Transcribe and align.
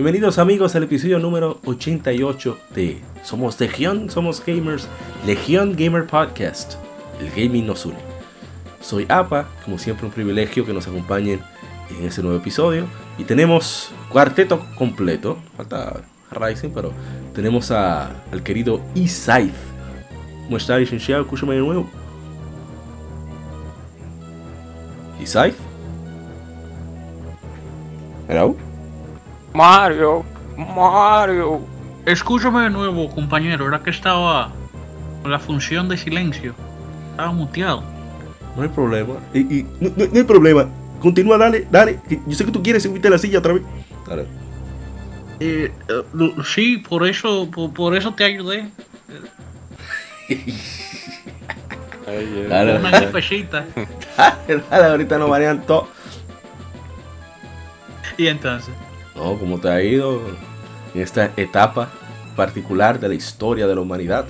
Bienvenidos 0.00 0.38
amigos 0.38 0.74
al 0.76 0.84
episodio 0.84 1.18
número 1.18 1.60
88 1.66 2.58
de 2.74 3.02
Somos 3.22 3.60
Legión, 3.60 4.08
Somos 4.08 4.42
Gamers, 4.42 4.88
Legión 5.26 5.76
Gamer 5.76 6.06
Podcast. 6.06 6.76
El 7.20 7.28
gaming 7.28 7.66
nos 7.66 7.84
une. 7.84 7.98
Soy 8.80 9.04
APA, 9.10 9.46
como 9.62 9.78
siempre 9.78 10.06
un 10.06 10.12
privilegio 10.12 10.64
que 10.64 10.72
nos 10.72 10.88
acompañen 10.88 11.40
en 11.90 12.06
este 12.06 12.22
nuevo 12.22 12.38
episodio. 12.38 12.86
Y 13.18 13.24
tenemos 13.24 13.92
cuarteto 14.08 14.64
completo. 14.74 15.36
Falta 15.58 16.00
Rising, 16.30 16.70
pero 16.70 16.94
tenemos 17.34 17.70
a, 17.70 18.06
al 18.32 18.42
querido 18.42 18.80
Isaith. 18.94 19.52
¿Cómo 20.44 20.56
está, 20.56 20.78
licenciado? 20.78 21.24
Escúchame 21.24 21.56
de 21.56 21.60
nuevo. 21.60 21.86
Isaith. 25.20 25.56
Hello. 28.30 28.69
Mario, 29.52 30.24
Mario. 30.56 31.60
Escúchame 32.06 32.62
de 32.62 32.70
nuevo, 32.70 33.10
compañero. 33.10 33.66
Era 33.68 33.82
que 33.82 33.90
estaba 33.90 34.50
con 35.22 35.30
la 35.30 35.38
función 35.38 35.88
de 35.88 35.96
silencio. 35.96 36.54
Estaba 37.10 37.32
muteado. 37.32 37.82
No 38.56 38.62
hay 38.62 38.68
problema. 38.68 39.14
Y, 39.34 39.40
y- 39.58 39.62
no, 39.80 39.90
no- 39.96 40.06
no 40.06 40.16
hay 40.18 40.24
problema. 40.24 40.66
Continúa, 41.00 41.38
dale, 41.38 41.66
dale. 41.70 41.98
Yo 42.26 42.34
sé 42.34 42.44
que 42.44 42.50
tú 42.52 42.62
quieres 42.62 42.82
subirte 42.82 43.08
a 43.08 43.12
la 43.12 43.18
silla 43.18 43.38
otra 43.38 43.54
vez. 43.54 43.62
Dale. 44.06 44.26
Eh, 45.40 45.72
eh, 45.88 46.34
sí, 46.44 46.76
por 46.78 47.06
eso, 47.06 47.48
por, 47.50 47.72
por 47.72 47.96
eso 47.96 48.12
te 48.14 48.24
ayudé. 48.24 48.68
Dale, 52.06 52.76
Una 52.76 52.90
dale. 52.90 53.06
gripecita. 53.06 53.64
Dale, 54.70 54.86
ahorita 54.86 55.18
nos 55.18 55.30
marean 55.30 55.62
todo. 55.66 55.88
Y 58.18 58.26
entonces. 58.26 58.74
No, 59.20 59.36
¿cómo 59.38 59.58
te 59.58 59.68
ha 59.68 59.82
ido 59.82 60.18
en 60.94 61.02
esta 61.02 61.30
etapa 61.36 61.88
particular 62.36 62.98
de 62.98 63.08
la 63.08 63.14
historia 63.14 63.66
de 63.66 63.74
la 63.74 63.80
humanidad? 63.82 64.24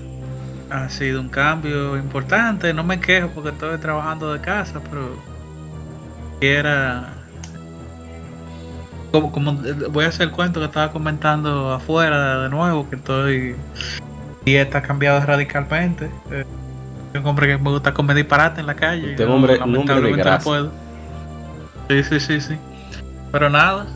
Ha 0.68 0.88
sido 0.88 1.20
un 1.20 1.28
cambio 1.28 1.96
importante. 1.96 2.74
No 2.74 2.82
me 2.82 2.98
quejo 2.98 3.28
porque 3.28 3.50
estoy 3.50 3.78
trabajando 3.78 4.32
de 4.32 4.40
casa, 4.40 4.80
pero 4.90 5.10
era 6.40 7.12
como, 9.12 9.30
como 9.30 9.52
voy 9.90 10.04
a 10.04 10.08
hacer 10.08 10.28
el 10.28 10.32
cuento 10.32 10.58
que 10.58 10.66
estaba 10.66 10.90
comentando 10.90 11.72
afuera 11.72 12.42
de 12.42 12.48
nuevo 12.48 12.88
que 12.88 12.96
estoy 12.96 13.54
dieta 14.44 14.78
ha 14.78 14.82
cambiado 14.82 15.20
radicalmente. 15.24 16.10
Eh, 16.32 16.44
yo 17.14 17.20
un 17.20 17.26
hombre 17.28 17.46
que 17.46 17.58
me 17.58 17.70
gusta 17.70 17.94
comer 17.94 18.16
disparate 18.16 18.60
en 18.60 18.66
la 18.66 18.74
calle. 18.74 19.10
Usted 19.12 19.24
y 19.24 19.28
no, 19.28 19.34
hombre- 19.36 19.54
un 19.54 19.62
hombre 19.76 19.94
de 19.96 20.00
lamentablemente 20.00 20.30
no 20.30 20.38
puedo. 20.40 20.72
Sí, 21.88 22.02
sí, 22.04 22.20
sí, 22.20 22.40
sí. 22.40 22.56
Pero 23.30 23.50
nada. 23.50 23.86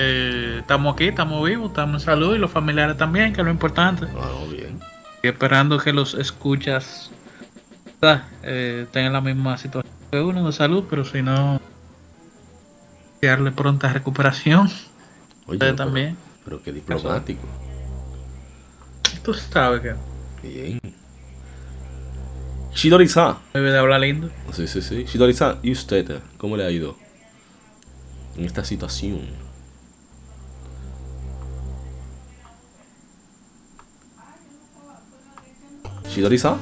Eh, 0.00 0.58
estamos 0.60 0.94
aquí, 0.94 1.08
estamos 1.08 1.44
vivos, 1.48 1.70
estamos 1.70 2.02
en 2.02 2.06
salud 2.06 2.34
y 2.36 2.38
los 2.38 2.50
familiares 2.52 2.96
también, 2.96 3.32
que 3.32 3.40
es 3.40 3.44
lo 3.44 3.50
importante. 3.50 4.06
Ah, 4.16 4.30
bien. 4.50 4.78
Y 5.22 5.26
esperando 5.26 5.78
que 5.78 5.92
los 5.92 6.14
escuchas 6.14 7.10
eh, 8.44 8.86
tengan 8.92 9.12
la 9.12 9.20
misma 9.20 9.58
situación 9.58 9.92
que 10.12 10.20
uno 10.20 10.46
de 10.46 10.52
salud, 10.52 10.84
pero 10.88 11.04
si 11.04 11.20
no, 11.20 11.60
darle 13.20 13.50
pronta 13.50 13.92
recuperación. 13.92 14.68
Oye, 15.46 15.56
Ustedes 15.56 15.72
pero- 15.72 15.76
también. 15.76 16.16
Pero 16.44 16.62
qué 16.62 16.72
diplomático. 16.72 17.42
Tú 19.24 19.34
sabes 19.34 19.80
que 19.82 19.94
Bien. 20.48 20.80
Shidori-san. 22.72 23.36
debe 23.52 23.72
de 23.72 23.78
hablar 23.78 24.00
lindo. 24.00 24.30
Sí, 24.52 24.66
sí, 24.68 24.80
sí. 24.80 25.04
Shidori-san, 25.04 25.58
¿y 25.62 25.72
usted? 25.72 26.20
¿Cómo 26.38 26.56
le 26.56 26.64
ha 26.64 26.70
ido 26.70 26.96
en 28.36 28.44
esta 28.44 28.64
situación? 28.64 29.20
Shidori-san. 36.18 36.58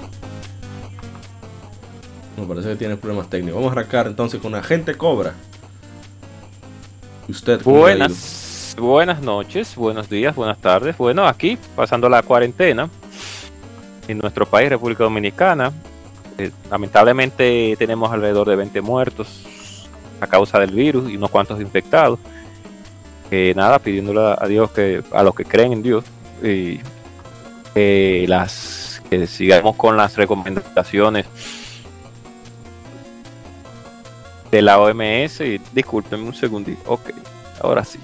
Me 2.36 2.44
parece 2.44 2.68
que 2.68 2.76
tiene 2.76 2.96
problemas 2.98 3.30
técnicos. 3.30 3.58
Vamos 3.58 3.74
a 3.74 3.80
arrancar 3.80 4.06
entonces 4.06 4.38
con 4.38 4.54
Agente 4.54 4.94
Cobra. 4.94 5.32
¿Y 7.26 7.32
usted? 7.32 7.62
Buenas, 7.62 8.76
buenas 8.78 9.22
noches, 9.22 9.74
buenos 9.74 10.10
días, 10.10 10.36
buenas 10.36 10.58
tardes. 10.58 10.98
Bueno, 10.98 11.26
aquí 11.26 11.56
pasando 11.74 12.06
la 12.10 12.22
cuarentena 12.22 12.90
en 14.06 14.18
nuestro 14.18 14.44
país, 14.44 14.68
República 14.68 15.04
Dominicana. 15.04 15.72
Eh, 16.36 16.50
lamentablemente 16.70 17.76
tenemos 17.78 18.12
alrededor 18.12 18.50
de 18.50 18.56
20 18.56 18.82
muertos 18.82 19.88
a 20.20 20.26
causa 20.26 20.58
del 20.58 20.72
virus 20.72 21.10
y 21.10 21.16
unos 21.16 21.30
cuantos 21.30 21.58
infectados. 21.62 22.18
Eh, 23.30 23.54
nada, 23.56 23.78
pidiéndole 23.78 24.36
a 24.38 24.46
Dios 24.46 24.70
que 24.72 25.02
a 25.12 25.22
los 25.22 25.34
que 25.34 25.46
creen 25.46 25.72
en 25.72 25.82
Dios 25.82 26.04
y 26.42 26.78
que 27.72 28.26
las 28.28 28.85
que 29.10 29.26
sigamos 29.26 29.76
con 29.76 29.96
las 29.96 30.16
recomendaciones 30.16 31.26
de 34.50 34.62
la 34.62 34.78
OMS 34.78 35.42
discúlpenme 35.72 36.24
un 36.24 36.34
segundito. 36.34 36.80
Ok, 36.86 37.10
ahora 37.60 37.84
sí. 37.84 37.98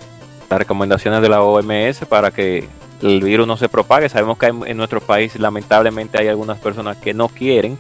Las 0.50 0.58
recomendaciones 0.58 1.22
de 1.22 1.28
la 1.28 1.42
OMS 1.42 2.04
para 2.08 2.30
que 2.30 2.68
el 3.00 3.22
virus 3.22 3.46
no 3.46 3.56
se 3.56 3.68
propague. 3.68 4.08
Sabemos 4.08 4.38
que 4.38 4.46
en 4.46 4.76
nuestro 4.76 5.00
país 5.00 5.34
lamentablemente 5.36 6.18
hay 6.18 6.28
algunas 6.28 6.58
personas 6.58 6.96
que 6.98 7.14
no 7.14 7.28
quieren 7.28 7.78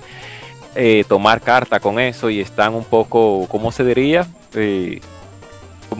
eh, 0.74 1.04
tomar 1.06 1.42
carta 1.42 1.80
con 1.80 1.98
eso 1.98 2.30
y 2.30 2.40
están 2.40 2.74
un 2.74 2.84
poco, 2.84 3.46
¿cómo 3.48 3.70
se 3.72 3.84
diría? 3.84 4.26
Eh, 4.54 5.00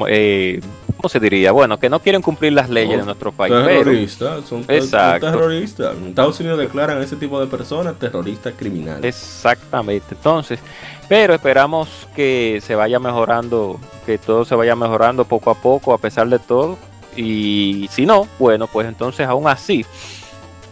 eh, 0.08 0.60
¿Cómo 1.02 1.08
se 1.10 1.18
diría? 1.18 1.50
Bueno, 1.50 1.80
que 1.80 1.90
no 1.90 1.98
quieren 1.98 2.22
cumplir 2.22 2.52
las 2.52 2.70
leyes 2.70 2.92
No, 2.92 2.98
de 3.00 3.06
nuestro 3.06 3.32
país. 3.32 3.52
pero- 3.52 3.66
Terroristas, 3.66 4.44
son 4.48 4.62
son 4.64 4.72
Exacto. 4.76 5.32
terroristas. 5.32 5.96
En 5.96 6.06
Estados 6.10 6.38
Unidos 6.38 6.60
declaran 6.60 6.98
a 6.98 7.02
ese 7.02 7.16
tipo 7.16 7.40
de 7.40 7.48
personas 7.48 7.96
terroristas 7.98 8.54
criminales. 8.56 9.04
Exactamente. 9.04 10.14
Entonces, 10.14 10.60
pero 11.08 11.34
esperamos 11.34 11.88
que 12.14 12.62
se 12.64 12.76
vaya 12.76 13.00
mejorando, 13.00 13.80
que 14.06 14.16
todo 14.16 14.44
se 14.44 14.54
vaya 14.54 14.76
mejorando 14.76 15.24
poco 15.24 15.50
a 15.50 15.54
poco 15.56 15.92
a 15.92 15.98
pesar 15.98 16.28
de 16.28 16.38
todo. 16.38 16.78
Y 17.16 17.88
si 17.90 18.06
no, 18.06 18.28
bueno, 18.38 18.68
pues 18.68 18.86
entonces 18.86 19.26
aún 19.26 19.48
así, 19.48 19.84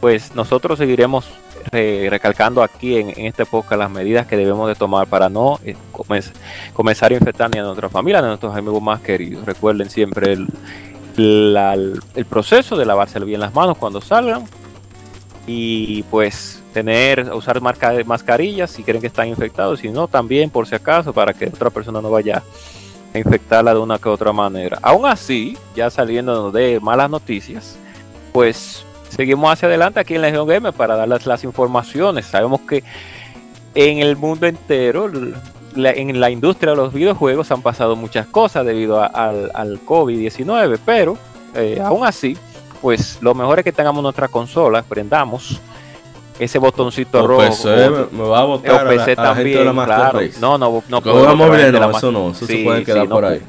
pues 0.01 0.33
nosotros 0.37 0.79
seguiremos 0.79 1.27
recalcando 1.71 2.63
aquí 2.63 2.97
en, 2.97 3.11
en 3.11 3.27
este 3.27 3.45
las 3.77 3.91
medidas 3.91 4.27
que 4.27 4.37
debemos 4.37 4.69
de 4.69 4.75
tomar 4.75 5.07
para 5.07 5.29
no 5.29 5.59
eh, 5.65 5.77
comen- 5.93 6.33
comenzar 6.73 7.13
a 7.13 7.15
infectar 7.15 7.51
ni 7.51 7.59
a 7.59 7.63
nuestra 7.63 7.89
familia 7.89 8.21
ni 8.21 8.27
a 8.27 8.29
nuestros 8.29 8.55
amigos 8.57 8.83
más 8.83 9.01
queridos. 9.01 9.45
Recuerden 9.45 9.91
siempre 9.91 10.33
el, 10.33 10.49
el 11.17 12.25
proceso 12.29 12.77
de 12.77 12.87
lavarse 12.87 13.19
bien 13.21 13.41
las 13.41 13.55
manos 13.55 13.77
cuando 13.79 14.01
salgan 14.01 14.45
y 15.47 16.03
pues 16.05 16.63
tener 16.73 17.33
usar 17.33 17.61
marca, 17.61 17.93
mascarillas 18.05 18.71
si 18.71 18.83
creen 18.83 19.01
que 19.01 19.09
están 19.09 19.27
infectados, 19.29 19.81
si 19.81 19.89
no 19.91 20.07
también 20.07 20.51
por 20.51 20.67
si 20.67 20.75
acaso 20.77 21.13
para 21.13 21.33
que 21.33 21.47
otra 21.47 21.71
persona 21.71 22.01
no 22.01 22.11
vaya 22.11 22.43
a 23.13 23.19
infectarla 23.19 23.75
de 23.75 23.81
una 23.81 23.99
que 23.99 24.09
otra 24.09 24.33
manera. 24.33 24.79
Aún 24.83 25.05
así, 25.05 25.59
ya 25.75 25.91
saliendo 25.91 26.53
de 26.53 26.79
malas 26.79 27.11
noticias, 27.11 27.77
pues 28.33 28.85
seguimos 29.11 29.53
hacia 29.53 29.69
adelante 29.69 30.01
aquí 30.01 30.15
en 30.15 30.23
Legion 30.23 30.47
Gamer 30.49 30.73
para 30.73 30.97
darles 30.97 31.27
las 31.27 31.45
informaciones. 31.45 32.25
Sabemos 32.27 32.61
que 32.63 32.83
en 33.75 33.99
el 33.99 34.17
mundo 34.17 34.47
entero, 34.47 35.11
la- 35.77 35.91
en 35.93 36.19
la 36.19 36.31
industria 36.31 36.71
de 36.71 36.77
los 36.77 36.93
videojuegos 36.93 37.51
han 37.53 37.63
pasado 37.63 37.95
muchas 37.97 38.27
cosas 38.27 38.65
debido 38.65 39.01
a- 39.03 39.07
al, 39.07 39.51
al 39.55 39.81
COVID-19, 39.85 40.79
pero 40.85 41.17
eh, 41.55 41.81
aún 41.85 42.07
así, 42.07 42.37
pues 42.81 43.19
lo 43.21 43.35
mejor 43.35 43.59
es 43.59 43.65
que 43.65 43.73
tengamos 43.73 44.03
nuestra 44.03 44.29
consola, 44.29 44.83
prendamos 44.83 45.61
ese 46.39 46.59
botoncito 46.59 47.23
O 47.23 47.27
rojo. 47.27 47.43
PC, 47.43 47.91
me, 47.91 48.19
me 48.23 48.29
va 48.29 48.39
a 48.41 48.45
o 48.47 48.55
a 48.65 48.85
la, 48.85 48.89
PC 48.89 49.13
a 49.19 49.23
la 49.23 49.35
gente 49.35 49.51
de 49.59 49.65
la 49.65 49.75
también, 49.75 49.85
claro. 49.85 50.21
No, 50.41 50.57
no, 50.59 50.83
no 50.89 51.01
votar 51.03 51.37
móvil, 51.37 51.73
no, 51.73 51.91
eso 51.91 52.11
no, 52.11 52.31
eso 52.31 52.47
se 52.47 52.53
Sí, 52.57 52.65
puede 52.65 52.83
quedar 52.85 53.03
sí, 53.03 53.09
por 53.09 53.25
ahí. 53.27 53.43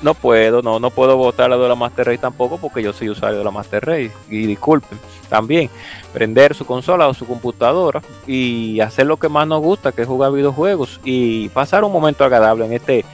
No 0.00 0.14
puedo, 0.14 0.62
no, 0.62 0.78
no 0.78 0.90
puedo 0.90 1.16
votar 1.16 1.50
la 1.50 1.56
de 1.58 1.68
la 1.68 1.74
Master 1.74 2.06
Race 2.06 2.18
tampoco 2.18 2.58
porque 2.58 2.82
yo 2.82 2.92
soy 2.92 3.08
usuario 3.10 3.38
de 3.38 3.44
la 3.44 3.50
Master 3.50 3.84
Race. 3.84 4.12
Y 4.30 4.46
disculpen, 4.46 4.98
también 5.28 5.68
prender 6.12 6.54
su 6.54 6.64
consola 6.64 7.08
o 7.08 7.14
su 7.14 7.26
computadora 7.26 8.00
y 8.26 8.78
hacer 8.80 9.06
lo 9.06 9.16
que 9.16 9.28
más 9.28 9.46
nos 9.48 9.60
gusta, 9.60 9.90
que 9.92 10.02
es 10.02 10.08
jugar 10.08 10.30
videojuegos 10.32 11.00
y 11.04 11.48
pasar 11.48 11.82
un 11.84 11.92
momento 11.92 12.24
agradable 12.24 12.64
en 12.66 12.72
este 12.74 13.04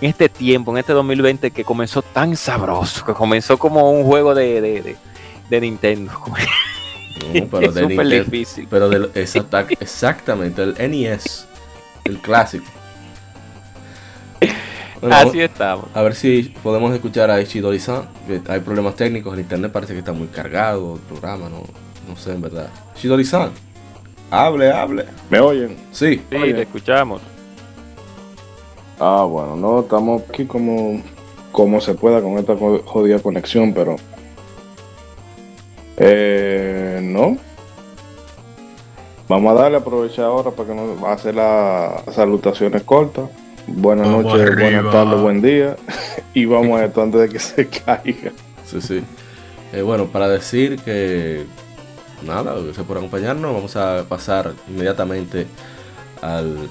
en 0.00 0.08
este 0.08 0.28
tiempo, 0.30 0.70
en 0.72 0.78
este 0.78 0.94
2020 0.94 1.50
que 1.50 1.62
comenzó 1.64 2.00
tan 2.00 2.34
sabroso, 2.34 3.04
que 3.04 3.12
comenzó 3.12 3.58
como 3.58 3.90
un 3.90 4.04
juego 4.04 4.34
de, 4.34 4.60
de, 4.62 4.82
de, 4.82 4.96
de 5.50 5.60
Nintendo. 5.60 6.12
No, 7.34 7.46
pero 7.50 7.66
es 7.68 7.74
de 7.74 7.80
súper 7.82 8.06
Nintendo- 8.06 8.24
difícil. 8.24 8.66
Pero 8.70 8.88
del, 8.88 9.10
exacta- 9.14 9.66
exactamente, 9.78 10.62
el 10.62 10.74
NES, 10.90 11.46
el 12.04 12.18
clásico. 12.18 12.64
Bueno, 15.00 15.16
Así 15.16 15.40
estamos. 15.40 15.86
a 15.94 16.02
ver 16.02 16.14
si 16.14 16.54
podemos 16.62 16.92
escuchar 16.92 17.30
a 17.30 17.40
Ishidori-san, 17.40 18.02
hay 18.48 18.60
problemas 18.60 18.96
técnicos, 18.96 19.32
el 19.34 19.40
internet 19.40 19.72
parece 19.72 19.94
que 19.94 20.00
está 20.00 20.12
muy 20.12 20.26
cargado, 20.26 20.94
el 20.96 21.00
programa, 21.00 21.48
no, 21.48 21.62
no 22.08 22.16
sé 22.16 22.32
en 22.32 22.42
verdad. 22.42 22.68
Ishidori-san, 22.96 23.50
hable, 24.30 24.70
hable. 24.70 25.06
¿Me 25.30 25.40
oyen? 25.40 25.76
Sí, 25.90 26.20
Sí, 26.30 26.36
Oye. 26.36 26.52
te 26.52 26.62
escuchamos. 26.62 27.22
Ah, 28.98 29.24
bueno, 29.26 29.56
no, 29.56 29.80
estamos 29.80 30.22
aquí 30.28 30.44
como, 30.44 31.00
como 31.50 31.80
se 31.80 31.94
pueda 31.94 32.20
con 32.20 32.36
esta 32.38 32.54
jo- 32.54 32.82
jodida 32.84 33.18
conexión, 33.20 33.72
pero... 33.72 33.96
Eh, 35.96 37.00
no. 37.02 37.36
Vamos 39.28 39.52
a 39.52 39.62
darle, 39.62 39.78
aprovechar 39.78 40.26
ahora 40.26 40.50
para 40.50 40.68
que 40.68 40.74
nos 40.74 41.02
va 41.02 41.10
a 41.10 41.14
hacer 41.14 41.34
las 41.34 42.14
salutaciones 42.14 42.82
cortas. 42.82 43.30
Buenas 43.72 44.06
Vamos 44.06 44.24
noches, 44.24 44.42
arriba. 44.42 44.62
buenas 44.62 44.92
tardes, 44.92 45.20
buen 45.20 45.42
día. 45.42 45.76
y 46.34 46.44
vamos 46.44 46.80
a 46.80 46.84
esto 46.86 47.02
antes 47.02 47.20
de 47.20 47.28
que 47.28 47.38
se 47.38 47.68
caiga. 47.68 48.32
sí, 48.66 48.80
sí. 48.80 49.02
Eh, 49.72 49.82
bueno, 49.82 50.06
para 50.06 50.28
decir 50.28 50.80
que 50.80 51.44
nada, 52.26 52.54
gracias 52.60 52.84
por 52.84 52.96
acompañarnos, 52.98 53.54
vamos 53.54 53.76
a 53.76 54.04
pasar 54.08 54.52
inmediatamente 54.68 55.46
al 56.20 56.68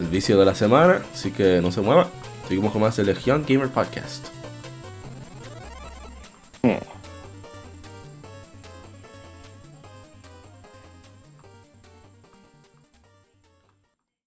el 0.00 0.08
vicio 0.08 0.38
de 0.38 0.44
la 0.44 0.54
semana, 0.54 1.00
así 1.14 1.30
que 1.30 1.60
no 1.62 1.72
se 1.72 1.80
mueva. 1.80 2.08
Seguimos 2.48 2.72
con 2.72 2.82
más 2.82 2.96
de 2.96 3.04
Legion 3.04 3.44
Gamer 3.48 3.68
Podcast. 3.68 4.26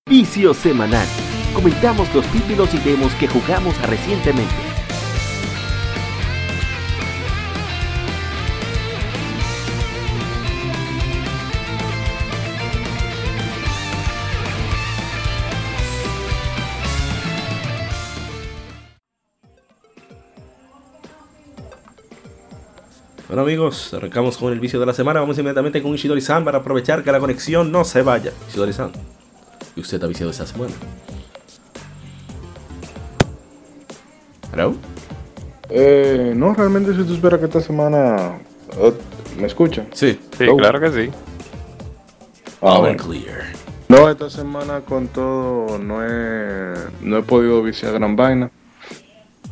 Vicio 0.09 0.53
semanal. 0.53 1.07
Comentamos 1.53 2.13
los 2.15 2.25
títulos 2.27 2.73
y 2.73 2.77
demos 2.77 3.13
que 3.15 3.27
jugamos 3.27 3.79
recientemente. 3.81 4.69
Bueno 23.29 23.43
amigos, 23.43 23.93
arrancamos 23.93 24.37
con 24.37 24.51
el 24.51 24.59
vicio 24.59 24.79
de 24.79 24.87
la 24.87 24.93
semana. 24.93 25.19
Vamos 25.19 25.37
inmediatamente 25.37 25.83
con 25.83 25.93
Ishidori-san 25.93 26.43
para 26.43 26.57
aprovechar 26.57 27.03
que 27.03 27.11
la 27.11 27.19
conexión 27.19 27.71
no 27.71 27.83
se 27.83 28.01
vaya. 28.01 28.33
Ishidori-san, 28.49 28.91
¿y 29.75 29.81
usted 29.81 30.03
ha 30.03 30.07
viciado 30.07 30.31
esta 30.31 30.47
semana? 30.47 30.73
¿Hello? 34.53 34.75
Eh, 35.69 36.33
no, 36.35 36.53
realmente 36.53 36.93
si 36.95 37.03
tú 37.03 37.13
esperas 37.13 37.39
que 37.39 37.45
esta 37.45 37.61
semana... 37.61 38.39
eh, 38.77 38.93
¿Me 39.39 39.47
escuchan? 39.47 39.87
Sí. 39.93 40.19
Sí, 40.37 40.47
Oh. 40.47 40.57
claro 40.57 40.79
que 40.79 40.91
sí. 40.91 41.09
Ah, 42.61 42.79
bueno. 42.79 42.87
and 42.87 43.01
clear. 43.01 43.43
No, 43.87 44.09
esta 44.09 44.29
semana 44.29 44.81
con 44.81 45.07
todo 45.07 45.77
no 45.79 46.03
he, 46.05 46.73
no 47.01 47.17
he 47.17 47.21
podido 47.23 47.63
viciar 47.63 47.93
gran 47.93 48.15
vaina. 48.15 48.51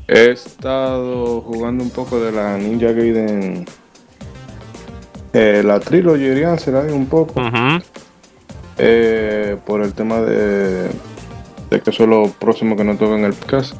He 0.07 0.31
estado 0.31 1.41
jugando 1.41 1.83
un 1.83 1.89
poco 1.89 2.19
de 2.19 2.31
la 2.31 2.57
Ninja 2.57 2.91
Gaiden. 2.91 3.65
Eh, 5.33 5.61
la 5.65 5.79
Trilogy 5.79 6.43
será 6.59 6.81
un 6.81 7.07
poco. 7.07 7.41
Eh, 8.77 9.57
por 9.65 9.81
el 9.81 9.93
tema 9.93 10.21
de, 10.21 10.89
de 11.69 11.81
que 11.81 11.89
eso 11.89 12.03
es 12.03 12.09
lo 12.09 12.29
próximo 12.31 12.75
que 12.75 12.83
nos 12.83 12.97
toca 12.97 13.15
en 13.17 13.25
el 13.25 13.33
podcast. 13.33 13.73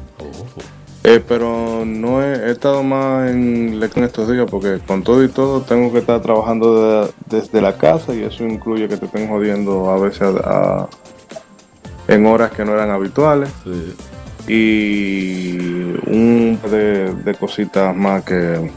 Eh, 1.04 1.22
pero 1.26 1.84
no 1.86 2.22
he, 2.22 2.48
he 2.48 2.50
estado 2.50 2.82
más 2.82 3.30
en 3.30 3.78
Leco 3.78 3.98
en 4.00 4.04
estos 4.06 4.30
días 4.30 4.46
porque 4.50 4.78
con 4.86 5.02
todo 5.04 5.22
y 5.24 5.28
todo 5.28 5.62
tengo 5.62 5.92
que 5.92 5.98
estar 5.98 6.20
trabajando 6.20 7.04
de- 7.04 7.10
desde 7.30 7.60
la 7.62 7.76
casa 7.76 8.14
y 8.14 8.24
eso 8.24 8.44
incluye 8.44 8.88
que 8.88 8.96
te 8.96 9.06
estén 9.06 9.28
jodiendo 9.28 9.90
a 9.90 9.98
veces 9.98 10.22
a- 10.22 10.82
a- 10.82 10.88
en 12.08 12.26
horas 12.26 12.50
que 12.52 12.64
no 12.64 12.72
eran 12.74 12.90
habituales. 12.90 13.50
Sí. 13.64 13.94
y 14.50 15.58
un 16.06 16.58
par 16.62 16.70
de, 16.70 17.12
de 17.14 17.34
cositas 17.34 17.94
más 17.94 18.24
que 18.24 18.70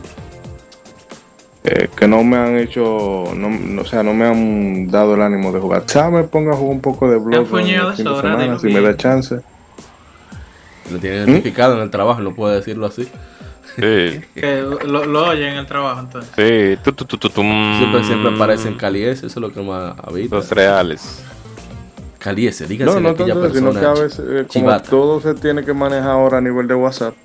eh, 1.64 1.88
que 1.96 2.08
no 2.10 2.24
me 2.26 2.36
han 2.38 2.58
hecho 2.58 3.24
no, 3.36 3.50
no- 3.50 3.82
o 3.82 3.86
sea 3.86 4.04
no 4.04 4.14
me 4.14 4.26
han 4.26 4.88
dado 4.92 5.16
el 5.16 5.22
ánimo 5.22 5.52
de 5.54 5.60
jugar. 5.62 5.86
Ya 5.86 6.10
me 6.10 6.24
pongo 6.24 6.52
a 6.52 6.56
jugar 6.56 6.74
un 6.76 6.82
poco 6.82 7.10
de 7.10 7.18
blog 7.18 7.48
si 8.60 8.68
me 8.68 8.82
da 8.82 8.98
chance 8.98 9.40
Lo 10.92 11.00
tiene 11.00 11.26
¿Mm? 11.26 11.30
identificado 11.30 11.76
en 11.76 11.82
el 11.82 11.90
trabajo, 11.90 12.22
no 12.22 12.36
puede 12.36 12.56
decirlo 12.56 12.86
así. 12.86 13.08
Sí, 13.76 14.22
Que 14.36 14.62
lo, 14.62 15.06
lo 15.06 15.28
oyen 15.30 15.50
en 15.54 15.58
el 15.60 15.66
trabajo 15.66 16.02
entonces. 16.02 16.32
sí. 16.36 16.78
Tu, 16.84 16.92
tu, 16.94 17.06
tu, 17.06 17.18
tu, 17.18 17.30
tum. 17.30 17.78
Siempre, 17.78 18.04
siempre 18.04 18.36
aparecen 18.36 18.76
caliese, 18.76 19.28
eso 19.28 19.40
es 19.40 19.42
lo 19.42 19.52
que 19.52 19.62
más 19.62 19.96
habita. 20.04 20.36
Los 20.36 20.50
reales. 20.52 21.24
Caliese, 22.20 22.68
dígase 22.68 22.94
No, 22.94 23.00
no 23.00 23.10
aquella 23.10 23.34
tanto, 23.34 23.54
sino 23.54 23.72
persona. 23.72 23.94
que 23.94 24.00
a 24.00 24.04
veces, 24.04 24.20
eh, 24.20 24.26
como 24.34 24.48
chivata. 24.48 24.90
todo 24.90 25.22
se 25.22 25.34
tiene 25.34 25.64
que 25.66 25.74
manejar 25.74 26.10
ahora 26.12 26.38
a 26.38 26.42
nivel 26.42 26.68
de 26.68 26.76
WhatsApp, 26.76 27.16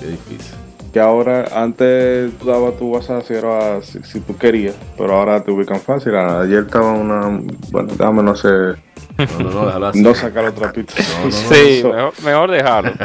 Qué 0.00 0.06
difícil. 0.08 0.54
Que 0.92 1.00
ahora 1.00 1.46
antes 1.54 2.30
tú 2.38 2.46
dabas 2.46 2.76
tu 2.78 2.88
WhatsApp 2.88 3.24
si, 3.26 3.34
era, 3.34 3.80
si, 3.82 4.02
si 4.02 4.20
tú 4.20 4.36
querías, 4.36 4.74
pero 4.98 5.14
ahora 5.14 5.42
te 5.42 5.50
ubican 5.50 5.80
fácil. 5.80 6.14
Ayer 6.14 6.64
estaba 6.64 6.92
una, 6.92 7.40
bueno, 7.70 7.88
déjame 7.96 8.22
no 8.22 8.34
sé, 8.36 8.48
No, 8.48 9.38
no, 9.38 9.50
no, 9.50 9.66
déjalo 9.66 9.86
así. 9.88 10.02
no 10.02 10.14
sacar 10.14 10.44
otra 10.46 10.70
pista. 10.72 10.94
No, 11.02 11.18
no, 11.20 11.24
no. 11.26 11.30
Sí, 11.32 11.54
eso- 11.78 11.92
mejor, 11.92 12.12
mejor 12.24 12.50
dejarlo. 12.50 12.92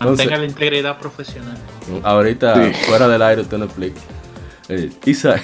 Mantenga 0.00 0.38
la 0.38 0.44
integridad 0.46 0.98
profesional. 0.98 1.58
Ahorita, 2.02 2.54
Sí. 2.54 2.72
fuera 2.86 3.06
del 3.06 3.20
aire, 3.22 3.42
usted 3.42 3.58
no 3.58 3.66
explica. 3.66 4.00
Eh, 4.68 4.90
Isai. 5.04 5.40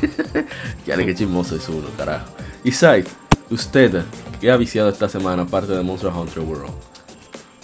ya 0.86 0.96
le 0.96 1.04
que 1.06 1.14
chismoso 1.14 1.56
es 1.56 1.68
uno, 1.68 1.88
carajo. 1.96 2.26
Isai, 2.62 3.02
usted, 3.50 4.02
¿qué 4.40 4.50
ha 4.52 4.56
viciado 4.56 4.88
esta 4.90 5.08
semana 5.08 5.42
aparte 5.42 5.72
de 5.72 5.82
Monster 5.82 6.10
Hunter 6.10 6.40
World? 6.40 6.70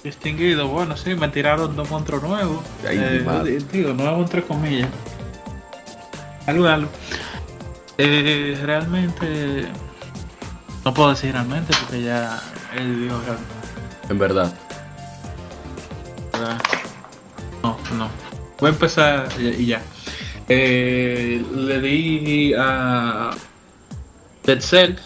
Distinguido, 0.03 0.67
bueno, 0.69 0.97
sí, 0.97 1.15
me 1.15 1.29
tiraron 1.29 1.77
dos 1.77 1.91
monstruos 1.91 2.23
nuevos. 2.23 2.65
Ay, 2.89 2.99
Eh, 2.99 3.59
digo, 3.71 3.93
nuevo 3.93 4.23
entre 4.23 4.43
comillas. 4.43 4.89
Algo, 6.47 6.67
algo. 6.67 6.89
Eh, 7.99 8.59
realmente. 8.65 9.67
No 10.85 10.95
puedo 10.95 11.11
decir 11.11 11.33
realmente 11.33 11.75
porque 11.81 12.03
ya 12.03 12.41
él 12.75 13.03
dijo 13.03 13.21
que. 13.25 14.11
En 14.13 14.19
verdad. 14.19 14.53
No, 17.63 17.77
no. 17.97 18.09
Voy 18.59 18.69
a 18.71 18.73
empezar 18.73 19.29
y, 19.39 19.67
ya. 19.67 19.83
Eh, 20.49 21.45
le 21.55 21.81
di 21.81 22.55
a 22.59 23.31
Dead 24.45 24.61
Cells 24.61 25.01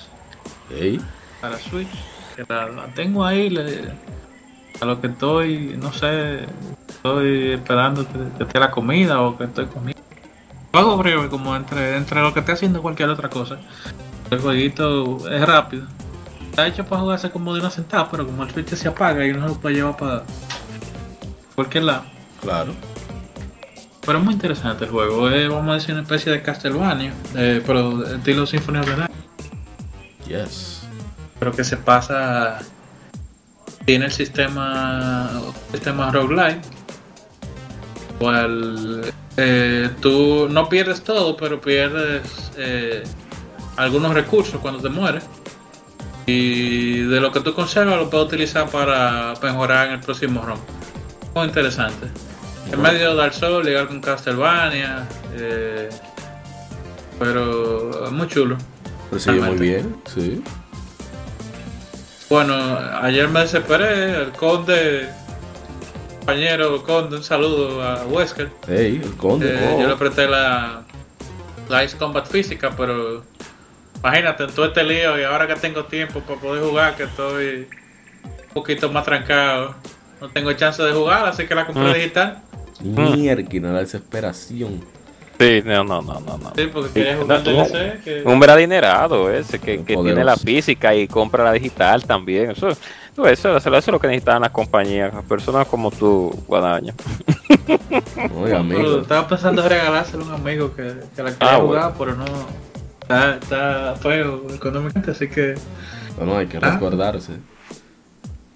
Ey, 0.71 1.01
para 1.41 1.59
Switch. 1.59 1.89
Que 2.37 2.45
la, 2.49 2.69
la 2.69 2.87
tengo 2.95 3.25
ahí. 3.27 3.51
le- 3.51 3.93
a 4.81 4.85
lo 4.85 5.01
que 5.01 5.09
estoy, 5.09 5.77
no 5.81 5.93
sé, 5.93 6.47
estoy 6.89 7.53
esperando 7.53 8.07
que, 8.07 8.19
que 8.37 8.45
esté 8.45 8.59
la 8.59 8.71
comida 8.71 9.21
o 9.21 9.37
que 9.37 9.45
estoy 9.45 9.67
comiendo. 9.67 10.03
Hago 10.73 10.97
breve, 10.97 11.29
como 11.29 11.55
entre, 11.55 11.97
entre 11.97 12.21
lo 12.21 12.35
que 12.35 12.41
esté 12.41 12.53
haciendo 12.53 12.83
cualquier 12.83 13.09
otra 13.09 13.31
cosa. 13.31 13.59
El 14.31 14.41
jueguito 14.41 15.29
es 15.31 15.47
rápido. 15.47 15.87
Está 16.51 16.67
hecho 16.67 16.85
para 16.85 17.01
jugarse 17.03 17.31
como 17.31 17.55
de 17.55 17.61
una 17.61 17.71
sentada, 17.71 18.11
pero 18.11 18.27
como 18.27 18.43
el 18.43 18.51
Switch 18.51 18.75
se 18.75 18.89
apaga 18.89 19.25
y 19.25 19.31
uno 19.31 19.49
lo 19.49 19.55
puede 19.55 19.77
llevar 19.77 19.97
para 19.97 20.23
cualquier 21.55 21.85
lado. 21.85 22.05
claro. 22.41 22.73
Pero 24.05 24.19
es 24.19 24.25
muy 24.25 24.35
interesante 24.35 24.85
el 24.85 24.91
juego. 24.91 25.31
Es, 25.31 25.49
vamos 25.49 25.71
a 25.71 25.75
decir, 25.75 25.93
una 25.93 26.03
especie 26.03 26.31
de 26.31 26.43
Castlevania, 26.43 27.15
eh, 27.37 27.63
pero 27.67 28.05
estilo 28.05 28.45
Symphony 28.45 28.79
of 28.79 28.87
the 28.87 28.97
Night. 28.97 29.11
Yes. 30.29 30.87
Pero 31.39 31.53
que 31.53 31.65
se 31.65 31.77
pasa. 31.77 32.59
Tiene 33.85 34.07
el 34.07 34.13
sistema. 34.13 35.31
Sistema 35.73 36.11
roguelike. 36.11 36.61
Cual. 38.19 39.13
eh, 39.37 39.91
tú 40.01 40.49
no 40.49 40.69
pierdes 40.69 41.03
todo, 41.03 41.37
pero 41.37 41.61
pierdes 41.61 42.53
eh, 42.57 43.03
algunos 43.77 44.15
recursos 44.15 44.61
cuando 44.61 44.81
te 44.81 44.89
mueres. 44.89 45.25
Y 46.27 47.01
de 47.01 47.21
lo 47.21 47.31
que 47.33 47.41
tú 47.41 47.53
conservas 47.53 47.99
lo 47.99 48.09
puedes 48.09 48.27
utilizar 48.29 48.71
para 48.71 49.35
mejorar 49.43 49.89
en 49.89 49.95
el 49.95 50.01
próximo 50.01 50.43
round. 50.43 50.63
Muy 51.35 51.47
interesante. 51.47 52.07
En 52.73 52.81
medio 52.81 53.15
Dark 53.15 53.35
Souls, 53.35 53.67
llegar 53.67 53.89
con 53.89 54.01
Castlevania. 54.01 55.07
eh, 55.37 55.91
pero 57.19 58.09
muy 58.11 58.27
chulo. 58.29 58.57
Pero 59.11 59.21
sigue 59.21 59.41
muy 59.41 59.57
bien, 59.57 59.97
sí. 60.13 60.43
Bueno, 62.35 62.53
ayer 63.01 63.29
me 63.29 63.43
desesperé, 63.43 64.23
el 64.23 64.33
conde, 64.33 65.07
compañero 66.19 66.83
conde, 66.83 67.19
un 67.19 67.23
saludo 67.23 67.81
a 67.81 68.05
Wesker. 68.07 68.51
Hey, 68.67 69.01
el 69.05 69.17
conde. 69.17 69.55
Eh, 69.55 69.71
oh. 69.73 69.81
Yo 69.81 69.87
le 69.87 69.95
presté 69.95 70.27
la, 70.27 70.83
la 71.69 71.85
Ice 71.85 71.97
Combat 71.97 72.27
física, 72.27 72.73
pero 72.77 73.23
imagínate, 74.01 74.43
en 74.43 74.51
todo 74.51 74.67
este 74.67 74.83
lío 74.83 75.17
y 75.17 75.23
ahora 75.23 75.47
que 75.47 75.55
tengo 75.55 75.85
tiempo 75.85 76.19
para 76.23 76.41
poder 76.41 76.65
jugar, 76.65 76.97
que 76.97 77.05
estoy 77.05 77.69
un 78.25 78.53
poquito 78.53 78.91
más 78.91 79.05
trancado, 79.05 79.77
no 80.21 80.29
tengo 80.29 80.53
chance 80.55 80.83
de 80.83 80.91
jugar, 80.93 81.27
así 81.27 81.47
que 81.47 81.55
la 81.55 81.65
compré 81.67 81.85
Mm. 81.89 81.95
digital. 81.95 82.43
Mierda, 82.81 83.73
la 83.75 83.79
desesperación. 83.79 84.85
Sí, 85.39 85.63
no, 85.65 85.83
no, 85.85 86.01
no, 86.03 86.21
no. 86.21 86.39
no. 86.39 86.53
Sí, 86.55 86.67
porque 86.73 86.91
quería 86.93 87.17
Sí, 87.17 87.23
jugar 87.23 87.43
no, 87.45 87.51
DLC. 87.53 88.03
Que... 88.05 88.23
Un 88.25 88.39
ver 88.41 88.51
adinerado 88.51 89.31
ese 89.33 89.59
que, 89.59 89.83
que 89.85 89.97
tiene 89.97 90.23
la 90.25 90.37
física 90.37 90.95
y 90.95 91.09
compra 91.09 91.43
la 91.45 91.53
digital 91.53 92.05
también. 92.05 92.53
Eso, 92.53 92.69
eso, 92.69 93.27
eso, 93.29 93.57
eso 93.57 93.69
es 93.77 93.87
lo 93.89 93.99
que 93.99 94.07
necesitan 94.07 94.43
las 94.43 94.51
compañías, 94.51 95.13
personas 95.29 95.67
como 95.67 95.91
tú, 95.91 96.31
Guadaña. 96.47 96.95
Oye, 98.37 98.55
amigo. 98.55 98.81
Pero 98.81 99.01
estaba 99.03 99.27
pensando 99.29 99.63
en 99.63 99.69
regalárselo 99.71 100.25
a 100.25 100.27
un 100.29 100.35
amigo 100.35 100.75
que, 100.75 100.95
que 101.15 101.23
la 101.23 101.33
quería 101.33 101.55
Ah, 101.57 101.61
jugar, 101.61 101.95
pero 101.99 102.15
no. 102.15 102.25
Está, 103.03 103.35
está 103.35 103.95
feo 104.01 104.45
económicamente, 104.55 105.11
así 105.11 105.29
que. 105.29 105.55
No, 106.19 106.27
no, 106.27 106.37
hay 106.39 106.47
que 106.47 106.57
Ah. 106.59 106.61
resguardarse. 106.71 107.33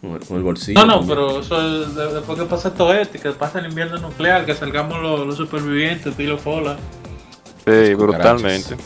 Con 0.00 0.12
el, 0.12 0.20
con 0.20 0.36
el 0.36 0.42
bolsillo. 0.44 0.78
No, 0.80 0.86
no, 0.86 0.98
también. 0.98 1.18
pero 1.18 1.40
eso 1.40 1.82
es 1.82 1.94
de- 1.94 2.14
después 2.14 2.38
que 2.38 2.44
pase 2.44 2.70
todo 2.70 2.92
esto 2.94 3.16
y 3.16 3.20
que 3.20 3.30
pase 3.32 3.58
el 3.58 3.66
invierno 3.66 3.98
nuclear, 3.98 4.46
que 4.46 4.54
salgamos 4.54 5.00
los, 5.00 5.26
los 5.26 5.36
supervivientes, 5.36 6.06
estilo 6.06 6.38
Fola. 6.38 6.76
Sí, 7.66 7.94
brutalmente. 7.94 8.76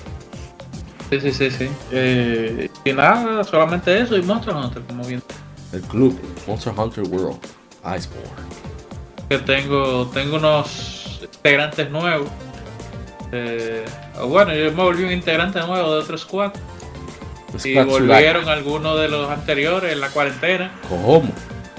Sí, 1.10 1.20
sí, 1.20 1.32
sí, 1.32 1.50
sí. 1.50 1.68
Eh, 1.90 2.70
y 2.84 2.92
nada, 2.94 3.44
solamente 3.44 4.00
eso 4.00 4.16
y 4.16 4.22
Monster 4.22 4.54
Hunter, 4.54 4.82
como 4.84 5.04
bien. 5.04 5.22
El 5.72 5.82
club 5.82 6.18
Monster 6.46 6.72
Hunter 6.76 7.04
World. 7.04 7.38
Iceborne. 7.84 8.48
Que 9.28 9.38
tengo, 9.38 10.06
tengo 10.14 10.36
unos 10.36 11.20
integrantes 11.22 11.90
nuevos. 11.90 12.28
Eh, 13.32 13.84
o 14.20 14.26
bueno, 14.28 14.54
yo 14.54 14.70
me 14.72 14.82
volví 14.82 15.04
un 15.04 15.12
integrante 15.12 15.58
nuevo 15.60 15.94
de 15.94 16.00
otro 16.00 16.16
squad. 16.18 16.52
Y 17.54 17.72
Squad 17.72 17.86
volvieron 17.86 18.48
algunos 18.48 18.98
de 19.00 19.08
los 19.08 19.30
anteriores 19.30 19.92
en 19.92 20.00
la 20.00 20.08
cuarentena. 20.08 20.72
¿Cómo? 20.88 21.30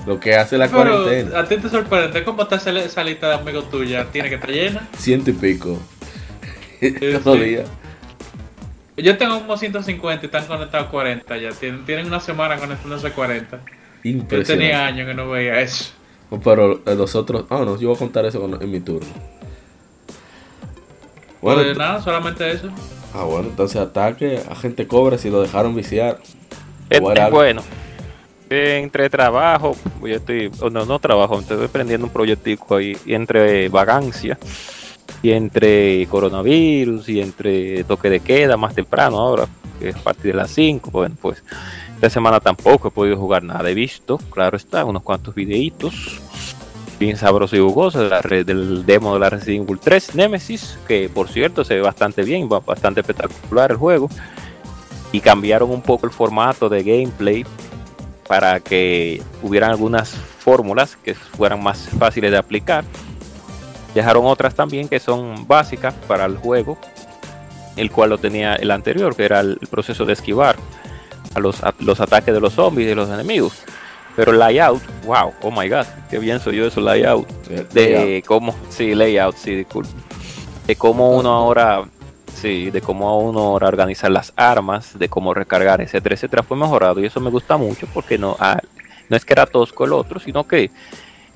Lo 0.06 0.20
que 0.20 0.36
hace 0.36 0.58
la 0.58 0.68
Pero 0.68 1.04
cuarentena. 1.04 1.40
a 1.40 1.46
ti 1.48 1.58
te 1.58 1.70
sorprende 1.70 2.24
cómo 2.24 2.44
está 2.44 2.58
esa, 2.58 3.04
lista 3.04 3.30
de 3.30 3.36
amigos 3.36 3.70
tuya. 3.70 4.06
Tiene 4.12 4.30
que 4.30 4.36
estar 4.36 4.50
llena. 4.52 4.88
Ciento 4.98 5.30
y 5.30 5.34
pico. 5.34 5.80
Todos 7.24 7.38
sí. 7.40 7.44
días. 7.50 7.70
Yo 8.98 9.18
tengo 9.18 9.40
como 9.40 9.58
150 9.58 10.24
y 10.24 10.28
están 10.28 10.46
conectados 10.46 10.88
40 10.90 11.38
ya. 11.38 11.50
Tienen, 11.52 11.86
tienen 11.86 12.06
una 12.08 12.20
semana 12.20 12.58
conectándose 12.58 13.12
40. 13.12 13.58
Yo 13.58 13.64
tenía 14.04 14.22
Impresionante. 14.22 14.74
años 14.74 15.08
que 15.08 15.14
no 15.14 15.30
veía 15.30 15.62
eso. 15.62 15.94
Pero 16.44 16.82
eh, 16.86 16.96
los 16.96 17.16
otros. 17.16 17.46
Ah, 17.50 17.64
no, 17.66 17.80
yo 17.80 17.88
voy 17.88 17.96
a 17.96 18.00
contar 18.00 18.26
eso 18.26 18.44
en 18.62 18.70
mi 18.72 18.80
turno. 18.82 19.08
Bueno, 21.42 21.62
Pues 21.64 21.78
nada, 21.78 22.02
solamente 22.02 22.50
eso. 22.52 22.70
Ah, 23.14 23.24
bueno, 23.24 23.50
entonces 23.50 23.82
ataque 23.82 24.42
a 24.50 24.56
gente 24.56 24.88
cobre 24.88 25.18
si 25.18 25.30
lo 25.30 25.42
dejaron 25.42 25.76
viciar. 25.76 26.20
Eh, 26.90 26.98
eh, 27.02 27.30
bueno, 27.32 27.64
entre 28.50 29.10
trabajo, 29.10 29.76
yo 30.02 30.16
estoy, 30.16 30.52
no, 30.72 30.86
no 30.86 31.00
trabajo, 31.00 31.40
estoy 31.40 31.68
prendiendo 31.68 32.08
un 32.08 32.14
proyectico 32.14 32.76
ahí, 32.76 32.96
y 33.06 33.14
entre 33.14 33.70
vagancia, 33.70 34.38
y 35.22 35.32
entre 35.32 36.06
coronavirus, 36.08 37.10
y 37.10 37.22
entre 37.22 37.84
toque 37.84 38.10
de 38.10 38.20
queda 38.20 38.58
más 38.58 38.76
temprano 38.76 39.18
ahora, 39.20 39.48
que 39.80 39.90
es 39.90 39.96
a 39.96 40.02
partir 40.02 40.34
de 40.34 40.38
las 40.38 40.52
5, 40.52 40.92
bueno, 40.92 41.16
pues 41.22 41.44
esta 41.96 42.10
semana 42.10 42.40
tampoco 42.40 42.90
he 42.90 42.92
podido 42.92 43.18
jugar 43.18 43.44
nada, 43.44 43.70
he 43.70 43.74
visto, 43.74 44.18
claro 44.18 44.58
está, 44.58 44.86
unos 44.86 45.04
cuantos 45.04 45.34
videitos, 45.34 46.22
bien 47.04 47.18
sabrosos 47.18 47.58
y 47.58 47.62
jugosos 47.62 48.04
de 48.04 48.10
la 48.10 48.22
red, 48.22 48.46
del 48.46 48.86
demo 48.86 49.14
de 49.14 49.20
la 49.20 49.30
Resident 49.30 49.68
Evil 49.68 49.80
3 49.80 50.16
Nemesis, 50.16 50.78
que 50.88 51.10
por 51.10 51.28
cierto 51.28 51.66
se 51.66 51.76
ve 51.76 51.82
bastante 51.82 52.24
bien, 52.24 52.48
bastante 52.48 53.02
espectacular 53.02 53.72
el 53.72 53.78
juego, 53.78 54.10
y 55.12 55.20
cambiaron 55.20 55.70
un 55.70 55.82
poco 55.82 56.06
el 56.06 56.14
formato 56.14 56.70
de 56.70 56.82
gameplay 56.84 57.46
para 58.28 58.62
que 58.62 59.22
hubieran 59.42 59.72
algunas 59.72 60.12
fórmulas 60.12 60.96
que 60.96 61.14
fueran 61.14 61.62
más 61.62 61.90
fáciles 62.00 62.32
de 62.32 62.38
aplicar. 62.38 62.86
Dejaron 63.94 64.26
otras 64.26 64.56
también 64.56 64.88
que 64.88 65.00
son 65.00 65.46
básicas 65.46 65.94
para 66.08 66.26
el 66.26 66.38
juego, 66.38 66.78
el 67.76 67.92
cual 67.92 68.12
lo 68.12 68.18
tenía 68.18 68.56
el 68.56 68.72
anterior, 68.72 69.16
que 69.16 69.26
era 69.26 69.42
el 69.42 69.60
proceso 69.70 70.06
de 70.06 70.14
esquivar 70.14 70.56
a 71.36 71.40
los, 71.40 71.64
a 71.64 71.74
los 71.80 72.00
ataques 72.00 72.34
de 72.34 72.40
los 72.40 72.54
zombies 72.54 72.86
y 72.86 72.90
de 72.90 72.96
los 72.96 73.10
enemigos. 73.10 73.62
Pero 74.16 74.32
layout, 74.32 74.82
wow, 75.06 75.34
oh 75.42 75.52
my 75.52 75.68
god, 75.68 75.86
qué 76.10 76.20
bien 76.20 76.40
soy 76.40 76.58
yo 76.58 76.68
eso, 76.68 76.82
layout 76.82 77.28
de 77.48 78.24
cómo, 78.28 78.56
sí, 78.70 78.94
layout, 78.94 79.36
sí, 79.36 79.56
disculpe. 79.56 79.90
De 80.68 80.76
cómo 80.76 81.18
uno 81.18 81.32
ahora, 81.32 81.84
sí, 82.36 82.70
de 82.70 82.82
cómo 82.82 83.20
uno 83.20 83.40
ahora 83.40 83.68
organizar 83.68 84.12
las 84.12 84.32
armas, 84.36 84.98
de 84.98 85.10
cómo 85.10 85.34
recargar, 85.34 85.82
etcétera, 85.82 86.16
etcétera, 86.16 86.44
fue 86.44 86.56
mejorado 86.56 87.00
y 87.00 87.06
eso 87.06 87.20
me 87.20 87.32
gusta 87.32 87.58
mucho 87.58 87.88
porque 87.94 88.18
no, 88.18 88.38
ah, 88.40 88.60
no 89.10 89.18
es 89.18 89.26
que 89.26 89.34
era 89.34 89.46
tosco 89.46 89.86
el 89.86 89.94
otro, 89.94 90.20
sino 90.20 90.48
que 90.48 90.70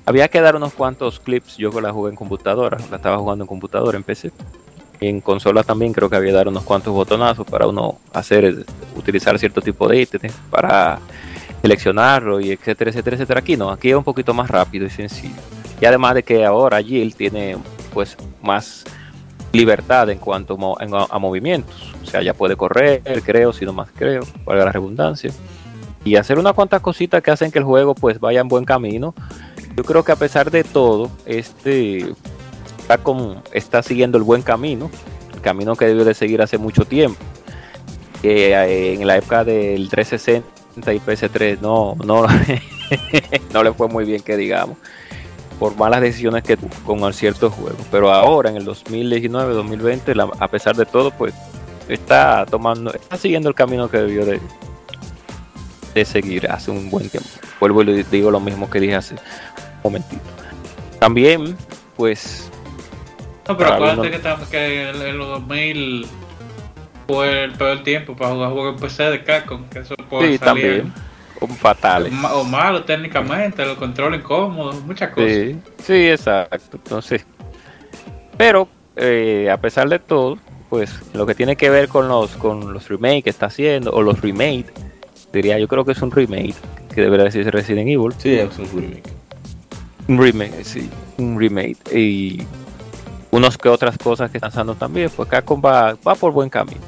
había 0.08 0.28
que 0.28 0.40
dar 0.40 0.56
unos 0.56 0.72
cuantos 0.72 1.20
clips. 1.20 1.58
Yo 1.58 1.70
la 1.82 1.92
jugué 1.92 2.10
en 2.10 2.16
computadora, 2.16 2.78
la 2.90 2.96
estaba 2.96 3.18
jugando 3.18 3.44
en 3.44 3.48
computadora, 3.48 3.98
en 3.98 4.04
PC. 4.04 4.32
Y 5.00 5.06
en 5.06 5.20
consola 5.20 5.62
también 5.62 5.92
creo 5.92 6.08
que 6.08 6.16
había 6.16 6.30
que 6.30 6.36
dar 6.36 6.48
unos 6.48 6.64
cuantos 6.64 6.94
botonazos 6.94 7.46
para 7.46 7.66
uno 7.66 7.98
hacer, 8.14 8.64
utilizar 8.96 9.38
cierto 9.38 9.60
tipo 9.60 9.86
de 9.86 10.00
ítems 10.00 10.32
para 10.50 10.98
seleccionarlo 11.62 12.40
y 12.40 12.50
etcétera, 12.50 12.90
etcétera, 12.90 13.16
etcétera. 13.16 13.40
Aquí 13.40 13.56
no, 13.56 13.70
aquí 13.70 13.90
es 13.90 13.96
un 13.96 14.04
poquito 14.04 14.34
más 14.34 14.50
rápido 14.50 14.86
y 14.86 14.90
sencillo. 14.90 15.40
Y 15.80 15.86
además 15.86 16.14
de 16.14 16.22
que 16.22 16.44
ahora 16.44 16.82
Jill 16.82 17.14
tiene 17.14 17.56
pues 17.92 18.16
más 18.42 18.84
libertad 19.52 20.10
en 20.10 20.18
cuanto 20.18 20.58
a, 20.78 21.18
movimientos. 21.18 21.94
O 22.02 22.06
sea, 22.06 22.22
ya 22.22 22.34
puede 22.34 22.56
correr, 22.56 23.02
creo, 23.24 23.52
si 23.52 23.64
no 23.64 23.72
más 23.72 23.88
creo, 23.94 24.22
valga 24.44 24.66
la 24.66 24.72
redundancia. 24.72 25.30
Y 26.04 26.16
hacer 26.16 26.38
unas 26.38 26.54
cuantas 26.54 26.80
cositas 26.80 27.22
que 27.22 27.30
hacen 27.30 27.50
que 27.50 27.58
el 27.58 27.64
juego 27.64 27.94
pues 27.94 28.20
vaya 28.20 28.40
en 28.40 28.48
buen 28.48 28.64
camino. 28.64 29.14
Yo 29.76 29.84
creo 29.84 30.04
que 30.04 30.12
a 30.12 30.16
pesar 30.16 30.50
de 30.50 30.64
todo, 30.64 31.10
este 31.26 32.14
está, 32.78 32.98
con, 32.98 33.42
está 33.52 33.82
siguiendo 33.82 34.18
el 34.18 34.24
buen 34.24 34.42
camino, 34.42 34.90
el 35.34 35.40
camino 35.40 35.76
que 35.76 35.86
debió 35.86 36.04
de 36.04 36.14
seguir 36.14 36.42
hace 36.42 36.58
mucho 36.58 36.84
tiempo. 36.84 37.20
Eh, 38.24 38.96
en 38.98 39.06
la 39.06 39.16
época 39.16 39.44
del 39.44 39.88
360 39.88 40.57
y 40.76 40.80
PS3 41.00 41.60
no, 41.60 41.96
no, 42.04 42.24
no 43.52 43.62
le 43.62 43.72
fue 43.72 43.88
muy 43.88 44.04
bien 44.04 44.22
que 44.22 44.36
digamos 44.36 44.76
por 45.58 45.76
malas 45.76 46.00
decisiones 46.00 46.44
que 46.44 46.56
tuvo 46.56 46.70
con 46.98 47.12
ciertos 47.12 47.52
juegos. 47.52 47.80
Pero 47.90 48.12
ahora, 48.12 48.48
en 48.50 48.56
el 48.56 48.64
2019, 48.64 49.54
2020, 49.54 50.14
la- 50.14 50.30
a 50.38 50.46
pesar 50.46 50.76
de 50.76 50.86
todo, 50.86 51.10
pues 51.10 51.34
está 51.88 52.46
tomando, 52.46 52.94
está 52.94 53.16
siguiendo 53.16 53.48
el 53.48 53.56
camino 53.56 53.90
que 53.90 53.96
debió 53.98 54.24
de, 54.24 54.40
de 55.94 56.04
seguir 56.04 56.48
hace 56.48 56.70
un 56.70 56.88
buen 56.90 57.08
tiempo. 57.10 57.28
Vuelvo 57.58 57.82
y 57.82 57.86
le 57.86 58.04
digo 58.04 58.30
lo 58.30 58.38
mismo 58.38 58.70
que 58.70 58.78
dije 58.78 58.94
hace 58.94 59.14
un 59.14 59.20
momentito. 59.82 60.22
También, 61.00 61.56
pues, 61.96 62.48
No, 63.48 63.56
pero 63.56 63.72
acuérdate 63.74 64.14
algunos- 64.16 64.48
que, 64.48 64.90
en, 64.90 65.02
en 65.02 65.18
los 65.18 65.26
2000 65.28 66.06
fue 67.08 67.44
el 67.44 67.52
peor 67.52 67.82
tiempo 67.82 68.14
para 68.14 68.34
jugar 68.34 68.50
juegos 68.52 68.74
en 68.74 68.80
PC 68.80 69.02
de 69.04 69.24
Capcom. 69.24 69.64
Que 69.70 69.78
eso 69.80 69.94
puede 70.10 70.32
sí, 70.32 70.38
salir 70.38 70.40
también, 70.40 70.92
un 71.40 71.48
fatales. 71.56 72.12
o 72.32 72.44
malo 72.44 72.84
técnicamente, 72.84 73.64
los 73.64 73.78
controles 73.78 74.20
incómodos, 74.20 74.82
muchas 74.84 75.10
cosas. 75.10 75.30
Sí, 75.32 75.56
sí, 75.82 76.08
exacto. 76.10 76.76
Entonces, 76.76 77.24
pero 78.36 78.68
eh, 78.96 79.48
a 79.50 79.56
pesar 79.56 79.88
de 79.88 79.98
todo, 79.98 80.38
pues 80.68 81.00
lo 81.14 81.24
que 81.24 81.34
tiene 81.34 81.56
que 81.56 81.70
ver 81.70 81.88
con 81.88 82.08
los 82.08 82.32
con 82.36 82.72
los 82.74 82.88
remakes 82.88 83.24
que 83.24 83.30
está 83.30 83.46
haciendo 83.46 83.90
o 83.92 84.02
los 84.02 84.20
remake, 84.20 84.66
diría 85.32 85.58
yo 85.58 85.66
creo 85.66 85.84
que 85.84 85.92
es 85.92 86.02
un 86.02 86.10
remake 86.10 86.54
que 86.94 87.00
debería 87.00 87.24
decirse 87.24 87.50
Resident 87.50 87.88
Evil, 87.88 88.12
Sí, 88.18 88.34
es 88.34 88.58
un 88.58 88.68
remake. 88.74 89.12
un 90.08 90.18
remake, 90.18 90.64
sí, 90.64 90.90
un 91.16 91.38
remake 91.38 91.78
y 91.96 92.42
unos 93.30 93.56
que 93.56 93.68
otras 93.70 93.96
cosas 93.96 94.30
que 94.30 94.36
están 94.38 94.50
pasando 94.50 94.74
también, 94.74 95.10
pues 95.14 95.28
Capcom 95.28 95.62
va, 95.64 95.96
va 96.06 96.14
por 96.14 96.32
buen 96.32 96.50
camino. 96.50 96.80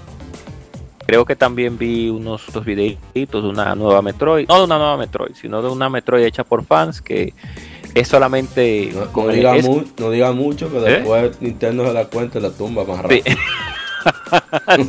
Creo 1.11 1.25
que 1.25 1.35
también 1.35 1.77
vi 1.77 2.09
unos 2.09 2.43
dos 2.53 2.65
videitos 2.65 3.43
de 3.43 3.49
una 3.49 3.75
nueva 3.75 4.01
Metroid, 4.01 4.47
no 4.49 4.59
de 4.59 4.65
una 4.65 4.79
nueva 4.79 4.97
Metroid, 4.97 5.35
sino 5.35 5.61
de 5.61 5.69
una 5.69 5.89
Metroid 5.91 6.23
hecha 6.25 6.45
por 6.45 6.65
fans 6.65 7.03
que 7.03 7.35
es 7.97 8.07
solamente 8.07 8.93
No, 8.95 9.11
con 9.13 9.25
no 9.25 9.31
el- 9.31 9.37
diga 9.39 9.57
es- 9.57 9.67
mu- 9.67 9.83
no 9.99 10.11
diga 10.11 10.31
mucho 10.31 10.71
que 10.71 10.79
¿Eh? 10.79 10.81
después 10.83 11.43
Nintendo 11.43 11.85
se 11.85 11.93
da 11.95 12.05
cuenta 12.05 12.39
y 12.39 12.43
la 12.43 12.51
tumba 12.51 12.85
más 12.85 13.01
rápido. 13.03 13.25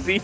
Sí, 0.05 0.21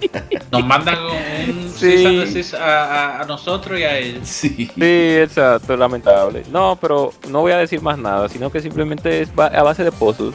Nos 0.52 0.64
mandan 0.64 0.98
un 1.04 1.68
Sí. 1.74 2.54
a, 2.54 2.64
a- 2.64 3.20
a 3.22 3.24
nosotros 3.24 3.76
y 3.78 3.82
a 3.82 3.98
ellos. 3.98 4.20
Sí. 4.28 4.70
sí, 4.72 4.80
exacto, 5.18 5.76
lamentable. 5.76 6.44
No, 6.52 6.78
pero 6.80 7.12
no 7.28 7.40
voy 7.40 7.50
a 7.50 7.58
decir 7.58 7.82
más 7.82 7.98
nada, 7.98 8.28
sino 8.28 8.50
que 8.52 8.60
simplemente 8.60 9.22
es 9.22 9.30
a 9.36 9.62
base 9.64 9.82
de 9.82 9.90
puzzles. 9.90 10.32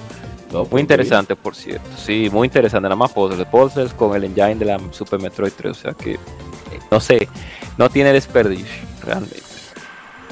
Muy 0.63 0.79
interesante, 0.81 1.35
por 1.35 1.55
cierto. 1.55 1.89
Sí, 1.97 2.29
muy 2.31 2.47
interesante. 2.47 2.83
Nada 2.85 2.95
más 2.95 3.11
puzzles. 3.11 3.45
Puzzles 3.47 3.93
con 3.93 4.15
el 4.15 4.23
engine 4.23 4.55
de 4.55 4.65
la 4.65 4.79
Super 4.91 5.19
Metroid 5.19 5.51
3. 5.57 5.71
O 5.71 5.73
sea 5.75 5.93
que 5.93 6.13
eh, 6.13 6.17
no 6.89 6.99
sé, 7.01 7.27
no 7.77 7.89
tiene 7.89 8.13
desperdicio, 8.13 8.83
realmente. 9.03 9.41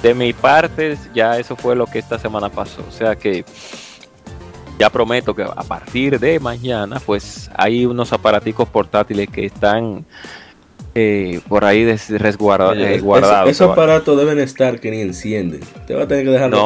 De 0.01 0.13
mi 0.13 0.31
parte, 0.33 0.97
ya 1.13 1.37
eso 1.39 1.55
fue 1.55 1.75
lo 1.75 1.85
que 1.87 1.99
esta 1.99 2.17
semana 2.19 2.49
pasó. 2.49 2.81
O 2.87 2.91
sea 2.91 3.15
que 3.15 3.43
ya 4.79 4.89
prometo 4.89 5.33
que 5.35 5.43
a 5.43 5.63
partir 5.63 6.19
de 6.19 6.39
mañana, 6.39 6.99
pues 7.05 7.49
hay 7.55 7.85
unos 7.85 8.11
aparaticos 8.13 8.67
portátiles 8.69 9.29
que 9.29 9.45
están 9.45 10.05
eh, 10.95 11.39
por 11.47 11.63
ahí 11.65 11.83
des- 11.85 12.09
resguarda- 12.09 12.69
Oye, 12.71 12.95
eh, 12.95 12.99
guardados. 12.99 13.49
Esos, 13.49 13.61
esos 13.65 13.71
aparatos 13.71 14.17
deben 14.17 14.39
estar 14.39 14.79
que 14.79 14.91
ni 14.91 15.01
encienden. 15.01 15.61
Te 15.87 15.95
va 15.95 16.03
a 16.03 16.07
tener 16.07 16.25
que 16.25 16.31
dejar 16.31 16.49
no, 16.51 16.57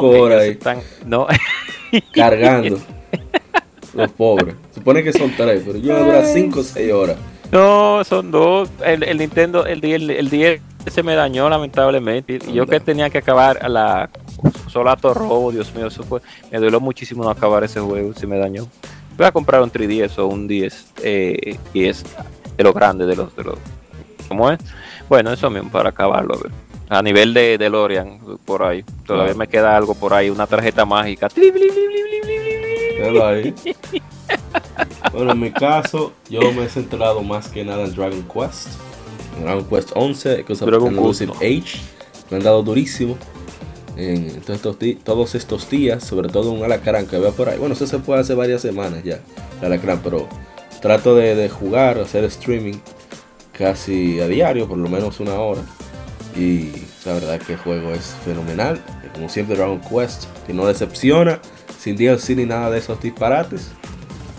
5 0.00 0.08
horas 0.22 0.40
ahí 0.42 0.50
están- 0.50 0.80
no, 1.06 1.26
cargando. 2.14 2.78
Los 3.94 4.10
pobres. 4.12 4.54
Supone 4.74 5.02
que 5.02 5.12
son 5.12 5.32
3, 5.36 5.62
pero 5.66 5.78
yo 5.78 5.92
voy 5.94 6.02
a 6.02 6.04
durar 6.06 6.24
5 6.26 6.60
o 6.60 6.62
6 6.62 6.92
horas. 6.92 7.16
no, 7.50 8.04
son 8.04 8.30
dos. 8.30 8.68
El, 8.84 9.02
el 9.02 9.18
Nintendo, 9.18 9.66
el 9.66 9.80
10, 9.80 10.02
el 10.10 10.30
10 10.30 10.60
se 10.86 11.02
me 11.02 11.14
dañó 11.14 11.48
lamentablemente. 11.48 12.38
Y 12.46 12.52
yo 12.52 12.66
que 12.66 12.80
tenía 12.80 13.10
que 13.10 13.18
acabar 13.18 13.58
a 13.62 13.68
la 13.68 14.10
Solato 14.68 15.14
Robo, 15.14 15.50
Dios 15.52 15.74
mío, 15.74 15.86
eso 15.88 16.02
fue, 16.02 16.20
me 16.52 16.58
dolió 16.58 16.80
muchísimo 16.80 17.24
no 17.24 17.30
acabar 17.30 17.64
ese 17.64 17.80
juego, 17.80 18.12
se 18.14 18.26
me 18.26 18.38
dañó. 18.38 18.66
Voy 19.16 19.26
a 19.26 19.32
comprar 19.32 19.62
un 19.62 19.70
3DS 19.72 20.18
o 20.18 20.26
un 20.26 20.46
10, 20.46 20.92
eh, 21.02 21.56
10 21.72 22.04
de 22.56 22.64
los 22.64 22.72
grandes, 22.74 23.08
de 23.08 23.16
los, 23.16 23.34
de 23.34 23.44
los, 23.44 23.58
¿cómo 24.28 24.50
es? 24.50 24.58
Bueno, 25.08 25.32
eso 25.32 25.50
mismo, 25.50 25.70
para 25.70 25.88
acabarlo, 25.88 26.34
a 26.34 26.38
ver. 26.38 26.52
A 26.90 27.02
nivel 27.02 27.34
de, 27.34 27.58
de 27.58 27.68
Lorian, 27.68 28.18
por 28.44 28.62
ahí. 28.62 28.82
Todavía 29.06 29.26
Claro. 29.34 29.38
me 29.38 29.48
queda 29.48 29.76
algo 29.76 29.94
por 29.94 30.14
ahí, 30.14 30.30
una 30.30 30.46
tarjeta 30.46 30.84
mágica. 30.86 31.28
Tli, 31.28 31.50
bli, 31.50 31.68
bli, 31.68 31.86
bli, 32.22 32.37
ahí. 33.02 33.54
Bueno, 35.12 35.32
en 35.32 35.40
mi 35.40 35.50
caso, 35.50 36.12
yo 36.28 36.40
me 36.52 36.64
he 36.64 36.68
centrado 36.68 37.22
más 37.22 37.48
que 37.48 37.64
nada 37.64 37.84
en 37.84 37.94
Dragon 37.94 38.22
Quest. 38.22 38.68
En 39.36 39.44
Dragon 39.44 39.64
Quest 39.64 39.90
11, 39.94 40.40
Echoes 40.40 40.62
of 40.62 40.68
Dragon 40.68 40.94
Quest, 40.94 41.22
Age. 41.36 41.80
Me 42.30 42.36
han 42.36 42.42
dado 42.42 42.62
durísimo. 42.62 43.16
En 43.96 44.40
todos 44.42 44.56
estos, 44.56 44.76
todos 45.02 45.34
estos 45.34 45.68
días, 45.68 46.04
sobre 46.04 46.28
todo 46.28 46.52
un 46.52 46.62
alacrán 46.62 47.06
que 47.06 47.18
veo 47.18 47.32
por 47.32 47.48
ahí. 47.48 47.58
Bueno, 47.58 47.74
eso 47.74 47.86
se 47.86 47.98
fue 47.98 48.18
hace 48.18 48.34
varias 48.34 48.62
semanas 48.62 49.02
ya, 49.02 49.20
el 49.60 49.66
alacrán, 49.66 50.00
pero 50.04 50.28
trato 50.80 51.16
de, 51.16 51.34
de 51.34 51.48
jugar, 51.48 51.98
hacer 51.98 52.22
streaming 52.24 52.74
casi 53.52 54.20
a 54.20 54.28
diario, 54.28 54.68
por 54.68 54.78
lo 54.78 54.88
menos 54.88 55.18
una 55.18 55.34
hora. 55.34 55.62
Y 56.36 56.70
la 57.04 57.14
verdad 57.14 57.40
que 57.40 57.54
el 57.54 57.58
juego 57.58 57.92
es 57.92 58.14
fenomenal. 58.24 58.80
Como 59.14 59.28
siempre 59.28 59.56
Dragon 59.56 59.80
Quest, 59.80 60.26
que 60.46 60.52
no 60.52 60.64
decepciona, 60.66 61.40
sin 61.78 61.96
DLC 61.96 62.30
ni 62.30 62.44
nada 62.44 62.70
de 62.70 62.78
esos 62.78 63.00
disparates. 63.00 63.70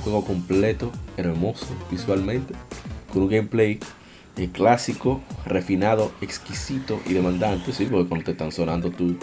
Juego 0.04 0.24
completo, 0.24 0.92
hermoso 1.18 1.68
visualmente, 1.92 2.54
con 3.12 3.24
un 3.24 3.30
gameplay 3.30 3.80
eh, 4.38 4.50
clásico, 4.52 5.22
refinado, 5.46 6.12
exquisito 6.22 7.00
y 7.06 7.14
demandante. 7.14 7.72
Sí, 7.74 7.86
porque 7.86 8.08
cuando 8.08 8.26
te 8.26 8.32
están 8.32 8.52
sonando 8.52 8.92
tú 8.92 9.18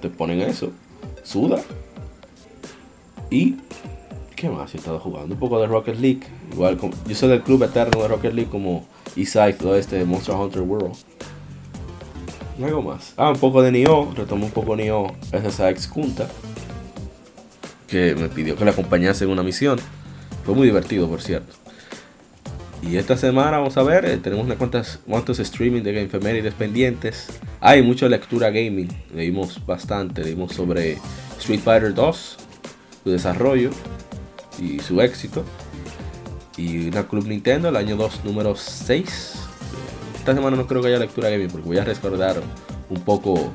te 0.00 0.10
ponen 0.10 0.40
eso, 0.40 0.72
suda. 1.22 1.60
Y 3.30 3.56
¿qué 4.36 4.48
más 4.48 4.74
he 4.74 4.78
estado 4.78 4.98
jugando? 4.98 5.34
Un 5.34 5.40
poco 5.40 5.60
de 5.60 5.66
Rocket 5.66 5.98
League. 5.98 6.22
Igual 6.52 6.76
como, 6.76 6.94
yo 7.06 7.14
soy 7.14 7.28
del 7.28 7.42
club 7.42 7.62
eterno 7.62 8.02
de 8.02 8.08
Rocket 8.08 8.34
League 8.34 8.50
como 8.50 8.86
Isai, 9.16 9.56
todo 9.56 9.76
este 9.76 9.96
de 9.96 10.04
Monster 10.04 10.34
Hunter 10.34 10.62
World. 10.62 10.96
Algo 12.62 12.82
más. 12.82 13.14
Ah, 13.16 13.30
un 13.30 13.38
poco 13.38 13.62
de 13.62 13.72
Nioh. 13.72 14.12
Retomé 14.14 14.44
un 14.44 14.50
poco 14.50 14.76
Nioh 14.76 15.12
SSX 15.32 15.86
Kunta. 15.88 16.28
Que 17.90 18.14
me 18.14 18.28
pidió 18.28 18.56
que 18.56 18.64
le 18.64 18.70
acompañase 18.70 19.24
en 19.24 19.30
una 19.30 19.42
misión. 19.42 19.78
Fue 20.44 20.54
muy 20.54 20.66
divertido, 20.66 21.08
por 21.08 21.20
cierto. 21.20 21.54
Y 22.82 22.96
esta 22.96 23.16
semana 23.16 23.58
vamos 23.58 23.76
a 23.76 23.82
ver, 23.82 24.06
eh, 24.06 24.16
tenemos 24.16 24.46
unas 24.46 24.56
cuantas, 24.56 25.00
cuantos 25.06 25.38
streaming 25.38 25.82
de 25.82 25.92
Gamefemérides 25.92 26.54
pendientes. 26.54 27.28
Hay 27.60 27.82
mucha 27.82 28.08
lectura 28.08 28.48
gaming, 28.48 28.88
leímos 29.14 29.64
bastante, 29.66 30.24
leímos 30.24 30.52
sobre 30.52 30.96
Street 31.38 31.60
Fighter 31.60 31.92
2, 31.92 32.36
su 33.04 33.10
desarrollo 33.10 33.70
y 34.58 34.78
su 34.78 35.00
éxito. 35.02 35.44
Y 36.56 36.88
una 36.88 37.06
Club 37.06 37.26
Nintendo, 37.26 37.68
el 37.68 37.76
año 37.76 37.96
2, 37.96 38.24
número 38.24 38.56
6. 38.56 39.34
Esta 40.16 40.34
semana 40.34 40.56
no 40.56 40.66
creo 40.66 40.80
que 40.80 40.88
haya 40.88 40.98
lectura 40.98 41.28
gaming 41.28 41.48
porque 41.48 41.66
voy 41.66 41.78
a 41.78 41.84
recordar 41.84 42.40
un 42.88 43.00
poco 43.02 43.52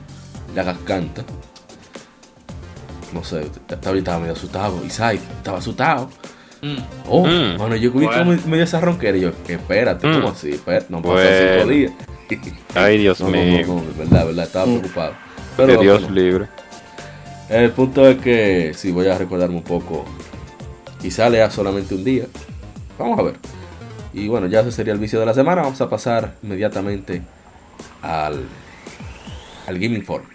la 0.56 0.64
garganta. 0.64 1.24
No 3.16 3.24
sé, 3.24 3.42
estaba 3.44 3.62
ahorita 3.88 3.98
estaba 3.98 4.20
medio 4.20 4.34
asustado. 4.34 4.86
Isai, 4.86 5.16
estaba 5.38 5.58
asustado. 5.60 6.10
Mm. 6.62 6.78
Oh, 7.10 7.26
Mm. 7.26 7.58
bueno, 7.58 7.76
yo 7.78 7.92
vi 7.92 8.06
Bueno. 8.06 8.38
medio 8.46 8.64
esa 8.66 8.82
ronquera 8.82 9.18
y 9.18 9.22
yo, 9.22 9.32
espérate, 9.48 10.02
¿cómo 10.12 10.28
Mm. 10.30 10.32
así? 10.32 10.50
Espérate, 10.52 10.88
no 10.90 11.02
pasan 11.02 11.16
Bueno. 11.16 11.54
cinco 11.58 11.70
días. 11.70 11.92
Ay, 12.76 12.98
Dios 12.98 13.20
No, 13.22 13.28
no, 13.28 13.32
mío. 13.32 13.66
no, 13.68 13.76
no, 13.76 13.82
de 13.82 13.94
verdad, 14.00 14.26
verdad, 14.26 14.46
estaba 14.46 14.66
Mm. 14.66 14.80
preocupado. 14.80 15.12
que 15.12 15.64
Pero 15.66 15.80
Dios 15.82 16.02
bueno, 16.02 16.16
libre. 16.16 16.48
el 17.50 17.72
punto 17.72 18.06
es 18.10 18.18
que 18.18 18.74
sí, 18.76 18.92
voy 18.92 19.08
a 19.08 19.18
recordarme 19.18 19.56
un 19.56 19.64
poco. 19.64 20.04
Quizá 21.02 21.30
lea 21.30 21.50
solamente 21.50 21.96
un 21.96 22.04
día. 22.04 22.26
Vamos 23.00 23.18
a 23.20 23.22
ver. 23.24 23.36
Y 24.14 24.28
bueno, 24.28 24.48
ya 24.48 24.60
ese 24.60 24.72
sería 24.74 24.92
el 24.92 25.00
vicio 25.00 25.18
de 25.22 25.26
la 25.26 25.34
semana. 25.34 25.62
Vamos 25.62 25.80
a 25.80 25.90
pasar 25.90 26.34
inmediatamente 26.44 27.22
al, 28.02 28.44
al 29.68 29.80
Game 29.80 29.96
Informe. 29.96 30.35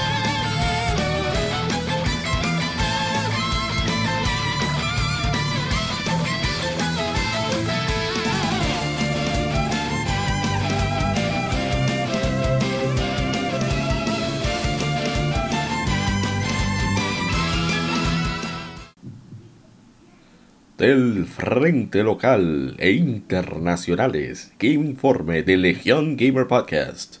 Del 20.81 21.27
frente 21.27 22.01
local 22.01 22.75
e 22.79 22.93
internacionales. 22.93 24.51
Game 24.57 24.83
Informe 24.83 25.43
de 25.43 25.55
Legión 25.55 26.17
Gamer 26.17 26.47
Podcast. 26.47 27.17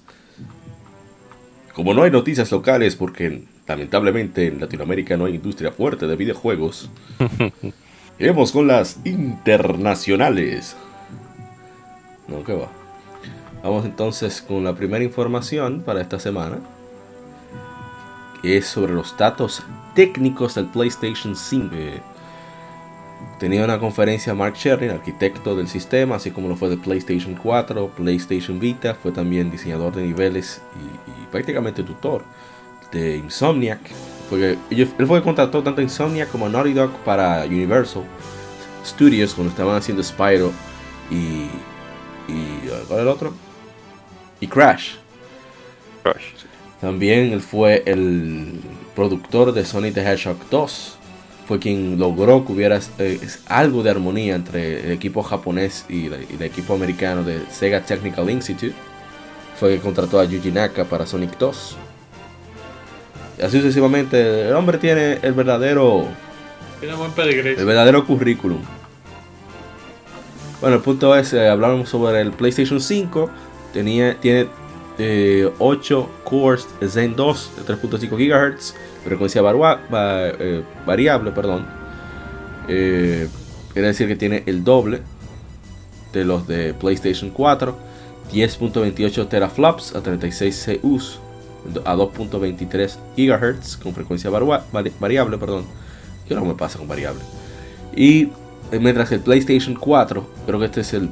Como 1.75 1.93
no 1.93 2.01
hay 2.01 2.09
noticias 2.09 2.51
locales 2.51 2.95
porque 2.95 3.43
lamentablemente 3.67 4.47
en 4.47 4.59
Latinoamérica 4.59 5.15
no 5.15 5.25
hay 5.25 5.35
industria 5.35 5.71
fuerte 5.71 6.07
de 6.07 6.15
videojuegos, 6.15 6.89
iremos 8.19 8.51
con 8.51 8.65
las 8.65 8.99
internacionales. 9.05 10.75
No, 12.27 12.43
que 12.43 12.53
va. 12.53 12.67
Vamos 13.61 13.85
entonces 13.85 14.41
con 14.41 14.63
la 14.63 14.73
primera 14.73 15.03
información 15.03 15.83
para 15.83 16.01
esta 16.01 16.19
semana. 16.19 16.57
Que 18.41 18.57
es 18.57 18.65
sobre 18.65 18.93
los 18.93 19.15
datos 19.15 19.61
técnicos 19.93 20.55
del 20.55 20.65
PlayStation 20.65 21.35
5. 21.35 21.75
Eh, 21.75 22.01
tenía 23.39 23.63
una 23.63 23.79
conferencia 23.79 24.33
Mark 24.33 24.55
Sherry, 24.55 24.89
arquitecto 24.89 25.55
del 25.55 25.67
sistema, 25.67 26.15
así 26.15 26.31
como 26.31 26.47
lo 26.47 26.55
fue 26.55 26.69
de 26.69 26.77
PlayStation 26.77 27.35
4, 27.35 27.89
PlayStation 27.95 28.59
Vita, 28.59 28.95
fue 28.95 29.11
también 29.11 29.49
diseñador 29.51 29.93
de 29.95 30.03
niveles 30.03 30.61
y, 30.75 31.23
y 31.23 31.25
prácticamente 31.27 31.83
tutor 31.83 32.23
de 32.91 33.17
Insomniac. 33.17 33.79
Ellos- 34.69 34.89
él 34.97 35.07
fue 35.07 35.19
que 35.19 35.23
contrató 35.25 35.61
tanto 35.61 35.81
Insomniac 35.81 36.29
como 36.31 36.47
Naughty 36.47 36.73
Dog 36.73 36.91
para 37.03 37.43
Universal 37.45 38.03
Studios 38.85 39.33
cuando 39.33 39.51
estaban 39.51 39.75
haciendo 39.75 40.01
Spyro 40.03 40.51
y, 41.09 41.47
y 42.31 42.67
¿cuál 42.87 42.99
era 42.99 43.01
el 43.01 43.07
otro? 43.09 43.33
Y 44.39 44.47
Crash. 44.47 44.93
Crush. 46.03 46.23
También 46.79 47.31
él 47.31 47.41
fue 47.41 47.83
el 47.85 48.59
productor 48.95 49.51
de 49.53 49.63
Sonic 49.65 49.93
the 49.93 50.01
Hedgehog 50.01 50.37
2. 50.49 50.97
Fue 51.51 51.59
quien 51.59 51.99
logró 51.99 52.45
que 52.45 52.53
hubiera 52.53 52.79
eh, 52.97 53.19
algo 53.47 53.83
de 53.83 53.89
armonía 53.89 54.35
entre 54.35 54.85
el 54.85 54.91
equipo 54.93 55.21
japonés 55.21 55.83
y, 55.89 56.07
la- 56.07 56.15
y 56.15 56.35
el 56.39 56.41
equipo 56.43 56.73
americano 56.73 57.25
de 57.25 57.41
Sega 57.51 57.81
Technical 57.81 58.29
Institute. 58.29 58.73
Fue 59.59 59.75
que 59.75 59.81
contrató 59.81 60.17
a 60.21 60.23
Yuji 60.23 60.49
Naka 60.49 60.85
para 60.85 61.05
Sonic 61.05 61.37
2. 61.37 61.75
Y 63.37 63.41
así 63.41 63.57
sucesivamente, 63.57 64.47
el 64.47 64.53
hombre 64.55 64.77
tiene 64.77 65.19
el 65.21 65.33
verdadero 65.33 66.07
Tiene 66.79 66.95
buen 66.95 67.11
el 67.17 67.65
verdadero 67.65 68.07
currículum. 68.07 68.61
Bueno, 70.61 70.77
el 70.77 70.81
punto 70.81 71.13
es, 71.17 71.33
eh, 71.33 71.49
hablamos 71.49 71.89
sobre 71.89 72.21
el 72.21 72.31
PlayStation 72.31 72.79
5. 72.79 73.29
Tenía, 73.73 74.17
tiene 74.21 74.47
eh, 74.97 75.51
8 75.59 76.09
cores 76.23 76.65
Zen 76.87 77.13
2 77.17 77.51
de 77.67 77.75
3.5 77.75 78.09
GHz, 78.55 78.73
frecuencia 79.03 79.41
eh, 80.39 80.63
variable, 80.85 81.31
perdón. 81.31 81.65
Eh, 82.67 83.27
quiere 83.73 83.87
decir 83.89 84.07
que 84.07 84.15
tiene 84.15 84.43
el 84.45 84.63
doble 84.63 85.01
de 86.13 86.25
los 86.25 86.47
de 86.47 86.73
PlayStation 86.73 87.29
4. 87.31 87.91
10.28 88.31 89.27
teraflops 89.27 89.93
a 89.93 90.01
36 90.01 90.69
CUs 90.81 91.19
a 91.85 91.95
2.23 91.95 92.95
GHz 93.17 93.77
con 93.77 93.93
frecuencia 93.93 94.29
varua- 94.29 94.63
vari- 94.71 94.93
variable, 94.99 95.37
perdón. 95.37 95.65
¿Qué 96.27 96.33
no 96.35 96.45
me 96.45 96.53
pasa 96.53 96.77
con 96.77 96.87
variable? 96.87 97.21
Y 97.93 98.29
eh, 98.71 98.79
mientras 98.79 99.11
el 99.11 99.19
PlayStation 99.19 99.75
4, 99.75 100.25
creo 100.45 100.59
que 100.59 100.65
este 100.65 100.81
es 100.81 100.93
el. 100.93 101.09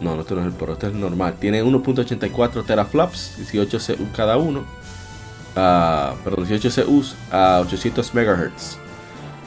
No, 0.00 0.14
no, 0.16 0.22
este 0.22 0.34
no 0.34 0.40
es 0.40 0.46
el 0.46 0.52
Pro, 0.52 0.72
este 0.72 0.86
es 0.88 0.94
el 0.94 1.00
normal. 1.00 1.34
Tiene 1.38 1.62
1.84 1.62 2.64
teraflops, 2.64 3.36
18 3.36 3.78
CU 3.78 4.06
cada 4.16 4.36
uno. 4.38 4.64
Ah, 5.56 6.14
perdón, 6.24 6.46
18 6.46 6.84
CUs 6.86 7.14
a 7.30 7.60
800 7.60 8.14
MHz. 8.14 8.78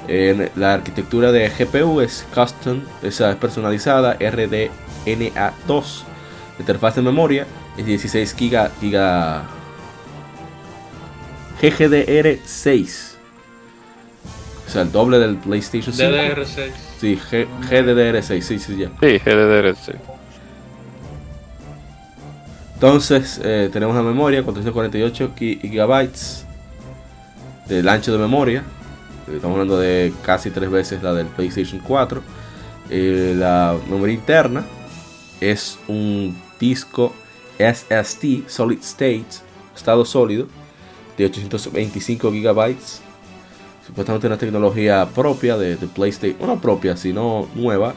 En 0.08 0.52
la 0.56 0.76
arquitectura 0.76 1.32
de 1.32 1.50
GPU 1.50 2.00
es 2.02 2.26
custom, 2.34 2.82
esa 3.02 3.32
es 3.32 3.36
personalizada, 3.38 4.18
RDNA2. 4.20 4.70
La 5.68 6.60
interfaz 6.60 6.96
de 6.96 7.02
memoria 7.02 7.48
es 7.76 7.86
16 7.86 8.36
giga, 8.36 8.72
giga 8.80 9.44
GGDR6. 11.62 13.12
O 14.68 14.70
sea, 14.70 14.82
el 14.82 14.92
doble 14.92 15.20
del 15.20 15.38
PlayStation 15.38 15.94
5. 15.94 16.10
DDR6. 16.12 16.72
Sí, 17.00 17.20
G- 17.32 17.48
GDDR6, 17.70 18.42
sí, 18.42 18.60
sí, 18.60 18.78
ya. 18.78 18.90
Sí, 19.00 19.20
GDDR, 19.20 19.76
Entonces, 22.76 23.40
eh, 23.44 23.70
tenemos 23.72 23.96
la 23.96 24.02
memoria, 24.04 24.44
448 24.44 25.32
gi- 25.38 25.60
gigabytes 25.62 26.46
del 27.68 27.88
ancho 27.90 28.12
de 28.12 28.18
memoria. 28.18 28.64
Eh, 29.28 29.36
Estamos 29.36 29.56
hablando 29.56 29.78
de 29.80 30.14
casi 30.24 30.52
tres 30.52 30.70
veces 30.70 31.02
la 31.02 31.14
del 31.14 31.28
PlayStation 31.28 31.80
4. 31.86 32.22
Eh, 32.90 33.34
la 33.38 33.76
memoria 33.90 34.14
interna 34.14 34.64
es 35.42 35.80
un 35.88 36.38
disco 36.60 37.14
SSD, 37.58 38.44
Solid 38.48 38.80
State, 38.80 39.26
estado 39.76 40.04
sólido, 40.06 40.48
de 41.18 41.26
825 41.26 42.32
gigabytes. 42.32 43.02
Supuestamente 43.88 44.28
una 44.28 44.38
tecnología 44.38 45.08
propia 45.14 45.58
de, 45.58 45.78
PlayStation, 45.78 46.46
no 46.48 46.60
propia, 46.60 46.98
sino 46.98 47.48
nueva, 47.56 47.94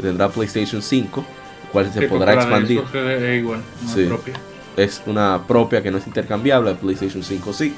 tendrá 0.00 0.28
PlayStation 0.30 0.80
5, 0.80 1.20
el 1.20 1.24
cual 1.72 1.92
se 1.92 2.00
Sí, 2.00 2.06
podrá 2.06 2.34
expandir. 2.34 2.78
Xbox 2.80 2.94
Es 2.94 3.38
igual, 3.40 3.60
una 3.82 3.92
Sí. 3.94 4.04
propia. 4.06 4.34
es 4.76 5.02
una 5.06 5.42
propia 5.46 5.82
que 5.82 5.90
no 5.90 5.98
es 5.98 6.06
intercambiable, 6.06 6.70
el 6.70 6.76
PlayStation 6.76 7.22
5 7.22 7.52
sí. 7.52 7.74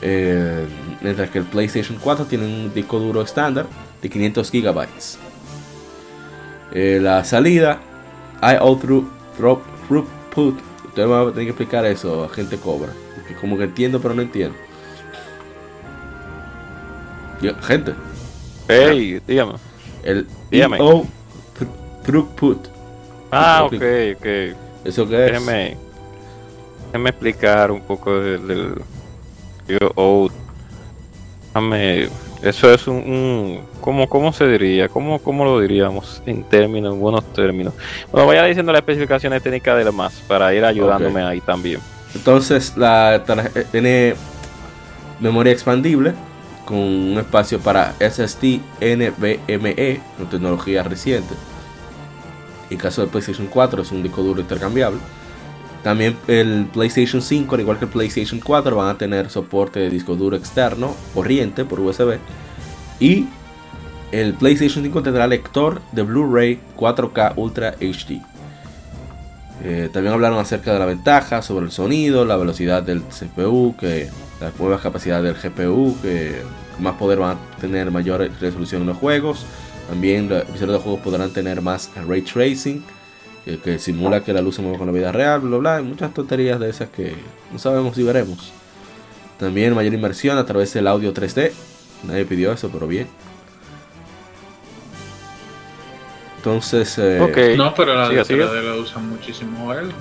Eh, 0.00 0.66
mientras 1.00 1.30
que 1.30 1.38
el 1.38 1.44
PlayStation 1.44 1.98
4 2.00 2.24
tiene 2.24 2.44
un 2.46 2.72
disco 2.74 2.98
duro 2.98 3.22
estándar 3.22 3.66
de 4.00 4.08
500 4.08 4.50
gigabytes. 4.50 5.18
Eh, 6.72 6.98
la 7.00 7.22
salida 7.24 7.80
IO 8.42 8.76
through, 8.78 9.04
through, 9.36 9.62
throughput. 9.88 10.58
Usted 10.88 11.02
me 11.04 11.08
va 11.10 11.20
a 11.22 11.26
tener 11.30 11.44
que 11.44 11.50
explicar 11.50 11.84
eso, 11.86 12.28
gente 12.30 12.56
cobra. 12.56 12.88
Porque 13.14 13.34
como 13.34 13.56
que 13.56 13.64
entiendo, 13.64 14.00
pero 14.00 14.14
no 14.14 14.22
entiendo. 14.22 14.56
Yo- 17.40 17.54
gente, 17.62 17.92
Hey, 18.68 19.20
dígame. 19.26 19.54
el 20.04 20.26
Dígame. 20.50 20.78
IO 20.78 21.02
thr- 21.58 22.02
throughput. 22.04 22.68
Ah, 23.32 23.64
ok, 23.64 23.72
ok. 24.18 24.26
¿Eso 24.84 25.08
qué 25.08 25.26
es? 25.26 25.32
Déjeme, 25.32 25.76
déjeme 26.86 27.10
explicar 27.10 27.70
un 27.70 27.80
poco 27.80 28.18
del, 28.20 28.46
del 28.46 28.74
yo, 29.68 29.78
oh, 29.94 30.28
déjame- 31.54 32.08
eso 32.42 32.72
es 32.74 32.86
un, 32.88 32.96
un- 32.96 33.60
¿cómo, 33.80 34.08
¿cómo 34.08 34.32
se 34.32 34.46
diría? 34.48 34.88
¿Cómo, 34.88 35.20
¿Cómo 35.20 35.44
lo 35.44 35.60
diríamos 35.60 36.20
en 36.26 36.42
términos, 36.44 36.94
en 36.94 37.00
buenos 37.00 37.24
términos? 37.32 37.72
Bueno, 38.10 38.26
vaya 38.26 38.44
diciendo 38.44 38.72
las 38.72 38.80
especificaciones 38.80 39.42
técnicas 39.42 39.76
de 39.78 39.84
demás 39.84 40.12
para 40.26 40.52
ir 40.52 40.64
ayudándome 40.64 41.22
ahí 41.22 41.40
también. 41.40 41.80
Entonces 42.14 42.76
la 42.76 43.16
eh, 43.16 43.66
tiene 43.70 44.14
memoria 45.20 45.52
expandible 45.52 46.12
con 46.64 46.76
un 46.78 47.18
espacio 47.18 47.58
para 47.60 47.94
SSD 48.00 48.60
NVMe, 48.80 50.00
una 50.18 50.28
tecnología 50.28 50.82
reciente. 50.82 51.34
En 52.72 52.78
caso 52.78 53.02
del 53.02 53.10
PlayStation 53.10 53.46
4 53.48 53.82
es 53.82 53.92
un 53.92 54.02
disco 54.02 54.22
duro 54.22 54.40
intercambiable. 54.40 54.98
También 55.82 56.16
el 56.26 56.66
PlayStation 56.72 57.20
5, 57.20 57.54
al 57.54 57.60
igual 57.60 57.78
que 57.78 57.84
el 57.84 57.90
PlayStation 57.90 58.40
4, 58.40 58.74
van 58.74 58.88
a 58.88 58.96
tener 58.96 59.28
soporte 59.28 59.80
de 59.80 59.90
disco 59.90 60.16
duro 60.16 60.36
externo, 60.36 60.94
corriente 61.12 61.64
por 61.64 61.80
USB. 61.80 62.18
Y 62.98 63.26
el 64.10 64.34
PlayStation 64.34 64.84
5 64.84 65.02
tendrá 65.02 65.26
lector 65.26 65.82
de 65.92 66.02
Blu-ray 66.02 66.60
4K 66.76 67.34
Ultra 67.36 67.74
HD. 67.78 68.22
Eh, 69.64 69.90
también 69.92 70.14
hablaron 70.14 70.38
acerca 70.38 70.72
de 70.72 70.78
la 70.78 70.86
ventaja 70.86 71.42
sobre 71.42 71.66
el 71.66 71.72
sonido, 71.72 72.24
la 72.24 72.36
velocidad 72.36 72.82
del 72.82 73.02
CPU, 73.02 73.76
que 73.78 74.08
las 74.40 74.58
nuevas 74.58 74.80
capacidades 74.80 75.24
del 75.24 75.52
GPU, 75.52 75.96
que 76.00 76.42
más 76.78 76.94
poder 76.94 77.18
van 77.18 77.36
a 77.36 77.60
tener 77.60 77.90
mayor 77.90 78.30
resolución 78.40 78.82
en 78.82 78.88
los 78.88 78.96
juegos. 78.96 79.44
También 79.88 80.28
los 80.28 80.46
visores 80.52 80.74
de 80.74 80.78
juegos 80.78 81.00
podrán 81.00 81.32
tener 81.32 81.60
más 81.60 81.90
ray 82.06 82.22
tracing, 82.22 82.82
que, 83.44 83.58
que 83.58 83.78
simula 83.78 84.22
que 84.22 84.32
la 84.32 84.40
luz 84.40 84.56
se 84.56 84.62
mueve 84.62 84.78
con 84.78 84.86
la 84.86 84.92
vida 84.92 85.12
real, 85.12 85.40
bla 85.40 85.58
bla, 85.58 85.80
y 85.80 85.84
muchas 85.84 86.14
tonterías 86.14 86.58
de 86.60 86.70
esas 86.70 86.88
que 86.90 87.14
no 87.52 87.58
sabemos 87.58 87.96
si 87.96 88.02
veremos. 88.02 88.52
También 89.38 89.74
mayor 89.74 89.92
inmersión 89.92 90.38
a 90.38 90.46
través 90.46 90.72
del 90.72 90.86
audio 90.86 91.12
3D. 91.12 91.52
Nadie 92.04 92.24
pidió 92.24 92.52
eso, 92.52 92.70
pero 92.70 92.86
bien. 92.86 93.08
Entonces, 96.36 96.98
eh. 96.98 97.54
No, 97.56 97.74
pero 97.74 97.94
la 97.94 98.08
Siga, 98.08 98.20
de 98.20 98.24
siga. 98.24 98.46
3D 98.46 98.62
lo 98.62 98.82
usan 98.82 99.08
muchísimo 99.08 99.64
juegos. 99.64 99.94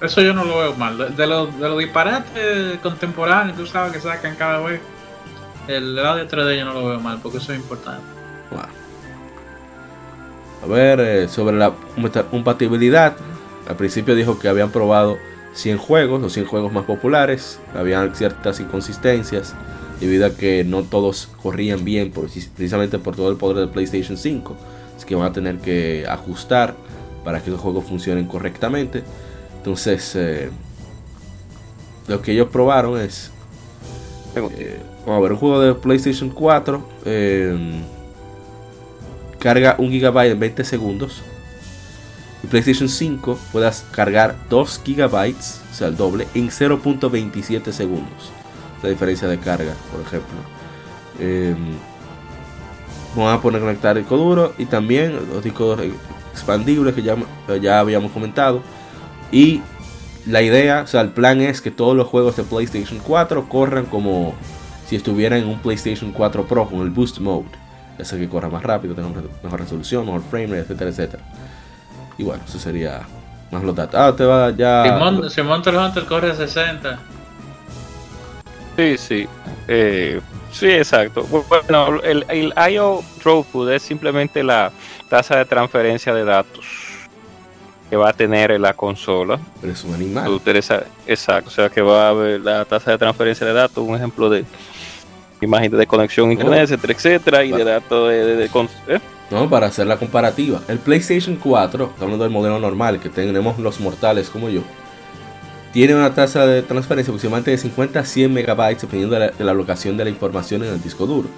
Eso 0.00 0.20
yo 0.20 0.34
no 0.34 0.44
lo 0.44 0.58
veo 0.58 0.74
mal. 0.74 0.98
De, 0.98 1.08
de 1.10 1.26
los, 1.26 1.58
de 1.58 1.68
los 1.68 1.78
disparates 1.78 2.78
contemporáneos, 2.82 3.56
tú 3.56 3.66
sabes 3.66 3.92
que 3.92 4.00
sacan 4.00 4.36
cada 4.36 4.58
vez. 4.60 4.80
El 5.68 5.98
audio 5.98 6.26
3D 6.26 6.58
yo 6.58 6.64
no 6.64 6.74
lo 6.74 6.86
veo 6.86 7.00
mal, 7.00 7.20
porque 7.22 7.38
eso 7.38 7.52
es 7.52 7.58
importante. 7.58 8.02
Wow. 8.52 8.62
A 10.62 10.66
ver, 10.66 11.00
eh, 11.00 11.28
sobre 11.28 11.56
la 11.56 11.72
compatibilidad. 12.30 13.16
Al 13.68 13.76
principio 13.76 14.14
dijo 14.14 14.38
que 14.38 14.48
habían 14.48 14.70
probado 14.70 15.16
100 15.54 15.78
juegos, 15.78 16.20
los 16.20 16.32
100 16.32 16.46
juegos 16.46 16.72
más 16.72 16.84
populares. 16.84 17.58
Habían 17.74 18.14
ciertas 18.14 18.60
inconsistencias 18.60 19.54
debido 20.00 20.26
a 20.26 20.30
que 20.30 20.64
no 20.64 20.82
todos 20.82 21.28
corrían 21.42 21.84
bien 21.84 22.10
por- 22.12 22.28
precisamente 22.28 22.98
por 22.98 23.16
todo 23.16 23.30
el 23.30 23.36
poder 23.36 23.56
del 23.58 23.68
PlayStation 23.70 24.16
5. 24.16 24.56
Así 24.96 25.06
que 25.06 25.14
van 25.14 25.26
a 25.26 25.32
tener 25.32 25.58
que 25.58 26.06
ajustar 26.08 26.74
para 27.24 27.40
que 27.42 27.50
los 27.50 27.60
juegos 27.60 27.84
funcionen 27.84 28.26
correctamente. 28.26 29.02
Entonces, 29.58 30.12
eh, 30.16 30.50
lo 32.08 32.20
que 32.20 32.32
ellos 32.32 32.48
probaron 32.50 33.00
es 33.00 33.30
eh, 34.34 34.80
vamos 35.06 35.18
a 35.18 35.22
ver, 35.22 35.32
un 35.32 35.38
juego 35.38 35.60
de 35.60 35.74
PlayStation 35.74 36.30
4 36.30 36.82
eh, 37.04 37.82
carga 39.42 39.74
1 39.78 39.90
GB 39.90 40.30
en 40.30 40.40
20 40.40 40.64
segundos. 40.64 41.22
Y 42.44 42.46
PlayStation 42.46 42.88
5 42.88 43.38
puedas 43.50 43.84
cargar 43.90 44.36
2 44.48 44.80
GB, 44.84 45.34
o 45.34 45.74
sea, 45.74 45.88
el 45.88 45.96
doble, 45.96 46.26
en 46.34 46.48
0.27 46.48 47.72
segundos. 47.72 48.32
La 48.82 48.88
diferencia 48.88 49.28
de 49.28 49.38
carga, 49.38 49.74
por 49.90 50.00
ejemplo. 50.00 50.38
Eh, 51.18 51.54
vamos 53.14 53.34
a 53.34 53.40
poner 53.40 53.60
conectar 53.60 53.96
disco 53.96 54.16
duro 54.16 54.54
y 54.58 54.64
también 54.64 55.14
los 55.32 55.42
discos 55.42 55.78
expandibles 56.32 56.94
que 56.94 57.02
ya, 57.02 57.16
ya 57.60 57.80
habíamos 57.80 58.12
comentado. 58.12 58.62
Y 59.30 59.60
la 60.26 60.42
idea, 60.42 60.82
o 60.82 60.86
sea, 60.86 61.00
el 61.00 61.10
plan 61.10 61.40
es 61.40 61.60
que 61.60 61.70
todos 61.70 61.96
los 61.96 62.06
juegos 62.06 62.36
de 62.36 62.44
PlayStation 62.44 63.00
4 63.04 63.48
corran 63.48 63.86
como 63.86 64.34
si 64.88 64.96
estuvieran 64.96 65.40
en 65.40 65.48
un 65.48 65.58
PlayStation 65.58 66.12
4 66.12 66.46
Pro 66.46 66.68
con 66.68 66.80
el 66.80 66.90
Boost 66.90 67.18
Mode. 67.18 67.61
Ya 67.98 68.04
sea 68.04 68.18
que 68.18 68.28
corra 68.28 68.48
más 68.48 68.62
rápido, 68.62 68.94
tenga 68.94 69.08
mejor 69.42 69.60
resolución, 69.60 70.06
mejor 70.06 70.22
frame 70.22 70.46
rate, 70.46 70.60
etcétera, 70.60 70.90
etcétera. 70.90 71.22
Y 72.18 72.24
bueno, 72.24 72.42
eso 72.46 72.58
sería 72.58 73.02
más 73.50 73.62
los 73.62 73.74
datos. 73.74 74.00
Ah, 74.00 74.14
te 74.16 74.24
va 74.24 74.50
ya. 74.50 74.84
Simón, 74.84 75.30
Simón 75.30 75.62
Hunter 75.66 76.04
corre 76.06 76.30
a 76.30 76.34
60. 76.34 76.98
Sí, 78.76 78.96
sí. 78.96 79.28
Eh, 79.68 80.20
sí, 80.50 80.70
exacto. 80.70 81.24
Bueno, 81.24 82.00
el, 82.02 82.24
el 82.28 82.54
IO 82.72 83.02
Throughput 83.22 83.70
es 83.70 83.82
simplemente 83.82 84.42
la 84.42 84.72
tasa 85.08 85.36
de 85.36 85.44
transferencia 85.44 86.14
de 86.14 86.24
datos 86.24 86.64
que 87.92 87.96
va 87.98 88.08
a 88.08 88.12
tener 88.14 88.58
la 88.58 88.72
consola. 88.72 89.38
Pero 89.60 89.74
es 89.74 89.84
un 89.84 89.92
animal. 89.92 90.40
Exacto, 91.06 91.50
o 91.50 91.52
sea 91.52 91.68
que 91.68 91.82
va 91.82 92.06
a 92.06 92.08
haber 92.08 92.40
la 92.40 92.64
tasa 92.64 92.92
de 92.92 92.96
transferencia 92.96 93.46
de 93.46 93.52
datos, 93.52 93.86
un 93.86 93.94
ejemplo 93.94 94.30
de 94.30 94.46
imagen 95.44 95.70
de 95.76 95.86
conexión 95.86 96.30
a 96.30 96.32
internet, 96.32 96.58
Oh. 96.60 96.62
etcétera, 96.64 96.92
etcétera, 96.92 97.44
y 97.44 97.52
de 97.52 97.64
datos 97.64 98.08
de, 98.08 98.24
de- 98.24 98.36
de 98.36 98.44
¿eh? 98.88 99.00
No, 99.30 99.48
para 99.48 99.66
hacer 99.68 99.86
la 99.86 99.96
comparativa. 99.96 100.60
El 100.68 100.78
PlayStation 100.78 101.36
4, 101.36 101.84
estamos 101.84 102.02
hablando 102.02 102.24
del 102.24 102.32
modelo 102.32 102.58
normal 102.58 103.00
que 103.00 103.08
tenemos 103.08 103.58
los 103.58 103.80
mortales 103.80 104.28
como 104.28 104.48
yo, 104.50 104.60
tiene 105.72 105.94
una 105.94 106.14
tasa 106.14 106.46
de 106.46 106.60
transferencia 106.62 107.10
aproximadamente 107.10 107.50
de 107.50 107.56
50 107.58 108.00
a 108.00 108.04
100 108.04 108.32
megabytes 108.32 108.82
dependiendo 108.82 109.14
de 109.14 109.20
la, 109.20 109.28
de 109.32 109.44
la 109.44 109.54
locación 109.54 109.96
de 109.96 110.04
la 110.04 110.10
información 110.10 110.62
en 110.64 110.74
el 110.74 110.82
disco 110.82 111.06
duro. 111.06 111.28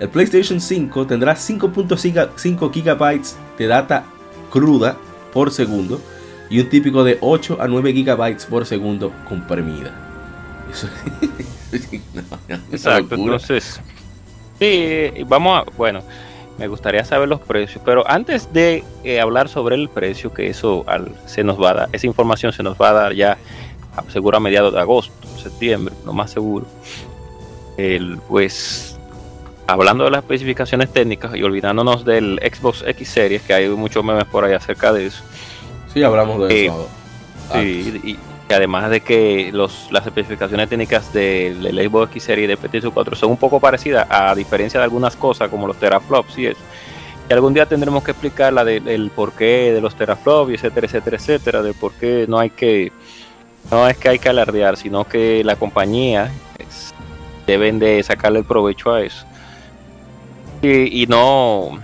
El 0.00 0.08
PlayStation 0.10 0.60
5 0.60 1.06
tendrá 1.06 1.34
5.5 1.34 2.72
gigabytes 2.72 3.36
de 3.58 3.66
data 3.66 4.04
cruda 4.50 4.96
por 5.32 5.50
segundo 5.50 6.00
y 6.50 6.60
un 6.60 6.68
típico 6.68 7.04
de 7.04 7.16
8 7.22 7.58
a 7.60 7.68
9 7.68 7.92
gigabytes 7.94 8.44
por 8.44 8.66
segundo 8.66 9.12
comprimida. 9.28 9.92
Eso 10.70 10.88
no, 12.14 12.22
no, 12.22 12.38
una 12.48 12.60
Exacto, 12.70 13.14
entonces, 13.14 13.80
sí, 14.58 15.10
vamos 15.26 15.60
a, 15.66 15.70
bueno, 15.76 16.02
me 16.58 16.68
gustaría 16.68 17.04
saber 17.04 17.28
los 17.28 17.40
precios, 17.40 17.82
pero 17.84 18.08
antes 18.08 18.52
de 18.52 18.84
eh, 19.04 19.20
hablar 19.20 19.48
sobre 19.48 19.76
el 19.76 19.88
precio, 19.88 20.32
que 20.32 20.48
eso 20.48 20.84
al- 20.86 21.14
se 21.26 21.42
nos 21.44 21.60
va 21.60 21.70
a 21.70 21.74
dar, 21.74 21.88
esa 21.92 22.06
información 22.06 22.52
se 22.52 22.62
nos 22.62 22.76
va 22.76 22.90
a 22.90 22.92
dar 22.92 23.14
ya 23.14 23.38
seguro 24.08 24.36
a 24.36 24.40
mediados 24.40 24.72
de 24.72 24.80
agosto, 24.80 25.12
septiembre, 25.42 25.94
lo 26.04 26.12
más 26.12 26.30
seguro. 26.30 26.66
El, 27.76 28.18
pues, 28.28 28.98
hablando 29.66 30.04
de 30.04 30.10
las 30.10 30.22
especificaciones 30.22 30.92
técnicas 30.92 31.34
y 31.34 31.42
olvidándonos 31.42 32.04
del 32.04 32.38
Xbox 32.42 32.84
X 32.86 33.08
Series, 33.08 33.42
que 33.42 33.54
hay 33.54 33.68
muchos 33.70 34.04
memes 34.04 34.26
por 34.26 34.44
ahí 34.44 34.52
acerca 34.52 34.92
de 34.92 35.06
eso. 35.06 35.22
Sí, 35.92 36.02
hablamos 36.02 36.46
de 36.48 36.54
Eh, 36.54 36.66
eso. 36.66 36.88
Sí, 37.52 38.00
y 38.04 38.18
además 38.54 38.90
de 38.90 39.00
que 39.00 39.50
los, 39.52 39.88
las 39.90 40.06
especificaciones 40.06 40.68
técnicas 40.68 41.12
del 41.12 41.62
del 41.62 41.88
Xbox 41.88 42.10
X 42.10 42.22
Series 42.24 42.44
y 42.44 42.48
de 42.48 42.56
PlayStation 42.56 42.92
4 42.92 43.14
son 43.16 43.30
un 43.30 43.36
poco 43.36 43.60
parecidas, 43.60 44.06
a 44.10 44.34
diferencia 44.34 44.80
de 44.80 44.84
algunas 44.84 45.16
cosas 45.16 45.48
como 45.48 45.66
los 45.66 45.76
teraflops 45.76 46.38
y 46.38 46.46
eso. 46.46 46.60
Y 47.28 47.32
algún 47.32 47.54
día 47.54 47.66
tendremos 47.66 48.02
que 48.02 48.10
explicar 48.10 48.52
la 48.52 48.64
de- 48.64 48.80
del 48.80 49.10
porqué 49.10 49.72
de 49.72 49.80
los 49.80 49.94
teraflops, 49.94 50.52
etcétera, 50.52 50.86
etcétera, 50.86 51.16
etcétera, 51.16 51.62
de 51.62 51.74
por 51.74 51.92
qué 51.92 52.26
no 52.28 52.38
hay 52.38 52.50
que, 52.50 52.90
no 53.70 53.86
es 53.88 53.96
que 53.96 54.08
hay 54.08 54.18
que 54.18 54.28
alardear, 54.28 54.76
sino 54.76 55.04
que 55.06 55.44
la 55.44 55.54
compañía 55.56 56.30
es- 56.58 56.92
deben 57.46 57.78
de 57.78 58.02
sacarle 58.02 58.40
el 58.40 58.44
provecho 58.44 58.92
a 58.92 59.02
eso. 59.02 59.24
Y, 60.62 61.02
y 61.02 61.06
no 61.06 61.78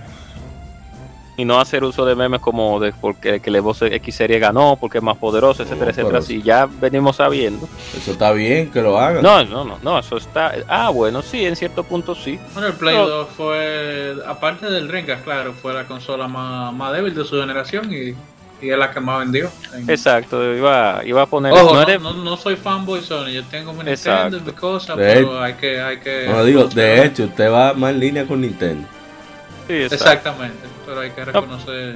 y 1.37 1.45
no 1.45 1.59
hacer 1.61 1.83
uso 1.83 2.03
de 2.03 2.15
memes 2.15 2.41
como 2.41 2.79
de 2.79 2.91
porque 2.91 3.39
que 3.39 3.49
el 3.51 3.57
Xbox 3.61 3.83
X 3.83 4.15
Series 4.15 4.41
ganó, 4.41 4.75
porque 4.79 4.97
es 4.97 5.03
más 5.03 5.17
poderoso, 5.17 5.61
etcétera, 5.63 5.91
etcétera. 5.91 6.13
pero- 6.19 6.21
Si 6.23 6.41
ya 6.41 6.65
venimos 6.65 7.15
sabiendo. 7.17 7.69
Eso 7.95 8.11
está 8.11 8.31
bien 8.31 8.71
que 8.71 8.81
lo 8.81 8.97
hagan. 8.99 9.21
No, 9.21 9.43
no, 9.45 9.63
no, 9.63 9.77
no, 9.81 9.99
eso 9.99 10.17
está. 10.17 10.53
Ah, 10.67 10.89
bueno, 10.89 11.21
sí, 11.21 11.45
en 11.45 11.55
cierto 11.55 11.83
punto 11.83 12.15
sí. 12.15 12.39
Bueno, 12.53 12.67
el 12.69 12.73
Play 12.73 12.95
No. 12.97 13.07
2 13.07 13.27
fue, 13.37 14.15
aparte 14.25 14.65
del 14.69 14.87
Dreamcast, 14.87 15.23
claro, 15.23 15.53
fue 15.53 15.73
la 15.73 15.85
consola 15.85 16.27
más, 16.27 16.73
más 16.73 16.91
débil 16.93 17.13
de 17.13 17.23
su 17.23 17.39
generación 17.39 17.93
y, 17.93 18.15
y 18.65 18.71
es 18.71 18.77
la 18.77 18.89
que 18.89 18.99
más 18.99 19.19
vendió. 19.19 19.51
En- 19.75 19.87
Exacto, 19.89 20.43
iba, 20.55 21.01
iba 21.05 21.21
a 21.21 21.25
poner. 21.27 21.53
Ojo, 21.53 21.65
no 21.65 21.73
no, 21.75 21.81
es 21.81 21.87
de- 21.87 21.99
no- 21.99 22.13
no 22.13 22.35
soy 22.37 22.55
fanboy 22.55 23.01
Sony, 23.03 23.27
yo 23.27 23.43
tengo 23.43 23.73
mi. 23.73 23.83
Nintendo 23.83 24.37
y 24.37 24.41
mi 24.41 24.51
cosa, 24.53 24.95
De 24.95 25.13
pero 25.13 25.39
hay 25.39 25.53
que, 25.53 25.79
hay 25.79 25.97
que... 25.99 26.25
No 26.27 26.43
digo, 26.43 26.63
de 26.65 27.05
hecho, 27.05 27.25
usted 27.25 27.51
va 27.51 27.73
más 27.75 27.91
en 27.91 27.99
línea 27.99 28.25
con 28.25 28.41
Nintendo. 28.41 28.87
Sí, 29.67 29.73
exacto. 29.73 29.95
Exactamente, 29.95 30.67
pero 30.85 30.99
hay 31.01 31.11
que 31.11 31.25
reconocer... 31.25 31.95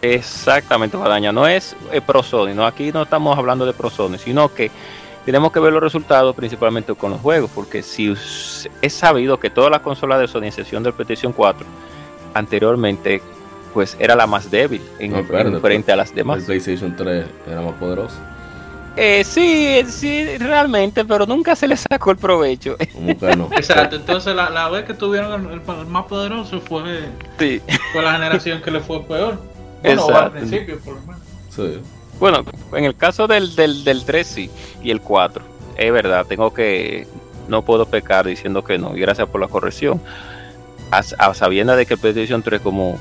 Exactamente, 0.00 0.96
Guadaña. 0.96 1.32
No 1.32 1.46
es 1.46 1.74
eh, 1.92 2.00
pro 2.00 2.22
Sony, 2.22 2.54
no 2.54 2.64
aquí 2.64 2.92
no 2.92 3.02
estamos 3.02 3.36
hablando 3.36 3.66
de 3.66 3.72
pro 3.72 3.90
Sony, 3.90 4.16
sino 4.16 4.52
que 4.54 4.70
tenemos 5.24 5.52
que 5.52 5.60
ver 5.60 5.72
los 5.72 5.82
resultados 5.82 6.34
principalmente 6.36 6.94
con 6.94 7.10
los 7.10 7.20
juegos, 7.20 7.50
porque 7.54 7.82
si 7.82 8.12
es 8.12 8.92
sabido 8.92 9.38
que 9.38 9.50
todas 9.50 9.70
las 9.70 9.80
consolas 9.80 10.20
de 10.20 10.28
Sony, 10.28 10.38
en 10.38 10.44
excepción 10.44 10.82
del 10.82 10.92
PlayStation 10.92 11.32
4, 11.32 11.66
anteriormente, 12.34 13.20
pues 13.74 13.96
era 13.98 14.14
la 14.14 14.26
más 14.26 14.50
débil 14.50 14.82
en, 14.98 15.12
No, 15.12 15.18
espérate, 15.18 15.48
en 15.50 15.60
frente 15.60 15.92
a 15.92 15.96
las 15.96 16.10
El 16.10 16.16
demás. 16.16 16.44
PlayStation 16.44 16.94
3 16.96 17.26
era 17.46 17.60
más 17.60 17.74
poderoso. 17.74 18.16
Eh, 19.00 19.22
sí, 19.24 19.82
sí, 19.88 20.36
realmente, 20.38 21.04
pero 21.04 21.24
nunca 21.24 21.54
se 21.54 21.68
le 21.68 21.76
sacó 21.76 22.10
el 22.10 22.16
provecho. 22.16 22.76
¿Cómo 22.92 23.16
que 23.18 23.36
no? 23.36 23.48
Exacto, 23.56 23.94
entonces 23.96 24.34
la, 24.34 24.50
la 24.50 24.68
vez 24.68 24.84
que 24.84 24.94
tuvieron 24.94 25.46
el, 25.52 25.60
el 25.60 25.86
más 25.86 26.04
poderoso 26.06 26.60
fue, 26.60 27.08
Sí. 27.38 27.60
fue 27.92 28.02
la 28.02 28.12
generación 28.14 28.60
que 28.60 28.70
le 28.72 28.80
fue 28.80 29.02
peor. 29.04 29.38
Bueno, 29.82 30.04
o 30.04 30.08
al 30.08 30.14
Exacto. 30.16 30.32
principio, 30.38 30.78
por 30.80 30.94
lo 30.94 31.00
menos. 31.02 31.20
Sí. 31.54 31.80
Bueno, 32.18 32.44
en 32.72 32.84
el 32.84 32.96
caso 32.96 33.28
del, 33.28 33.54
del, 33.54 33.84
del 33.84 34.04
3 34.04 34.26
sí, 34.26 34.50
y 34.82 34.90
el 34.90 35.00
4, 35.00 35.44
es 35.76 35.92
verdad, 35.92 36.26
tengo 36.26 36.52
que, 36.52 37.06
no 37.46 37.62
puedo 37.64 37.86
pecar 37.86 38.26
diciendo 38.26 38.64
que 38.64 38.78
no, 38.78 38.96
y 38.96 39.00
gracias 39.00 39.28
por 39.28 39.40
la 39.40 39.46
corrección. 39.46 40.02
A, 40.90 41.02
a 41.18 41.34
sabienda 41.34 41.76
de 41.76 41.84
que 41.84 41.94
el 41.94 42.00
PlayStation 42.00 42.42
3 42.42 42.62
como, 42.62 42.98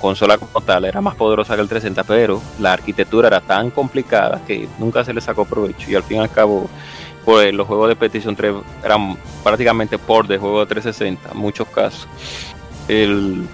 consola 0.00 0.38
como 0.38 0.60
tal 0.64 0.84
era 0.86 1.00
más 1.00 1.14
poderosa 1.14 1.54
que 1.54 1.60
el 1.62 1.68
360, 1.68 2.02
pero 2.04 2.42
la 2.58 2.72
arquitectura 2.72 3.28
era 3.28 3.40
tan 3.40 3.70
complicada 3.70 4.40
que 4.44 4.68
nunca 4.78 5.04
se 5.04 5.14
le 5.14 5.20
sacó 5.20 5.44
provecho, 5.44 5.88
y 5.90 5.94
al 5.94 6.02
fin 6.02 6.16
y 6.16 6.20
al 6.20 6.30
cabo, 6.30 6.68
pues 7.24 7.54
los 7.54 7.68
juegos 7.68 7.88
de 7.90 7.94
PlayStation 7.96 8.34
3 8.34 8.54
eran 8.84 9.16
prácticamente 9.44 9.98
por 9.98 10.26
de 10.26 10.38
juegos 10.38 10.66
de 10.68 10.74
360, 10.74 11.30
en 11.32 11.38
muchos 11.38 11.68
casos. 11.68 12.08
El, 12.88 13.46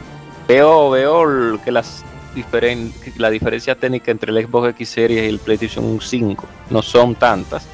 veo, 0.49 0.89
veo 0.89 1.61
que 1.63 1.71
las 1.71 2.03
diferen- 2.35 2.93
la 3.19 3.29
diferencia 3.29 3.75
técnica 3.75 4.11
entre 4.11 4.33
el 4.33 4.47
Xbox 4.47 4.71
X 4.71 4.89
Series 4.89 5.25
y 5.25 5.29
el 5.29 5.39
PlayStation 5.41 6.01
5 6.01 6.47
no 6.71 6.81
son 6.81 7.15
tantas, 7.17 7.67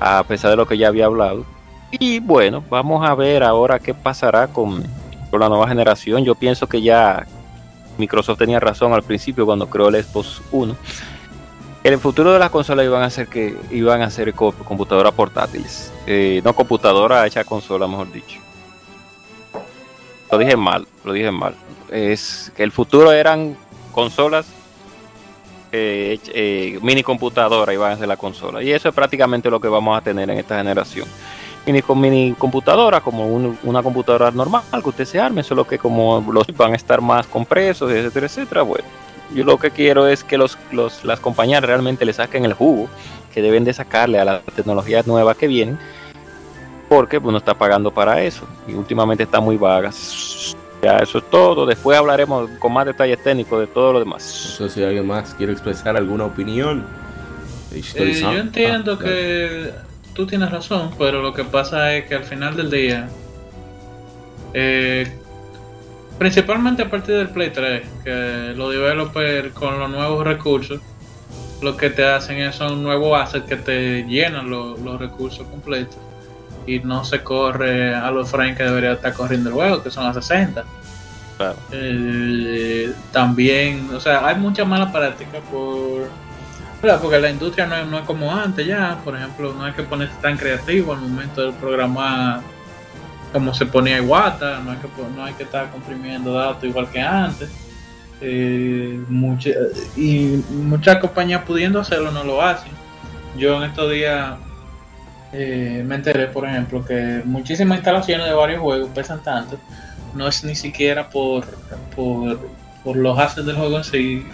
a 0.00 0.24
pesar 0.24 0.50
de 0.50 0.56
lo 0.56 0.66
que 0.66 0.76
ya 0.76 0.88
había 0.88 1.06
hablado. 1.06 1.44
Y 1.90 2.20
bueno, 2.20 2.64
vamos 2.68 3.08
a 3.08 3.14
ver 3.14 3.42
ahora 3.42 3.78
qué 3.78 3.94
pasará 3.94 4.48
con, 4.48 4.82
con 5.30 5.40
la 5.40 5.48
nueva 5.48 5.68
generación. 5.68 6.24
Yo 6.24 6.34
pienso 6.34 6.66
que 6.66 6.82
ya 6.82 7.26
Microsoft 7.98 8.38
tenía 8.38 8.60
razón 8.60 8.92
al 8.92 9.02
principio 9.02 9.46
cuando 9.46 9.68
creó 9.68 9.88
el 9.88 10.02
Xbox 10.02 10.42
1. 10.52 10.76
En 11.84 11.92
el 11.92 12.00
futuro 12.00 12.32
de 12.32 12.38
las 12.40 12.50
consolas 12.50 12.84
iban 12.84 13.02
a 13.02 13.10
ser 13.10 13.28
que 13.28 13.56
iban 13.70 14.02
a 14.02 14.10
ser 14.10 14.34
co- 14.34 14.52
computadoras 14.52 15.12
portátiles, 15.12 15.92
eh, 16.06 16.40
no 16.44 16.52
computadora 16.52 17.24
hecha 17.24 17.44
consola, 17.44 17.86
mejor 17.86 18.10
dicho. 18.10 18.40
Lo 20.32 20.38
dije 20.38 20.56
mal, 20.56 20.86
lo 21.04 21.12
dije 21.12 21.30
mal. 21.30 21.54
Es 21.88 22.52
que 22.56 22.64
el 22.64 22.72
futuro 22.72 23.12
eran 23.12 23.56
consolas, 23.92 24.46
eh, 25.70 26.18
eh, 26.34 26.78
mini 26.82 27.04
computadora 27.04 27.72
iban 27.72 27.92
a 27.92 27.96
ser 27.96 28.08
la 28.08 28.16
consola. 28.16 28.60
Y 28.64 28.72
eso 28.72 28.88
es 28.88 28.94
prácticamente 28.94 29.48
lo 29.48 29.60
que 29.60 29.68
vamos 29.68 29.96
a 29.96 30.00
tener 30.00 30.28
en 30.28 30.38
esta 30.38 30.58
generación. 30.58 31.06
Mini, 31.66 31.82
con 31.82 32.00
mini 32.00 32.34
computadora, 32.38 33.00
como 33.00 33.26
un- 33.26 33.58
una 33.64 33.82
computadora 33.82 34.30
normal 34.30 34.62
que 34.82 34.88
usted 34.88 35.04
se 35.04 35.18
arme, 35.20 35.42
solo 35.42 35.66
que 35.66 35.78
como 35.78 36.24
los 36.32 36.46
van 36.56 36.72
a 36.72 36.76
estar 36.76 37.00
más 37.00 37.26
compresos, 37.26 37.90
etcétera, 37.90 38.26
etcétera. 38.26 38.62
Bueno, 38.62 38.84
yo 39.34 39.42
lo 39.44 39.58
que 39.58 39.72
quiero 39.72 40.06
es 40.06 40.22
que 40.22 40.38
los, 40.38 40.56
los- 40.70 41.04
las 41.04 41.18
compañías 41.18 41.62
realmente 41.64 42.04
le 42.04 42.12
saquen 42.12 42.44
el 42.44 42.52
jugo 42.52 42.88
que 43.34 43.42
deben 43.42 43.64
de 43.64 43.72
sacarle 43.72 44.20
a 44.20 44.24
las 44.24 44.42
tecnologías 44.54 45.06
nuevas 45.08 45.36
que 45.36 45.48
vienen 45.48 45.76
porque 46.88 47.18
uno 47.18 47.38
está 47.38 47.52
pagando 47.54 47.90
para 47.90 48.22
eso 48.22 48.46
y 48.68 48.74
últimamente 48.74 49.24
está 49.24 49.40
muy 49.40 49.56
vaga. 49.56 49.90
Ya, 50.82 50.98
eso 50.98 51.18
es 51.18 51.24
todo. 51.30 51.66
Después 51.66 51.98
hablaremos 51.98 52.48
con 52.60 52.72
más 52.72 52.86
detalles 52.86 53.20
técnicos 53.22 53.58
de 53.58 53.66
todo 53.66 53.94
lo 53.94 53.98
demás. 53.98 54.56
No 54.60 54.68
sé 54.68 54.72
si 54.74 54.84
alguien 54.84 55.06
más 55.06 55.34
quiere 55.34 55.52
expresar 55.52 55.96
alguna 55.96 56.26
opinión. 56.26 56.84
Eh, 57.72 57.82
yo 58.20 58.30
entiendo 58.32 58.92
ah, 59.00 59.04
que 59.04 59.72
tú 60.16 60.26
tienes 60.26 60.50
razón, 60.50 60.90
pero 60.98 61.22
lo 61.22 61.34
que 61.34 61.44
pasa 61.44 61.94
es 61.94 62.06
que 62.06 62.14
al 62.14 62.24
final 62.24 62.56
del 62.56 62.70
día, 62.70 63.08
eh, 64.54 65.06
principalmente 66.18 66.82
a 66.82 66.90
partir 66.90 67.16
del 67.16 67.28
Play 67.28 67.50
3, 67.50 67.82
que 68.02 68.54
los 68.56 68.72
developers 68.72 69.52
con 69.52 69.78
los 69.78 69.90
nuevos 69.90 70.24
recursos, 70.24 70.80
lo 71.62 71.76
que 71.76 71.90
te 71.90 72.04
hacen 72.04 72.38
es 72.38 72.58
un 72.60 72.82
nuevo 72.82 73.14
asset 73.14 73.44
que 73.44 73.56
te 73.56 74.04
llenan 74.04 74.50
los, 74.50 74.78
los 74.80 74.98
recursos 74.98 75.46
completos 75.46 75.98
y 76.66 76.80
no 76.80 77.04
se 77.04 77.22
corre 77.22 77.94
a 77.94 78.10
los 78.10 78.30
frames 78.30 78.56
que 78.56 78.64
debería 78.64 78.92
estar 78.92 79.14
corriendo 79.14 79.50
el 79.50 79.54
juego, 79.54 79.82
que 79.82 79.90
son 79.90 80.06
a 80.06 80.12
60. 80.12 80.64
Eh, 81.70 82.92
también, 83.12 83.90
o 83.94 84.00
sea, 84.00 84.26
hay 84.26 84.36
mucha 84.36 84.64
mala 84.64 84.90
práctica 84.90 85.38
por. 85.50 86.08
Porque 86.80 87.18
la 87.18 87.30
industria 87.30 87.66
no 87.66 87.98
es, 87.98 88.04
como 88.04 88.32
antes 88.32 88.66
ya. 88.66 88.98
Por 89.04 89.16
ejemplo, 89.16 89.52
no 89.54 89.64
hay 89.64 89.72
que 89.72 89.82
ponerse 89.82 90.14
tan 90.20 90.36
creativo 90.36 90.92
al 90.92 91.00
momento 91.00 91.42
del 91.42 91.54
programa 91.54 92.42
como 93.32 93.52
se 93.52 93.66
ponía 93.66 93.98
Iwata, 93.98 94.60
no 94.60 94.70
hay 94.70 94.78
que, 94.78 94.88
no 95.14 95.24
hay 95.24 95.34
que 95.34 95.42
estar 95.42 95.70
comprimiendo 95.70 96.32
datos 96.32 96.64
igual 96.64 96.88
que 96.88 97.00
antes. 97.00 97.50
Eh, 98.20 98.98
y 99.96 100.42
muchas 100.50 100.96
compañías 100.98 101.42
pudiendo 101.42 101.80
hacerlo 101.80 102.10
no 102.10 102.24
lo 102.24 102.40
hacen. 102.40 102.72
Yo 103.36 103.56
en 103.56 103.70
estos 103.70 103.90
días 103.90 104.36
eh, 105.32 105.82
me 105.86 105.96
enteré, 105.96 106.28
por 106.28 106.46
ejemplo, 106.46 106.84
que 106.84 107.20
muchísimas 107.24 107.76
instalaciones 107.78 108.26
de 108.26 108.32
varios 108.32 108.60
juegos 108.60 108.88
pesan 108.94 109.22
tanto, 109.22 109.58
no 110.14 110.28
es 110.28 110.42
ni 110.44 110.54
siquiera 110.54 111.10
por, 111.10 111.44
por, 111.94 112.96
los 112.96 113.18
assets 113.18 113.46
del 113.46 113.56
juego 113.56 113.76
en 113.76 113.84
sí, 113.84 114.26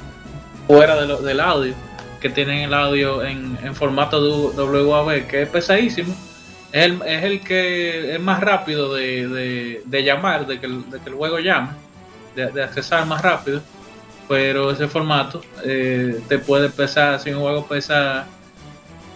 fuera 0.68 0.94
de 0.94 1.16
del 1.22 1.40
audio, 1.40 1.74
que 2.22 2.30
tienen 2.30 2.60
el 2.60 2.72
audio 2.72 3.24
en, 3.24 3.74
formato 3.74 4.52
WAV, 4.54 5.26
que 5.26 5.42
es 5.42 5.48
pesadísimo. 5.48 6.14
Es 6.70 6.84
el, 6.84 7.02
es 7.02 7.42
que 7.42 8.14
es 8.14 8.20
más 8.20 8.40
rápido 8.40 8.94
de, 8.94 9.82
llamar, 9.90 10.46
de 10.46 10.60
que, 10.60 10.66
el, 10.66 11.14
juego 11.14 11.40
llame, 11.40 11.70
de, 12.36 12.62
accesar 12.62 13.04
más 13.06 13.20
rápido, 13.20 13.60
pero 14.28 14.70
ese 14.70 14.86
formato 14.86 15.42
eh, 15.64 16.20
te 16.28 16.38
puede 16.38 16.70
pesar, 16.70 17.18
si 17.20 17.30
un 17.30 17.40
juego 17.40 17.66
pesa 17.66 18.26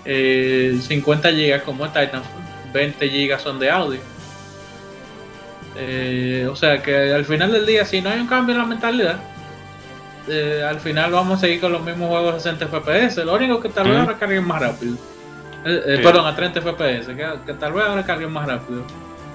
50 0.05 0.09
eh, 0.09 1.33
GB 1.33 1.64
como 1.64 1.85
el 1.85 1.92
Titanfall, 1.92 2.42
20 2.75 3.09
GB 3.09 3.40
son 3.40 3.59
de 3.61 3.71
audio. 3.71 4.01
Eh, 5.79 6.49
o 6.51 6.57
sea 6.57 6.83
que 6.83 7.12
al 7.12 7.25
final 7.25 7.53
del 7.53 7.66
día, 7.66 7.85
si 7.85 8.01
no 8.01 8.11
hay 8.11 8.19
un 8.19 8.27
cambio 8.27 8.55
en 8.55 8.61
la 8.62 8.66
mentalidad, 8.66 9.21
eh, 10.29 10.62
al 10.67 10.81
final 10.81 11.12
vamos 11.12 11.39
a 11.39 11.41
seguir 11.43 11.61
con 11.61 11.73
los 11.73 11.83
mismos 11.83 12.09
juegos 12.09 12.35
a 12.35 12.41
60 12.41 12.67
FPS. 12.69 13.25
Lo 13.25 13.35
único 13.35 13.61
que 13.61 13.69
tal 13.69 13.89
vez 13.89 13.99
ahora 13.99 14.19
carguen 14.19 14.47
más 14.47 14.61
rápido. 14.61 14.97
Perdón, 15.65 16.27
a 16.27 16.37
30 16.37 16.61
FPS, 16.61 17.07
que, 17.17 17.55
tal 17.55 17.73
vez 17.73 17.85
ahora 17.85 18.05
carguen 18.05 18.33
más 18.33 18.47
rápido. 18.47 18.83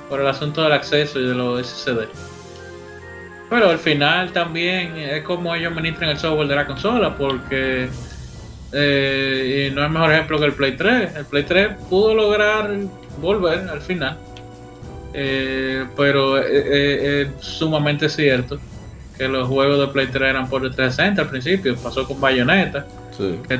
Por 0.09 0.21
el 0.21 0.27
asunto 0.27 0.63
del 0.63 0.73
acceso 0.73 1.19
y 1.19 1.27
de 1.27 1.33
los 1.33 1.65
SSD. 1.65 2.07
Pero 3.49 3.69
al 3.69 3.79
final 3.79 4.31
también 4.31 4.97
es 4.97 5.23
como 5.23 5.53
ellos 5.53 5.71
administran 5.71 6.11
el 6.11 6.19
software 6.19 6.47
de 6.47 6.55
la 6.55 6.65
consola, 6.65 7.17
porque 7.17 7.89
eh, 8.71 9.69
y 9.69 9.75
no 9.75 9.83
es 9.83 9.91
mejor 9.91 10.11
ejemplo 10.13 10.39
que 10.39 10.45
el 10.45 10.53
Play 10.53 10.77
3. 10.77 11.15
El 11.15 11.25
Play 11.25 11.43
3 11.43 11.69
pudo 11.89 12.15
lograr 12.15 12.69
volver 13.19 13.67
al 13.69 13.81
final. 13.81 14.17
Eh, 15.13 15.85
pero 15.97 16.37
es 16.37 17.27
sumamente 17.41 18.07
cierto 18.07 18.57
que 19.21 19.27
los 19.27 19.47
juegos 19.47 19.77
de 19.77 19.87
Play 19.93 20.07
3 20.07 20.29
eran 20.31 20.49
por 20.49 20.65
el 20.65 20.71
360 20.71 21.21
al 21.21 21.29
principio. 21.29 21.75
Pasó 21.75 22.07
con 22.07 22.19
Bayonetta. 22.19 22.87
Que, 23.47 23.59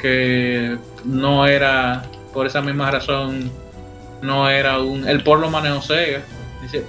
que 0.00 0.78
no 1.04 1.46
era, 1.46 2.04
por 2.32 2.46
esa 2.46 2.62
misma 2.62 2.90
razón, 2.90 3.50
no 4.22 4.48
era 4.48 4.78
un. 4.78 5.06
El 5.06 5.22
por 5.22 5.38
lo 5.38 5.50
manejó 5.50 5.82
Sega. 5.82 6.22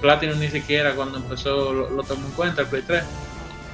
Platinum 0.00 0.38
ni 0.38 0.48
siquiera 0.48 0.92
cuando 0.92 1.18
empezó 1.18 1.74
lo, 1.74 1.90
lo 1.90 2.02
tomó 2.02 2.26
en 2.26 2.32
cuenta 2.32 2.62
el 2.62 2.68
Play 2.68 2.82
3 2.86 3.04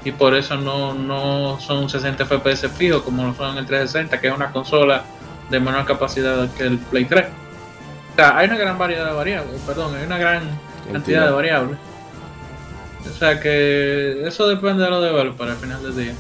y 0.03 0.11
por 0.11 0.35
eso 0.35 0.57
no, 0.57 0.95
no 0.95 1.61
son 1.61 1.89
60 1.89 2.25
FPS 2.25 2.69
fijos 2.71 3.03
como 3.03 3.23
lo 3.23 3.35
son 3.35 3.53
en 3.53 3.59
el 3.59 3.67
360, 3.67 4.21
que 4.21 4.29
es 4.29 4.35
una 4.35 4.51
consola 4.51 5.05
de 5.49 5.61
menor 5.61 5.85
capacidad 5.85 6.51
que 6.55 6.65
el 6.65 6.79
Play 6.79 7.05
3. 7.05 7.25
O 7.25 8.17
sea, 8.17 8.37
hay 8.37 8.49
una 8.49 8.57
gran 8.57 8.79
variedad 8.79 9.07
de 9.07 9.13
variables, 9.13 9.61
perdón, 9.65 9.95
hay 9.95 10.07
una 10.07 10.19
gran 10.19 10.43
cantidad 10.91 11.27
de 11.27 11.33
variables. 11.33 11.79
O 13.09 13.19
sea 13.19 13.41
que 13.41 14.27
eso 14.27 14.49
depende 14.49 14.85
de 14.85 14.91
los 14.91 15.03
developers 15.03 15.51
al 15.51 15.57
final 15.57 15.83
del 15.83 15.97
día. 15.97 16.15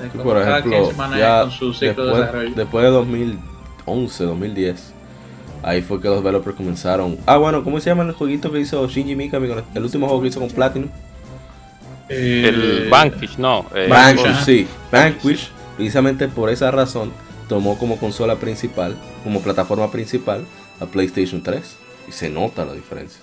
De 0.00 0.22
por 0.22 0.40
ejemplo, 0.40 0.90
con 0.90 1.50
su 1.50 1.72
ciclo 1.72 2.06
después, 2.06 2.14
de 2.14 2.20
desarrollo. 2.20 2.54
Después 2.54 2.84
de 2.84 2.90
2011, 2.90 4.24
2010, 4.24 4.92
ahí 5.62 5.82
fue 5.82 6.00
que 6.00 6.08
los 6.08 6.16
developers 6.22 6.56
comenzaron. 6.56 7.18
Ah, 7.26 7.36
bueno, 7.36 7.62
¿cómo 7.62 7.78
se 7.80 7.90
llama 7.90 8.02
el 8.02 8.12
jueguito 8.12 8.50
que 8.50 8.60
hizo 8.60 8.86
Shinji 8.88 9.14
Mikami? 9.14 9.48
El 9.74 9.82
último 9.82 10.06
juego 10.06 10.22
que 10.22 10.28
hizo 10.28 10.40
con 10.40 10.50
Platinum 10.50 10.88
el 12.08 12.88
Vanquish, 12.90 13.36
no. 13.38 13.66
Eh, 13.74 13.86
Vanquish, 13.88 14.44
sí. 14.44 14.66
Vanquish, 14.90 15.50
precisamente 15.76 16.28
por 16.28 16.50
esa 16.50 16.70
razón, 16.70 17.12
tomó 17.48 17.78
como 17.78 17.98
consola 17.98 18.36
principal, 18.36 18.96
como 19.22 19.40
plataforma 19.40 19.90
principal, 19.90 20.44
a 20.80 20.86
PlayStation 20.86 21.42
3. 21.42 21.76
Y 22.08 22.12
se 22.12 22.28
nota 22.28 22.64
la 22.66 22.74
diferencia. 22.74 23.22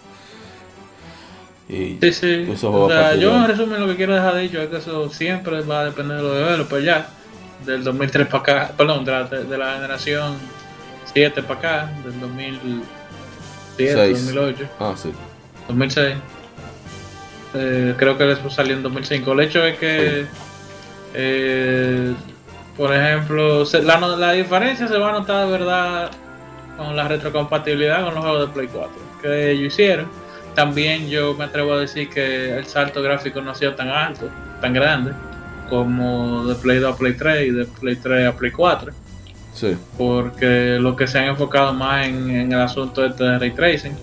Sí, 1.72 2.14
sí. 2.14 2.48
O 2.64 2.90
sea, 2.90 3.16
yo 3.16 3.36
en 3.36 3.48
resumen 3.48 3.80
lo 3.80 3.88
que 3.88 3.96
quiero 3.96 4.14
dejar 4.14 4.38
dicho 4.38 4.62
es 4.62 4.70
que 4.70 4.78
eso 4.78 5.10
siempre 5.10 5.62
va 5.62 5.82
a 5.82 5.86
depender 5.86 6.18
de 6.18 6.24
lo 6.24 6.34
de 6.34 6.64
pues 6.66 6.84
ya. 6.84 7.08
Del 7.66 7.84
2003 7.84 8.28
para 8.28 8.40
acá, 8.40 8.74
perdón, 8.76 9.06
de 9.06 9.12
la, 9.12 9.24
de 9.26 9.58
la 9.58 9.76
generación 9.76 10.36
7 11.14 11.44
para 11.44 11.60
acá, 11.60 11.92
del 12.04 12.20
2007, 12.20 14.10
2008. 14.10 14.70
Ah, 14.80 14.94
sí. 14.98 15.12
2006. 15.68 16.16
Eh, 17.54 17.94
creo 17.98 18.18
que 18.18 18.24
después 18.24 18.54
salió 18.54 18.76
en 18.76 18.84
2005. 18.84 19.32
El 19.34 19.40
hecho 19.42 19.64
es 19.64 19.78
que, 19.78 20.26
eh, 21.14 22.14
por 22.76 22.94
ejemplo, 22.96 23.64
la, 23.84 24.00
la, 24.00 24.32
diferencia 24.32 24.88
se 24.88 24.98
va 24.98 25.10
a 25.10 25.20
notar 25.20 25.46
de 25.46 25.52
verdad 25.52 26.12
con 26.78 26.96
la 26.96 27.08
retrocompatibilidad 27.08 28.04
con 28.06 28.16
los 28.16 28.24
juegos 28.24 28.48
de 28.48 28.54
Play 28.54 28.68
4 28.74 29.12
que 29.22 29.52
ellos 29.52 29.74
hicieron. 29.74 30.08
También 30.56 31.10
yo 31.10 31.34
me 31.34 31.46
atrevo 31.46 31.74
a 31.74 31.80
decir 31.80 32.10
que 32.10 32.58
el 32.58 32.66
salto 32.66 33.02
gráfico 33.02 33.42
no 33.42 33.52
ha 33.52 33.56
sido 33.56 33.74
tan 33.76 33.90
alto, 33.90 34.30
tan 34.60 34.74
grande, 34.74 35.14
como 35.70 36.46
de 36.46 36.56
Play 36.56 36.80
2 36.80 36.94
a 36.94 36.98
Play 36.98 37.14
3 37.14 37.48
y 37.48 37.52
de 37.52 37.66
Play 37.66 37.96
3 37.96 38.28
a 38.28 38.36
Play 38.36 38.52
4. 38.52 38.92
Sí. 39.54 39.78
Porque 39.98 40.78
lo 40.80 40.96
que 40.96 41.08
se 41.08 41.20
han 41.20 41.26
enfocado 41.26 41.74
más 41.74 42.08
en, 42.08 42.30
en 42.30 42.52
el 42.52 42.62
asunto 42.62 43.06
este 43.06 43.24
de 43.24 43.40
ray 43.40 43.52
tracing 43.52 43.96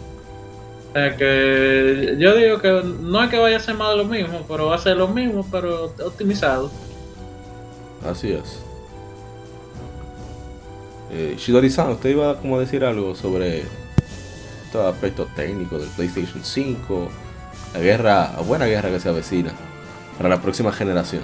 que 1.16 2.16
yo 2.18 2.34
digo 2.34 2.58
que 2.60 2.82
no 3.00 3.22
es 3.22 3.30
que 3.30 3.38
vaya 3.38 3.58
a 3.58 3.60
ser 3.60 3.74
más 3.74 3.90
de 3.90 3.96
lo 3.96 4.04
mismo, 4.04 4.44
pero 4.48 4.66
va 4.66 4.76
a 4.76 4.78
ser 4.78 4.96
lo 4.96 5.08
mismo, 5.08 5.46
pero 5.50 5.92
optimizado. 6.04 6.70
Así 8.08 8.32
es. 8.32 8.62
Eh, 11.10 11.36
Shidori-san, 11.38 11.90
usted 11.90 12.10
iba 12.10 12.36
como 12.38 12.56
a 12.56 12.60
decir 12.60 12.84
algo 12.84 13.14
sobre 13.14 13.64
estos 14.68 14.84
aspectos 14.84 15.28
técnicos 15.34 15.80
del 15.80 15.88
PlayStation 15.90 16.44
5, 16.44 17.08
la 17.72 17.80
guerra, 17.80 18.32
la 18.36 18.42
buena 18.42 18.66
guerra 18.66 18.90
que 18.90 19.00
se 19.00 19.08
avecina 19.08 19.52
para 20.18 20.28
la 20.28 20.42
próxima 20.42 20.70
generación. 20.72 21.22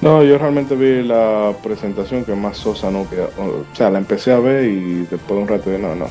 No, 0.00 0.24
yo 0.24 0.36
realmente 0.36 0.74
vi 0.74 1.04
la 1.06 1.54
presentación 1.62 2.24
que 2.24 2.34
más 2.34 2.56
sosa 2.56 2.90
no 2.90 3.08
queda. 3.08 3.28
O 3.38 3.64
sea, 3.74 3.90
la 3.90 3.98
empecé 3.98 4.32
a 4.32 4.40
ver 4.40 4.64
y 4.64 5.06
después 5.06 5.28
de 5.28 5.42
un 5.42 5.48
rato 5.48 5.70
de 5.70 5.78
no, 5.78 5.94
no 5.94 6.08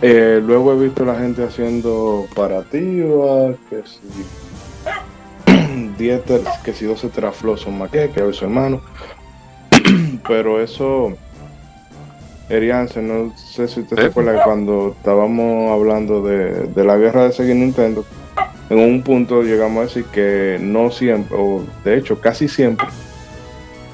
eh, 0.00 0.40
luego 0.42 0.72
he 0.72 0.84
visto 0.84 1.04
la 1.04 1.16
gente 1.16 1.44
haciendo 1.44 2.24
comparativas, 2.28 3.56
que 3.68 3.82
si 3.84 4.00
10, 5.98 6.22
que 6.64 6.72
si 6.72 6.86
12 6.86 7.08
teraflops 7.08 7.60
son 7.62 7.76
más 7.78 7.90
que, 7.90 8.08
que 8.08 8.32
su 8.32 8.46
hermano. 8.46 8.80
Pero 10.26 10.62
eso, 10.62 11.12
Erianse, 12.48 13.02
no 13.02 13.36
sé 13.36 13.68
si 13.68 13.80
usted 13.80 13.96
se 13.96 14.06
acuerda 14.06 14.36
que 14.36 14.42
cuando 14.42 14.94
estábamos 14.96 15.70
hablando 15.70 16.22
de, 16.22 16.66
de 16.68 16.84
la 16.84 16.96
guerra 16.96 17.24
de 17.24 17.32
seguir 17.32 17.56
Nintendo, 17.56 18.04
en 18.70 18.78
un 18.78 19.02
punto 19.02 19.42
llegamos 19.42 19.78
a 19.78 19.82
decir 19.82 20.04
que 20.06 20.58
no 20.60 20.90
siempre, 20.90 21.36
o 21.38 21.62
de 21.84 21.98
hecho 21.98 22.20
casi 22.20 22.48
siempre, 22.48 22.86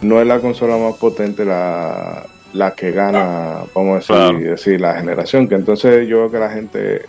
no 0.02 0.20
es 0.20 0.26
la 0.26 0.38
consola 0.38 0.76
más 0.76 0.94
potente 0.96 1.44
la, 1.44 2.26
la 2.52 2.72
que 2.74 2.92
gana, 2.92 3.64
vamos 3.74 4.08
a 4.10 4.32
decir, 4.32 4.80
la 4.80 4.94
generación. 4.94 5.48
Que 5.48 5.56
entonces 5.56 6.06
yo 6.08 6.18
veo 6.18 6.30
que 6.30 6.38
la 6.38 6.50
gente, 6.50 7.02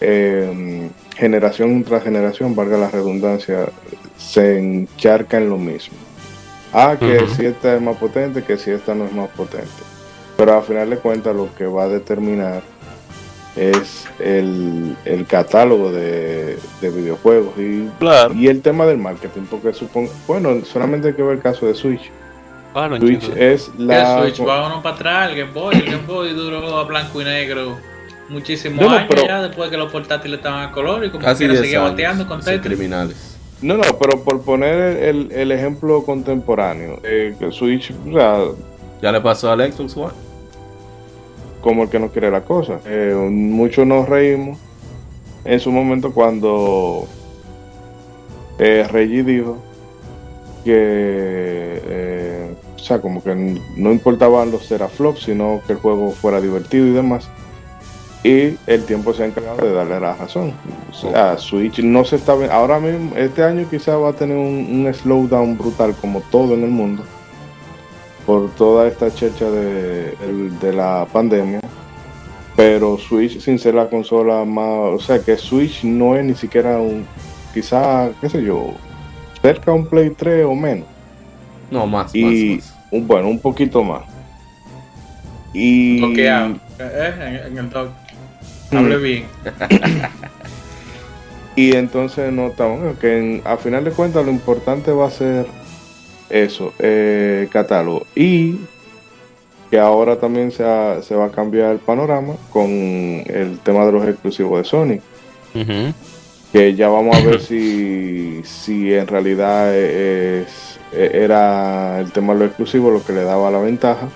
eh, 0.00 0.90
generación 1.16 1.82
tras 1.84 2.04
generación, 2.04 2.54
valga 2.54 2.76
la 2.76 2.90
redundancia, 2.90 3.66
se 4.16 4.58
encharca 4.58 5.38
en 5.38 5.48
lo 5.48 5.56
mismo. 5.56 5.96
Ah, 6.72 6.96
que 6.98 7.26
si 7.36 7.46
esta 7.46 7.74
es 7.74 7.82
más 7.82 7.96
potente, 7.96 8.44
que 8.44 8.56
si 8.56 8.70
esta 8.70 8.94
no 8.94 9.06
es 9.06 9.12
más 9.12 9.28
potente. 9.30 9.89
Pero 10.40 10.56
al 10.56 10.62
final 10.64 10.88
de 10.88 10.96
cuentas 10.96 11.36
lo 11.36 11.54
que 11.54 11.66
va 11.66 11.82
a 11.84 11.88
determinar 11.88 12.62
es 13.56 14.06
el, 14.20 14.96
el 15.04 15.26
catálogo 15.26 15.92
de, 15.92 16.56
de 16.80 16.90
videojuegos 16.90 17.52
y, 17.58 17.88
Claro. 17.98 18.32
y 18.34 18.48
el 18.48 18.62
tema 18.62 18.86
del 18.86 18.96
marketing, 18.96 19.42
porque 19.50 19.74
supongo, 19.74 20.10
bueno, 20.26 20.64
solamente 20.64 21.08
hay 21.08 21.14
que 21.14 21.22
ver 21.22 21.36
el 21.36 21.42
caso 21.42 21.66
de 21.66 21.74
Switch. 21.74 22.10
Ah, 22.74 22.88
no 22.88 22.96
Switch 22.96 23.24
entiendo. 23.24 23.36
es 23.36 23.70
la... 23.76 24.24
el 24.24 24.32
Switch 24.34 24.48
va 24.48 24.66
uno 24.66 24.82
para 24.82 24.94
atrás, 24.94 25.30
el 25.30 25.36
Game 25.36 25.52
Boy, 25.52 25.74
el 25.76 25.84
Game 25.84 26.06
Boy 26.06 26.32
duró 26.32 26.78
a 26.78 26.84
blanco 26.84 27.20
y 27.20 27.24
negro 27.24 27.76
muchísimos 28.30 28.80
No, 28.80 28.88
no, 28.88 28.96
años 28.96 29.08
pero- 29.10 29.26
ya 29.26 29.42
después 29.42 29.68
que 29.70 29.76
los 29.76 29.92
portátiles 29.92 30.38
estaban 30.38 30.68
a 30.68 30.72
color 30.72 31.04
y 31.04 31.10
como 31.10 31.26
10 31.26 31.36
seguía 31.58 31.80
bateando 31.80 32.26
con 32.26 32.40
criminales. 32.40 33.36
No, 33.60 33.74
no, 33.76 33.82
pero 34.00 34.22
por 34.24 34.40
poner 34.40 34.96
el, 35.04 35.30
el 35.32 35.52
ejemplo 35.52 36.02
contemporáneo, 36.04 36.98
eh, 37.02 37.34
que 37.38 37.52
Switch, 37.52 37.92
o 38.08 38.12
sea, 38.14 38.38
Ya 39.02 39.12
le 39.12 39.20
pasó 39.20 39.50
al 39.50 39.70
Xbox 39.70 39.96
One. 39.98 40.12
Como 41.60 41.84
el 41.84 41.88
que 41.88 41.98
no 41.98 42.08
quiere 42.08 42.30
la 42.30 42.42
cosa. 42.42 42.80
Eh, 42.86 43.14
muchos 43.30 43.86
nos 43.86 44.08
reímos 44.08 44.58
en 45.44 45.60
su 45.60 45.70
momento 45.70 46.12
cuando 46.12 47.06
eh, 48.58 48.86
Reggie 48.90 49.22
dijo 49.22 49.56
que, 50.64 50.72
eh, 50.74 52.54
o 52.76 52.78
sea, 52.78 53.00
como 53.00 53.22
que 53.22 53.34
no 53.76 53.92
importaban 53.92 54.50
los 54.50 54.68
teraflops, 54.68 55.24
sino 55.24 55.60
que 55.66 55.74
el 55.74 55.78
juego 55.78 56.10
fuera 56.10 56.40
divertido 56.40 56.86
y 56.86 56.90
demás. 56.90 57.28
Y 58.22 58.58
el 58.66 58.84
tiempo 58.84 59.14
se 59.14 59.22
ha 59.22 59.26
encargado 59.26 59.66
de 59.66 59.72
darle 59.72 59.98
la 59.98 60.14
razón. 60.14 60.52
O 60.90 60.92
sea, 60.92 61.38
Switch 61.38 61.78
no 61.78 62.04
se 62.04 62.16
está... 62.16 62.34
Ahora 62.52 62.78
mismo, 62.78 63.16
este 63.16 63.42
año 63.42 63.66
quizás 63.70 63.98
va 63.98 64.10
a 64.10 64.12
tener 64.12 64.36
un, 64.36 64.84
un 64.86 64.92
slowdown 64.92 65.56
brutal 65.56 65.94
como 66.02 66.20
todo 66.30 66.52
en 66.52 66.64
el 66.64 66.70
mundo 66.70 67.02
por 68.30 68.48
toda 68.50 68.86
esta 68.86 69.12
checha 69.12 69.50
de, 69.50 70.72
la 70.72 71.04
pandemia. 71.12 71.58
Pero 72.54 72.96
Switch, 72.96 73.40
sin 73.40 73.58
ser 73.58 73.74
la 73.74 73.88
consola 73.88 74.44
más. 74.44 74.94
O 74.94 75.00
sea, 75.00 75.18
que 75.18 75.36
Switch 75.36 75.82
no 75.82 76.14
es 76.14 76.24
ni 76.24 76.34
siquiera 76.36 76.78
un. 76.78 77.04
Quizá, 77.52 78.10
qué 78.20 78.28
sé 78.28 78.44
yo, 78.44 78.74
cerca 79.42 79.72
a 79.72 79.74
un 79.74 79.84
Play 79.84 80.10
3 80.10 80.44
o 80.46 80.54
menos. 80.54 80.86
No, 81.72 81.88
más, 81.88 82.14
Y 82.14 82.54
más, 82.54 82.66
más. 82.66 82.76
un, 82.92 83.08
bueno, 83.08 83.28
un 83.30 83.40
poquito 83.40 83.82
más. 83.82 84.02
Y. 85.52 85.98
Bloqueado. 85.98 86.54
Eh, 86.78 87.14
en, 87.18 87.52
en 87.52 87.58
el 87.58 87.70
dock. 87.70 87.88
Hable 88.70 88.96
bien. 88.98 89.24
Y 91.56 91.74
entonces 91.74 92.32
notamos 92.32 92.96
que 92.98 93.18
en- 93.18 93.42
a 93.44 93.56
final 93.56 93.82
de 93.84 93.90
cuentas 93.90 94.24
lo 94.24 94.30
importante 94.30 94.92
va 94.92 95.08
a 95.08 95.10
ser 95.10 95.46
eso, 96.30 96.72
eh, 96.78 97.48
catálogo. 97.52 98.06
Y 98.14 98.56
que 99.70 99.78
ahora 99.78 100.16
también 100.18 100.50
se, 100.50 100.64
ha- 100.64 101.00
se 101.02 101.14
va 101.14 101.26
a 101.26 101.30
cambiar 101.30 101.72
el 101.72 101.78
panorama 101.78 102.34
con 102.52 102.68
el 102.70 103.58
tema 103.62 103.86
de 103.86 103.92
los 103.92 104.08
exclusivos 104.08 104.58
de 104.58 104.64
Sony. 104.64 105.00
Que 106.52 106.74
ya 106.74 106.88
vamos 106.88 107.16
a 107.16 107.20
ver 107.20 107.40
si, 107.48 108.40
si 108.44 108.92
en 108.94 109.06
realidad 109.06 109.74
es, 109.76 110.78
era 110.92 112.00
el 112.00 112.10
tema 112.12 112.32
de 112.32 112.40
los 112.40 112.48
exclusivos 112.48 112.92
lo 112.92 113.04
que 113.04 113.12
le 113.12 113.22
daba 113.22 113.50
la 113.50 113.58
ventaja 113.60 114.08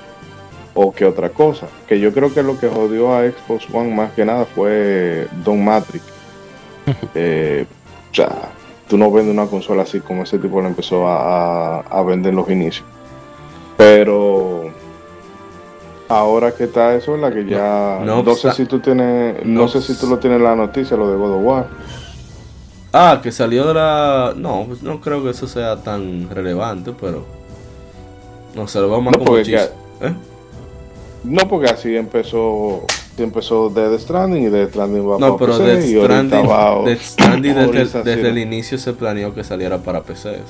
o 0.75 0.93
que 0.93 1.05
otra 1.05 1.29
cosa. 1.29 1.69
Que 1.87 2.01
yo 2.01 2.13
creo 2.13 2.35
que 2.35 2.43
lo 2.43 2.59
que 2.59 2.67
jodió 2.69 3.15
a 3.17 3.23
Xbox 3.23 3.67
One 3.73 3.95
más 3.95 4.11
que 4.13 4.25
nada 4.25 4.45
fue 4.47 5.29
Don 5.45 5.65
Matrix. 5.65 6.05
Eh, 7.15 7.65
o 8.11 8.15
sea, 8.15 8.51
tú 8.95 8.99
no 8.99 9.11
vendes 9.11 9.33
una 9.35 9.47
consola 9.47 9.83
así 9.83 9.99
como 9.99 10.23
ese 10.23 10.39
tipo 10.39 10.61
lo 10.61 10.69
empezó 10.69 11.09
a, 11.09 11.79
a- 11.79 11.81
a 11.81 12.03
vender 12.05 12.31
en 12.31 12.37
los 12.37 12.49
inicios. 12.49 12.87
Pero 13.77 14.67
ahora 16.09 16.53
que 16.55 16.63
está 16.65 16.95
eso, 16.95 17.17
la 17.17 17.33
que 17.33 17.45
ya 17.45 17.99
No, 18.05 18.19
no, 18.19 18.23
no 18.23 18.35
sé 18.37 18.53
si 18.53 18.67
tú 18.67 18.79
tienes, 18.79 19.45
no, 19.45 19.63
no 19.63 19.69
sé 19.69 19.83
si 19.83 19.99
tú 19.99 20.07
lo 20.07 20.21
tienes 20.21 20.39
en 20.39 20.45
la 20.45 20.55
noticia, 20.55 20.97
lo 20.97 21.11
de 21.11 21.17
God 21.17 21.33
of 21.39 21.43
War. 21.43 21.67
Ah, 22.93 23.19
que 23.21 23.33
salió 23.33 23.67
de 23.67 23.75
la. 23.75 24.33
No, 24.37 24.65
pues 24.69 24.81
no 24.85 25.01
creo 25.01 25.25
que 25.25 25.31
eso 25.31 25.49
sea 25.49 25.75
tan 25.83 26.31
relevante, 26.31 26.93
pero. 27.01 27.25
No 28.55 28.69
sé, 28.69 28.79
lo 28.81 28.89
veo 28.91 29.01
más 29.01 29.19
No, 29.19 29.25
porque. 29.25 29.57
¿Eh? 29.57 30.15
No, 31.25 31.49
porque 31.49 31.69
así 31.69 31.97
empezó, 31.97 32.83
empezó 33.23 33.69
Death 33.71 34.01
Stranding 34.01 34.45
y 34.45 34.49
Death 34.49 34.71
Stranding 34.71 35.09
va 35.09 35.19
No, 35.19 35.37
para 35.37 35.53
pero 35.53 35.53
PC 35.59 35.65
Death 35.65 35.85
y 35.85 36.01
Stranding, 36.03 36.51
va 36.51 36.73
a- 36.73 36.83
Death 36.85 37.01
Stranding 37.01 37.55
desde, 37.55 38.03
desde 38.03 38.29
el 38.29 38.39
inicio 38.39 38.79
se 38.79 38.93
planeó 38.93 39.35
que 39.35 39.45
saliera 39.45 39.79
para 39.79 40.03
PC. 40.03 40.41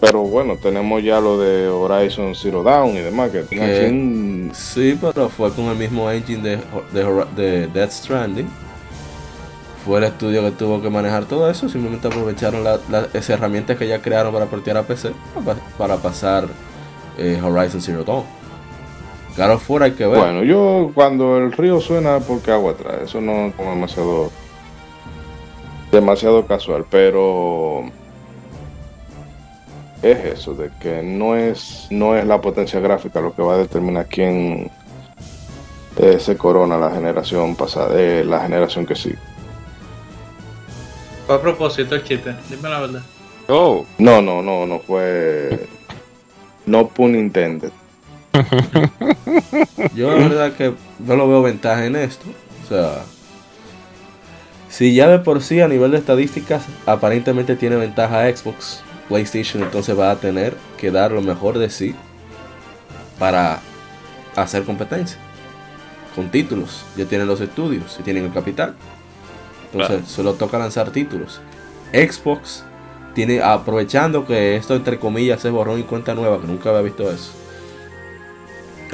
Pero 0.00 0.20
bueno, 0.24 0.56
tenemos 0.62 1.02
ya 1.02 1.20
lo 1.20 1.38
de 1.38 1.68
Horizon 1.68 2.34
Zero 2.34 2.62
Dawn 2.62 2.90
y 2.96 3.00
demás, 3.00 3.30
que 3.30 3.44
Que- 3.44 4.50
Sí, 4.52 4.96
pero 5.00 5.28
fue 5.30 5.50
con 5.52 5.64
el 5.66 5.76
mismo 5.76 6.10
engine 6.10 6.42
de, 6.42 6.58
de, 7.34 7.66
Death 7.68 7.90
Stranding. 7.92 8.46
Fue 9.86 9.98
el 9.98 10.04
estudio 10.04 10.42
que 10.42 10.50
tuvo 10.50 10.82
que 10.82 10.90
manejar 10.90 11.24
todo 11.24 11.48
eso. 11.50 11.68
Simplemente 11.68 12.08
aprovecharon 12.08 12.62
la- 12.62 12.78
las 12.90 13.30
herramientas 13.30 13.78
que 13.78 13.88
ya 13.88 14.02
crearon 14.02 14.32
para 14.32 14.46
portear 14.46 14.76
a 14.76 14.82
PC 14.82 15.12
para, 15.44 15.58
para 15.78 15.96
pasar 15.96 16.46
eh, 17.16 17.40
Horizon 17.42 17.80
Zero 17.80 18.04
Dawn. 18.04 18.24
Claro, 19.36 19.58
fuera 19.58 19.84
hay 19.84 19.92
que 19.92 20.06
ver. 20.06 20.18
Bueno, 20.18 20.42
yo 20.42 20.90
cuando 20.94 21.36
el 21.36 21.52
río 21.52 21.78
suena 21.80 22.20
porque 22.20 22.50
agua 22.50 22.74
trae, 22.74 23.04
eso 23.04 23.20
no 23.20 23.46
es 23.46 23.54
como 23.54 23.70
demasiado 23.70 24.30
demasiado 25.92 26.46
casual, 26.46 26.84
pero 26.90 27.84
es 30.02 30.24
eso 30.24 30.54
de 30.54 30.70
que 30.80 31.02
no 31.02 31.36
es 31.36 31.86
no 31.90 32.16
es 32.16 32.26
la 32.26 32.40
potencia 32.40 32.80
gráfica 32.80 33.20
lo 33.20 33.34
que 33.34 33.42
va 33.42 33.54
a 33.54 33.58
determinar 33.58 34.06
quién 34.06 34.70
eh, 35.98 36.18
se 36.18 36.36
corona 36.36 36.78
la 36.78 36.90
generación 36.90 37.56
pasada, 37.56 37.90
eh, 37.94 38.24
la 38.24 38.40
generación 38.40 38.86
que 38.86 38.94
sigue. 38.94 39.18
Fue 41.26 41.36
a 41.36 41.40
propósito 41.40 41.94
el 41.94 42.04
chiste, 42.04 42.34
dime 42.48 42.68
la 42.68 42.80
verdad. 42.80 43.02
Oh, 43.48 43.84
No, 43.98 44.20
no, 44.22 44.42
no, 44.42 44.66
no 44.66 44.78
fue 44.80 45.66
no 46.64 46.88
pun 46.88 47.14
intended. 47.14 47.70
Yo 49.94 50.10
la 50.10 50.28
verdad 50.28 50.52
que 50.52 50.74
no 50.98 51.16
lo 51.16 51.28
veo 51.28 51.42
ventaja 51.42 51.86
en 51.86 51.96
esto. 51.96 52.26
O 52.64 52.68
sea, 52.68 53.02
si 54.68 54.94
ya 54.94 55.08
de 55.08 55.18
por 55.18 55.42
sí 55.42 55.60
a 55.60 55.68
nivel 55.68 55.92
de 55.92 55.98
estadísticas 55.98 56.64
aparentemente 56.86 57.56
tiene 57.56 57.76
ventaja 57.76 58.28
Xbox, 58.34 58.82
PlayStation 59.08 59.62
entonces 59.62 59.98
va 59.98 60.10
a 60.10 60.16
tener 60.16 60.56
que 60.78 60.90
dar 60.90 61.12
lo 61.12 61.22
mejor 61.22 61.58
de 61.58 61.70
sí 61.70 61.94
para 63.18 63.60
hacer 64.34 64.64
competencia. 64.64 65.18
Con 66.14 66.30
títulos, 66.30 66.84
ya 66.96 67.04
tienen 67.04 67.26
los 67.26 67.40
estudios 67.40 67.96
y 68.00 68.02
tienen 68.02 68.24
el 68.24 68.32
capital. 68.32 68.74
Entonces 69.66 69.96
Claro. 69.98 70.06
solo 70.06 70.34
toca 70.34 70.58
lanzar 70.58 70.90
títulos. 70.90 71.40
Xbox 71.92 72.64
tiene, 73.14 73.42
aprovechando 73.42 74.26
que 74.26 74.56
esto 74.56 74.74
entre 74.74 74.98
comillas 74.98 75.44
es 75.44 75.52
borrón 75.52 75.78
y 75.78 75.82
cuenta 75.82 76.14
nueva, 76.14 76.40
que 76.40 76.46
nunca 76.46 76.70
había 76.70 76.82
visto 76.82 77.10
eso 77.10 77.32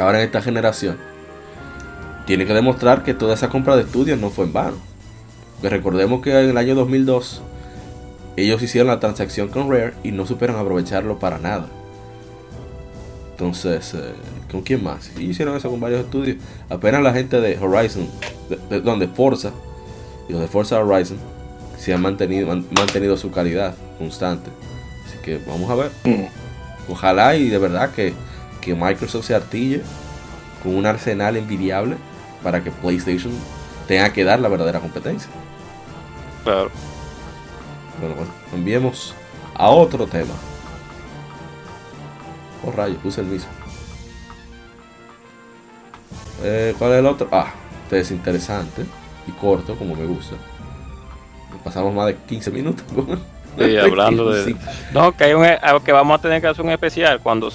ahora 0.00 0.20
en 0.20 0.26
esta 0.26 0.40
generación, 0.40 0.96
tiene 2.26 2.46
que 2.46 2.54
demostrar 2.54 3.02
que 3.02 3.12
toda 3.14 3.34
esa 3.34 3.48
compra 3.50 3.76
de 3.76 3.82
estudios 3.82 4.18
no 4.18 4.30
fue 4.30 4.44
en 4.46 4.52
vano. 4.52 4.76
Que 5.60 5.68
recordemos 5.68 6.22
que 6.22 6.30
en 6.40 6.48
el 6.50 6.56
año 6.56 6.74
2002 6.74 7.42
ellos 8.36 8.62
hicieron 8.62 8.88
la 8.88 9.00
transacción 9.00 9.48
con 9.48 9.68
Rare 9.70 9.92
y 10.02 10.12
no 10.12 10.24
supieron 10.26 10.56
aprovecharlo 10.56 11.18
para 11.18 11.38
nada. 11.38 11.66
Entonces, 13.32 13.94
eh, 13.94 14.12
¿con 14.50 14.62
quién 14.62 14.82
más? 14.82 15.10
Y 15.18 15.24
hicieron 15.24 15.56
eso 15.56 15.70
con 15.70 15.80
varios 15.80 16.00
estudios. 16.04 16.36
Apenas 16.68 17.02
la 17.02 17.12
gente 17.12 17.40
de 17.40 17.58
Horizon, 17.58 18.08
de, 18.48 18.58
de- 18.70 18.80
donde 18.80 19.08
Forza, 19.08 19.50
y 20.28 20.32
los 20.32 20.40
de 20.40 20.48
Forza 20.48 20.78
Horizon, 20.82 21.18
se 21.78 21.92
han 21.92 22.00
mantenido, 22.02 22.52
han 22.52 22.64
mantenido 22.70 23.16
su 23.16 23.30
calidad 23.32 23.74
constante. 23.98 24.50
Así 25.06 25.16
que 25.22 25.40
vamos 25.46 25.68
a 25.70 25.74
ver. 25.74 25.90
Mm. 26.04 26.92
Ojalá 26.92 27.34
y 27.36 27.48
de 27.48 27.58
verdad 27.58 27.90
que, 27.90 28.12
que 28.62 28.74
Microsoft 28.74 29.26
se 29.26 29.34
artille 29.34 29.82
con 30.62 30.74
un 30.74 30.86
arsenal 30.86 31.36
envidiable 31.36 31.96
para 32.42 32.62
que 32.64 32.70
PlayStation 32.70 33.32
tenga 33.86 34.10
que 34.12 34.24
dar 34.24 34.40
la 34.40 34.48
verdadera 34.48 34.80
competencia. 34.80 35.28
claro. 36.44 36.70
Bueno, 38.00 38.14
bueno, 38.16 38.30
enviemos 38.54 39.14
a 39.54 39.68
otro 39.68 40.06
tema. 40.06 40.32
Oh 42.66 42.72
rayos, 42.72 42.96
puse 43.02 43.20
el 43.20 43.26
mismo. 43.26 43.50
Eh, 46.42 46.74
¿Cuál 46.78 46.92
es 46.92 46.98
el 46.98 47.06
otro? 47.06 47.28
Ah, 47.30 47.52
este 47.84 48.00
es 48.00 48.10
interesante 48.10 48.84
y 49.28 49.32
corto 49.32 49.76
como 49.76 49.94
me 49.94 50.04
gusta. 50.06 50.36
Pasamos 51.62 51.94
más 51.94 52.06
de 52.06 52.16
15 52.16 52.50
minutos. 52.50 52.84
con- 52.92 53.20
Sí, 53.58 53.76
hablando 53.82 54.30
de. 54.30 54.56
No, 54.92 55.12
que, 55.16 55.24
hay 55.24 55.34
un, 55.34 55.44
que 55.84 55.92
vamos 55.92 56.18
a 56.18 56.22
tener 56.22 56.40
que 56.40 56.48
hacer 56.48 56.64
un 56.64 56.70
especial 56.72 57.20
cuando 57.20 57.50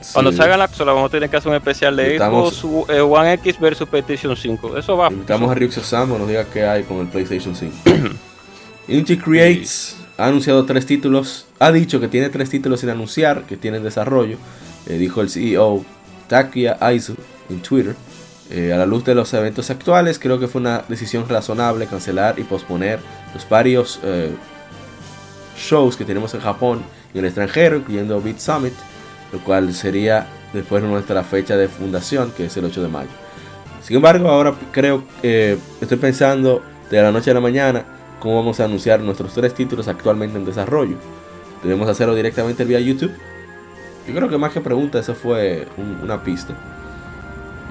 salgan. 0.00 0.12
Cuando 0.12 0.30
Sí. 0.32 0.36
salgan 0.38 0.58
la 0.58 0.68
consola, 0.68 0.92
vamos 0.92 1.08
a 1.08 1.10
tener 1.12 1.30
que 1.30 1.36
hacer 1.36 1.48
un 1.50 1.56
especial 1.56 1.96
de 1.96 2.18
Xbox 2.18 2.64
eh, 2.90 3.00
One 3.00 3.32
X 3.34 3.58
versus 3.60 3.88
PlayStation 3.88 4.36
5. 4.36 4.76
Eso 4.76 4.96
va. 4.96 5.08
Invitamos 5.10 5.50
a 5.50 5.54
Ryuxio 5.54 5.82
Samo 5.82 6.18
nos 6.18 6.28
diga 6.28 6.44
qué 6.44 6.64
hay 6.66 6.82
con 6.84 6.98
el 6.98 7.08
PlayStation 7.08 7.54
5. 7.54 7.74
Unity 8.88 9.16
Creates 9.18 9.96
ha 10.16 10.26
anunciado 10.26 10.64
tres 10.64 10.86
títulos. 10.86 11.46
Ha 11.58 11.72
dicho 11.72 12.00
que 12.00 12.08
tiene 12.08 12.28
tres 12.28 12.50
títulos 12.50 12.80
sin 12.80 12.90
anunciar, 12.90 13.42
que 13.44 13.56
tiene 13.56 13.78
en 13.78 13.82
desarrollo. 13.84 14.38
eh, 14.88 14.98
dijo 14.98 15.20
el 15.20 15.28
CEO 15.30 15.84
Takia 16.28 16.76
Aizu 16.80 17.14
en 17.50 17.60
Twitter. 17.62 17.94
eh, 18.48 18.72
a 18.72 18.76
la 18.76 18.86
luz 18.86 19.04
de 19.04 19.12
los 19.16 19.34
eventos 19.34 19.70
actuales, 19.70 20.20
creo 20.20 20.38
que 20.38 20.46
fue 20.46 20.60
una 20.60 20.84
decisión 20.88 21.28
razonable 21.28 21.88
cancelar 21.88 22.38
y 22.38 22.44
posponer 22.44 23.00
los 23.34 23.48
varios 23.48 23.98
eh, 24.04 24.30
shows 25.58 25.96
que 25.96 26.04
tenemos 26.04 26.32
en 26.34 26.40
Japón 26.40 26.82
y 27.12 27.18
en 27.18 27.24
el 27.24 27.28
extranjero, 27.30 27.78
incluyendo 27.78 28.20
Beat 28.20 28.38
Summit, 28.38 28.72
lo 29.32 29.38
cual 29.40 29.72
sería 29.74 30.26
después 30.52 30.82
de 30.82 30.88
nuestra 30.88 31.22
fecha 31.24 31.56
de 31.56 31.68
fundación, 31.68 32.30
que 32.36 32.46
es 32.46 32.56
el 32.56 32.64
8 32.64 32.82
de 32.82 32.88
mayo. 32.88 33.10
Sin 33.82 33.96
embargo, 33.96 34.28
ahora 34.28 34.54
creo 34.72 35.02
que 35.22 35.58
estoy 35.80 35.98
pensando 35.98 36.62
de 36.90 37.02
la 37.02 37.12
noche 37.12 37.30
a 37.30 37.34
la 37.34 37.40
mañana 37.40 37.84
cómo 38.20 38.36
vamos 38.36 38.58
a 38.60 38.64
anunciar 38.64 39.00
nuestros 39.00 39.32
tres 39.34 39.54
títulos 39.54 39.86
actualmente 39.88 40.36
en 40.38 40.44
desarrollo. 40.44 40.96
Debemos 41.62 41.88
hacerlo 41.88 42.14
directamente 42.14 42.64
vía 42.64 42.80
YouTube. 42.80 43.12
Yo 44.08 44.14
creo 44.14 44.28
que 44.28 44.38
más 44.38 44.52
que 44.52 44.60
pregunta, 44.60 44.98
eso 44.98 45.14
fue 45.14 45.66
un- 45.76 46.00
una 46.02 46.22
pista. 46.22 46.54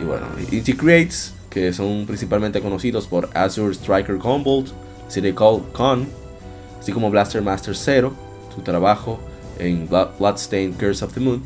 Y 0.02 0.04
bueno, 0.06 0.26
Inti 0.52 0.74
Creates, 0.74 1.34
que 1.50 1.72
son 1.74 2.06
principalmente 2.06 2.62
conocidos 2.62 3.08
por 3.08 3.30
Azure 3.34 3.74
Striker 3.74 4.18
Combolt, 4.18 4.68
City 5.08 5.32
Call 5.34 5.62
Con, 5.72 6.08
así 6.80 6.92
como 6.92 7.10
Blaster 7.10 7.42
Master 7.42 7.76
Zero, 7.76 8.14
su 8.54 8.62
trabajo 8.62 9.20
en 9.60 9.88
Blood- 9.90 10.18
Bloodstained 10.20 10.78
Curse 10.78 11.04
of 11.06 11.14
the 11.14 11.20
Moon 11.20 11.44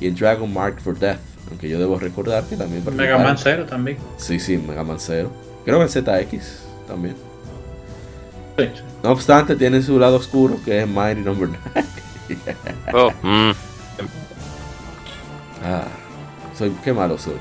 y 0.00 0.06
en 0.06 0.14
Dragon 0.14 0.52
Mark 0.52 0.80
for 0.80 0.98
Death. 0.98 1.18
Aunque 1.50 1.68
yo 1.68 1.78
debo 1.78 1.98
recordar 1.98 2.44
que 2.44 2.56
también 2.56 2.82
Mega 2.96 3.18
Man 3.18 3.36
0 3.36 3.66
también. 3.68 3.98
Sí, 4.16 4.38
sí, 4.40 4.56
Mega 4.56 4.82
Man 4.84 4.98
Zero. 4.98 5.30
Creo 5.64 5.78
que 5.78 5.84
en 5.84 5.88
ZX 5.90 6.62
también. 6.86 7.14
Sí, 8.58 8.64
sí. 8.64 8.82
No 9.02 9.10
obstante, 9.10 9.56
tiene 9.56 9.82
su 9.82 9.98
lado 9.98 10.16
oscuro 10.16 10.56
que 10.64 10.82
es 10.82 10.88
Mighty 10.88 11.20
Number 11.22 11.48
9. 11.74 11.88
Oh, 12.94 13.10
mm. 13.22 13.52
Ah, 15.64 15.84
soy, 16.56 16.70
qué 16.82 16.92
malo 16.92 17.18
soy. 17.18 17.34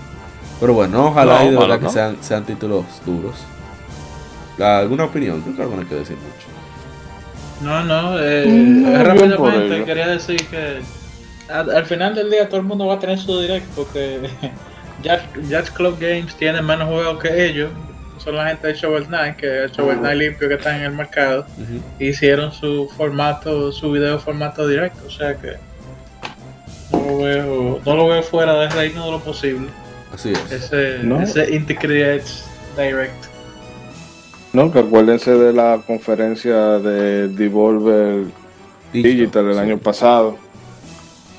Pero 0.59 0.74
bueno, 0.74 1.07
ojalá 1.07 1.39
No, 1.39 1.43
y 1.43 1.49
de 1.51 1.55
malo 1.55 1.67
verdad 1.67 1.88
que 1.88 1.93
sean, 1.93 2.17
sean 2.22 2.43
títulos 2.45 2.86
duros. 3.05 3.36
¿Alguna 4.59 5.05
opinión? 5.05 5.43
Yo 5.45 5.53
creo 5.55 5.69
que 5.69 5.76
no 5.76 5.82
hay 5.82 5.88
que 5.88 5.95
decir 5.95 6.17
mucho. 6.17 6.47
No, 7.62 7.84
no, 7.84 8.18
eh, 8.20 8.84
por 8.84 9.07
rápidamente 9.07 9.84
quería 9.86 10.07
decir 10.07 10.45
que 10.47 10.80
al, 11.51 11.70
al 11.70 11.86
final 11.86 12.16
del 12.16 12.30
día 12.32 12.47
todo 12.47 12.59
el 12.62 12.66
mundo 12.66 12.88
va 12.88 12.95
a 12.95 12.99
tener 12.99 13.20
su 13.20 13.39
direct 13.39 13.68
porque 13.76 14.20
Jazz, 15.03 15.22
Jazz 15.49 15.70
Club 15.72 15.97
Games 15.99 16.34
tiene 16.36 16.62
menos 16.62 16.88
juegos 16.88 17.20
que 17.22 17.45
ellos. 17.45 17.70
Son 18.18 18.36
la 18.36 18.47
gente 18.49 18.68
de 18.68 18.74
Shovel 18.76 19.05
Knight, 19.07 19.36
que 19.38 19.66
es 19.66 19.72
Shovel 19.72 19.97
Knight 19.97 20.18
limpio 20.18 20.47
que 20.47 20.53
está 20.53 20.76
en 20.78 20.84
el 20.84 20.91
mercado. 20.91 21.43
Hicieron 21.97 22.51
su 22.51 22.88
formato, 22.95 23.72
su 23.72 23.91
video 23.91 24.20
formato 24.20 24.68
directo, 24.68 25.01
o 25.07 25.09
sea 25.09 25.34
que 25.36 25.53
no 26.91 26.99
lo 26.99 27.18
veo, 27.18 27.82
no 27.84 27.95
lo 27.95 28.07
veo 28.09 28.22
fuera 28.22 28.53
del 28.59 28.72
reino 28.72 29.05
de 29.05 29.12
lo 29.12 29.20
posible. 29.22 29.70
Así 30.14 30.34
es. 30.34 30.51
Ese, 30.51 30.99
No. 31.01 31.20
ese 31.20 31.51
Indie 31.51 31.76
Creates 31.76 32.45
Direct. 32.78 33.26
No, 34.54 34.72
que 34.72 34.80
acuérdense 34.80 35.32
de 35.32 35.54
la 35.54 35.82
conferencia 35.86 36.80
de 36.80 37.30
Devolver 37.30 38.26
Digital 38.91 39.47
el 39.47 39.54
sí. 39.54 39.60
año 39.60 39.78
pasado, 39.78 40.36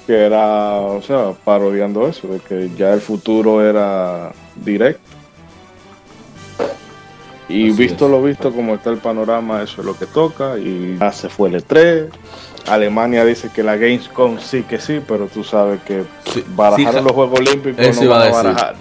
que 0.07 0.15
era, 0.15 0.77
o 0.77 1.03
sea, 1.03 1.33
parodiando 1.45 2.09
eso, 2.09 2.29
de 2.29 2.41
que 2.41 2.71
ya 2.77 2.93
el 2.95 3.01
futuro 3.03 3.63
era 3.67 4.33
directo. 4.57 5.03
Y 7.49 7.71
Así 7.71 7.83
visto 7.83 8.07
es. 8.07 8.11
lo 8.11 8.23
visto 8.23 8.51
como 8.53 8.75
está 8.75 8.89
el 8.91 8.97
panorama, 8.97 9.63
eso 9.63 9.83
es 9.83 9.87
lo 9.87 9.95
que 9.99 10.07
toca. 10.07 10.57
Y 10.59 10.97
ya 10.99 11.13
se 11.13 11.29
fue 11.29 11.51
el 11.51 11.63
E3. 11.63 12.09
Alemania 12.67 13.25
dice 13.27 13.51
que 13.55 13.63
la 13.63 13.77
Gamescom 13.77 14.39
sí 14.39 14.63
que 14.63 14.79
sí, 14.81 15.03
pero 15.07 15.27
tú 15.27 15.45
sabes 15.45 15.83
que 15.83 16.05
Sí, 16.33 16.45
barajaron 16.55 17.01
sí, 17.01 17.05
los 17.05 17.13
Juegos 17.13 17.41
Olímpicos, 17.41 18.01
no 18.01 18.09
van 18.09 18.23
a 18.23 18.31
barajar. 18.31 18.75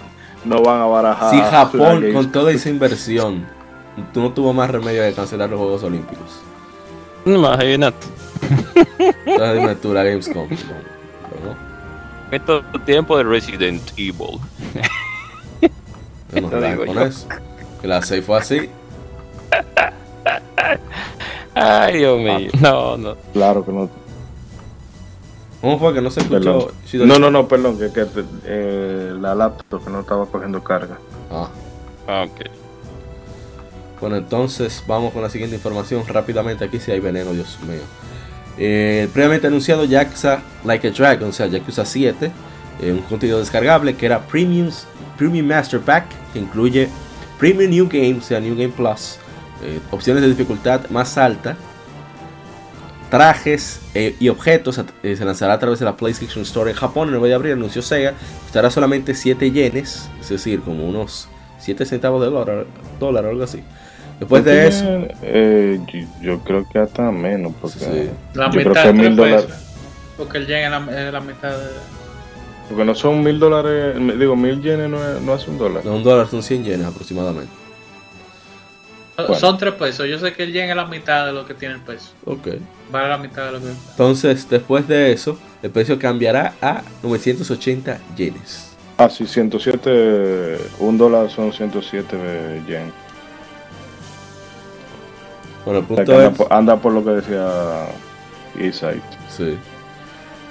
No 0.44 0.62
van 0.62 0.80
a 0.80 0.86
barajar. 0.86 1.30
Si 1.30 1.40
Japón, 1.40 2.12
con 2.12 2.32
toda 2.32 2.52
esa 2.52 2.70
inversión, 2.70 3.46
no 4.14 4.32
tuvo 4.32 4.52
más 4.52 4.70
remedio 4.70 5.02
que 5.02 5.12
cancelar 5.14 5.50
los 5.50 5.58
Juegos 5.58 5.82
Olímpicos. 5.82 6.40
Imagínate. 7.24 8.06
Entonces 9.26 9.54
dime 9.60 9.74
tú, 9.76 9.92
la 9.94 10.02
Gamescom. 10.04 10.48
No, 10.48 10.56
no, 11.50 11.56
Esto 12.30 12.62
tiempo 12.84 13.16
de 13.18 13.24
Resident 13.24 13.82
Evil. 13.96 14.40
no 16.40 16.60
digo 16.60 16.86
con 16.86 16.94
yo. 16.94 17.02
eso. 17.02 17.26
Que 17.80 17.88
la 17.88 18.02
6 18.02 18.24
fue 18.24 18.38
así. 18.38 18.70
Ay, 21.54 21.98
Dios 21.98 22.18
mío. 22.18 22.50
No, 22.60 22.96
no. 22.96 23.16
Claro 23.32 23.64
que 23.64 23.72
no. 23.72 23.88
¿Cómo 25.60 25.78
fue 25.78 25.94
que 25.94 26.00
no 26.00 26.10
se 26.10 26.20
escuchó? 26.20 26.72
No, 26.94 27.18
no, 27.18 27.30
no, 27.30 27.46
perdón, 27.46 27.78
que, 27.78 27.92
que 27.92 28.06
eh, 28.44 29.14
la 29.20 29.34
laptop 29.34 29.84
que 29.84 29.90
no 29.90 30.00
estaba 30.00 30.26
cogiendo 30.26 30.62
carga. 30.64 30.98
Ah. 31.30 31.48
Ok. 32.24 32.50
Bueno, 34.02 34.16
entonces 34.16 34.82
vamos 34.84 35.12
con 35.12 35.22
la 35.22 35.30
siguiente 35.30 35.54
información 35.54 36.02
rápidamente. 36.08 36.64
Aquí 36.64 36.80
si 36.80 36.90
hay 36.90 36.98
veneno, 36.98 37.32
Dios 37.32 37.56
mío. 37.62 37.82
Eh, 38.58 39.08
previamente 39.12 39.46
anunciado 39.46 39.84
Yakuza 39.84 40.42
Like 40.64 40.88
a 40.88 40.90
Dragon, 40.90 41.28
o 41.28 41.32
sea, 41.32 41.46
Yakuza 41.46 41.84
7, 41.84 42.32
eh, 42.80 42.90
un 42.92 43.02
contenido 43.02 43.38
descargable 43.38 43.94
que 43.94 44.06
era 44.06 44.26
Premium, 44.26 44.70
Premium 45.16 45.46
Master 45.46 45.78
Pack, 45.78 46.06
que 46.32 46.40
incluye 46.40 46.88
Premium 47.38 47.70
New 47.70 47.88
Game, 47.88 48.16
o 48.18 48.20
sea, 48.20 48.40
New 48.40 48.56
Game 48.56 48.72
Plus, 48.76 49.18
eh, 49.62 49.78
opciones 49.92 50.20
de 50.20 50.30
dificultad 50.30 50.90
más 50.90 51.16
alta, 51.16 51.56
trajes 53.08 53.78
y 53.94 54.28
objetos. 54.30 54.80
se 55.00 55.24
lanzará 55.24 55.52
a 55.52 55.58
través 55.60 55.78
de 55.78 55.84
la 55.84 55.96
PlayStation 55.96 56.42
Store 56.42 56.72
en 56.72 56.76
Japón 56.76 57.06
el 57.06 57.14
9 57.14 57.28
de 57.28 57.34
abril, 57.34 57.52
anunció 57.52 57.82
Sega. 57.82 58.14
Costará 58.42 58.68
solamente 58.68 59.14
7 59.14 59.52
yenes, 59.52 60.08
es 60.20 60.28
decir, 60.28 60.60
como 60.62 60.88
unos 60.88 61.28
7 61.60 61.86
centavos 61.86 62.20
de 62.20 62.30
dólar, 62.30 62.66
dólar 62.98 63.26
o 63.26 63.28
algo 63.28 63.44
así. 63.44 63.62
Después 64.22 64.44
de 64.44 64.66
eso, 64.68 64.84
Eh, 65.22 65.80
yo, 65.92 66.00
yo 66.20 66.38
creo 66.40 66.68
que 66.68 66.78
hasta 66.78 67.10
menos, 67.10 67.52
porque 67.60 67.78
Sí. 67.78 68.10
La 68.34 68.46
yo 68.46 68.52
creo 68.52 68.68
mitad 68.68 68.82
que 68.82 68.88
de 68.88 68.92
mil 68.94 69.04
tres 69.04 69.16
dólares. 69.16 69.44
pesos. 69.46 69.62
Porque 70.16 70.38
el 70.38 70.46
yen 70.46 70.58
es 70.64 70.70
la, 70.70 71.06
es 71.06 71.12
la 71.12 71.20
mitad 71.20 71.50
de. 71.50 71.66
Porque 72.68 72.84
no 72.84 72.94
son 72.94 73.22
mil 73.22 73.38
dólares, 73.38 73.96
digo, 74.18 74.36
mil 74.36 74.62
yenes 74.62 74.88
no 74.88 74.96
es, 74.98 75.20
no 75.20 75.34
es 75.34 75.48
un 75.48 75.58
dólar. 75.58 75.84
no, 75.84 75.96
un 75.96 76.02
dólar 76.04 76.28
son 76.28 76.42
100 76.42 76.64
yenes 76.64 76.86
aproximadamente. 76.86 77.52
Bueno. 79.16 79.34
Son 79.34 79.58
tres 79.58 79.74
pesos. 79.74 80.06
Yo 80.08 80.18
sé 80.18 80.32
que 80.32 80.44
el 80.44 80.52
yen 80.52 80.70
es 80.70 80.76
la 80.76 80.86
mitad 80.86 81.26
de 81.26 81.32
lo 81.32 81.44
que 81.44 81.54
tiene 81.54 81.74
el 81.74 81.80
peso. 81.80 82.10
Ok. 82.24 82.48
Vale 82.90 83.08
la 83.08 83.18
mitad 83.18 83.46
de 83.46 83.52
lo 83.52 83.60
que. 83.60 83.66
Entonces, 83.90 84.48
después 84.48 84.86
de 84.88 85.12
eso, 85.12 85.38
el 85.62 85.70
precio 85.70 85.98
cambiará 85.98 86.54
a 86.62 86.82
980 87.02 87.98
yenes. 88.16 88.68
Ah, 88.96 89.08
sí, 89.10 89.26
107, 89.26 90.58
un 90.78 90.96
dólar 90.98 91.30
son 91.30 91.52
107 91.52 92.62
yen. 92.68 92.92
Bueno, 95.64 95.80
el 95.80 95.84
O 95.84 95.94
sea, 95.94 96.04
punto 96.04 96.12
anda, 96.12 96.26
es... 96.26 96.36
por, 96.36 96.52
anda 96.52 96.76
por 96.76 96.92
lo 96.92 97.04
que 97.04 97.10
decía 97.10 97.86
Isai. 98.60 99.00
Sí. 99.28 99.56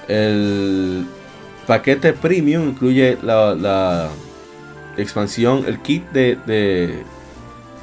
El 0.07 1.05
paquete 1.67 2.13
premium 2.13 2.69
incluye 2.69 3.17
la, 3.21 3.55
la 3.55 4.09
expansión, 4.97 5.63
el 5.67 5.79
kit 5.79 6.09
de, 6.11 6.37
de, 6.45 7.03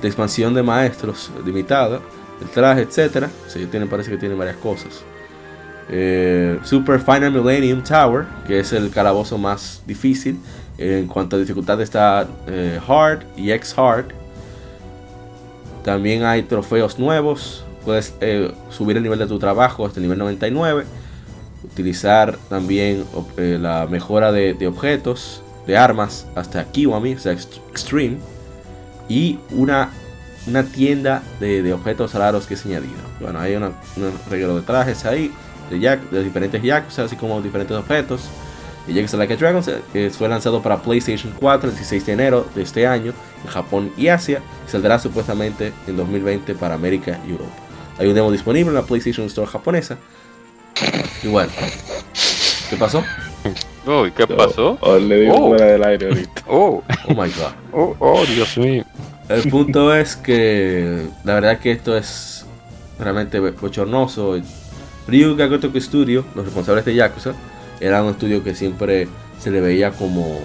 de 0.02 0.08
expansión 0.08 0.54
de 0.54 0.62
maestros 0.62 1.30
limitada, 1.44 2.00
el 2.40 2.48
traje, 2.48 2.82
etcétera. 2.82 3.30
Sí, 3.46 3.66
tiene, 3.66 3.86
parece 3.86 4.10
que 4.10 4.16
tiene 4.16 4.34
varias 4.34 4.56
cosas. 4.56 5.02
Eh, 5.90 6.58
Super 6.64 7.00
Final 7.00 7.32
Millennium 7.32 7.82
Tower, 7.82 8.26
que 8.46 8.60
es 8.60 8.72
el 8.72 8.90
calabozo 8.90 9.38
más 9.38 9.82
difícil. 9.86 10.38
En 10.76 11.06
cuanto 11.06 11.36
a 11.36 11.38
dificultad 11.38 11.80
está 11.80 12.26
eh, 12.46 12.78
Hard 12.86 13.24
y 13.36 13.50
X 13.52 13.74
Hard. 13.76 14.06
También 15.88 16.22
hay 16.24 16.42
trofeos 16.42 16.98
nuevos. 16.98 17.64
Puedes 17.82 18.12
eh, 18.20 18.52
subir 18.68 18.98
el 18.98 19.02
nivel 19.02 19.18
de 19.20 19.26
tu 19.26 19.38
trabajo 19.38 19.86
hasta 19.86 20.00
el 20.00 20.02
nivel 20.02 20.18
99. 20.18 20.84
Utilizar 21.64 22.36
también 22.50 23.04
eh, 23.38 23.56
la 23.58 23.86
mejora 23.86 24.30
de, 24.30 24.54
objetos, 24.66 25.40
de 25.66 25.78
armas, 25.78 26.26
hasta 26.34 26.62
Kiwami, 26.64 27.14
o 27.14 27.18
sea, 27.18 27.32
ext- 27.32 27.60
Extreme. 27.70 28.18
Y 29.08 29.38
una, 29.50 29.88
una 30.46 30.62
tienda 30.64 31.22
de, 31.40 31.72
objetos 31.72 32.12
raros 32.12 32.46
que 32.46 32.52
es 32.52 32.66
añadida. 32.66 32.92
Bueno, 33.18 33.40
hay 33.40 33.56
un 33.56 33.72
regalo 34.28 34.56
de 34.56 34.62
trajes 34.62 35.06
ahí, 35.06 35.32
de, 35.70 35.78
yak- 35.78 36.10
de 36.10 36.22
diferentes 36.22 36.62
Yakuza, 36.62 37.04
así 37.04 37.16
como 37.16 37.40
diferentes 37.40 37.74
objetos. 37.74 38.28
Y 38.88 38.94
Yakuza 38.94 39.16
Like 39.18 39.34
a 39.34 39.36
Dragon 39.36 39.62
eh, 39.94 40.10
fue 40.16 40.28
lanzado 40.28 40.62
para 40.62 40.80
PlayStation 40.82 41.32
4 41.38 41.68
el 41.70 41.76
16 41.76 42.06
de 42.06 42.12
enero 42.12 42.46
de 42.54 42.62
este 42.62 42.86
año 42.86 43.12
en 43.44 43.50
Japón 43.50 43.92
y 43.96 44.08
Asia. 44.08 44.40
Y 44.66 44.70
saldrá 44.70 44.98
supuestamente 44.98 45.72
en 45.86 45.96
2020 45.96 46.54
para 46.54 46.74
América 46.74 47.20
y 47.26 47.32
Europa. 47.32 47.52
Hay 47.98 48.06
un 48.08 48.14
demo 48.14 48.30
disponible 48.32 48.68
en 48.70 48.74
la 48.74 48.82
PlayStation 48.82 49.26
Store 49.26 49.46
japonesa. 49.50 49.98
Y 51.22 51.28
bueno, 51.28 51.50
¿qué 52.70 52.76
pasó? 52.76 53.02
Uy, 53.86 54.10
¿qué 54.12 54.26
pasó? 54.26 54.78
Oh, 54.80 54.98
le 54.98 55.20
digo 55.20 55.34
Oh. 55.34 55.48
fuera 55.48 55.66
del 55.66 55.84
aire 55.84 56.08
ahorita. 56.08 56.42
Oh, 56.46 56.82
Oh 57.08 57.10
my 57.10 57.28
god. 57.30 57.52
oh, 57.72 57.96
oh, 57.98 58.24
Dios 58.26 58.56
mío. 58.58 58.84
El 59.28 59.50
punto 59.50 59.94
es 59.94 60.16
que 60.16 61.06
la 61.24 61.34
verdad 61.34 61.58
que 61.58 61.72
esto 61.72 61.96
es 61.96 62.46
realmente 62.98 63.38
bochornoso. 63.40 64.36
Ryu 65.06 65.36
Gagotoku 65.36 65.80
Studio, 65.80 66.24
los 66.34 66.44
responsables 66.46 66.84
de 66.84 66.94
Yakuza, 66.94 67.32
Era 67.80 68.02
un 68.02 68.10
estudio 68.10 68.42
que 68.42 68.54
siempre 68.54 69.08
se 69.38 69.50
le 69.50 69.60
veía 69.60 69.92
como 69.92 70.40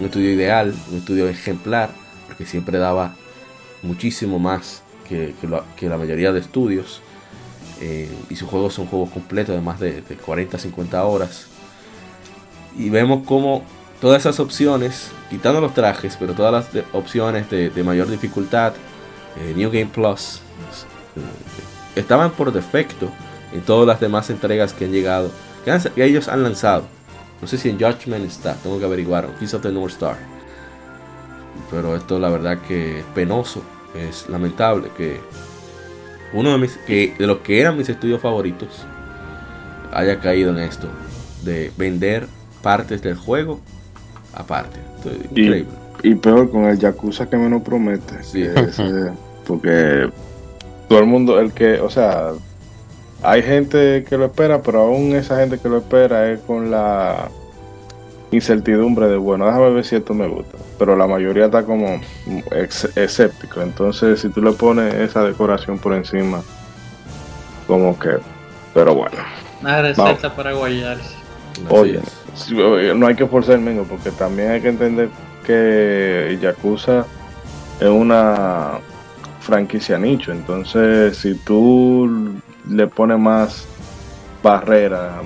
un 0.00 0.06
estudio 0.06 0.32
ideal, 0.32 0.74
un 0.90 0.98
estudio 0.98 1.28
ejemplar, 1.28 1.90
porque 2.26 2.46
siempre 2.46 2.78
daba 2.78 3.14
muchísimo 3.82 4.38
más 4.38 4.82
que, 5.08 5.34
la 5.88 5.96
mayoría 5.96 6.32
de 6.32 6.40
estudios. 6.40 7.00
Eh, 7.80 8.08
y 8.30 8.36
sus 8.36 8.48
juegos 8.48 8.74
son 8.74 8.86
juegos 8.86 9.10
completos 9.10 9.54
de 9.54 9.60
más 9.60 9.80
de, 9.80 10.02
40 10.02 10.58
50 10.58 11.04
horas. 11.04 11.46
Y 12.76 12.88
vemos 12.90 13.26
como 13.26 13.64
todas 14.00 14.20
esas 14.20 14.40
opciones, 14.40 15.10
quitando 15.30 15.60
los 15.60 15.74
trajes, 15.74 16.16
pero 16.18 16.34
todas 16.34 16.52
las 16.74 16.84
opciones 16.92 17.50
de, 17.50 17.70
mayor 17.84 18.08
dificultad, 18.08 18.72
eh, 19.36 19.52
New 19.56 19.70
Game 19.70 19.90
Plus, 19.92 20.40
eh, 21.16 21.20
estaban 22.00 22.30
por 22.32 22.52
defecto 22.52 23.10
en 23.52 23.60
todas 23.60 23.86
las 23.86 24.00
demás 24.00 24.30
entregas 24.30 24.72
que 24.72 24.86
han 24.86 24.92
llegado, 24.92 25.30
que, 25.64 26.04
ellos 26.04 26.28
han 26.28 26.42
lanzado. 26.42 26.84
No 27.40 27.48
sé 27.48 27.58
si 27.58 27.68
en 27.68 27.78
Judgment 27.78 28.24
está, 28.24 28.54
tengo 28.54 28.78
que 28.78 28.84
averiguar, 28.84 29.26
Piece 29.38 29.56
of 29.56 29.62
the 29.62 29.72
North 29.72 29.92
Star. 29.92 30.16
Pero 31.70 31.96
esto 31.96 32.18
la 32.18 32.28
verdad 32.28 32.58
que 32.66 33.00
es 33.00 33.04
penoso, 33.14 33.62
es 33.94 34.28
lamentable 34.28 34.88
que 34.96 35.20
uno 36.32 36.52
de 36.52 36.58
mis 36.58 36.76
que 36.86 37.14
de 37.18 37.26
los 37.26 37.38
que 37.38 37.60
eran 37.60 37.76
mis 37.76 37.88
estudios 37.88 38.20
favoritos 38.20 38.86
haya 39.92 40.18
caído 40.18 40.50
en 40.50 40.58
esto 40.60 40.88
de 41.42 41.70
vender 41.76 42.26
partes 42.62 43.02
del 43.02 43.16
juego 43.16 43.60
aparte. 44.34 44.78
increíble. 45.30 45.66
Y, 46.02 46.14
peor 46.16 46.50
con 46.50 46.64
el 46.64 46.78
Yakuza 46.78 47.28
que 47.28 47.36
menos 47.36 47.62
promete. 47.62 48.16
porque 49.46 50.10
todo 50.88 50.98
el 50.98 51.06
mundo, 51.06 51.38
el 51.38 51.52
que, 51.52 51.80
o 51.80 51.88
sea, 51.88 52.32
hay 53.22 53.42
gente 53.42 54.04
que 54.08 54.16
lo 54.16 54.26
espera, 54.26 54.62
pero 54.62 54.80
aún 54.80 55.14
esa 55.14 55.38
gente 55.38 55.58
que 55.58 55.68
lo 55.68 55.78
espera 55.78 56.30
es 56.30 56.40
con 56.40 56.70
la 56.70 57.28
incertidumbre 58.30 59.06
de, 59.08 59.16
bueno, 59.16 59.46
déjame 59.46 59.70
ver 59.70 59.84
si 59.84 59.96
esto 59.96 60.14
me 60.14 60.26
gusta. 60.26 60.58
Pero 60.78 60.96
la 60.96 61.06
mayoría 61.06 61.46
está 61.46 61.64
como 61.64 62.00
escéptico. 62.96 63.60
Entonces, 63.60 64.20
si 64.20 64.28
tú 64.30 64.42
le 64.42 64.52
pones 64.52 64.94
esa 64.94 65.22
decoración 65.22 65.78
por 65.78 65.92
encima, 65.92 66.42
como 67.66 67.98
que, 67.98 68.16
pero 68.74 68.94
bueno. 68.94 69.16
Una 69.60 69.82
receta 69.82 70.34
para 70.34 70.52
guayarse. 70.52 71.14
Oye, 71.68 72.00
no 72.94 73.06
hay 73.06 73.14
que 73.14 73.26
forzar 73.26 73.56
el 73.56 73.60
mengo, 73.60 73.84
porque 73.84 74.10
también 74.10 74.50
hay 74.52 74.60
que 74.60 74.70
entender 74.70 75.10
que 75.44 76.38
Yakuza 76.40 77.04
es 77.78 77.88
una 77.88 78.78
franquicia 79.40 79.98
nicho. 79.98 80.32
Entonces, 80.32 81.18
si 81.18 81.34
tú 81.34 82.40
le 82.68 82.86
pones 82.86 83.18
más 83.18 83.66
barrera, 84.42 85.20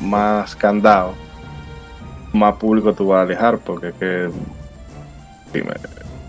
más 0.00 0.54
candado, 0.56 1.14
más 2.32 2.54
público 2.56 2.92
tú 2.92 3.08
vas 3.08 3.18
a 3.18 3.22
alejar, 3.22 3.58
porque 3.58 3.92
que 3.98 4.30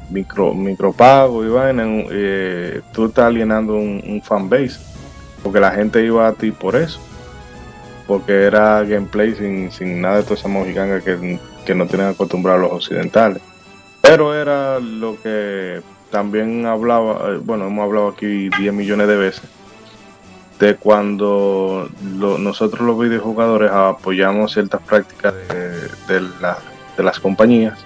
micro, 0.10 0.54
micropago 0.54 1.44
y 1.46 1.50
vaina, 1.50 1.84
eh, 2.12 2.82
tú 2.94 3.06
estás 3.06 3.26
alienando 3.26 3.76
un, 3.76 4.02
un 4.06 4.22
fanbase, 4.22 4.80
porque 5.44 5.60
la 5.60 5.72
gente 5.72 6.04
iba 6.04 6.28
a 6.28 6.34
ti 6.34 6.52
por 6.52 6.76
eso, 6.76 7.00
porque 8.08 8.44
era 8.44 8.84
gameplay 8.84 9.36
sin, 9.36 9.72
sin 9.72 10.02
nada 10.02 10.18
de 10.18 10.24
toda 10.24 10.36
esa 10.36 10.48
mojiganga 10.48 11.00
que, 11.02 11.40
que 11.66 11.76
no 11.76 11.86
tienen 11.88 12.08
acostumbrados 12.08 12.62
los 12.62 12.72
occidentales. 12.74 13.42
Pero 14.02 14.36
era 14.36 14.80
lo 14.80 15.16
que 15.22 15.82
también 16.10 16.66
hablaba, 16.66 17.32
eh, 17.32 17.40
bueno, 17.42 17.68
hemos 17.68 17.84
hablado 17.84 18.10
aquí 18.10 18.50
10 18.50 18.74
millones 18.74 19.08
de 19.08 19.16
veces, 19.16 19.44
de 20.62 20.76
cuando 20.76 21.90
nosotros 22.04 22.82
los 22.82 23.00
videojugadores 23.00 23.72
apoyamos 23.72 24.54
ciertas 24.54 24.80
prácticas 24.82 25.34
de, 25.50 26.20
de, 26.20 27.04
las 27.04 27.20
compañías. 27.20 27.84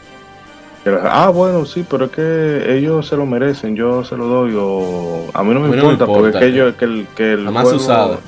ah, 1.10 1.30
bueno, 1.30 1.66
sí, 1.66 1.86
pero 1.90 2.06
es 2.06 2.12
que 2.12 2.78
ellos 2.78 3.08
se 3.08 3.16
lo 3.16 3.26
merecen, 3.26 3.78
yo 3.78 4.04
se 4.04 4.18
lo 4.18 4.26
doy, 4.26 4.54
o 4.60 5.30
a 5.34 5.42
mí 5.44 5.54
no 5.54 5.62
me, 5.62 5.74
importa, 5.74 6.06
porque 6.06 6.30
es 6.32 6.36
que, 6.36 6.46
ellos, 6.48 6.76
que 6.76 6.86
el, 6.86 7.08
que 7.16 7.34
el 7.34 7.50
más 7.50 7.72
usado. 7.72 8.20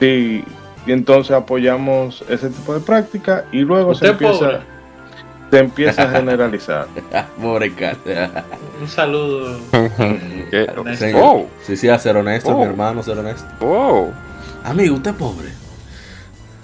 Sí, 0.00 0.44
y 0.84 0.92
entonces 0.92 1.30
apoyamos 1.30 2.24
ese 2.28 2.50
tipo 2.50 2.74
de 2.74 2.80
práctica 2.80 3.44
y 3.52 3.60
luego 3.60 3.94
se 3.94 4.08
empieza 4.08 4.62
se 5.50 5.58
empieza 5.58 6.02
a 6.02 6.10
generalizar. 6.10 6.86
Un 8.80 8.88
saludo. 8.88 9.60
oh. 11.16 11.46
Sí, 11.62 11.76
sí, 11.76 11.88
a 11.88 11.98
ser 11.98 12.16
honesto, 12.16 12.56
mi 12.56 12.64
oh. 12.64 12.66
hermano, 12.66 13.02
ser 13.02 13.18
honesto. 13.18 13.46
Oh. 13.60 14.08
Amigo, 14.64 14.96
usted 14.96 15.10
es 15.10 15.16
pobre. 15.16 15.48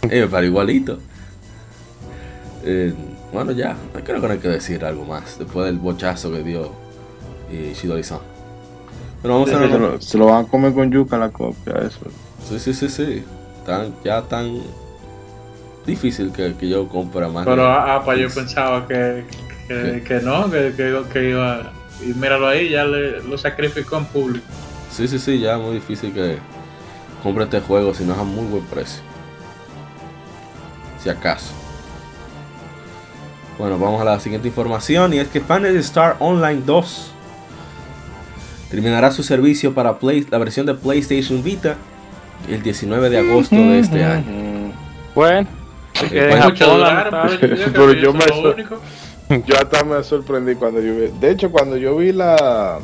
Eh, 0.03 0.27
pero 0.31 0.45
igualito. 0.45 0.99
Eh, 2.65 2.95
bueno, 3.33 3.53
ya, 3.53 3.77
creo 4.05 4.21
que 4.21 4.27
no 4.27 4.33
hay 4.33 4.39
que 4.39 4.49
decir 4.49 4.85
algo 4.85 5.05
más 5.05 5.39
después 5.39 5.67
del 5.67 5.79
bochazo 5.79 6.33
que 6.33 6.43
dio 6.43 6.73
y 7.51 7.73
Shidori-san. 7.75 8.19
Pero 9.23 9.35
vamos 9.35 9.53
a 9.53 9.59
ver. 9.59 10.03
Se 10.03 10.19
lo, 10.19 10.27
van 10.27 10.47
a 10.47 10.49
comer 10.49 10.73
con 10.73 10.91
yuca 10.91 11.19
la 11.19 11.31
copia, 11.31 11.75
eso. 11.87 12.01
Sí, 12.49 12.59
sí, 12.59 12.75
sí, 12.75 12.89
sí. 12.89 13.25
Tan, 13.67 13.95
ya 14.03 14.23
tan 14.23 14.61
difícil 15.91 16.33
que, 16.33 16.55
que 16.55 16.69
yo 16.69 16.89
compre 16.89 17.27
más. 17.29 17.45
Pero 17.45 17.67
ah, 17.67 18.03
pues 18.05 18.19
yo 18.19 18.29
pensaba 18.29 18.87
que, 18.87 19.25
que, 19.69 20.21
no, 20.23 20.51
que, 20.51 20.73
que, 21.13 21.31
iba. 21.31 21.73
Y 22.03 22.15
míralo 22.15 22.49
ahí, 22.49 22.71
ya 22.71 22.85
le, 22.85 23.23
lo 23.23 23.37
sacrificó 23.37 23.99
en 23.99 24.07
público. 24.07 24.47
Sí, 24.91 25.07
sí, 25.07 25.19
sí, 25.19 25.39
ya 25.39 25.57
es 25.57 25.61
muy 25.61 25.75
difícil 25.75 26.13
que 26.13 26.39
compre 27.23 27.45
este 27.45 27.61
juego 27.61 27.95
si 27.95 28.05
no 28.05 28.15
es 28.15 28.19
a 28.19 28.25
muy 28.25 28.47
buen 28.47 28.65
precio. 28.65 29.03
Si 31.03 31.09
acaso. 31.09 31.53
Bueno, 33.59 33.79
vamos 33.79 34.01
a 34.01 34.05
la 34.05 34.19
siguiente 34.19 34.49
información 34.49 35.13
y 35.13 35.19
es 35.19 35.29
que 35.29 35.41
Fantasy 35.41 35.77
Star 35.79 36.17
Online 36.19 36.63
2 36.65 37.13
terminará 38.71 39.11
su 39.11 39.23
servicio 39.23 39.75
para 39.75 39.99
Play, 39.99 40.27
la 40.31 40.39
versión 40.39 40.65
de 40.65 40.75
PlayStation 40.75 41.43
Vita 41.43 41.77
el 42.49 42.63
19 42.63 43.11
de 43.11 43.19
agosto 43.19 43.57
de 43.57 43.79
este 43.81 44.03
año. 44.03 44.73
Bueno, 45.15 45.47
pero 47.73 47.93
yo 47.93 48.13
me 48.13 48.25
yo 49.47 49.55
hasta 49.57 49.85
me 49.85 50.03
sorprendí 50.03 50.55
cuando 50.55 50.81
yo 50.81 50.95
vi. 50.95 51.09
De 51.21 51.31
hecho, 51.31 51.51
cuando 51.51 51.77
yo 51.77 51.97
vi 51.97 52.13
la 52.13 52.79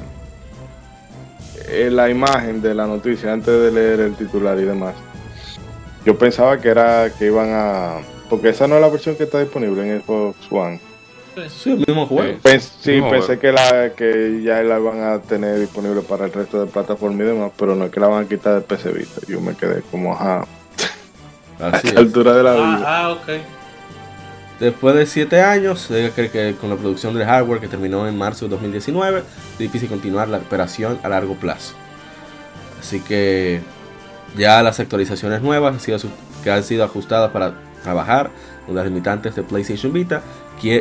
eh, 1.68 1.90
la 1.90 2.08
imagen 2.08 2.62
de 2.62 2.74
la 2.74 2.86
noticia 2.86 3.32
antes 3.32 3.52
de 3.60 3.72
leer 3.72 4.00
el 4.00 4.14
titular 4.14 4.58
y 4.58 4.64
demás, 4.64 4.94
yo 6.04 6.16
pensaba 6.16 6.58
que 6.58 6.68
era 6.68 7.10
que 7.18 7.26
iban 7.26 7.50
a 7.52 7.96
porque 8.30 8.50
esa 8.50 8.66
no 8.66 8.76
es 8.76 8.80
la 8.80 8.88
versión 8.88 9.16
que 9.16 9.24
está 9.24 9.40
disponible 9.40 9.82
en 9.82 10.02
Xbox 10.02 10.36
One. 10.50 10.80
Sí, 11.48 11.72
el 11.72 11.78
mismo 11.78 12.06
juego. 12.06 12.38
sí, 12.80 13.00
pensé 13.10 13.38
que 13.38 13.52
la 13.52 13.92
que 13.94 14.40
ya 14.42 14.62
la 14.62 14.78
van 14.78 15.02
a 15.02 15.20
tener 15.20 15.60
disponible 15.60 16.00
para 16.00 16.24
el 16.24 16.32
resto 16.32 16.64
de 16.64 16.70
plataformas 16.70 17.20
y 17.20 17.24
demás, 17.24 17.52
pero 17.58 17.74
no 17.74 17.84
es 17.84 17.90
que 17.90 18.00
la 18.00 18.08
van 18.08 18.24
a 18.24 18.28
quitar 18.28 18.54
de 18.54 18.62
PC 18.62 18.90
Vita. 18.92 19.20
Yo 19.28 19.40
me 19.40 19.54
quedé 19.54 19.82
como, 19.90 20.14
ajá, 20.14 20.46
a 21.60 21.70
la 21.70 22.00
altura 22.00 22.34
de 22.34 22.42
la 22.42 22.52
ah, 22.52 22.76
vida. 22.76 22.84
Ah, 22.86 23.10
ok. 23.10 23.28
Después 24.60 24.94
de 24.94 25.04
7 25.04 25.42
años, 25.42 25.80
se 25.80 26.10
cree 26.14 26.30
que 26.30 26.54
con 26.58 26.70
la 26.70 26.76
producción 26.76 27.14
del 27.14 27.26
hardware 27.26 27.60
que 27.60 27.68
terminó 27.68 28.08
en 28.08 28.16
marzo 28.16 28.46
de 28.46 28.52
2019, 28.52 29.18
es 29.18 29.58
difícil 29.58 29.88
continuar 29.88 30.28
la 30.28 30.38
operación 30.38 30.98
a 31.02 31.08
largo 31.08 31.34
plazo. 31.34 31.74
Así 32.80 33.00
que 33.00 33.60
ya 34.36 34.62
las 34.62 34.80
actualizaciones 34.80 35.42
nuevas 35.42 35.84
que 36.42 36.50
han 36.50 36.62
sido 36.62 36.84
ajustadas 36.84 37.30
para 37.32 37.54
trabajar 37.82 38.30
con 38.64 38.74
las 38.74 38.84
limitantes 38.86 39.34
de 39.34 39.42
PlayStation 39.42 39.92
Vita, 39.92 40.22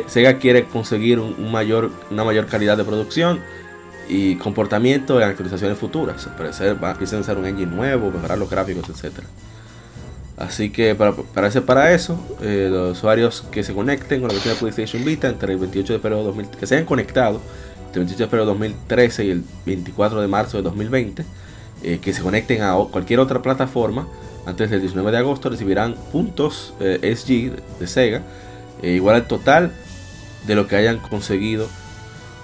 Sega 0.06 0.38
quiere 0.38 0.64
conseguir 0.64 1.20
un 1.20 1.52
mayor, 1.52 1.90
una 2.10 2.24
mayor 2.24 2.46
calidad 2.46 2.76
de 2.76 2.84
producción 2.84 3.40
y 4.08 4.36
comportamiento 4.36 5.20
en 5.20 5.28
actualizaciones 5.28 5.78
futuras. 5.78 6.28
Parecer, 6.36 6.82
va 6.82 6.90
a 6.90 7.06
ser 7.06 7.36
un 7.36 7.46
engine 7.46 7.74
nuevo, 7.74 8.10
mejorar 8.10 8.38
los 8.38 8.48
gráficos, 8.48 8.88
etcétera. 8.88 9.26
Así 10.36 10.68
que 10.68 10.94
para, 10.94 11.14
para, 11.14 11.50
para 11.50 11.92
eso, 11.92 12.18
eh, 12.42 12.68
los 12.70 12.98
usuarios 12.98 13.44
que 13.50 13.62
se 13.62 13.72
conecten 13.72 14.20
con 14.20 14.28
la 14.28 14.34
versión 14.34 14.54
de 14.54 14.60
PlayStation 14.60 15.04
Vita 15.04 15.28
entre 15.28 15.54
el 15.54 15.58
28 15.58 15.94
de 15.94 15.98
febrero 15.98 16.18
de 16.18 16.24
2000, 16.24 16.48
que 16.48 16.66
se 16.66 16.74
hayan 16.74 16.86
conectado 16.86 17.40
entre 17.86 18.02
el 18.02 18.06
28 18.06 18.24
de 18.24 18.26
febrero 18.26 18.44
de 18.44 18.52
2013 18.52 19.24
y 19.24 19.30
el 19.30 19.44
24 19.64 20.20
de 20.20 20.28
marzo 20.28 20.58
de 20.58 20.62
2020, 20.64 21.24
eh, 21.82 21.98
que 22.02 22.12
se 22.12 22.20
conecten 22.20 22.62
a 22.62 22.74
cualquier 22.90 23.20
otra 23.20 23.40
plataforma 23.40 24.06
antes 24.44 24.70
del 24.70 24.80
19 24.80 25.10
de 25.10 25.18
agosto 25.18 25.48
recibirán 25.48 25.94
puntos 26.12 26.74
eh, 26.80 27.00
SG 27.16 27.78
de, 27.80 27.86
Sega, 27.86 28.22
igual 28.82 29.16
al 29.16 29.26
total 29.26 29.72
de 30.46 30.54
lo 30.54 30.68
que 30.68 30.76
hayan 30.76 30.98
conseguido 30.98 31.66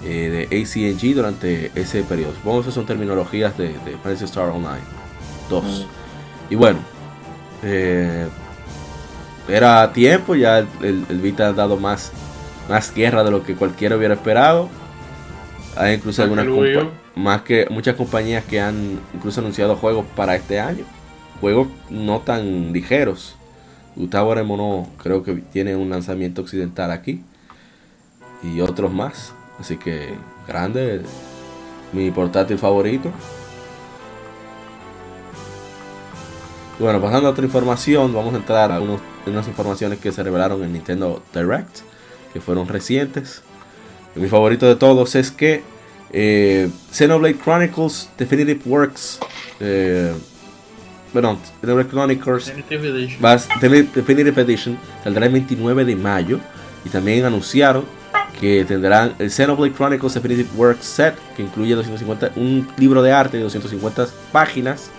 de 0.01 0.47
ACNG 0.51 1.15
durante 1.15 1.71
ese 1.75 2.03
periodo. 2.03 2.33
Supongo 2.33 2.57
que 2.57 2.61
esas 2.63 2.73
son 2.73 2.85
terminologías 2.85 3.57
de, 3.57 3.69
de 3.69 4.25
Star 4.25 4.49
Online 4.49 4.83
2. 5.49 5.87
Y 6.49 6.55
bueno, 6.55 6.79
eh, 7.63 8.27
era 9.47 9.91
tiempo, 9.93 10.35
ya 10.35 10.59
el, 10.59 11.05
Vita 11.21 11.47
ha 11.47 11.53
dado 11.53 11.77
más, 11.77 12.11
más 12.69 12.91
tierra 12.91 13.23
de 13.23 13.31
lo 13.31 13.43
que 13.43 13.55
cualquiera 13.55 13.97
hubiera 13.97 14.13
esperado. 14.13 14.69
Hay 15.75 15.95
incluso 15.95 16.23
algunas 16.23 16.45
más 17.15 17.41
que 17.41 17.67
muchas 17.69 17.95
compañías 17.95 18.43
que 18.43 18.59
han 18.59 18.99
incluso 19.13 19.41
anunciado 19.41 19.75
juegos 19.75 20.05
para 20.15 20.35
este 20.35 20.59
año. 20.59 20.85
Juegos 21.41 21.67
no 21.89 22.19
tan 22.21 22.71
ligeros. 22.73 23.35
Gustavo 23.95 24.31
Aremonó 24.31 24.87
creo 24.97 25.23
que 25.23 25.33
tiene 25.33 25.75
un 25.75 25.89
lanzamiento 25.89 26.41
occidental 26.41 26.91
aquí. 26.91 27.23
Y 28.43 28.61
otros 28.61 28.91
más. 28.93 29.33
Así 29.59 29.77
que 29.77 30.13
grande. 30.47 31.01
Mi 31.91 32.11
portátil 32.11 32.57
favorito. 32.57 33.11
Bueno, 36.79 36.99
pasando 37.01 37.27
a 37.27 37.31
otra 37.31 37.45
información, 37.45 38.13
vamos 38.13 38.33
a 38.33 38.37
entrar 38.37 38.71
a 38.71 38.79
unos- 38.81 39.01
unas 39.25 39.47
informaciones 39.47 39.99
que 39.99 40.11
se 40.11 40.23
revelaron 40.23 40.63
en 40.63 40.73
Nintendo 40.73 41.21
Direct, 41.33 41.79
que 42.33 42.41
fueron 42.41 42.67
recientes. 42.67 43.41
Y 44.15 44.19
mi 44.19 44.27
favorito 44.27 44.65
de 44.67 44.75
todos 44.75 45.15
es 45.15 45.31
que 45.31 45.63
eh, 46.15 46.69
Xenoblade 46.91 47.37
Chronicles 47.39 48.07
Definitive 48.17 48.59
Works, 48.65 49.19
eh, 49.59 50.13
perdón, 51.11 51.39
Xenoblade 51.61 51.89
Chronicles 51.89 52.45
Definitive 52.47 52.87
Edition. 52.89 53.23
va 53.25 53.31
a- 53.31 53.35
Definitive 53.37 53.89
Definitive 53.95 54.41
Edition 54.43 54.77
saldrá 55.03 55.25
el 55.25 55.31
29 55.33 55.85
de 55.85 55.95
mayo 55.95 56.39
y 56.85 56.89
también 56.89 57.25
anunciaron 57.25 57.85
que 58.39 58.63
tendrán 58.65 59.15
el 59.17 59.31
Xenoblade 59.31 59.73
Chronicles 59.73 60.13
Definitive 60.13 60.49
Works 60.55 60.85
Set 60.85 61.15
que 61.35 61.41
incluye 61.43 61.73
250, 61.73 62.31
un 62.35 62.67
libro 62.77 63.01
de 63.01 63.11
arte 63.11 63.37
de 63.37 63.43
250 63.43 64.07
páginas 64.31 64.91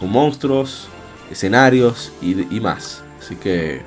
con 0.00 0.10
monstruos, 0.10 0.88
escenarios 1.30 2.12
y, 2.22 2.54
y 2.54 2.60
más. 2.60 3.02
Así 3.20 3.36
que 3.36 3.82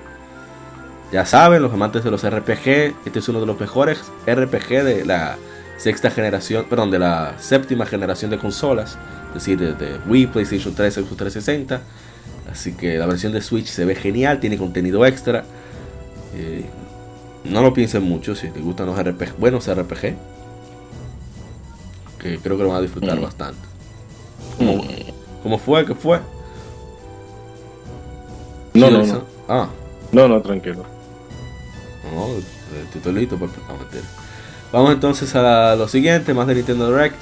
ya 1.11 1.25
saben, 1.25 1.61
los 1.61 1.71
amantes 1.73 2.03
de 2.03 2.11
los 2.11 2.27
RPG, 2.27 2.95
este 3.05 3.19
es 3.19 3.29
uno 3.29 3.39
de 3.39 3.45
los 3.45 3.59
mejores 3.59 3.99
RPG 4.25 4.83
de 4.83 5.05
la 5.05 5.38
sexta 5.77 6.09
generación, 6.11 6.65
perdón, 6.69 6.91
de 6.91 6.99
la 6.99 7.35
séptima 7.39 7.85
generación 7.85 8.31
de 8.31 8.38
consolas, 8.39 8.97
es 9.29 9.33
decir, 9.35 9.59
de, 9.59 9.73
de 9.73 9.99
Wii, 10.07 10.27
PlayStation 10.27 10.73
3, 10.73 10.93
Xbox 10.95 11.17
360. 11.17 11.81
Así 12.51 12.73
que 12.73 12.97
la 12.97 13.05
versión 13.05 13.31
de 13.33 13.41
Switch 13.41 13.67
se 13.67 13.85
ve 13.85 13.93
genial, 13.95 14.39
tiene 14.39 14.57
contenido 14.57 15.05
extra. 15.05 15.43
Eh, 16.35 16.65
no 17.43 17.61
lo 17.61 17.73
piensen 17.73 18.03
mucho 18.03 18.35
si 18.35 18.47
les 18.49 18.61
gustan 18.61 18.88
los 18.88 18.97
RPG, 19.01 19.38
buenos 19.38 19.67
RPG. 19.69 20.15
Que 22.19 22.39
creo 22.39 22.57
que 22.57 22.63
lo 22.63 22.69
van 22.69 22.77
a 22.79 22.81
disfrutar 22.81 23.17
Mm. 23.17 23.21
bastante. 23.21 23.59
¿Cómo, 24.57 24.83
cómo 25.43 25.59
fue? 25.59 25.85
¿Qué 25.85 25.93
fue? 25.93 26.19
No, 28.80 28.89
no, 28.91 29.05
no. 29.05 29.23
Ah, 29.47 29.69
No, 30.11 30.28
no, 30.28 30.41
tranquilo. 30.41 30.84
no, 32.13 32.28
eh, 32.28 32.86
estoy 32.95 33.13
listo 33.13 33.38
para. 33.38 33.51
Vamos 34.71 34.91
entonces 34.93 35.34
a 35.36 35.75
lo 35.75 35.88
siguiente, 35.88 36.34
más 36.34 36.47
de 36.47 36.55
Nintendo 36.55 36.89
Direct. 36.91 37.15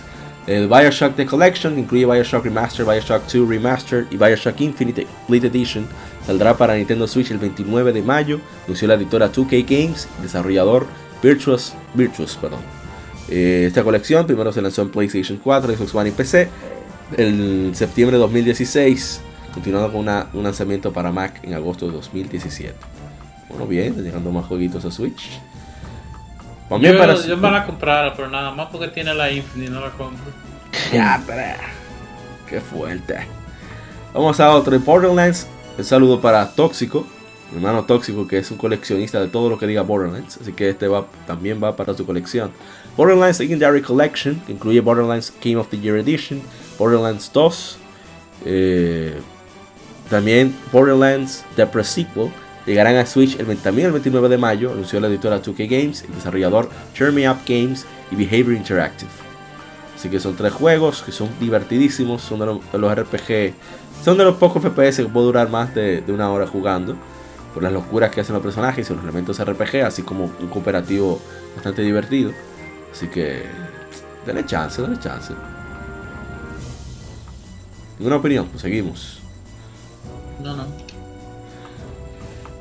El 0.47 0.67
Bioshock 0.67 1.15
The 1.15 1.25
Collection, 1.25 1.73
que 1.73 1.79
incluye 1.81 2.05
Bioshock 2.05 2.43
Remaster, 2.43 2.85
Bioshock 2.85 3.23
2 3.31 3.49
Remastered 3.49 4.05
y 4.11 4.17
Bioshock 4.17 4.61
Infinite 4.61 5.07
Complete 5.25 5.47
Edition, 5.47 5.87
saldrá 6.25 6.55
para 6.55 6.75
Nintendo 6.75 7.07
Switch 7.07 7.31
el 7.31 7.39
29 7.39 7.91
de 7.93 8.03
mayo. 8.03 8.39
Anunció 8.65 8.87
la 8.87 8.93
editora 8.93 9.31
2K 9.31 9.65
Games, 9.67 10.07
desarrollador 10.21 10.85
Virtuous, 11.23 11.73
Virtuous 11.95 12.35
perdón. 12.39 12.59
Eh, 13.27 13.65
esta 13.67 13.83
colección 13.83 14.27
primero 14.27 14.51
se 14.51 14.61
lanzó 14.61 14.83
en 14.83 14.89
PlayStation 14.89 15.39
4, 15.43 15.77
Xbox 15.77 15.95
One 15.95 16.09
y 16.09 16.11
PC. 16.11 16.47
En 17.17 17.73
septiembre 17.73 18.17
de 18.17 18.21
2016, 18.21 19.21
continuando 19.55 19.91
con 19.91 20.01
una- 20.01 20.27
un 20.33 20.43
lanzamiento 20.43 20.93
para 20.93 21.11
Mac 21.11 21.39
en 21.43 21.55
agosto 21.55 21.87
de 21.87 21.93
2017. 21.93 22.75
Bueno, 23.49 23.65
bien, 23.65 23.95
llegando 24.03 24.31
más 24.31 24.45
jueguitos 24.45 24.85
a 24.85 24.91
Switch. 24.91 25.39
Yo, 26.81 26.97
para 26.97 27.15
yo 27.15 27.37
me 27.37 27.51
la 27.51 27.65
comprara, 27.65 28.13
pero 28.15 28.29
nada 28.29 28.51
más 28.51 28.67
porque 28.71 28.87
tiene 28.89 29.13
la 29.13 29.31
Infinite 29.31 29.71
no 29.71 29.81
la 29.81 29.89
compro. 29.91 30.31
Ya, 30.93 31.21
Qué 32.49 32.59
fuerte. 32.61 33.15
Vamos 34.13 34.39
a 34.39 34.51
otro. 34.51 34.77
Borderlands. 34.79 35.47
Un 35.77 35.83
saludo 35.83 36.21
para 36.21 36.47
Tóxico. 36.51 37.05
Mi 37.51 37.57
hermano 37.57 37.83
Tóxico, 37.85 38.27
que 38.27 38.39
es 38.39 38.49
un 38.51 38.57
coleccionista 38.57 39.19
de 39.19 39.27
todo 39.27 39.49
lo 39.49 39.57
que 39.57 39.67
diga 39.67 39.81
Borderlands. 39.83 40.37
Así 40.41 40.53
que 40.53 40.69
este 40.69 40.87
va, 40.87 41.05
también 41.27 41.61
va 41.63 41.75
para 41.75 41.93
su 41.93 42.05
colección. 42.05 42.51
Borderlands 42.97 43.39
Legendary 43.39 43.81
Collection, 43.81 44.39
que 44.45 44.51
incluye 44.53 44.79
Borderlands 44.81 45.33
Game 45.43 45.57
of 45.57 45.67
the 45.69 45.79
Year 45.79 45.97
Edition, 45.97 46.41
Borderlands 46.79 47.31
2, 47.33 47.77
eh, 48.45 49.19
también 50.09 50.55
Borderlands 50.71 51.43
The 51.55 51.65
Pre-Sequel, 51.65 52.31
llegarán 52.65 52.95
a 52.95 53.05
Switch 53.05 53.39
el, 53.39 53.45
20 53.45 53.63
también 53.63 53.87
el 53.87 53.93
29 53.93 54.29
de 54.29 54.37
mayo, 54.37 54.71
anunció 54.71 54.99
la 54.99 55.07
editora 55.07 55.41
2K 55.41 55.69
Games, 55.69 56.03
el 56.03 56.15
desarrollador 56.15 56.69
Me 57.13 57.29
Up 57.29 57.37
Games 57.47 57.85
y 58.11 58.15
Behavior 58.15 58.53
Interactive. 58.53 59.11
Así 59.95 60.09
que 60.09 60.19
son 60.19 60.35
tres 60.35 60.53
juegos 60.53 61.01
que 61.01 61.11
son 61.11 61.29
divertidísimos, 61.39 62.21
son 62.21 62.39
de 62.39 62.45
los, 62.45 62.95
RPG, 62.95 63.53
son 64.03 64.17
de 64.17 64.23
los 64.23 64.35
pocos 64.35 64.61
FPS 64.61 64.97
que 64.97 65.05
puedo 65.05 65.27
durar 65.27 65.49
más 65.49 65.73
de, 65.73 66.03
una 66.07 66.29
hora 66.31 66.45
jugando, 66.45 66.95
por 67.53 67.63
las 67.63 67.71
locuras 67.71 68.11
que 68.11 68.21
hacen 68.21 68.33
los 68.33 68.43
personajes 68.43 68.89
y 68.89 68.93
los 68.93 69.01
elementos 69.01 69.43
RPG, 69.43 69.83
así 69.85 70.03
como 70.03 70.25
un 70.25 70.47
cooperativo 70.47 71.19
bastante 71.55 71.81
divertido. 71.81 72.31
Así 72.91 73.07
que, 73.07 73.43
denle 74.25 74.45
chance, 74.45 74.81
denle 74.81 74.99
chance. 74.99 75.33
¿Ninguna 77.97 78.17
opinión? 78.17 78.49
Seguimos. 78.57 79.24
No, 80.45 80.55
no. 80.55 80.65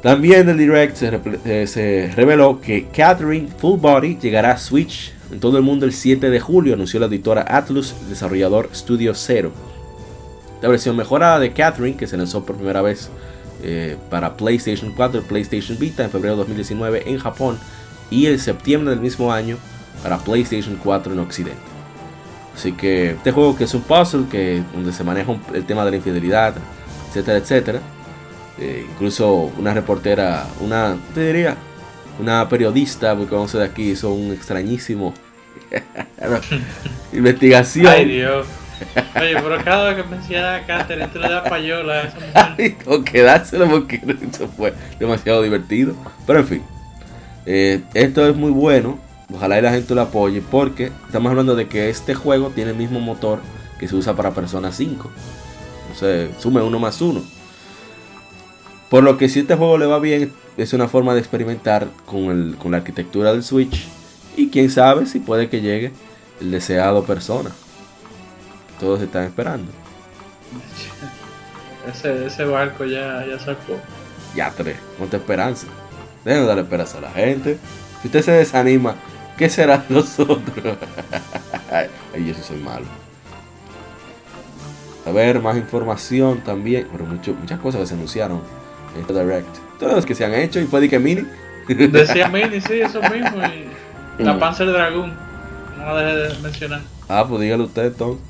También 0.03 0.47
del 0.47 0.57
Direct 0.57 0.97
se, 0.97 1.21
eh, 1.45 2.13
reveló 2.17 2.59
que 2.59 2.87
Catherine 2.87 3.49
Full 3.59 3.79
Body 3.79 4.17
llegará 4.19 4.53
a 4.53 4.59
Switch 4.59 5.13
en 5.31 5.39
todo 5.39 5.59
el 5.59 5.63
mundo 5.63 5.85
el 5.85 5.93
7 5.93 6.31
de 6.31 6.41
julio, 6.41 6.73
anunció 6.75 6.99
la 6.99 7.07
editora 7.07 7.45
Atlus, 7.47 7.95
desarrollador 8.09 8.71
Studio 8.75 9.15
Zero. 9.15 9.53
La 10.63 10.71
versión 10.71 10.97
mejorada 10.97 11.39
de 11.39 11.53
Catherine, 11.53 11.97
que 11.97 12.07
se 12.07 12.17
lanzó 12.17 12.43
por 12.47 12.57
primera 12.57 12.81
vez 12.81 13.11
eh, 13.63 13.99
para 14.09 14.35
PlayStation 14.35 14.93
4 14.97 15.21
y 15.21 15.25
PlayStation 15.25 15.79
Vita 15.79 16.05
en 16.05 16.11
febrero 16.11 16.37
de 16.37 16.39
2019 16.39 17.11
en 17.11 17.19
Japón 17.19 17.59
y 18.11 18.27
en 18.27 18.39
septiembre 18.39 18.93
del 18.93 19.01
mismo 19.01 19.31
año 19.31 19.59
para 20.03 20.17
PlayStation 20.17 20.79
4 20.83 21.13
en 21.13 21.19
Occidente. 21.19 21.61
Así 22.55 22.73
que 22.73 23.11
este 23.11 23.31
juego 23.31 23.55
que 23.55 23.65
es 23.65 23.75
un 23.75 23.83
puzzle 23.83 24.25
que 24.31 24.63
donde 24.73 24.93
se 24.93 25.05
maneja 25.05 25.37
el 25.53 25.67
tema 25.67 25.85
de 25.85 25.91
la 25.91 25.97
infidelidad, 25.99 26.55
etcétera, 27.15 27.39
etcétera. 27.39 27.81
Eh, 28.59 28.87
incluso 28.91 29.53
una 29.59 29.75
reportera, 29.75 30.47
una, 30.61 30.97
te 31.15 31.27
diría, 31.27 31.57
una 32.19 32.49
periodista, 32.49 33.17
porque 33.17 33.35
vamos 33.35 33.53
de 33.53 33.65
aquí, 33.65 33.91
hizo 33.91 34.13
un 34.13 34.33
extrañísimo 34.33 35.15
investigación. 37.13 37.87
Ay, 37.87 38.05
Dios. 38.07 38.47
Oye, 39.17 39.35
pero 39.35 39.65
cada 39.65 39.93
vez 39.93 40.03
que 40.03 40.11
menciona 40.11 40.57
a 40.57 40.67
Catherine, 40.67 41.09
tú 41.09 41.19
le 41.21 41.29
das 41.29 41.49
payola 41.49 41.95
a 41.95 42.03
esa 42.03 42.17
mujer. 42.17 42.55
y 42.59 42.71
tengo 42.71 43.05
que 43.05 43.23
dárselo 43.23 43.69
porque 43.69 44.01
eso 44.33 44.49
fue 44.49 44.75
demasiado 44.99 45.43
divertido. 45.43 45.95
Pero 46.27 46.41
en 46.41 46.47
fin, 46.47 46.63
eh, 47.47 47.81
esto 47.95 48.29
es 48.29 48.35
muy 48.35 48.51
bueno. 48.51 48.99
Ojalá 49.33 49.59
y 49.59 49.63
la 49.63 49.71
gente 49.71 49.95
lo 49.95 50.03
apoye 50.03 50.43
porque 50.43 50.93
estamos 51.07 51.31
hablando 51.31 51.57
de 51.57 51.67
que 51.67 51.89
este 51.89 52.15
juego 52.15 52.51
tiene 52.51 52.73
el 52.73 52.77
mismo 52.77 53.01
motor 53.01 53.41
que 53.79 53.89
se 53.89 53.97
usa 53.97 54.15
para 54.15 54.33
Persona 54.33 54.71
5. 54.71 55.11
Entonces, 55.95 56.31
sume 56.43 56.61
uno 56.61 56.81
más 56.81 57.01
uno. 57.01 57.23
Por 58.91 59.05
lo 59.05 59.17
que 59.17 59.29
si 59.29 59.41
este 59.41 59.55
juego 59.55 59.79
le 59.79 59.87
va 59.87 60.01
bien, 60.01 60.33
es 60.57 60.73
una 60.73 60.89
forma 60.89 61.15
de 61.15 61.21
experimentar 61.21 61.87
con, 62.05 62.25
el- 62.25 62.57
con 62.59 62.73
la 62.73 62.79
arquitectura 62.79 63.33
del 63.33 63.45
Switch. 63.45 63.87
Y 64.37 64.49
quién 64.49 64.71
sabe 64.71 65.07
si 65.07 65.21
puede 65.21 65.49
que 65.49 65.61
llegue 65.61 65.93
el 66.41 66.51
deseado 66.51 67.05
Persona. 67.05 67.51
Todos 68.81 69.01
están 69.03 69.25
esperando. 69.25 69.71
Ese, 71.91 72.27
ese 72.27 72.45
barco 72.47 72.87
ya, 72.87 73.27
ya 73.27 73.39
sacó. 73.39 73.77
Ya 74.35 74.51
tres, 74.51 74.77
monta 74.99 75.19
esperanza. 75.19 75.67
Déjenme 76.25 76.47
darle 76.47 76.63
esperanza 76.63 76.97
a 76.97 77.01
la 77.03 77.11
gente. 77.11 77.59
Si 78.01 78.09
usted 78.09 78.23
se 78.23 78.33
desanima, 78.33 78.95
¿qué 79.37 79.51
será 79.51 79.77
de 79.79 79.85
nosotros? 79.95 80.35
Ay, 81.71 81.89
yo 82.27 82.33
sí 82.35 82.41
soy 82.43 82.57
malo. 82.57 82.87
A 85.07 85.11
ver, 85.11 85.41
más 85.41 85.57
información 85.57 86.41
también. 86.41 86.89
Pero 86.93 87.05
mucho- 87.05 87.35
muchas 87.35 87.59
cosas 87.61 87.83
que 87.83 87.87
se 87.89 87.95
anunciaron 87.95 88.41
en 88.95 89.01
este 89.03 89.13
Direct. 89.13 89.49
Todas 89.79 89.97
las 89.97 90.07
que 90.07 90.15
se 90.15 90.25
han 90.25 90.35
hecho 90.35 90.61
y 90.61 90.65
fue 90.65 90.81
de 90.81 90.89
que 90.89 90.99
mini. 90.99 91.23
Decía 91.69 92.29
Mini, 92.29 92.61
sí, 92.61 92.75
eso 92.81 93.01
mismo. 93.03 93.39
Y 94.19 94.23
la 94.23 94.35
Mm. 94.35 94.39
Panzer 94.39 94.67
Dragoon. 94.71 95.13
No 95.79 95.95
la 95.95 96.03
dejé 96.03 96.35
de 96.35 96.39
mencionar. 96.43 96.81
Ah, 97.09 97.25
pues 97.29 97.41
dígalo 97.41 97.65
usted 97.65 97.87
entonces. 97.87 98.23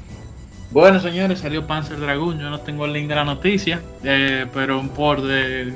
Bueno, 0.70 0.98
señores, 1.00 1.40
salió 1.40 1.66
Panzer 1.66 1.98
Dragoon. 2.00 2.38
Yo 2.40 2.50
no 2.50 2.60
tengo 2.60 2.84
el 2.86 2.92
link 2.92 3.08
de 3.08 3.14
la 3.14 3.24
noticia, 3.24 3.80
eh, 4.02 4.46
pero 4.54 4.80
un 4.80 4.88
por 4.88 5.22
de 5.22 5.74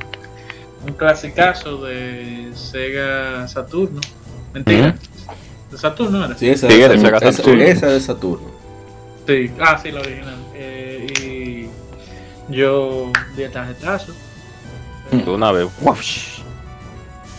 un 0.87 0.93
clasicazo 0.95 1.85
de 1.85 2.51
Sega 2.55 3.47
Saturno. 3.47 4.01
Mentira, 4.55 4.95
de 5.71 5.79
Saturno 5.79 6.25
era. 6.25 6.37
Sí, 6.37 6.49
esa, 6.49 6.69
Sí, 6.69 6.81
esa, 6.81 6.93
de 6.93 6.99
Sega 6.99 7.19
esa- 7.19 7.33
Saturn. 7.33 7.61
esa 7.61 7.87
de 7.89 8.01
Saturno. 8.01 8.49
Sí, 9.27 9.51
ah, 9.61 9.79
sí, 9.81 9.91
la 9.93 10.01
original. 10.01 10.35
Yo 12.49 13.13
di 13.37 13.43
el 13.43 13.51
tarjetazo. 13.51 14.15
De 15.11 15.31
una 15.31 15.53
vez. 15.53 15.69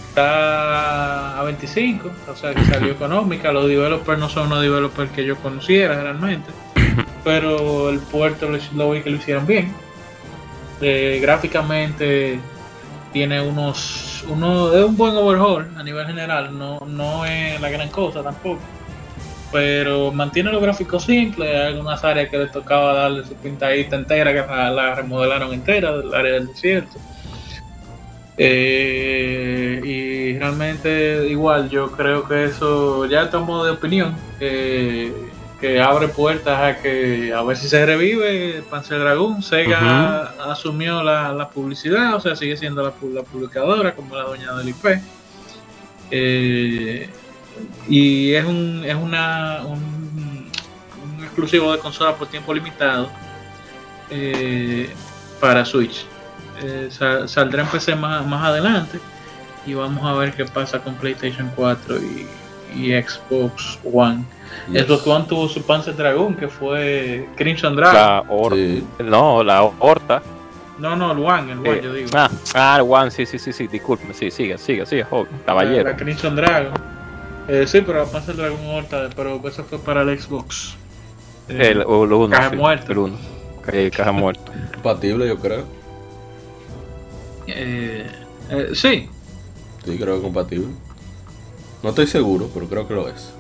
Está 0.10 1.40
a 1.40 1.44
25, 1.44 2.12
o 2.28 2.36
sea 2.36 2.54
que 2.54 2.66
salió 2.66 2.92
económica. 2.94 3.52
Los 3.52 3.68
developers 3.68 4.20
no 4.20 4.30
son 4.30 4.48
unos 4.48 4.62
developers 4.62 5.12
que 5.12 5.26
yo 5.26 5.36
conociera 5.38 6.02
realmente, 6.02 6.52
pero 7.24 7.90
el 7.90 8.00
puerto 8.00 8.50
lo, 8.50 8.58
lo 8.76 8.92
vi 8.92 9.02
que 9.02 9.10
lo 9.10 9.18
hicieron 9.18 9.46
bien. 9.46 9.74
Eh, 10.82 11.20
gráficamente 11.22 12.40
tiene 13.12 13.42
unos, 13.42 14.24
uno, 14.28 14.74
es 14.74 14.86
un 14.86 14.96
buen 14.96 15.16
overhaul 15.16 15.68
a 15.78 15.84
nivel 15.84 16.06
general, 16.08 16.58
no, 16.58 16.80
no 16.88 17.26
es 17.26 17.60
la 17.60 17.70
gran 17.70 17.90
cosa 17.90 18.24
tampoco. 18.24 18.60
Pero 19.52 20.12
mantiene 20.12 20.52
los 20.52 20.62
gráficos 20.62 21.06
simples, 21.06 21.50
hay 21.50 21.68
algunas 21.74 22.04
áreas 22.04 22.30
que 22.30 22.38
le 22.38 22.48
tocaba 22.48 22.94
darle 22.94 23.26
su 23.26 23.34
pintadita 23.36 23.96
entera, 23.96 24.32
que 24.32 24.40
la, 24.48 24.70
la 24.70 24.96
remodelaron 24.96 25.54
entera, 25.54 25.98
del 25.98 26.14
área 26.14 26.34
del 26.34 26.48
desierto. 26.48 27.00
Eh, 28.42 29.82
y 29.84 30.38
realmente 30.40 31.28
igual 31.28 31.70
yo 31.70 31.92
creo 31.92 32.26
que 32.26 32.46
eso 32.46 33.06
ya 33.06 33.30
tomo 33.30 33.66
de 33.66 33.72
opinión 33.72 34.16
eh, 34.40 35.12
que 35.60 35.82
abre 35.82 36.08
puertas 36.08 36.58
a 36.58 36.82
que 36.82 37.34
a 37.34 37.42
ver 37.44 37.58
si 37.58 37.68
se 37.68 37.86
revive 37.86 38.64
Panzer 38.70 39.00
Dragoon. 39.00 39.44
Sega 39.44 40.36
asumió 40.50 41.04
la, 41.04 41.34
la 41.34 41.50
publicidad 41.50 42.16
o 42.16 42.22
sea 42.22 42.34
sigue 42.38 42.56
siendo 42.56 42.82
la, 42.82 42.94
la 43.14 43.24
publicadora 43.24 43.94
como 43.94 44.16
la 44.16 44.24
dueña 44.24 44.56
del 44.56 44.70
IP 44.70 44.86
Eh, 46.12 47.10
y 47.88 48.34
es 48.34 48.46
un 48.46 48.84
es 48.86 48.96
una 48.96 49.62
un, 49.66 50.50
un 51.18 51.24
exclusivo 51.24 51.72
de 51.72 51.80
consola 51.80 52.16
por 52.16 52.28
tiempo 52.28 52.54
limitado 52.54 53.10
eh, 54.10 54.90
para 55.40 55.66
Switch 55.66 56.06
eh, 56.62 56.88
sa- 56.92 57.28
saldrá 57.28 57.64
en 57.64 57.68
PC 57.70 57.96
más, 57.96 58.26
más 58.26 58.44
adelante 58.46 59.00
y 59.66 59.74
vamos 59.74 60.06
a 60.06 60.14
ver 60.14 60.34
qué 60.34 60.46
pasa 60.46 60.80
con 60.80 60.96
PlayStation 60.96 61.52
4 61.56 61.98
y, 61.98 62.28
y 62.76 63.02
Xbox 63.02 63.80
One. 63.84 64.24
Yes. 64.72 64.86
Xbox 64.88 65.08
One 65.08 65.26
tuvo 65.28 65.48
su 65.48 65.62
Panzer 65.64 65.96
Dragoon 65.96 66.36
que 66.36 66.48
fue 66.48 67.28
Crimson 67.36 67.76
Dragon. 67.76 67.94
La 67.96 68.24
Horta. 68.28 68.56
Sí. 68.56 68.84
No, 69.04 69.44
la 69.44 69.64
Horta. 69.64 70.22
No, 70.80 70.96
no, 70.96 71.12
el 71.12 71.20
One, 71.20 71.52
el 71.52 71.60
One, 71.60 71.72
Eh, 71.72 71.82
yo 71.84 71.94
digo. 71.94 72.10
ah, 72.16 72.30
ah, 72.56 72.78
el 72.80 72.86
One, 72.90 73.12
sí, 73.12 73.26
sí, 73.26 73.38
sí, 73.38 73.52
sí, 73.52 73.68
disculpe, 73.68 74.14
sí, 74.14 74.32
siga, 74.32 74.58
siga, 74.58 74.86
siga, 74.86 75.06
joven, 75.06 75.28
La, 75.42 75.46
caballero. 75.46 75.84
la 75.90 75.96
Crimson 75.98 76.36
Dragon. 76.38 76.74
Eh, 77.50 77.66
sí, 77.68 77.82
pero 77.82 78.00
la 78.00 78.06
Panzer 78.06 78.36
Dragon 78.36 78.60
Horta, 78.68 79.10
pero 79.16 79.42
eso 79.48 79.64
fue 79.64 79.80
para 79.80 80.04
el 80.04 80.20
Xbox. 80.20 80.76
Eh, 81.48 81.70
El, 81.72 81.82
o 81.82 82.04
el 82.06 82.14
uno, 82.14 82.30
Caja 82.30 82.52
sí, 82.52 82.56
muerta. 82.56 82.92
El 82.92 82.98
uno. 83.00 83.18
Ca- 83.64 83.90
Caja 83.92 84.12
muerta. 84.12 84.52
Compatible, 84.74 85.28
yo 85.28 85.38
creo. 85.40 85.64
eh, 87.48 88.06
eh, 88.50 88.70
sí, 88.74 89.10
Sí, 89.86 89.96
creo 89.98 90.08
que 90.14 90.18
es 90.18 90.22
compatible. 90.22 90.68
No 91.82 91.90
estoy 91.90 92.06
seguro, 92.08 92.50
pero 92.54 92.68
creo 92.68 92.88
que 92.88 92.94
lo 92.94 93.08
es. 93.08 93.34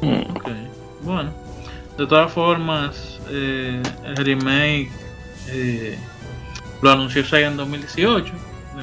Ok, 0.00 0.48
Bueno, 1.02 1.30
de 1.98 2.06
todas 2.06 2.32
formas, 2.32 3.18
eh, 3.28 3.82
el 4.04 4.16
remake 4.16 4.90
eh, 5.48 5.98
lo 6.80 6.90
anunció 6.90 7.24
Sega 7.26 7.48
en 7.48 7.56
2018, 7.58 8.32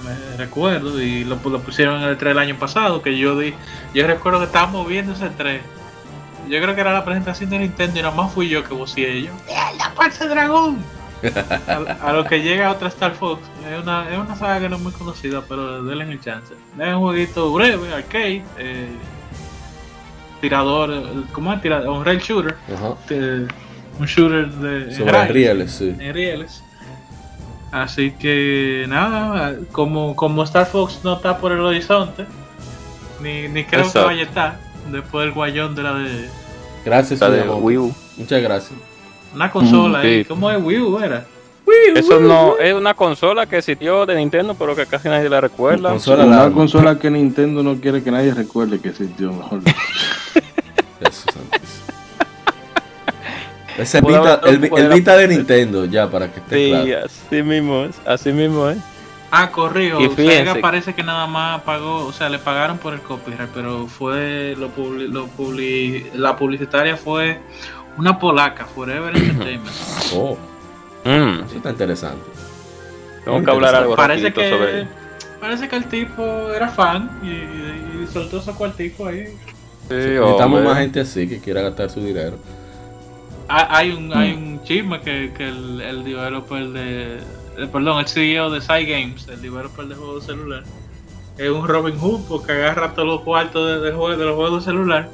me 0.02 0.38
recuerdo, 0.38 1.02
y 1.02 1.24
lo, 1.24 1.40
lo 1.44 1.60
pusieron 1.60 2.02
en 2.02 2.10
el 2.10 2.18
3 2.18 2.32
del 2.32 2.40
año 2.40 2.56
pasado, 2.58 3.02
que 3.02 3.18
yo 3.18 3.38
di, 3.38 3.54
yo 3.94 4.06
recuerdo 4.08 4.40
que 4.40 4.46
estábamos 4.46 4.88
viendo 4.88 5.14
ese 5.14 5.30
3. 5.30 5.62
Yo 6.50 6.62
creo 6.62 6.76
que 6.76 6.82
era 6.82 6.94
la 6.94 7.04
presentación 7.04 7.50
de 7.50 7.60
Nintendo 7.60 8.00
y 8.00 8.02
nada 8.04 8.16
más 8.16 8.32
fui 8.34 8.48
yo 8.48 8.64
que 8.64 8.74
vocié 8.74 9.24
yo. 9.24 9.32
¡La 9.78 9.94
Panzer 9.94 10.30
Dragón! 10.30 10.78
a, 11.68 12.10
a 12.10 12.14
lo 12.14 12.24
que 12.26 12.42
llega 12.42 12.72
otra 12.72 12.88
Star 12.90 13.14
Fox. 13.16 13.42
Es 13.70 13.82
una, 13.82 14.10
es 14.10 14.18
una 14.18 14.36
saga 14.36 14.60
que 14.62 14.70
no 14.70 14.76
es 14.78 14.82
muy 14.82 14.92
conocida, 14.94 15.42
pero 15.48 15.84
denle 15.84 16.06
el 16.06 16.22
chance. 16.22 16.54
Es 16.80 16.94
un 16.94 17.00
jueguito 17.00 17.52
breve, 17.52 17.94
arcade, 17.94 18.44
eh, 18.58 18.88
tirador, 20.42 21.26
¿cómo 21.32 21.54
es? 21.54 21.62
Tirador, 21.62 21.90
un 21.90 22.06
rail 22.06 22.20
shooter, 22.20 22.56
eh, 23.10 23.48
un 24.00 24.06
shooter 24.06 24.48
de 24.48 24.84
en 24.84 24.96
Sobre 24.96 25.12
rail, 25.12 25.34
rieles, 25.34 25.72
sí. 25.72 25.96
en 26.00 26.14
rieles. 26.14 26.64
Así 27.72 28.12
que 28.12 28.86
nada, 28.88 29.56
como, 29.72 30.16
como 30.16 30.44
Star 30.44 30.66
Fox 30.66 31.02
no 31.04 31.16
está 31.18 31.38
por 31.38 31.52
el 31.52 31.60
horizonte, 31.60 32.26
ni, 33.22 33.48
ni 33.50 33.66
creo 33.66 33.82
Exacto. 33.82 34.00
que 34.02 34.06
vaya 34.06 34.22
a 34.22 34.26
estar, 34.26 34.60
después 34.92 35.26
del 35.26 35.34
guayón 35.34 35.76
de 35.76 35.84
la 35.84 35.94
de 35.96 36.30
Gracias, 36.86 37.20
La 37.20 37.30
de. 37.30 37.42
Wii 37.50 37.78
U. 37.78 37.94
Muchas 38.16 38.42
gracias. 38.42 38.80
una 39.36 39.52
consola 39.52 40.00
Mm, 40.00 40.04
sí. 40.04 40.26
¿cómo 40.26 40.50
es 40.50 40.64
Wii 40.64 40.80
U? 40.80 41.00
Era? 41.00 41.26
Eso 41.96 42.20
no 42.22 42.58
es 42.58 42.74
una 42.74 42.94
consola 42.94 43.46
que 43.46 43.58
existió 43.58 44.06
de 44.06 44.16
Nintendo, 44.16 44.56
pero 44.56 44.74
que 44.74 44.86
casi 44.86 45.10
nadie 45.10 45.28
la 45.30 45.42
recuerda. 45.42 45.90
Consola 45.90 46.24
Una 46.26 46.38
larga. 46.38 46.56
consola 46.56 46.98
que 46.98 47.12
Nintendo 47.12 47.62
no 47.62 47.76
quiere 47.82 48.02
que 48.02 48.10
nadie 48.10 48.34
recuerde 48.34 48.80
que 48.80 48.90
existió, 48.90 49.34
mejor 49.34 49.62
dicho. 49.64 49.78
Es 53.78 53.94
el 53.96 54.04
Vita, 54.06 54.42
el, 54.46 54.90
Vita 54.90 55.16
de 55.18 55.28
Nintendo, 55.36 55.86
ya, 55.86 56.10
para 56.10 56.32
que 56.32 56.40
esté 56.40 56.56
Sí, 56.56 56.70
claro. 56.88 57.06
así 57.06 57.44
mismo 57.44 57.84
es, 57.84 57.96
así 58.06 58.32
mismo 58.34 58.70
es. 58.70 58.78
Ah, 59.30 59.52
corrijo. 59.52 60.00
Y 60.02 60.10
fíjense- 60.10 60.38
Sega 60.52 60.56
parece 60.62 60.94
que 60.96 61.04
nada 61.04 61.28
más 61.28 61.62
pagó, 61.64 62.06
o 62.06 62.14
sea, 62.14 62.30
le 62.30 62.40
pagaron 62.40 62.78
por 62.78 62.94
el 62.94 63.02
copyright, 63.02 63.50
pero 63.54 63.86
fue 63.88 64.56
lo, 64.58 64.70
publi- 64.74 65.08
lo 65.10 65.28
publi- 65.28 66.12
la 66.14 66.36
publicitaria 66.38 66.96
fue 66.98 67.40
una 67.98 68.18
polaca, 68.18 68.66
Forever 68.66 69.16
Entertainment. 69.18 69.76
Oh, 70.16 70.38
Mm, 71.06 71.46
eso 71.46 71.56
está 71.58 71.70
interesante. 71.70 72.24
tengo 73.24 73.42
que 73.44 73.52
hablar 73.52 73.76
algo 73.76 73.96
parece 73.96 74.34
que 74.34 74.50
sobre 74.50 74.88
parece 75.40 75.70
que 75.70 75.76
el 75.78 75.86
tipo 75.86 76.52
era 76.54 76.68
fan 76.68 77.10
y, 77.24 77.28
y 78.04 78.08
soltó 78.12 78.42
su 78.42 78.54
cuartico 78.56 79.06
ahí. 79.06 79.28
Sí, 79.88 79.94
Necesitamos 79.94 80.42
hombre. 80.42 80.64
más 80.64 80.78
gente 80.80 81.00
así 81.02 81.28
que 81.30 81.40
quiera 81.40 81.62
gastar 81.62 81.90
su 81.90 82.02
dinero. 82.02 82.38
Ah, 83.50 83.68
hay 83.78 83.92
un 83.92 84.12
hay 84.14 84.34
un 84.34 84.62
chisme 84.64 85.00
que, 85.02 85.32
que 85.36 85.48
el, 85.48 85.80
el 85.82 86.04
developer 86.04 86.68
de 86.70 87.18
eh, 87.58 87.68
perdón, 87.72 88.00
el 88.02 88.08
CEO 88.08 88.50
de 88.50 88.60
Side 88.62 88.86
Games, 88.86 89.28
el 89.30 89.42
developer 89.42 89.86
de 89.86 89.96
juegos 89.96 90.28
de 90.28 90.34
celular, 90.34 90.64
es 91.38 91.50
un 91.50 91.68
Robin 91.68 91.98
Hood 91.98 92.22
porque 92.28 92.52
agarra 92.52 92.94
todos 92.94 93.08
los 93.08 93.22
cuartos 93.22 93.66
de, 93.68 93.80
de 93.80 93.92
de 93.92 94.26
los 94.26 94.36
juegos 94.36 94.66
de 94.66 94.72
celular 94.72 95.10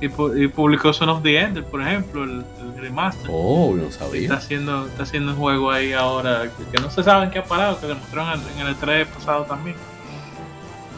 y, 0.00 0.06
y 0.06 0.48
publicó 0.48 0.92
Son 0.92 1.08
of 1.08 1.22
the 1.22 1.38
Ender, 1.38 1.64
por 1.64 1.80
ejemplo, 1.80 2.24
el, 2.24 2.44
el 2.60 2.80
remaster. 2.80 3.30
Oh, 3.32 3.72
no 3.74 3.84
Está 3.84 4.04
sabía. 4.06 4.34
haciendo, 4.34 4.86
está 4.86 5.04
haciendo 5.04 5.32
un 5.32 5.38
juego 5.38 5.70
ahí 5.70 5.92
ahora 5.92 6.42
que, 6.42 6.76
que 6.76 6.82
no 6.82 6.90
se 6.90 7.02
sabe 7.04 7.26
en 7.26 7.30
qué 7.30 7.38
ha 7.38 7.44
parado, 7.44 7.80
que 7.80 7.86
demostraron 7.86 8.40
en, 8.54 8.60
en 8.60 8.66
el 8.66 8.76
3 8.76 9.06
pasado 9.08 9.44
también. 9.44 9.76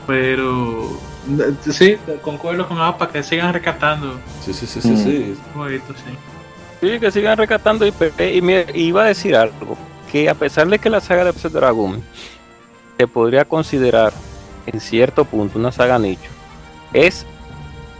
Pero 0.07 0.89
sí, 1.71 1.97
concuerdo 2.21 2.69
con 2.69 2.79
APA 2.81 3.09
que 3.11 3.23
sigan 3.23 3.53
rescatando 3.55 4.19
Sí, 4.45 4.53
sí, 4.53 4.67
sí, 4.67 4.81
sí, 4.83 4.89
Mm. 4.91 4.97
sí. 5.05 5.35
jueguitos, 5.55 5.97
sí. 5.97 6.15
Sí, 6.85 7.01
que 7.01 7.11
sigan 7.11 7.39
rescatando 7.39 7.87
IP. 7.87 8.13
Y 8.21 8.43
mire, 8.43 8.67
iba 8.75 9.05
a 9.05 9.07
decir 9.07 9.35
algo, 9.35 9.75
que 10.13 10.29
a 10.29 10.35
pesar 10.35 10.69
de 10.69 10.79
que 10.79 10.91
la 10.91 11.01
saga 11.01 11.25
de 11.25 11.33
Panzer 11.33 11.53
Dragon 11.53 12.03
se 12.99 13.07
podría 13.09 13.47
considerar 13.47 14.13
en 14.67 14.79
cierto 14.81 15.25
punto 15.25 15.59
una 15.59 15.73
saga 15.73 15.99
nicho, 15.99 16.31
es 16.93 17.25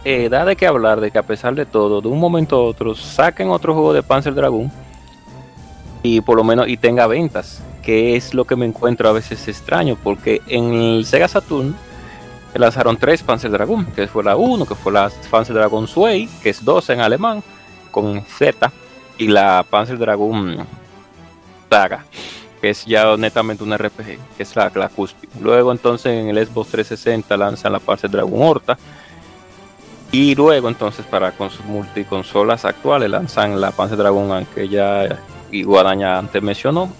eh, 0.03 0.29
da 0.29 0.45
de 0.45 0.55
qué 0.55 0.67
hablar 0.67 1.01
de 1.01 1.09
que 1.09 1.17
a 1.17 1.23
pesar 1.23 1.55
de 1.55 1.65
todo, 1.65 1.99
de 1.99 2.09
un 2.09 2.19
momento 2.19 2.57
a 2.57 2.63
otro, 2.63 2.93
saquen 2.93 3.49
otro 3.49 3.73
juego 3.73 3.91
de 3.91 4.03
Panzer 4.03 4.35
Dragon 4.35 4.71
y 6.03 6.21
por 6.21 6.37
lo 6.37 6.43
menos 6.43 6.67
y 6.67 6.77
tenga 6.77 7.07
ventas, 7.07 7.63
que 7.81 8.15
es 8.15 8.35
lo 8.35 8.45
que 8.45 8.55
me 8.55 8.67
encuentro 8.67 9.09
a 9.09 9.13
veces 9.13 9.47
extraño, 9.47 9.97
porque 10.03 10.43
en 10.45 10.73
el 10.73 11.05
Sega 11.07 11.27
Saturn 11.27 11.75
lanzaron 12.53 12.97
tres 12.97 13.23
Panzer 13.23 13.49
Dragon, 13.49 13.83
que 13.95 14.05
fue 14.05 14.23
la 14.23 14.35
1, 14.35 14.63
que 14.67 14.75
fue 14.75 14.91
la 14.91 15.11
Panzer 15.31 15.55
Dragon 15.55 15.87
Sway, 15.87 16.29
que 16.43 16.51
es 16.51 16.63
12 16.63 16.93
en 16.93 16.99
alemán, 16.99 17.43
con 17.95 18.21
Z, 18.25 18.73
y 19.17 19.29
la 19.29 19.65
Panzer 19.69 19.97
Dragon 19.97 20.67
Saga, 21.69 22.03
que 22.59 22.71
es 22.71 22.85
ya 22.85 23.15
netamente 23.15 23.63
un 23.63 23.73
RPG, 23.73 24.19
que 24.35 24.43
es 24.43 24.53
la, 24.53 24.69
la. 24.75 24.91
Luego 25.39 25.71
entonces 25.71 26.07
en 26.07 26.27
el 26.27 26.45
Xbox 26.45 26.71
360 26.71 27.37
lanzan 27.37 27.71
la 27.71 27.79
Panzer 27.79 28.09
Dragon 28.09 28.33
Horta, 28.35 28.77
y 30.11 30.35
luego 30.35 30.67
entonces 30.67 31.05
para 31.05 31.31
con 31.31 31.49
sus 31.49 31.65
multiconsolas 31.65 32.65
actuales 32.65 33.09
lanzan 33.09 33.61
la 33.61 33.71
Panzer 33.71 33.97
Dragon 33.97 34.45
que 34.53 34.67
ya 34.67 35.17
Iguadaña 35.51 36.17
antes 36.17 36.43
mencionó, 36.43 36.91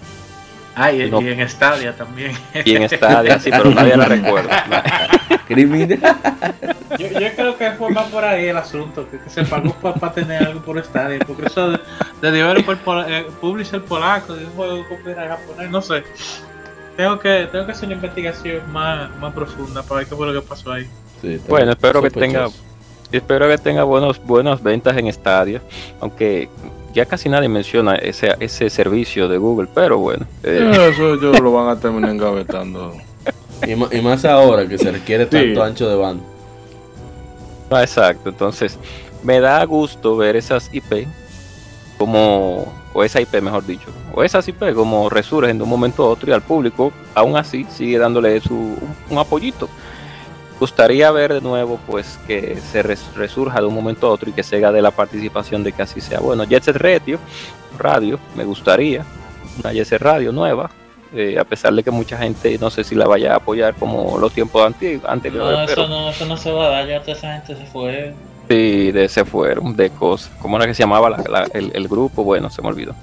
Ah, 0.78 0.92
y, 0.92 1.10
No. 1.10 1.22
y 1.22 1.28
en 1.30 1.48
Stadia 1.48 1.96
también. 1.96 2.32
y 2.64 2.76
en 2.76 2.86
Stadia, 2.88 3.40
sí, 3.40 3.50
pero 3.50 3.70
nadie 3.70 3.96
la 3.96 4.04
recuerda. 4.04 5.08
Criminal. 5.48 5.98
yo, 6.98 7.06
yo 7.18 7.28
creo 7.34 7.56
que 7.56 7.70
fue 7.72 7.90
más 7.90 8.04
por 8.08 8.24
ahí 8.24 8.46
el 8.46 8.56
asunto, 8.58 9.08
que, 9.10 9.18
que 9.18 9.30
se 9.30 9.42
pagó 9.44 9.72
para 9.74 10.12
tener 10.12 10.42
algo 10.42 10.60
por 10.60 10.82
Stadia, 10.84 11.18
porque 11.26 11.46
eso 11.46 11.70
de, 11.70 11.80
de 12.20 12.30
developer 12.30 12.78
eh, 13.08 13.26
publisher 13.40 13.82
polaco, 13.82 14.34
de 14.34 14.44
un 14.44 14.50
juego 14.52 14.86
copyright 14.88 15.28
japonés, 15.30 15.70
no 15.70 15.80
sé. 15.80 16.04
Tengo 16.96 17.18
que, 17.18 17.48
tengo 17.50 17.64
que 17.66 17.72
hacer 17.72 17.86
una 17.86 17.94
investigación 17.94 18.70
más, 18.72 19.14
más 19.16 19.32
profunda 19.32 19.82
para 19.82 20.00
ver 20.00 20.08
qué 20.08 20.14
fue 20.14 20.26
lo 20.32 20.40
que 20.40 20.46
pasó 20.46 20.72
ahí. 20.72 20.86
Sí, 21.22 21.40
Bueno, 21.48 21.72
espero 21.72 22.02
que 22.02 22.10
tenga. 22.10 22.48
Espero 23.12 23.48
que 23.48 23.56
tenga 23.56 23.84
buenos, 23.84 24.20
buenas 24.22 24.62
ventas 24.62 24.96
en 24.96 25.10
Stadia, 25.12 25.62
aunque 26.00 26.48
ya 26.96 27.04
casi 27.06 27.28
nadie 27.28 27.48
menciona 27.48 27.94
ese, 27.96 28.34
ese 28.40 28.70
servicio 28.70 29.28
de 29.28 29.36
Google, 29.38 29.68
pero 29.72 29.98
bueno. 29.98 30.26
eh, 30.42 30.90
Eso 30.92 31.14
ellos 31.14 31.38
lo 31.40 31.52
van 31.52 31.68
a 31.68 31.78
terminar 31.78 32.10
engavetando. 32.10 32.94
Y, 33.66 33.72
y 33.72 34.00
más 34.02 34.24
ahora 34.24 34.66
que 34.66 34.78
se 34.78 34.90
requiere 34.90 35.26
tanto 35.26 35.54
Sí. 35.54 35.60
ancho 35.60 35.88
de 35.88 35.94
banda. 35.96 36.22
ah, 37.70 37.82
exacto, 37.82 38.30
entonces 38.30 38.78
me 39.22 39.40
da 39.40 39.62
gusto 39.64 40.16
ver 40.16 40.36
esas 40.36 40.72
IP 40.72 41.06
como, 41.98 42.72
o 42.92 43.04
esa 43.04 43.20
IP 43.20 43.40
mejor 43.42 43.64
dicho, 43.66 43.86
pues 44.14 44.34
así 44.34 44.52
pues 44.52 44.74
como 44.74 45.08
resurgen 45.08 45.58
de 45.58 45.64
un 45.64 45.70
momento 45.70 46.04
a 46.04 46.08
otro 46.08 46.30
y 46.30 46.32
al 46.34 46.42
público 46.42 46.92
aún 47.14 47.36
así 47.36 47.66
sigue 47.70 47.98
dándole 47.98 48.40
su 48.40 48.54
un, 48.54 48.78
un 49.10 49.18
apoyito 49.18 49.68
gustaría 50.58 51.10
ver 51.10 51.34
de 51.34 51.40
nuevo 51.40 51.78
pues 51.86 52.18
que 52.26 52.56
se 52.72 52.82
res- 52.82 53.14
resurja 53.14 53.60
de 53.60 53.66
un 53.66 53.74
momento 53.74 54.06
a 54.06 54.10
otro 54.10 54.30
y 54.30 54.32
que 54.32 54.42
se 54.42 54.56
haga 54.56 54.72
de 54.72 54.82
la 54.82 54.90
participación 54.90 55.62
de 55.62 55.72
que 55.72 55.82
así 55.82 56.00
sea 56.00 56.20
bueno 56.20 56.44
Jet 56.44 56.62
Set 56.64 56.76
Radio 56.76 57.18
radio 57.78 58.18
me 58.34 58.44
gustaría 58.44 59.04
una 59.60 59.72
Jet 59.72 59.86
Set 59.86 60.00
Radio 60.02 60.32
nueva 60.32 60.70
eh, 61.14 61.38
a 61.38 61.44
pesar 61.44 61.72
de 61.74 61.82
que 61.82 61.90
mucha 61.90 62.16
gente 62.18 62.58
no 62.58 62.68
sé 62.70 62.84
si 62.84 62.94
la 62.94 63.06
vaya 63.06 63.32
a 63.32 63.36
apoyar 63.36 63.74
como 63.74 64.18
los 64.18 64.32
tiempos 64.32 64.62
anteriores 65.06 65.52
No, 65.58 65.64
eso 65.64 65.88
no, 65.88 66.10
eso 66.10 66.24
no 66.26 66.36
se 66.36 66.50
va 66.50 66.66
a 66.66 66.70
dar, 66.70 66.88
ya 66.88 67.00
toda 67.00 67.12
esa 67.16 67.32
gente 67.34 67.54
se 67.56 67.64
fue. 67.70 68.12
Sí, 68.48 68.92
de 68.92 69.08
se 69.08 69.24
fueron, 69.24 69.74
de 69.74 69.90
cosas. 69.90 70.30
¿Cómo 70.40 70.56
era 70.56 70.66
que 70.66 70.74
se 70.74 70.82
llamaba 70.84 71.10
la- 71.10 71.24
la- 71.28 71.48
el, 71.52 71.70
el 71.74 71.88
grupo? 71.88 72.22
Bueno, 72.22 72.48
se 72.50 72.60
me 72.62 72.68
olvidó. 72.68 72.94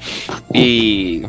Y. 0.54 1.24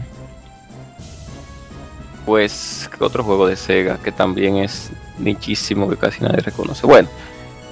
Pues, 2.25 2.89
¿qué 2.97 3.05
otro 3.05 3.23
juego 3.23 3.47
de 3.47 3.57
Sega 3.57 3.99
que 4.03 4.11
también 4.13 4.57
es 4.57 4.91
nichísimo 5.19 5.89
que 5.89 5.97
casi 5.97 6.23
nadie 6.23 6.41
reconoce? 6.41 6.87
Bueno, 6.87 7.09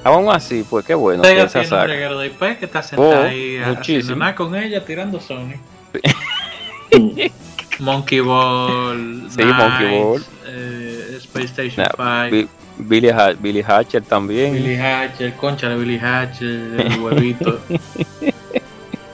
aún 0.05 0.28
así, 0.30 0.64
pues 0.68 0.84
qué 0.84 0.95
bueno. 0.95 1.22
Sega 1.24 1.47
tiene 1.47 1.66
un 1.66 1.70
saga. 1.70 1.86
reguero 1.86 2.18
de 2.18 2.26
IP 2.28 2.59
que 2.59 2.64
está 2.66 2.82
sentada 2.82 3.20
Oh, 3.20 3.24
ahí 3.24 3.57
haciendo 3.59 4.16
nada 4.16 4.34
con 4.34 4.55
ella 4.55 4.84
tirando 4.84 5.20
Sony. 5.20 5.55
Monkey 7.78 8.20
Ball, 8.20 9.26
Sí, 9.30 9.43
Monkey 9.45 9.99
Ball. 10.03 10.24
eh, 10.47 11.14
Space 11.18 11.47
Station 11.47 11.86
Nah, 11.99 12.24
5, 12.28 12.30
Bi- 12.36 12.49
Billy, 12.78 13.09
Ha- 13.11 13.32
Billy 13.38 13.62
Hatcher 13.66 14.03
también. 14.03 14.53
Billy 14.55 14.76
Hatcher, 14.76 15.34
concha 15.34 15.68
de 15.68 15.76
Billy 15.76 15.99
Hatcher, 15.99 16.49
el 16.78 17.01
huevito. 17.03 17.61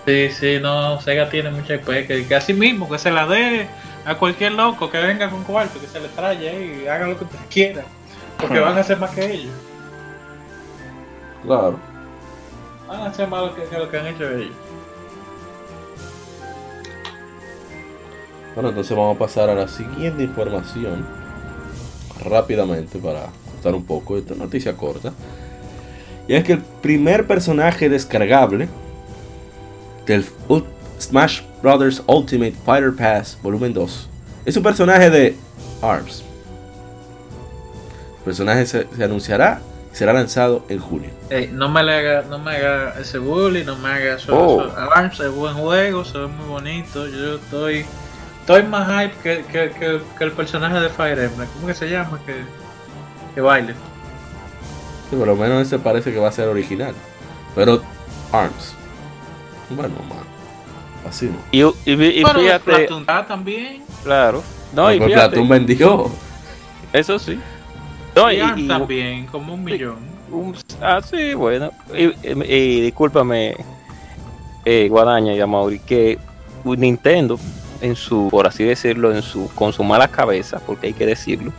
sí, 0.06 0.28
sí, 0.30 0.58
no, 0.60 1.00
Sega 1.00 1.30
tiene 1.30 1.50
mucha 1.50 1.76
IP 1.76 1.86
que, 2.06 2.26
que 2.28 2.34
así 2.34 2.52
mismo, 2.52 2.88
que 2.90 2.98
se 2.98 3.10
la 3.10 3.26
dé 3.26 3.68
a 4.04 4.14
cualquier 4.16 4.52
loco 4.52 4.90
que 4.90 4.98
venga 4.98 5.30
con 5.30 5.44
cuarto, 5.44 5.80
que 5.80 5.86
se 5.86 6.00
le 6.00 6.08
traye 6.08 6.82
y 6.84 6.88
haga 6.88 7.06
lo 7.06 7.16
que 7.18 7.24
ustedes 7.24 7.44
quieran. 7.50 7.84
Porque 8.38 8.60
van 8.60 8.76
a 8.76 8.80
hacer 8.80 8.98
más 8.98 9.10
que 9.10 9.32
ellos. 9.32 9.52
Claro. 11.44 11.78
Van 12.86 13.00
a 13.00 13.06
hacer 13.06 13.28
más 13.28 13.42
lo 13.42 13.54
que, 13.54 13.64
que 13.64 13.78
lo 13.78 13.90
que 13.90 13.98
han 13.98 14.06
hecho 14.06 14.30
ellos. 14.30 14.54
Bueno, 18.54 18.70
entonces 18.70 18.96
vamos 18.96 19.16
a 19.16 19.18
pasar 19.18 19.50
a 19.50 19.54
la 19.54 19.68
siguiente 19.68 20.22
información 20.22 21.06
rápidamente 22.24 22.98
para 22.98 23.26
cortar 23.52 23.74
un 23.74 23.84
poco 23.84 24.16
esta 24.16 24.34
noticia 24.34 24.76
corta. 24.76 25.12
Y 26.26 26.34
es 26.34 26.44
que 26.44 26.54
el 26.54 26.62
primer 26.82 27.26
personaje 27.26 27.88
descargable 27.88 28.68
del 30.06 30.24
Smash 31.00 31.42
Bros. 31.62 32.02
Ultimate 32.06 32.54
Fighter 32.64 32.94
Pass 32.94 33.38
Volumen 33.42 33.72
2 33.72 34.08
es 34.44 34.56
un 34.56 34.62
personaje 34.62 35.10
de 35.10 35.36
ARMS. 35.82 36.27
El 38.28 38.34
personaje 38.34 38.66
se, 38.66 38.86
se 38.94 39.04
anunciará 39.04 39.62
y 39.90 39.96
será 39.96 40.12
lanzado 40.12 40.62
en 40.68 40.80
junio. 40.80 41.08
Ey, 41.30 41.48
no 41.50 41.70
me 41.70 41.82
le 41.82 41.94
haga, 41.94 42.22
no 42.28 42.38
me 42.38 42.56
haga 42.56 42.92
ese 43.00 43.16
bully, 43.16 43.64
no 43.64 43.74
me 43.76 43.88
haga 43.88 44.16
eso. 44.16 44.36
Oh. 44.38 44.66
eso. 44.66 44.76
Arms 44.94 45.18
es 45.20 45.30
buen 45.32 45.54
juego, 45.54 46.04
se 46.04 46.18
ve 46.18 46.26
muy 46.26 46.46
bonito. 46.46 47.08
Yo 47.08 47.36
estoy, 47.36 47.86
estoy 48.40 48.64
más 48.64 48.86
hype 48.86 49.14
que, 49.22 49.44
que, 49.46 49.70
que, 49.70 50.00
que 50.18 50.24
el 50.24 50.32
personaje 50.32 50.78
de 50.78 50.90
Fire 50.90 51.18
Emblem. 51.18 51.48
¿Cómo 51.54 51.68
que 51.68 51.72
se 51.72 51.88
llama? 51.88 52.20
Que, 52.26 52.34
que 53.34 53.40
baile. 53.40 53.72
Sí, 55.08 55.16
por 55.16 55.26
lo 55.26 55.34
menos 55.34 55.66
ese 55.66 55.78
parece 55.78 56.12
que 56.12 56.18
va 56.18 56.28
a 56.28 56.32
ser 56.32 56.48
original. 56.48 56.94
Pero 57.54 57.80
ARMS. 58.30 58.74
Bueno, 59.70 59.94
man. 60.06 60.18
Así 61.08 61.26
no. 61.30 61.38
Y, 61.50 61.62
y, 61.62 62.20
y 62.20 62.22
Pero 62.22 62.40
fíjate, 62.40 62.88
también. 63.26 63.82
claro. 64.04 64.42
No, 64.74 64.92
y 64.92 64.98
Porque 64.98 65.14
fíjate, 65.14 65.40
vendió. 65.40 66.10
eso 66.92 67.18
sí. 67.18 67.40
No, 68.22 68.30
y, 68.32 68.36
y, 68.36 68.40
Arms 68.40 68.60
y- 68.62 68.68
también, 68.68 69.26
como 69.26 69.54
un 69.54 69.64
millón. 69.64 69.96
Un- 70.30 70.54
ah, 70.82 71.00
sí, 71.02 71.34
bueno. 71.34 71.70
Y, 71.94 72.80
discúlpame, 72.80 73.56
eh, 74.64 74.88
Guadaña 74.90 75.32
y 75.34 75.40
Amaury, 75.40 75.78
que 75.78 76.18
Nintendo, 76.64 77.38
en 77.80 77.96
su, 77.96 78.28
por 78.30 78.46
así 78.46 78.64
decirlo, 78.64 79.14
en 79.14 79.22
su, 79.22 79.48
con 79.54 79.72
su 79.72 79.82
mala 79.84 80.08
cabeza, 80.08 80.60
porque 80.66 80.88
hay 80.88 80.92
que 80.92 81.06
decirlo, 81.06 81.52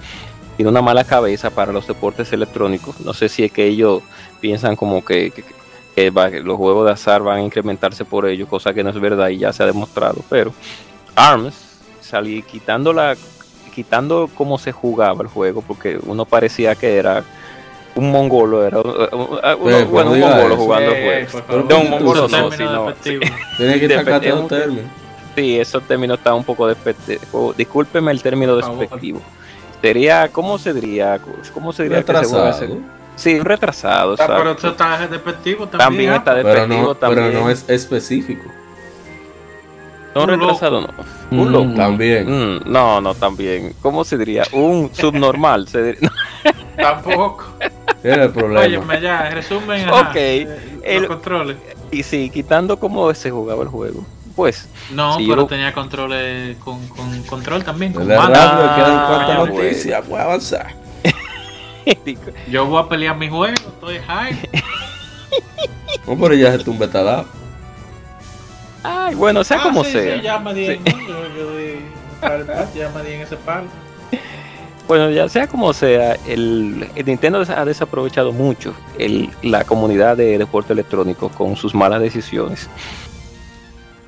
tiene 0.57 0.69
una 0.69 0.81
mala 0.81 1.03
cabeza 1.03 1.49
para 1.49 1.71
los 1.71 1.87
deportes 1.87 2.31
electrónicos. 2.33 2.99
No 2.99 3.13
sé 3.13 3.29
si 3.29 3.43
es 3.45 3.51
que 3.51 3.65
ellos 3.65 4.03
piensan 4.41 4.75
como 4.75 5.03
que, 5.03 5.31
que- 5.31 5.43
que 5.95 6.09
va- 6.11 6.29
que 6.29 6.41
los 6.41 6.57
juegos 6.57 6.85
de 6.85 6.91
azar 6.93 7.23
van 7.23 7.37
a 7.39 7.41
incrementarse 7.43 8.05
por 8.05 8.27
ello, 8.27 8.47
cosa 8.47 8.73
que 8.73 8.83
no 8.83 8.89
es 8.91 8.99
verdad 8.99 9.29
y 9.29 9.37
ya 9.39 9.51
se 9.53 9.63
ha 9.63 9.65
demostrado. 9.65 10.21
Pero 10.29 10.53
ARMS, 11.15 11.55
salí 12.01 12.41
quitando 12.43 12.93
la 12.93 13.15
quitando 13.83 14.29
cómo 14.35 14.57
se 14.57 14.73
jugaba 14.73 15.21
el 15.23 15.29
juego, 15.29 15.61
porque 15.65 15.97
uno 16.05 16.25
parecía 16.25 16.75
que 16.75 16.97
era 16.97 17.23
un 17.95 18.11
mongolo, 18.11 18.65
era 18.67 18.79
un- 18.81 18.87
un- 18.89 19.19
un- 19.21 19.39
Pues, 19.61 19.89
bueno, 19.89 20.09
no 20.09 20.15
un 20.15 20.19
mongolo 20.19 20.47
eso. 20.53 20.57
jugando 20.57 20.91
el 20.91 21.27
juego. 21.27 21.67
de 21.67 21.73
un 21.75 21.89
mongolo 21.89 22.27
no, 22.27 22.51
sino- 22.51 22.85
despectivo. 22.87 23.35
Tienes 23.57 23.79
que 23.79 23.95
sacar. 23.95 24.21
Sí, 25.35 25.59
esos 25.59 25.83
términos 25.83 26.17
están 26.17 26.33
un 26.33 26.43
poco 26.43 26.67
despectivos. 26.67 27.55
Discúlpeme 27.55 28.11
el 28.11 28.21
término 28.21 28.57
despectivo. 28.57 29.21
Sería, 29.81 30.27
¿cómo 30.29 30.57
se 30.57 30.73
diría? 30.73 31.19
¿Cómo 31.53 31.71
se 31.71 31.83
diría 31.83 32.03
que 32.03 32.13
se 32.13 32.25
juega 32.25 32.49
ese- 32.49 32.59
Retrasado. 32.67 32.99
Sí, 33.15 33.35
un 33.35 33.45
retrasado. 33.45 34.13
Ah, 34.19 34.25
pero 34.27 34.51
exacto. 34.51 34.57
eso 34.59 34.69
está 34.71 35.07
despectivo 35.07 35.67
también. 35.67 35.87
También 35.87 36.13
está 36.13 36.33
Pero 36.35 36.47
despectivo 36.49 36.81
no, 36.81 36.95
también. 36.95 37.27
pero 37.31 37.39
no 37.43 37.49
es 37.49 37.63
específico. 37.69 38.49
No, 40.15 40.23
Un 40.23 40.29
retrasado 40.29 40.81
no. 40.81 40.87
Mm, 41.31 41.39
Un 41.39 41.51
loco. 41.51 41.73
También. 41.75 42.25
Mm, 42.57 42.61
no, 42.71 42.99
no, 43.01 43.13
también. 43.13 43.73
¿Cómo 43.81 44.03
se 44.03 44.17
diría? 44.17 44.43
Un 44.51 44.89
subnormal. 44.93 45.67
se 45.67 45.83
diría- 45.83 46.11
Tampoco. 46.77 47.45
Era 48.03 48.23
el 48.25 48.31
problema. 48.31 48.61
Óyeme, 48.61 49.01
ya, 49.01 49.27
en 49.27 49.33
resumen, 49.35 49.89
Ok, 49.89 50.15
eh, 50.15 50.79
el- 50.83 50.99
los 51.03 51.07
controles. 51.09 51.57
Y 51.91 52.03
sí, 52.03 52.29
quitando 52.29 52.79
cómo 52.79 53.13
se 53.13 53.29
jugaba 53.31 53.63
el 53.63 53.69
juego. 53.69 54.05
Pues, 54.35 54.69
No, 54.91 55.17
Sí, 55.17 55.25
pero 55.27 55.41
yo- 55.41 55.47
tenía 55.47 55.73
controles 55.73 56.55
con, 56.57 56.87
con 56.87 57.21
control 57.23 57.63
también, 57.63 57.91
con 57.93 58.07
De 58.07 58.15
mando. 58.17 58.33
radio 58.39 58.75
quedan 58.75 58.97
Ah, 58.97 59.45
noticias. 59.45 60.05
Puede 60.05 60.23
avanzar. 60.23 60.73
Yo 62.49 62.65
voy 62.65 62.81
a 62.83 62.87
pelear 62.87 63.17
mi 63.17 63.29
juego, 63.29 63.53
estoy 63.55 63.99
high. 64.07 64.39
No, 66.07 66.17
pero 66.17 66.33
ya 66.35 66.51
se 66.53 66.59
tumba 66.59 66.85
esta 66.85 67.01
edad. 67.01 67.25
Ay, 68.83 69.15
bueno, 69.15 69.43
sea 69.43 69.57
Ah, 69.59 69.63
como 69.63 69.83
sí, 69.83 69.91
sea. 69.91 70.15
Sí, 70.17 70.21
ya 70.21 70.39
me 70.39 70.53
di 70.53 70.65
Sí. 70.65 70.71
en, 70.73 70.87
ese 73.21 73.35
palo. 73.37 73.67
Bueno, 74.87 75.09
ya 75.11 75.29
sea 75.29 75.45
como 75.47 75.71
sea, 75.71 76.15
el, 76.27 76.89
el 76.95 77.05
Nintendo 77.05 77.43
ha 77.55 77.63
desaprovechado 77.65 78.31
mucho 78.31 78.73
el- 78.97 79.29
la 79.43 79.63
comunidad 79.63 80.17
de 80.17 80.39
deporte 80.39 80.73
electrónico 80.73 81.29
con 81.29 81.55
sus 81.55 81.75
malas 81.75 82.01
decisiones. 82.01 82.67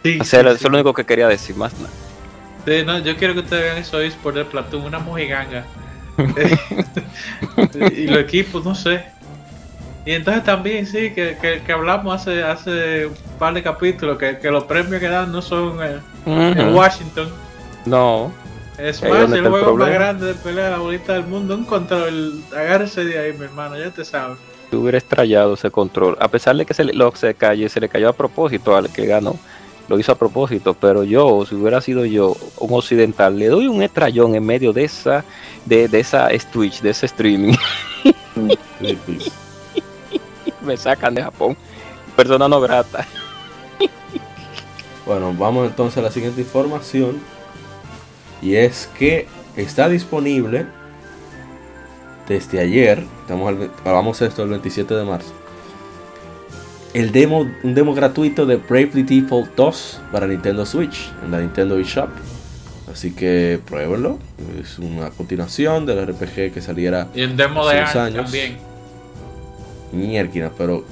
Sí, 0.04 0.18
O 0.20 0.24
sea, 0.24 0.40
sí, 0.42 0.48
eso 0.48 0.58
sí. 0.58 0.66
es 0.66 0.72
lo 0.72 0.78
único 0.78 0.94
que 0.96 1.06
quería 1.06 1.28
decir, 1.28 1.56
más 1.56 1.74
nada. 1.76 1.92
Sí, 2.66 2.84
no, 2.84 2.98
yo 2.98 3.16
quiero 3.16 3.36
que 3.36 3.42
ustedes 3.42 3.62
vean 3.64 3.78
eso 3.78 4.00
es 4.02 4.16
por 4.16 4.36
el 4.36 4.48
Platoon, 4.48 4.86
una 4.86 4.98
mojiganga. 4.98 5.66
y 7.96 8.08
los 8.08 8.18
equipos, 8.20 8.66
no 8.66 8.74
sé. 8.74 9.04
Y 10.06 10.14
entonces 10.14 10.43
también, 10.43 10.88
sí, 10.88 11.14
que, 11.14 11.38
que, 11.39 11.62
que 11.62 11.72
hablamos 11.72 12.22
hace, 12.22 12.43
hace 12.43 13.06
un 13.06 13.14
par 13.38 13.54
de 13.54 13.62
capítulos, 13.62 14.18
que, 14.18 14.39
que 14.39 14.49
los 14.49 14.64
premios 14.64 14.99
que 14.99 15.08
dan 15.08 15.32
no 15.32 15.41
son 15.41 15.80
en. 15.84 16.74
Washington. 16.74 17.30
No, 17.86 18.32
Es 18.78 19.02
más, 19.04 19.32
el 19.32 19.47
juego 19.47 19.76
más 19.76 19.89
grande 19.89 20.28
de 20.28 20.34
pelea 20.36 20.66
de 20.66 20.72
la 20.72 20.78
bolita 20.78 21.14
del 21.14 21.26
mundo. 21.26 21.56
Un 21.56 21.66
control, 21.66 22.41
agárrese 22.52 23.06
de 23.06 23.20
ahí, 23.20 23.34
mi 23.34 23.45
hermano, 23.45 23.78
ya 23.78 23.91
te 23.91 24.04
sabes. 24.04 24.38
si 24.70 24.76
hubiera 24.76 24.97
estrellado 24.97 25.54
ese 25.54 25.70
control, 25.70 26.18
a 26.20 26.28
pesar 26.28 26.56
de 26.56 26.66
que 26.66 26.74
se 26.74 26.84
le, 26.84 26.93
lo, 26.93 27.16
se, 27.16 27.34
cayó, 27.36 27.70
se 27.70 27.80
le 27.80 27.89
cayó 27.89 28.10
a 28.10 28.14
propósito 28.14 28.76
al 28.76 28.91
que 28.91 29.06
ganó, 29.06 29.36
lo 29.88 29.99
hizo 29.99 30.12
a 30.12 30.16
propósito, 30.16 30.74
pero 30.74 31.04
yo, 31.04 31.45
si 31.47 31.56
hubiera 31.56 31.82
sido 31.82 32.06
yo, 32.06 32.36
un 32.58 32.74
occidental, 32.74 33.38
le 33.38 33.47
doy 33.47 33.68
un 33.68 33.84
estrellón 33.84 34.34
en 34.36 34.45
medio 34.45 34.74
de 34.74 34.86
esa, 34.86 35.26
de, 35.66 35.88
de 35.88 35.99
esa 35.99 36.30
Twitch, 36.52 36.82
de 36.82 36.89
ese 36.89 37.06
streaming. 37.08 37.54
me 40.64 40.78
sacan 40.78 41.14
de 41.16 41.24
Japón, 41.24 41.57
persona 42.16 42.47
no 42.47 42.62
grata. 42.62 43.05
Bueno, 45.03 45.34
vamos 45.38 45.68
entonces 45.68 45.97
a 45.97 46.01
la 46.01 46.12
siguiente 46.12 46.41
información. 46.41 47.20
Y 48.41 48.55
es 48.55 48.88
que 48.97 49.28
está 49.55 49.89
disponible 49.89 50.68
desde 52.28 52.59
ayer. 52.59 53.03
Estamos 53.22 53.49
al, 53.49 53.72
grabamos 53.84 54.22
esto 54.22 54.43
el 54.43 54.49
27 54.49 54.93
de 54.93 55.03
marzo. 55.03 55.34
El 56.93 57.12
demo, 57.12 57.47
un 57.64 57.74
demo 57.74 57.93
gratuito 57.93 58.45
de 58.45 58.57
Bravely 58.57 59.03
Default 59.03 59.55
2 59.55 60.01
para 60.12 60.28
Nintendo 60.28 60.66
Switch 60.66 61.12
en 61.24 61.32
la 61.32 61.39
Nintendo 61.39 61.80
eShop. 61.80 62.09
Así 62.91 63.12
que 63.12 63.59
pruébenlo. 63.66 64.20
Es 64.62 64.78
una 64.78 65.09
continuación 65.09 65.86
del 65.86 66.05
RPG 66.07 66.53
que 66.53 66.62
saliera 66.62 67.07
Y 67.16 67.22
el 67.22 67.36
demo 67.36 67.68
Hace 67.68 67.76
de 67.76 67.82
unos 67.82 67.95
años. 67.95 68.24
también. 68.26 68.71
Mierda, 69.92 70.52
pero 70.58 70.84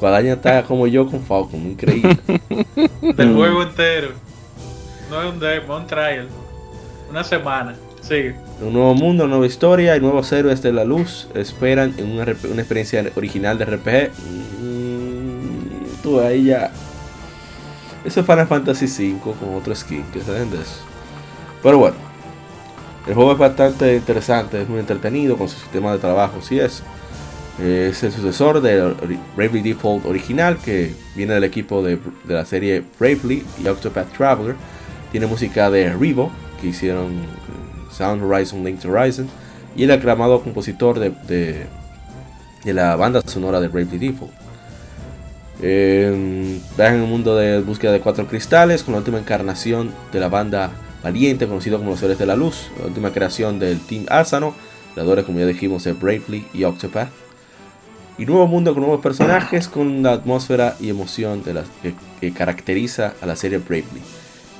Guadaña 0.00 0.34
está 0.34 0.62
como 0.62 0.86
yo 0.86 1.06
con 1.06 1.20
Falcon, 1.20 1.60
increíble. 1.60 2.18
Del 3.16 3.34
juego 3.34 3.62
entero. 3.62 4.08
no 5.10 5.22
es 5.22 5.32
un 5.32 5.40
demo, 5.40 5.76
es 5.76 5.80
un 5.82 5.86
trial. 5.86 6.28
Una 7.10 7.24
semana. 7.24 7.74
Sigue. 8.00 8.34
Un 8.62 8.72
nuevo 8.72 8.94
mundo, 8.94 9.26
nueva 9.26 9.46
historia 9.46 9.96
y 9.96 10.00
nuevos 10.00 10.32
héroes 10.32 10.62
de 10.62 10.72
la 10.72 10.84
luz 10.84 11.28
esperan 11.34 11.94
en 11.98 12.12
una, 12.12 12.22
una 12.22 12.62
experiencia 12.62 13.04
original 13.14 13.58
de 13.58 13.64
RPG. 13.66 14.10
Mm, 14.60 16.02
tú 16.02 16.20
ahí 16.20 16.44
ya. 16.44 16.70
Eso 18.04 18.20
es 18.20 18.26
Final 18.26 18.46
Fantasy 18.46 18.86
V 18.86 19.34
con 19.38 19.54
otro 19.54 19.74
skin, 19.74 20.04
que 20.12 20.20
se 20.20 20.32
den 20.32 20.50
de 20.50 20.62
eso. 20.62 20.80
Pero 21.62 21.76
bueno, 21.76 21.96
el 23.06 23.14
juego 23.14 23.32
es 23.32 23.38
bastante 23.38 23.96
interesante, 23.96 24.62
es 24.62 24.68
muy 24.68 24.80
entretenido 24.80 25.36
con 25.36 25.48
su 25.48 25.58
sistema 25.58 25.92
de 25.92 25.98
trabajo, 25.98 26.40
sí 26.40 26.58
es. 26.58 26.82
Es 27.62 28.02
el 28.02 28.10
sucesor 28.10 28.62
del 28.62 28.94
Bravely 29.36 29.60
Default 29.60 30.06
original 30.06 30.56
que 30.56 30.94
viene 31.14 31.34
del 31.34 31.44
equipo 31.44 31.82
de, 31.82 31.98
de 32.24 32.34
la 32.34 32.46
serie 32.46 32.82
Bravely 32.98 33.44
y 33.62 33.68
Octopath 33.68 34.16
Traveler. 34.16 34.56
Tiene 35.12 35.26
música 35.26 35.70
de 35.70 35.92
Revo, 35.92 36.30
que 36.60 36.68
hicieron 36.68 37.12
eh, 37.12 37.92
Sound 37.92 38.22
Horizon 38.22 38.64
Linked 38.64 38.88
Horizon, 38.88 39.28
y 39.76 39.84
el 39.84 39.90
aclamado 39.90 40.42
compositor 40.42 40.98
de, 40.98 41.10
de, 42.64 42.72
la 42.72 42.96
banda 42.96 43.20
sonora 43.26 43.60
de 43.60 43.68
Bravely 43.68 43.98
Default. 43.98 44.32
Eh, 45.60 46.60
en 46.78 47.02
un 47.02 47.10
mundo 47.10 47.36
de 47.36 47.60
búsqueda 47.60 47.92
de 47.92 48.00
cuatro 48.00 48.26
cristales 48.26 48.82
con 48.82 48.92
la 48.92 48.98
última 48.98 49.18
encarnación 49.18 49.90
de 50.12 50.20
la 50.20 50.28
banda 50.28 50.70
Valiente, 51.02 51.46
conocido 51.46 51.78
como 51.78 51.90
los 51.90 52.02
Héroes 52.02 52.18
de 52.18 52.26
la 52.26 52.36
Luz, 52.36 52.70
la 52.78 52.86
última 52.86 53.10
creación 53.12 53.58
del 53.58 53.80
Team 53.80 54.06
Asano, 54.08 54.54
creadores 54.94 55.24
como 55.24 55.38
ya 55.38 55.46
dijimos 55.46 55.84
de 55.84 55.92
Bravely 55.92 56.46
y 56.54 56.64
Octopath. 56.64 57.29
Y 58.20 58.26
nuevo 58.26 58.46
mundo 58.46 58.74
con 58.74 58.82
nuevos 58.82 59.00
personajes 59.00 59.66
con 59.66 60.02
la 60.02 60.12
atmósfera 60.12 60.76
y 60.78 60.90
emoción 60.90 61.42
de 61.42 61.54
la, 61.54 61.64
que, 62.20 62.32
caracteriza 62.34 63.14
a 63.22 63.24
la 63.24 63.34
serie 63.34 63.56
Bravely. 63.56 64.02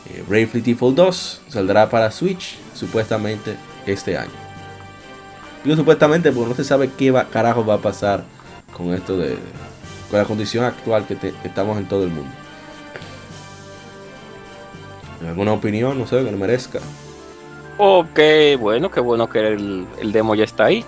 Eh, 0.08 0.24
Bravely 0.26 0.62
Default 0.62 0.96
2 0.96 1.42
saldrá 1.46 1.90
para 1.90 2.10
Switch 2.10 2.56
supuestamente 2.72 3.56
este 3.84 4.16
año. 4.16 4.30
Digo 5.62 5.76
supuestamente 5.76 6.32
porque 6.32 6.48
no 6.48 6.54
se 6.54 6.64
sabe 6.64 6.88
qué 6.96 7.10
va, 7.10 7.26
carajo 7.28 7.62
va 7.62 7.74
a 7.74 7.82
pasar 7.82 8.24
con 8.74 8.94
esto 8.94 9.18
de 9.18 9.36
con 10.10 10.18
la 10.18 10.24
condición 10.24 10.64
actual 10.64 11.06
que, 11.06 11.34
estamos 11.44 11.76
en 11.76 11.86
todo 11.86 12.04
el 12.04 12.08
mundo. 12.08 12.30
¿Alguna 15.28 15.52
opinión? 15.52 15.98
No 15.98 16.06
sé, 16.06 16.16
que 16.24 16.30
le 16.30 16.38
merezca. 16.38 16.78
Ok, 17.76 18.20
bueno, 18.58 18.90
qué 18.90 19.00
bueno 19.00 19.28
que 19.28 19.48
el 19.48 20.12
demo 20.12 20.34
ya 20.34 20.44
está 20.44 20.64
ahí. 20.64 20.82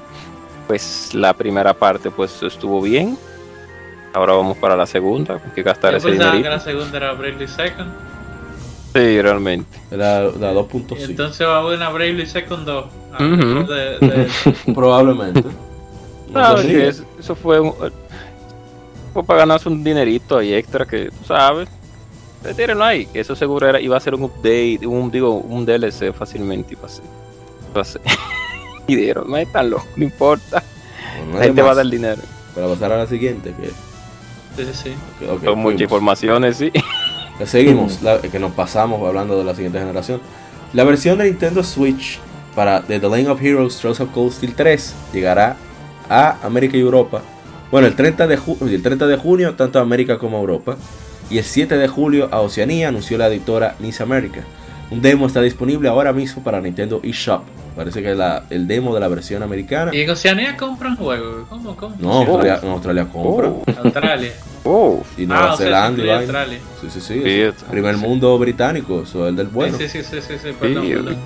Pues 0.73 1.11
la 1.12 1.35
primera 1.35 1.75
parte 1.75 2.11
pues 2.11 2.43
estuvo 2.43 2.81
bien. 2.81 3.18
Ahora 4.14 4.33
vamos 4.33 4.57
para 4.57 4.75
la 4.75 4.87
segunda, 4.87 5.35
hay 5.35 5.51
que 5.55 5.62
gastar 5.62 5.91
Yo 5.91 5.99
ese 5.99 6.07
que 6.07 6.12
dinerito. 6.14 6.49
la 6.49 6.61
segunda 6.61 6.97
era 6.97 7.12
Bravely 7.12 7.47
Second. 7.47 7.93
Sí, 8.95 9.20
realmente. 9.20 9.79
La, 9.91 10.23
la 10.23 10.53
Y 10.53 10.55
2.5. 10.55 10.97
entonces 11.11 11.47
va 11.47 11.57
a 11.57 11.59
haber 11.59 11.77
una 11.77 11.91
Bravely 11.91 12.25
Second 12.27 12.64
2. 12.64 12.85
Ah, 13.12 13.16
Ujú. 13.23 13.70
de- 13.70 13.99
de- 13.99 14.29
Probablemente. 14.75 15.43
No 15.43 16.33
Claro, 16.33 16.57
sé 16.57 16.62
si- 16.62 16.68
que 16.73 16.89
es- 16.89 17.05
eso 17.20 17.35
fue, 17.35 17.61
un- 17.61 17.75
fue 19.12 19.23
para 19.25 19.41
ganarse 19.41 19.68
un 19.68 19.85
dinerito 19.85 20.39
ahí 20.39 20.55
extra 20.55 20.87
que, 20.87 21.11
tú 21.11 21.25
sabes, 21.27 21.68
eh, 22.47 22.55
tírenlo 22.57 22.83
ahí, 22.83 23.05
que 23.05 23.20
eso 23.20 23.37
seguro 23.37 23.68
era, 23.68 23.79
iba 23.79 23.99
a 23.99 24.01
ser 24.01 24.14
un 24.14 24.23
update, 24.23 24.87
un, 24.87 25.11
digo, 25.11 25.35
un 25.35 25.66
DLC 25.66 26.14
fácilmente 26.14 26.73
iba 26.73 26.87
a 26.87 26.89
ser. 26.89 27.05
Iba 27.73 27.83
a 27.83 27.85
ser. 27.85 28.01
y 28.93 28.97
dieron, 28.97 29.30
no 29.30 29.36
es 29.36 29.51
tan 29.51 29.70
loco, 29.70 29.86
no 29.97 30.05
importa, 30.05 30.62
Bueno, 31.18 31.32
no 31.32 31.38
la 31.38 31.45
gente 31.45 31.62
va 31.62 31.68
a 31.68 31.70
más. 31.70 31.76
dar 31.78 31.86
dinero. 31.86 32.22
Para 32.55 32.68
pasar 32.68 32.93
a 32.93 32.99
la 32.99 33.07
siguiente. 33.07 33.53
Que, 33.59 33.70
Sí, 34.55 34.68
sí, 34.74 34.93
Son 35.45 35.59
muchas 35.59 35.80
informaciones, 35.80 36.57
sí. 36.59 36.70
Seguimos, 37.47 38.03
la- 38.03 38.20
que 38.20 38.38
nos 38.38 38.53
pasamos 38.53 39.01
hablando 39.07 39.38
de 39.38 39.45
la 39.45 39.55
siguiente 39.55 39.78
generación. 39.78 40.20
La 40.74 40.84
versión 40.84 41.18
de 41.18 41.24
Nintendo 41.24 41.64
Switch 41.64 42.18
para 42.55 42.82
The, 42.82 43.01
The 43.01 43.09
Lane 43.09 43.28
of 43.28 43.43
Heroes 43.43 43.78
Trails 43.78 44.01
of 44.01 44.11
Cold 44.12 44.32
Steel 44.32 44.55
3 44.55 44.95
llegará 45.12 45.57
a 46.09 46.36
América 46.45 46.76
y 46.76 46.80
Europa. 46.80 47.22
Bueno, 47.70 47.86
el 47.86 47.97
30 47.97 48.26
de, 48.26 48.38
ju- 48.38 48.59
el 48.61 48.82
30 48.82 49.07
de 49.07 49.16
junio, 49.16 49.55
tanto 49.55 49.78
a 49.78 49.82
América 49.82 50.18
como 50.18 50.36
a 50.36 50.40
Europa. 50.40 50.76
Y 51.30 51.38
el 51.38 51.45
7 51.45 51.76
de 51.78 51.88
julio 51.88 52.28
a 52.30 52.40
Oceanía, 52.40 52.88
anunció 52.88 53.16
la 53.16 53.28
editora 53.28 53.74
Nice 53.80 54.03
America. 54.03 54.45
Un 54.93 55.01
demo 55.03 55.26
está 55.26 55.40
disponible 55.40 55.88
ahora 55.88 56.12
mismo 56.12 56.43
para 56.43 56.61
Nintendo 56.61 57.01
eShop. 57.03 57.43
Parece 57.74 58.03
que 58.03 58.14
la- 58.14 58.45
el 58.51 58.66
demo 58.68 58.93
de 58.95 59.01
la 59.01 59.09
versión 59.09 59.43
americana. 59.43 59.95
Y 59.95 60.03
en 60.03 60.11
Oceanía 60.11 60.57
compran 60.57 60.95
juegos. 60.97 61.49
¿Cómo? 61.49 61.74
¿Cómo? 61.76 61.97
No, 61.99 62.12
Australia, 62.18 62.61
en 62.62 62.68
Australia 62.70 63.07
compra. 63.11 63.49
Oh. 63.49 63.62
Australia. 63.84 64.32
Oh, 64.64 65.03
Y 65.16 65.24
Nueva 65.26 65.51
ah, 65.51 65.55
o 65.55 65.57
sea, 65.57 65.66
Zelanda 65.66 65.88
y 65.88 65.93
incluye 65.93 66.09
vaina. 66.09 66.22
Australia. 66.40 66.59
Sí, 66.80 66.86
sí, 66.90 67.01
sí. 67.01 67.22
Sí, 67.24 67.40
es 67.40 67.55
primer 67.70 67.97
mundo 67.97 68.38
británico, 68.38 69.03
eso 69.03 69.24
es 69.24 69.30
el 69.30 69.36
del 69.36 69.47
bueno. 69.49 69.78
Sí, 69.78 69.88
sí, 69.88 70.03
sí, 70.03 70.16
sí, 70.20 70.34
sí, 70.43 70.49
perdón, 70.61 70.84
Sí, 70.86 70.93
perdón. 70.93 71.16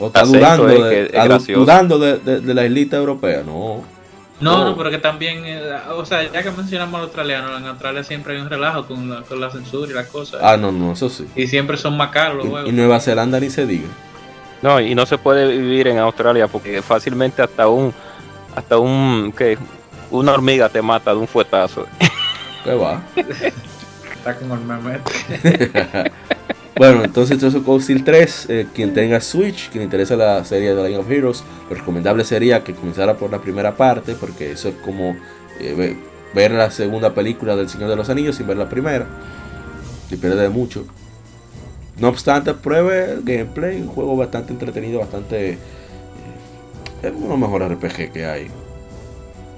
O 0.00 0.06
está 0.08 0.20
Acento, 0.20 0.38
dudando, 0.38 0.66
de, 0.66 0.90
que 0.90 1.02
es 1.06 1.12
du- 1.12 1.18
gracioso. 1.28 1.60
dudando 1.60 1.98
de, 1.98 2.18
de- 2.18 2.40
de 2.40 2.54
la 2.54 2.64
islita 2.66 2.96
europea, 2.96 3.42
no. 3.46 3.82
No, 4.40 4.62
Oh. 4.62 4.64
no, 4.66 4.76
pero 4.76 4.90
que 4.90 4.98
también, 4.98 5.42
eh, 5.44 5.60
o 5.90 6.04
sea, 6.04 6.30
ya 6.30 6.42
que 6.44 6.50
mencionamos 6.52 6.94
al 6.98 7.04
australiano, 7.06 7.56
en 7.56 7.66
Australia 7.66 8.04
siempre 8.04 8.34
hay 8.36 8.40
un 8.40 8.48
relajo 8.48 8.86
con 8.86 9.10
la, 9.10 9.22
con 9.22 9.40
la 9.40 9.50
censura 9.50 9.90
y 9.90 9.94
las 9.94 10.06
cosas. 10.06 10.40
Ah, 10.44 10.56
no, 10.56 10.70
no, 10.70 10.92
eso 10.92 11.08
sí. 11.08 11.26
Y 11.34 11.46
siempre 11.48 11.76
son 11.76 11.96
más 11.96 12.10
caros 12.10 12.36
los 12.36 12.46
Y, 12.46 12.48
juegos. 12.50 12.68
y 12.70 12.72
Nueva 12.72 13.00
Zelanda 13.00 13.40
ni 13.40 13.50
se 13.50 13.66
diga. 13.66 13.88
No, 14.62 14.80
y 14.80 14.94
no 14.94 15.06
se 15.06 15.18
puede 15.18 15.48
vivir 15.48 15.88
en 15.88 15.98
Australia 15.98 16.46
porque 16.48 16.82
fácilmente 16.82 17.42
hasta 17.42 17.66
un, 17.68 17.92
hasta 18.54 18.78
un, 18.78 19.32
¿qué? 19.36 19.58
Una 20.10 20.32
hormiga 20.32 20.68
te 20.68 20.82
mata 20.82 21.10
de 21.12 21.16
un 21.18 21.28
fuetazo. 21.28 21.86
¿Qué 22.64 22.74
va? 22.74 23.02
Está 23.16 24.36
como 24.36 24.54
el 24.54 24.60
meme. 24.60 24.98
Bueno, 26.78 27.04
entonces 27.04 27.42
eso 27.42 27.62
Cold 27.64 27.82
Steel 27.82 28.04
3, 28.04 28.46
eh, 28.48 28.66
quien 28.74 28.94
tenga 28.94 29.20
Switch, 29.20 29.68
quien 29.70 29.82
interesa 29.84 30.16
la 30.16 30.44
serie 30.44 30.74
de 30.74 30.88
Line 30.88 30.98
of 30.98 31.10
Heroes, 31.10 31.42
lo 31.68 31.76
recomendable 31.76 32.24
sería 32.24 32.62
que 32.64 32.74
comenzara 32.74 33.16
por 33.16 33.30
la 33.30 33.40
primera 33.40 33.76
parte, 33.76 34.14
porque 34.14 34.52
eso 34.52 34.68
es 34.68 34.76
como 34.76 35.16
eh, 35.60 35.74
ve- 35.76 35.96
ver 36.34 36.52
la 36.52 36.70
segunda 36.70 37.14
película 37.14 37.56
del 37.56 37.68
Señor 37.68 37.90
de 37.90 37.96
los 37.96 38.08
Anillos 38.10 38.36
sin 38.36 38.46
ver 38.46 38.56
la 38.56 38.68
primera. 38.68 39.06
Y 40.10 40.16
pierde 40.16 40.40
de 40.42 40.48
mucho. 40.48 40.86
No 41.98 42.08
obstante, 42.08 42.54
pruebe 42.54 43.12
el 43.12 43.22
gameplay, 43.24 43.80
un 43.80 43.88
juego 43.88 44.16
bastante 44.16 44.52
entretenido, 44.52 45.00
bastante... 45.00 45.50
eh, 45.54 45.58
es 47.02 47.10
uno 47.12 47.22
de 47.24 47.28
los 47.30 47.38
mejores 47.38 47.70
RPG 47.72 48.12
que 48.12 48.24
hay. 48.24 48.46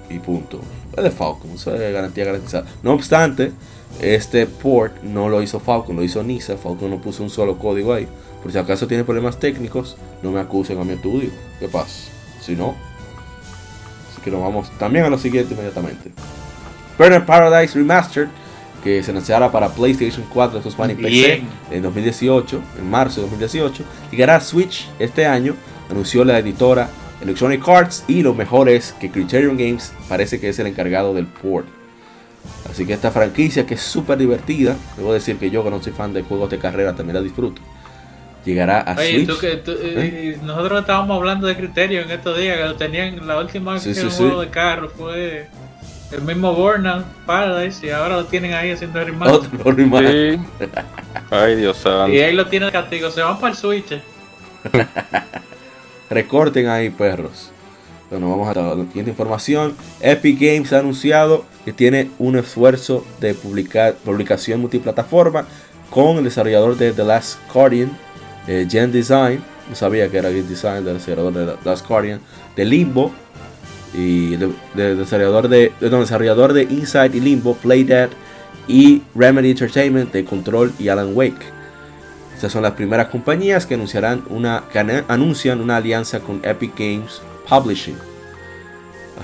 Y 0.09 0.18
punto. 0.18 0.61
Es 0.97 1.05
de 1.05 1.11
Falcon, 1.11 1.51
es 1.55 1.64
garantía 1.66 2.25
garantizada. 2.25 2.64
No 2.83 2.93
obstante, 2.95 3.53
este 4.01 4.47
port 4.47 5.03
no 5.03 5.28
lo 5.28 5.43
hizo 5.43 5.61
Falcon, 5.61 5.97
lo 5.97 6.03
hizo 6.03 6.22
Nisa. 6.22 6.57
Falcon 6.57 6.91
no 6.91 7.01
puso 7.01 7.22
un 7.22 7.30
solo 7.30 7.59
código 7.59 7.93
ahí. 7.93 8.07
Por 8.43 8.53
si 8.53 8.59
acaso 8.59 8.86
tiene 8.86 9.05
problemas 9.05 9.38
técnicos, 9.38 9.96
no 10.22 10.33
me 10.33 10.41
acusen 10.41 10.79
a 10.80 10.84
mi 10.84 10.92
estudio. 10.92 11.30
¿Qué 11.58 11.68
pasa? 11.68 12.11
Si 12.41 12.57
no. 12.57 12.75
Así 14.11 14.22
que 14.22 14.30
nos 14.30 14.41
vamos 14.41 14.71
también 14.79 15.04
a 15.04 15.11
lo 15.11 15.18
siguiente 15.18 15.53
inmediatamente. 15.54 16.11
Burnout 16.96 17.25
Paradise 17.25 17.75
Remastered, 17.79 18.29
que 18.83 19.03
se 19.03 19.11
anunciará 19.11 19.53
para 19.53 19.68
PlayStation 19.68 20.25
4, 20.33 20.62
Xbox 20.62 20.79
One 20.79 20.92
y 20.95 20.96
PC 20.96 21.42
en 21.71 21.83
2018, 21.83 22.62
en 22.79 22.91
marzo 22.91 23.17
de 23.17 23.22
2018. 23.22 23.84
Llegará 24.11 24.37
a 24.37 24.41
Switch 24.41 24.88
este 24.99 25.26
año, 25.26 25.54
anunció 25.91 26.25
la 26.25 26.38
editora 26.38 26.88
Electronic 27.21 27.67
Arts 27.68 28.04
y 28.08 28.22
lo 28.22 28.34
mejor 28.34 28.71
es 28.71 28.92
que 28.99 29.11
Criterion 29.11 29.58
Games 29.58 29.92
parece 30.08 30.41
que 30.41 30.49
es 30.49 30.58
el 30.58 30.67
encargado 30.67 31.12
del 31.12 31.26
port. 31.26 31.67
Así 32.71 32.87
que 32.87 32.92
esta 32.92 33.11
franquicia 33.11 33.67
que 33.67 33.75
es 33.75 33.80
súper 33.83 34.18
divertida, 34.18 34.76
debo 34.96 35.12
decir 35.12 35.38
que 35.38 35.50
yo 35.50 35.64
que 35.64 35.71
no 35.71 35.83
soy 35.83 35.92
fan 35.92 36.12
de 36.12 36.22
juegos 36.22 36.50
de 36.50 36.58
carrera 36.58 36.95
también 36.95 37.17
la 37.17 37.22
disfruto. 37.22 37.61
Llegará 38.45 38.80
a 38.80 38.96
Oye, 38.96 39.12
Switch. 39.12 39.26
tú 39.26 39.38
que, 39.38 39.57
tú, 39.57 39.72
eh, 39.79 40.38
nosotros 40.42 40.80
estábamos 40.80 41.17
hablando 41.17 41.46
de 41.46 41.57
criterio 41.57 42.00
en 42.03 42.11
estos 42.11 42.38
días, 42.38 42.57
que 42.57 42.64
lo 42.64 42.76
tenían, 42.76 43.26
la 43.26 43.38
última 43.38 43.75
vez 43.75 43.83
Sí, 43.83 43.91
que 43.91 43.96
sí, 43.96 44.08
juego 44.17 44.41
de 44.41 44.49
carro 44.49 44.88
fue 44.88 45.49
el 46.11 46.22
mismo 46.22 46.54
Burnout 46.54 47.04
Paradise 47.26 47.87
y 47.87 47.91
ahora 47.91 48.17
lo 48.17 48.25
tienen 48.25 48.54
ahí 48.54 48.71
haciendo 48.71 49.04
remaster. 49.04 49.50
Otro 49.53 49.72
remaster. 49.72 50.38
Sí. 50.58 50.67
Ay, 51.30 51.57
Dios 51.57 51.76
santo. 51.76 52.08
Y 52.12 52.21
ahí 52.21 52.34
lo 52.34 52.46
tienen 52.46 52.68
de 52.68 52.72
castigo, 52.72 53.11
se 53.11 53.21
van 53.21 53.38
para 53.38 53.53
el 53.53 53.58
Switch. 53.58 54.00
Recorten 56.11 56.68
ahí, 56.68 56.91
perros. 56.91 57.53
Bueno, 58.11 58.28
vamos 58.28 58.49
a 58.49 58.61
la 58.61 58.74
siguiente 58.87 59.11
información. 59.12 59.74
Epic 60.00 60.41
Games 60.41 60.72
ha 60.72 60.80
anunciado 60.80 61.45
que 61.64 61.72
tiene 61.72 62.11
un 62.18 62.37
esfuerzo 62.37 63.04
de 63.20 63.34
publicar, 63.34 63.95
publicación 64.04 64.61
multiplataforma 64.61 65.46
con 65.91 66.16
el 66.18 66.24
desarrollador 66.24 66.76
de 66.76 66.92
The 66.92 67.04
Last 67.04 67.38
Guardian, 67.53 67.96
eh, 68.49 68.66
Gen 68.68 68.91
Design. 68.91 69.42
No 69.68 69.76
sabía 69.76 70.08
que 70.11 70.18
era 70.18 70.30
Gen 70.30 70.49
Design, 70.49 70.84
del 70.84 70.95
desarrollador 70.95 71.34
de 71.34 71.46
The 71.62 71.68
Last 71.68 71.87
Guardian, 71.87 72.20
de 72.57 72.64
Limbo 72.64 73.12
y 73.95 74.37
del 74.37 74.54
de, 74.74 74.96
desarrollador 74.96 75.49
de, 75.49 75.72
de- 75.80 75.91
no, 75.91 76.00
desarrollador 76.00 76.53
de 76.53 76.62
Inside 76.64 77.16
y 77.16 77.20
Limbo, 77.20 77.54
Playdead 77.54 78.11
y 78.66 79.03
Remedy 79.14 79.50
Entertainment 79.53 80.12
de 80.12 80.24
Control 80.24 80.72
y 80.80 80.88
Alan 80.88 81.11
Wake. 81.14 81.46
Estas 82.34 82.50
son 82.50 82.62
las 82.62 82.72
primeras 82.72 83.07
compañías 83.08 83.66
que 83.66 83.74
anunciarán 83.74 84.24
una 84.30 84.64
que 84.72 84.80
anu- 84.80 85.04
anuncian 85.07 85.61
una 85.61 85.76
alianza 85.76 86.18
con 86.20 86.41
Epic 86.45 86.72
Games 86.76 87.20
Publishing. 87.51 87.97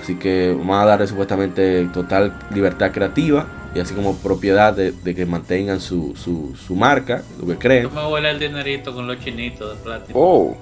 Así 0.03 0.17
que 0.17 0.53
van 0.53 0.83
a 0.83 0.85
darle 0.85 1.07
supuestamente 1.07 1.87
total 1.87 2.35
libertad 2.53 2.93
creativa 2.93 3.47
y 3.75 3.79
así 3.79 3.95
como 3.95 4.17
propiedad 4.17 4.75
de, 4.75 4.93
de 4.93 5.15
que 5.15 5.25
mantengan 5.25 5.81
su, 5.81 6.15
su, 6.17 6.55
su 6.57 6.75
marca, 6.75 7.23
lo 7.41 7.47
que 7.47 7.57
creen. 7.57 7.85
Yo 7.85 7.91
me 7.91 8.07
huele 8.07 8.31
el 8.31 8.39
dinerito 8.39 8.95
con 8.95 9.07
los 9.07 9.19
chinitos 9.21 9.77
de 9.77 9.83
plástico. 9.83 10.19
Oh, 10.21 10.57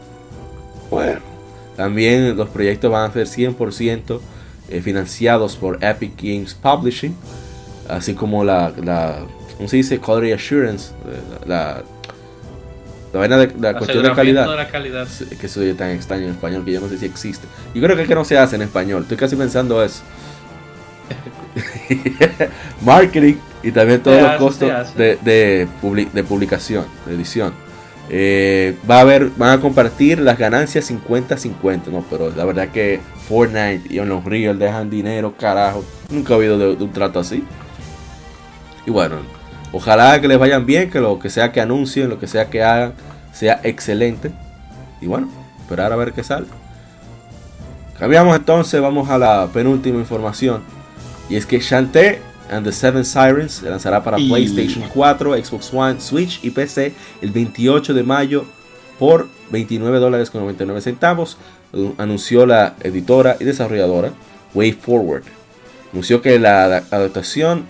Bueno, 0.90 1.20
también 1.76 2.36
los 2.36 2.48
proyectos 2.50 2.90
van 2.92 3.10
a 3.10 3.12
ser 3.12 3.26
100% 3.26 4.20
eh, 4.68 4.80
financiados 4.80 5.56
por 5.56 5.82
Epic 5.82 6.12
Games 6.20 6.54
Publishing, 6.54 7.16
así 7.88 8.14
como 8.14 8.44
la, 8.44 8.72
la 8.82 9.26
¿cómo 9.56 9.68
se 9.68 9.76
dice? 9.78 9.98
Quality 9.98 10.32
Assurance, 10.32 10.92
eh, 11.06 11.46
la, 11.46 11.82
la 13.14 13.20
vaina 13.20 13.36
de 13.38 13.46
la 13.60 13.74
cuestión 13.78 14.02
de 14.02 14.12
calidad. 14.12 14.50
de 14.50 14.56
la 14.56 14.68
calidad. 14.68 15.08
Que 15.40 15.46
eso 15.46 15.62
es 15.62 15.76
tan 15.76 15.90
extraño 15.90 16.24
en 16.24 16.30
español 16.32 16.64
que 16.64 16.72
yo 16.72 16.80
no 16.80 16.88
sé 16.88 16.98
si 16.98 17.06
existe. 17.06 17.46
Yo 17.74 17.80
creo 17.82 17.96
que 17.96 18.02
es 18.02 18.08
que 18.08 18.14
no 18.14 18.24
se 18.24 18.36
hace 18.36 18.56
en 18.56 18.62
español. 18.62 19.02
Estoy 19.02 19.16
casi 19.16 19.36
pensando 19.36 19.82
eso. 19.82 20.02
Marketing 22.84 23.34
y 23.62 23.70
también 23.72 24.02
todos 24.02 24.20
los 24.20 24.36
costos 24.36 24.94
de, 24.96 25.18
de, 25.22 25.68
publi- 25.82 26.10
de 26.10 26.24
publicación, 26.24 26.84
de 27.06 27.14
edición. 27.14 27.52
Eh, 28.10 28.76
va 28.90 28.98
a 28.98 29.00
haber, 29.00 29.30
van 29.36 29.58
a 29.58 29.60
compartir 29.62 30.18
las 30.20 30.36
ganancias 30.38 30.90
50-50, 30.90 31.86
no, 31.86 32.04
pero 32.10 32.30
la 32.36 32.44
verdad 32.44 32.68
que 32.68 33.00
Fortnite 33.28 33.82
y 33.88 33.98
Unreal 33.98 34.58
dejan 34.58 34.90
dinero, 34.90 35.34
carajo. 35.38 35.82
Nunca 36.10 36.34
he 36.34 36.36
oído 36.36 36.58
de, 36.58 36.76
de 36.76 36.84
un 36.84 36.92
trato 36.92 37.18
así. 37.20 37.42
Y 38.84 38.90
bueno, 38.90 39.16
ojalá 39.74 40.20
que 40.20 40.28
les 40.28 40.38
vayan 40.38 40.64
bien, 40.66 40.90
que 40.90 41.00
lo 41.00 41.18
que 41.18 41.28
sea 41.30 41.52
que 41.52 41.60
anuncien, 41.60 42.08
lo 42.08 42.18
que 42.18 42.26
sea 42.26 42.48
que 42.48 42.62
hagan, 42.62 42.92
sea 43.32 43.60
excelente. 43.64 44.30
Y 45.00 45.06
bueno, 45.06 45.28
esperar 45.60 45.92
a 45.92 45.96
ver 45.96 46.12
qué 46.12 46.22
sale. 46.24 46.46
Cambiamos 47.98 48.36
entonces, 48.36 48.80
vamos 48.80 49.08
a 49.08 49.18
la 49.18 49.48
penúltima 49.52 49.98
información. 49.98 50.62
Y 51.28 51.36
es 51.36 51.46
que 51.46 51.60
Shantae 51.60 52.20
and 52.50 52.66
the 52.66 52.72
Seven 52.72 53.04
Sirens 53.04 53.52
se 53.52 53.70
lanzará 53.70 54.02
para 54.02 54.18
Y- 54.18 54.28
PlayStation 54.28 54.84
4, 54.92 55.34
Xbox 55.42 55.72
One, 55.72 56.00
Switch 56.00 56.40
y 56.42 56.50
PC 56.50 56.92
el 57.22 57.30
28 57.30 57.94
de 57.94 58.02
mayo 58.02 58.44
por 58.98 59.28
29 59.50 59.98
dólares 59.98 60.30
con 60.30 60.40
99 60.42 60.80
centavos. 60.80 61.38
Anunció 61.98 62.46
la 62.46 62.74
editora 62.82 63.36
y 63.40 63.44
desarrolladora 63.44 64.10
Way 64.54 64.72
Forward. 64.72 65.22
Anunció 65.92 66.20
que 66.20 66.38
la 66.38 66.64
ada- 66.64 66.84
adaptación, 66.90 67.64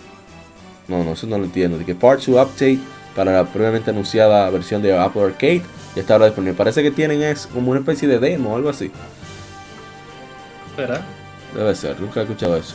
no, 0.89 1.03
no, 1.05 1.13
eso 1.13 1.27
no 1.27 1.39
lo 1.39 1.45
entiendo, 1.45 1.79
de 1.79 1.85
que 1.85 1.95
Part 1.95 2.25
2 2.25 2.29
Update 2.29 2.79
para 3.15 3.33
la 3.33 3.45
previamente 3.45 3.91
anunciada 3.91 4.51
versión 4.51 4.83
de 4.83 4.97
Apple 4.99 5.23
Arcade 5.23 5.63
ya 5.95 6.01
está 6.01 6.15
ahora 6.15 6.27
disponible. 6.27 6.57
Parece 6.57 6.83
que 6.83 6.91
tienen 6.91 7.23
es 7.23 7.47
como 7.47 7.71
una 7.71 7.81
especie 7.81 8.09
de 8.09 8.19
demo 8.19 8.53
o 8.53 8.57
algo 8.57 8.69
así. 8.69 8.91
¿Verdad? 10.77 11.03
Debe 11.55 11.75
ser, 11.75 12.01
nunca 12.01 12.21
he 12.21 12.23
escuchado 12.25 12.57
eso. 12.57 12.75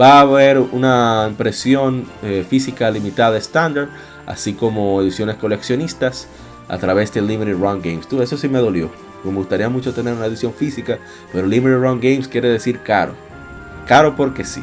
Va 0.00 0.18
a 0.18 0.20
haber 0.20 0.58
una 0.58 1.26
impresión 1.28 2.06
eh, 2.22 2.46
física 2.48 2.90
limitada 2.90 3.36
estándar, 3.36 3.88
así 4.26 4.54
como 4.54 5.02
ediciones 5.02 5.36
coleccionistas 5.36 6.28
a 6.68 6.78
través 6.78 7.12
de 7.12 7.20
Limited 7.20 7.56
Run 7.56 7.82
Games. 7.82 8.08
Tú, 8.08 8.22
eso 8.22 8.36
sí 8.36 8.48
me 8.48 8.60
dolió. 8.60 8.90
Me 9.24 9.32
gustaría 9.32 9.68
mucho 9.68 9.92
tener 9.92 10.14
una 10.14 10.26
edición 10.26 10.54
física, 10.54 10.98
pero 11.32 11.46
Limited 11.46 11.78
Run 11.78 12.00
Games 12.00 12.28
quiere 12.28 12.48
decir 12.48 12.80
caro. 12.82 13.14
Caro 13.86 14.14
porque 14.16 14.44
sí. 14.44 14.62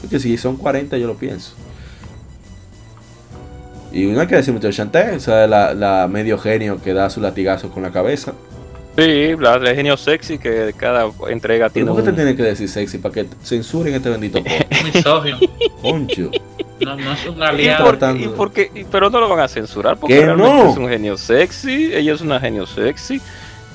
Porque 0.00 0.18
si 0.18 0.36
son 0.38 0.56
40 0.56 0.96
yo 0.96 1.06
lo 1.06 1.14
pienso. 1.14 1.54
Y 3.98 4.06
no 4.06 4.20
hay 4.20 4.26
que 4.26 4.36
decir 4.36 4.52
mucho 4.52 4.66
de 4.66 4.72
Shantae, 4.72 5.16
o 5.16 5.20
sea, 5.20 5.46
la, 5.46 5.72
la 5.72 6.06
medio 6.08 6.36
genio 6.38 6.80
que 6.82 6.92
da 6.92 7.08
su 7.08 7.20
latigazo 7.20 7.70
con 7.70 7.82
la 7.82 7.90
cabeza. 7.90 8.34
sí, 8.96 9.34
la 9.38 9.58
de 9.58 9.74
genio 9.74 9.96
sexy 9.96 10.38
que 10.38 10.74
cada 10.76 11.10
entrega 11.28 11.70
¿Pero 11.70 11.72
tiene 11.72 11.88
por 11.90 11.96
qué 11.96 12.02
te 12.04 12.10
un... 12.10 12.16
tiene 12.16 12.36
que 12.36 12.42
decir 12.42 12.68
sexy 12.68 12.98
para 12.98 13.14
que 13.14 13.26
censuren 13.42 13.94
este 13.94 14.10
bendito? 14.10 14.42
Misógino. 14.84 15.38
Concho. 15.80 16.30
No, 16.80 16.94
no 16.94 17.12
es 17.12 17.26
un 17.26 17.38
¿Y 17.38 17.42
aliado. 17.42 17.94
y 18.18 18.28
por? 18.28 18.52
Y- 18.74 18.84
pero 18.84 19.08
no 19.08 19.18
lo 19.20 19.28
van 19.30 19.40
a 19.40 19.48
censurar 19.48 19.96
porque 19.96 20.16
¿Qué 20.18 20.24
realmente 20.26 20.64
no? 20.64 20.70
es 20.70 20.76
un 20.76 20.88
genio 20.88 21.16
sexy, 21.16 21.90
ella 21.94 22.12
es 22.12 22.20
una 22.20 22.38
genio 22.38 22.66
sexy, 22.66 23.18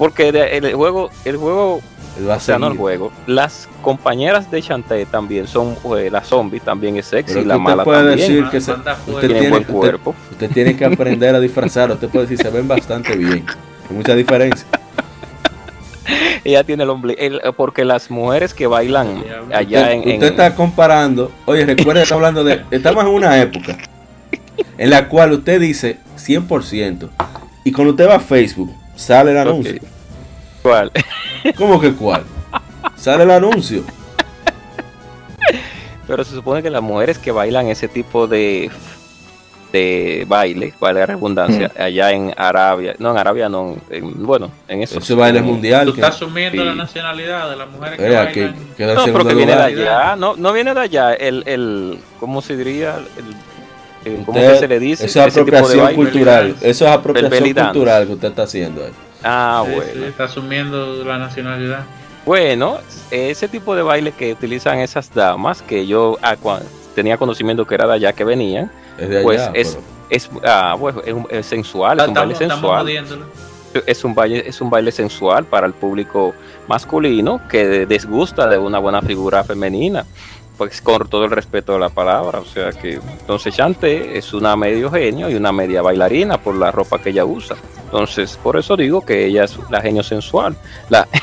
porque 0.01 0.31
de- 0.31 0.57
el 0.57 0.73
juego, 0.73 1.11
el 1.25 1.37
juego, 1.37 1.79
va 2.27 2.37
o 2.37 2.39
sea, 2.39 2.57
no 2.57 2.65
el 2.69 2.75
juego, 2.75 3.11
las 3.27 3.69
compañeras 3.83 4.49
de 4.49 4.59
Shantae 4.59 5.05
también 5.05 5.45
son, 5.45 5.75
eh, 5.95 6.09
la 6.11 6.23
zombie 6.23 6.59
también 6.59 6.97
es 6.97 7.05
sexy, 7.05 7.35
Pero 7.35 7.45
la 7.45 7.53
que 7.53 7.59
usted 7.59 7.69
mala 7.69 7.83
puede 7.83 7.99
también, 8.09 8.17
decir 8.17 8.49
que 8.49 8.61
se- 8.61 8.71
usted 8.71 8.93
tiene 9.19 9.33
tiene, 9.35 9.49
buen 9.49 9.61
usted- 9.61 9.73
cuerpo. 9.75 10.15
usted 10.31 10.49
tiene 10.49 10.75
que 10.75 10.85
aprender 10.85 11.35
a 11.35 11.39
disfrazar. 11.39 11.91
Usted 11.91 12.09
puede 12.09 12.25
decir, 12.25 12.39
se 12.43 12.49
ven 12.49 12.67
bastante 12.67 13.15
bien. 13.15 13.45
Hay 13.91 13.95
mucha 13.95 14.15
diferencia. 14.15 14.65
Ella 16.43 16.63
tiene 16.63 16.81
el 16.81 16.89
ombligo, 16.89 17.19
el- 17.21 17.39
porque 17.55 17.85
las 17.85 18.09
mujeres 18.09 18.55
que 18.55 18.65
bailan 18.65 19.23
allá 19.53 19.81
usted, 19.81 19.91
en, 19.91 20.01
en- 20.09 20.13
usted 20.15 20.27
está 20.31 20.55
comparando. 20.55 21.31
Oye, 21.45 21.63
recuerda 21.63 21.99
que 21.99 22.03
está 22.05 22.15
hablando 22.15 22.43
de. 22.43 22.63
Estamos 22.71 23.03
en 23.03 23.09
una 23.11 23.39
época 23.39 23.77
en 24.79 24.89
la 24.89 25.07
cual 25.07 25.33
usted 25.33 25.61
dice 25.61 25.97
100%. 26.17 27.07
Y 27.63 27.71
cuando 27.71 27.91
usted 27.91 28.09
va 28.09 28.15
a 28.15 28.19
Facebook, 28.19 28.71
sale 29.01 29.31
el 29.31 29.37
anuncio. 29.37 29.75
¿Cuál? 30.61 30.91
¿Cómo 31.57 31.79
que 31.79 31.91
cuál? 31.93 32.23
Sale 32.95 33.23
el 33.23 33.31
anuncio. 33.31 33.83
Pero 36.07 36.23
se 36.23 36.33
supone 36.35 36.61
que 36.61 36.69
las 36.69 36.81
mujeres 36.81 37.17
que 37.17 37.31
bailan 37.31 37.67
ese 37.67 37.87
tipo 37.87 38.27
de 38.27 38.69
de 39.71 40.25
baile, 40.27 40.73
vale 40.81 40.99
la 40.99 41.05
redundancia, 41.05 41.71
allá 41.79 42.11
en 42.11 42.33
Arabia, 42.35 42.93
no 42.99 43.11
en 43.11 43.17
Arabia, 43.17 43.47
no, 43.47 43.77
en- 43.89 44.25
bueno, 44.25 44.51
en 44.67 44.81
eso. 44.83 44.99
Ese 44.99 45.13
baile 45.15 45.41
mundial. 45.41 45.85
Tú 45.85 45.93
que- 45.93 46.01
estás 46.01 46.15
asumiendo 46.17 46.61
Sí. 46.61 46.67
la 46.67 46.75
nacionalidad 46.75 47.49
de 47.49 47.55
las 47.55 47.69
mujeres 47.69 47.97
que 47.97 48.03
bailan. 48.09 48.33
que 48.75 48.85
No, 48.85 49.05
pero 49.05 49.25
que 49.25 49.33
viene 49.33 49.55
de 49.55 49.61
allá, 49.63 50.17
no, 50.17 50.35
no 50.35 50.51
viene 50.51 50.73
de 50.73 50.79
allá, 50.81 51.13
el, 51.13 51.43
el 51.45 51.99
¿cómo 52.19 52.41
se 52.41 52.57
diría? 52.57 52.97
El- 53.17 53.35
¿Cómo 54.25 54.37
Usted- 54.39 54.53
que 54.53 54.59
se 54.59 54.67
le 54.67 54.79
dice? 54.79 55.05
Eso 55.05 55.23
es 55.25 55.31
apropiación 55.37 55.95
cultural. 55.95 56.55
Eso 56.61 56.85
es 56.85 56.91
apropiación 56.91 57.53
cultural 57.53 58.07
que 58.07 58.13
usted 58.13 58.27
está 58.29 58.43
haciendo 58.43 58.83
ahí. 58.83 58.91
Ah, 59.23 59.63
Sí, 59.65 59.71
sí, 59.71 59.75
bueno. 59.75 60.05
está 60.07 60.23
asumiendo 60.23 61.03
la 61.03 61.17
nacionalidad. 61.19 61.83
Bueno, 62.25 62.77
ese 63.11 63.47
tipo 63.47 63.75
de 63.75 63.81
baile 63.83 64.11
que 64.11 64.33
utilizan 64.33 64.79
esas 64.79 65.13
damas, 65.13 65.61
que 65.61 65.85
yo 65.87 66.17
ah, 66.21 66.35
tenía 66.95 67.17
conocimiento 67.17 67.65
que 67.65 67.75
era 67.75 67.87
de 67.87 67.93
allá 67.93 68.13
que 68.13 68.23
venían, 68.23 68.71
Es 68.97 69.09
de 69.09 69.15
allá. 69.17 69.23
Pues 69.23 69.41
es- 69.53 69.69
pero- 69.75 69.85
es, 70.09 70.29
ah, 70.43 70.75
bueno, 70.77 71.01
es, 71.05 71.13
un- 71.13 71.27
es 71.29 71.45
sensual, 71.45 71.99
es 71.99 72.07
un 72.07 72.13
baile 72.13 72.35
sensual. 72.35 72.87
es 73.87 74.03
un 74.03 74.13
baile 74.15 74.43
es 74.47 74.59
un 74.61 74.69
baile 74.69 74.91
sensual 74.91 75.45
para 75.45 75.65
el 75.65 75.73
público 75.73 76.33
masculino 76.67 77.39
que 77.47 77.85
desgusta 77.85 78.47
de 78.47 78.57
una 78.57 78.79
buena 78.79 79.01
figura 79.01 79.43
femenina 79.45 80.05
pues 80.61 80.79
con 80.79 81.07
todo 81.07 81.25
el 81.25 81.31
respeto 81.31 81.73
de 81.73 81.79
la 81.79 81.89
palabra 81.89 82.37
o 82.37 82.45
sea 82.45 82.71
que 82.71 82.93
entonces 82.93 83.55
Chante 83.55 84.15
es 84.15 84.31
una 84.31 84.55
medio 84.55 84.91
genio 84.91 85.27
y 85.27 85.33
una 85.33 85.51
media 85.51 85.81
bailarina 85.81 86.37
por 86.37 86.53
la 86.53 86.69
ropa 86.69 86.99
que 87.01 87.09
ella 87.09 87.25
usa 87.25 87.55
entonces 87.85 88.37
por 88.37 88.57
eso 88.57 88.77
digo 88.77 89.03
que 89.03 89.25
ella 89.25 89.45
es 89.45 89.57
la 89.71 89.81
genio 89.81 90.03
sensual 90.03 90.55
la 90.89 91.07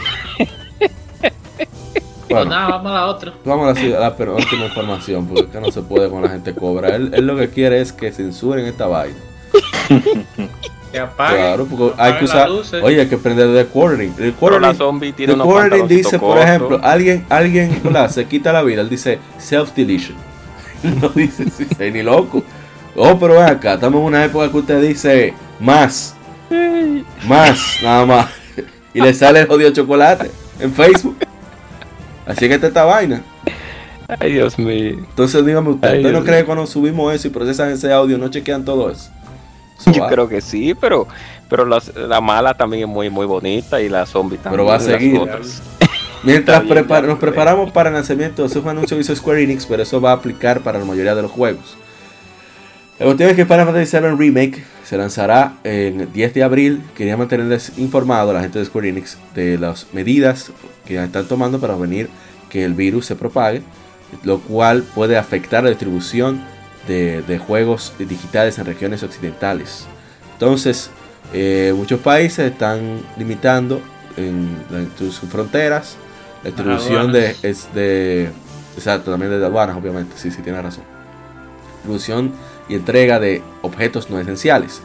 Pues 2.29 2.45
Bueno. 2.45 2.51
nada, 2.51 2.69
vamos 2.69 2.93
a 2.93 2.95
la 2.95 3.07
otra. 3.07 3.33
Vamos 3.43 3.79
a 3.79 3.83
la, 3.83 3.97
a 3.97 4.01
la 4.01 4.17
penúltima 4.17 4.67
información, 4.67 5.27
porque 5.27 5.45
es 5.45 5.49
que 5.49 5.61
no 5.63 5.73
se 5.73 5.81
puede 5.81 6.11
con 6.11 6.21
la 6.21 6.29
gente 6.29 6.55
cobra. 6.55 6.95
Él, 6.95 7.11
él 7.15 7.27
lo 7.27 7.35
que 7.37 7.49
quiere 7.49 7.81
es 7.81 7.91
que 7.91 8.13
censuren 8.13 8.67
esta 8.67 8.87
vaina. 8.87 9.17
Que 10.91 10.99
apague. 10.99 11.37
Claro, 11.37 11.67
porque 11.67 11.95
hay 12.01 12.15
que 12.15 12.25
usar. 12.25 12.49
Oye, 12.83 13.01
hay 13.03 13.09
que 13.09 13.17
aprender 13.17 13.49
de 13.49 13.67
quartering. 13.67 14.15
El 14.19 14.33
pero 14.33 14.59
la 14.59 14.69
quartering, 14.69 14.77
zombie 14.77 15.13
tiene 15.13 15.35
el 15.35 15.39
quartering 15.41 15.87
dice, 15.87 16.19
por 16.19 16.39
ejemplo, 16.39 16.81
alguien, 16.83 17.27
alguien 17.29 17.83
se 18.09 18.25
quita 18.25 18.53
la 18.55 18.63
vida. 18.63 18.81
Él 18.81 18.89
dice 18.89 19.19
self-deletion. 19.39 20.17
No 21.01 21.09
dice 21.09 21.45
ni 21.91 22.03
loco. 22.03 22.45
Oh, 22.95 23.19
pero 23.19 23.35
ven 23.35 23.45
acá, 23.45 23.75
estamos 23.75 24.01
en 24.01 24.07
una 24.07 24.25
época 24.25 24.51
que 24.51 24.57
usted 24.57 24.81
dice 24.81 25.35
más, 25.61 26.15
más, 27.27 27.79
nada 27.83 28.07
más. 28.07 28.31
Y 28.95 29.01
le 29.01 29.13
sale 29.13 29.41
el 29.41 29.47
jodido 29.47 29.71
chocolate 29.71 30.31
en 30.59 30.73
Facebook. 30.73 31.17
Así 32.27 32.49
que 32.49 32.55
esta 32.55 32.69
esta 32.69 32.85
vaina. 32.85 33.23
ay 34.09 34.33
Dios 34.33 34.59
mío 34.59 34.97
Entonces 34.99 35.45
dígame 35.45 35.71
usted, 35.71 35.89
Ay, 35.89 35.99
¿usted 35.99 36.13
no 36.13 36.19
Dios 36.19 36.25
cree 36.25 36.39
que 36.41 36.47
cuando 36.47 36.67
subimos 36.67 37.15
eso 37.15 37.29
y 37.29 37.31
procesan 37.31 37.71
ese 37.71 37.93
audio 37.93 38.19
no 38.19 38.29
chequean 38.29 38.65
todo 38.65 38.91
eso? 38.91 39.11
Yo 39.87 40.03
va. 40.03 40.09
creo 40.09 40.29
que 40.29 40.41
sí 40.41 40.75
pero 40.75 41.07
pero 41.49 41.65
las- 41.65 41.95
la 41.95 42.21
mala 42.21 42.55
también 42.55 42.83
es 42.83 42.89
muy 42.89 43.11
muy 43.11 43.27
bonita 43.27 43.81
y 43.81 43.89
la 43.89 44.05
zombie 44.07 44.37
también 44.39 44.53
Pero 44.59 44.65
va 44.67 44.75
a 44.77 44.81
seguir. 44.81 45.21
Mientras 46.25 46.65
bien, 46.65 46.75
prepar- 46.85 47.05
nos 47.07 47.19
preparamos 47.19 47.71
para 47.71 47.91
el 47.91 47.95
lanzamiento, 47.95 48.45
eso 48.45 48.55
fue 48.61 48.73
un 48.73 48.79
anuncio 48.79 48.97
que 48.97 49.03
hizo 49.03 49.15
Square 49.15 49.43
Enix, 49.45 49.67
pero 49.67 49.85
eso 49.85 50.01
va 50.01 50.11
a 50.11 50.15
aplicar 50.15 50.61
para 50.63 50.79
la 50.81 50.85
mayoría 50.85 51.15
de 51.15 51.23
los 51.23 51.31
juegos. 51.31 51.77
La 52.99 53.07
cuestión 53.07 53.31
es 53.31 53.37
que 53.37 53.47
Final 53.47 53.67
Fantasy 53.67 53.97
VII 53.97 54.11
Remake 54.17 54.65
se 54.85 54.97
lanzará 54.99 55.53
el 55.63 56.13
10 56.13 56.35
de 56.35 56.43
abril. 56.43 56.83
Quería 56.97 57.17
mantenerles 57.17 57.79
informado 57.79 58.31
a 58.31 58.35
la 58.35 58.41
gente 58.41 58.59
de 58.59 58.65
Square 58.65 58.89
Enix 58.89 59.17
de 59.37 59.57
las 59.59 59.87
medidas 59.93 60.51
que 60.85 61.01
están 61.03 61.27
tomando 61.29 61.61
para 61.61 61.75
prevenir 61.77 62.09
que 62.51 62.65
el 62.65 62.75
virus 62.75 63.07
se 63.07 63.15
propague, 63.15 63.63
lo 64.25 64.41
cual 64.41 64.83
puede 64.97 65.17
afectar 65.17 65.63
la 65.63 65.69
distribución 65.71 66.43
de, 66.89 67.23
de 67.23 67.39
juegos 67.39 67.93
digitales 67.99 68.59
en 68.59 68.65
regiones 68.65 69.05
occidentales. 69.05 69.87
Entonces, 70.33 70.91
eh, 71.33 71.73
muchos 71.77 72.01
países 72.01 72.51
están 72.51 73.01
limitando 73.17 73.81
en, 74.17 74.49
en 74.73 74.91
sus 74.99 75.21
fronteras 75.21 75.97
la 76.43 76.51
distribución 76.51 77.13
de, 77.13 77.37
es 77.43 77.69
de... 77.75 78.31
Exacto, 78.77 79.11
también 79.11 79.31
de 79.39 79.45
aduanas, 79.45 79.77
obviamente. 79.77 80.15
Sí, 80.17 80.31
sí, 80.31 80.41
tiene 80.43 80.63
razón. 80.63 80.85
distribución 81.75 82.33
y 82.69 82.75
entrega 82.75 83.19
de 83.19 83.43
objetos 83.63 84.11
no 84.11 84.21
esenciales. 84.21 84.81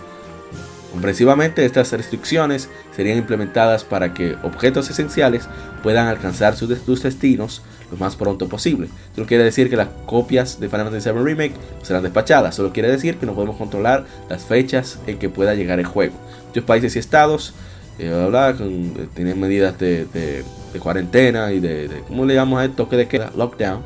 Comprensivamente, 0.94 1.66
estas 1.66 1.92
restricciones 1.92 2.70
serían 2.96 3.18
implementadas 3.18 3.84
para 3.84 4.14
que 4.14 4.36
objetos 4.44 4.92
esenciales 4.92 5.48
puedan 5.82 6.06
alcanzar 6.06 6.56
sus, 6.56 7.02
destinos 7.02 7.64
lo 7.90 7.98
más 7.98 8.16
pronto 8.16 8.48
posible. 8.48 8.86
Esto 9.08 9.22
no 9.22 9.26
quiere 9.28 9.44
decir 9.44 9.72
que 9.72 9.76
las 9.76 9.88
copias 10.06 10.60
de 10.60 10.70
Final 10.70 10.86
Fantasy 10.86 11.10
VII 11.10 11.24
Remake 11.24 11.56
serán 11.82 12.04
despachadas, 12.04 12.54
solo 12.54 12.72
quiere 12.72 12.92
decir 12.92 13.18
que 13.18 13.26
no 13.26 13.34
podemos 13.34 13.58
controlar 13.58 14.06
las 14.30 14.44
fechas 14.44 15.00
en 15.08 15.18
que 15.18 15.30
pueda 15.30 15.56
llegar 15.56 15.80
el 15.80 15.88
juego. 15.88 16.14
Muchos 16.50 16.64
países 16.64 16.96
y 16.96 17.00
estados 17.00 17.56
eh, 17.98 18.12
eh, 18.32 19.08
tienen 19.16 19.40
medidas 19.40 19.80
de, 19.80 20.44
cuarentena 20.78 21.52
y 21.54 21.60
de, 21.60 21.88
de- 21.88 22.02
¿cómo 22.02 22.24
le 22.24 22.36
llamamos 22.36 22.60
a 22.60 22.66
esto? 22.66 22.88
Que 22.88 22.98
de 22.98 23.08
queda, 23.08 23.32
lockdown. 23.36 23.82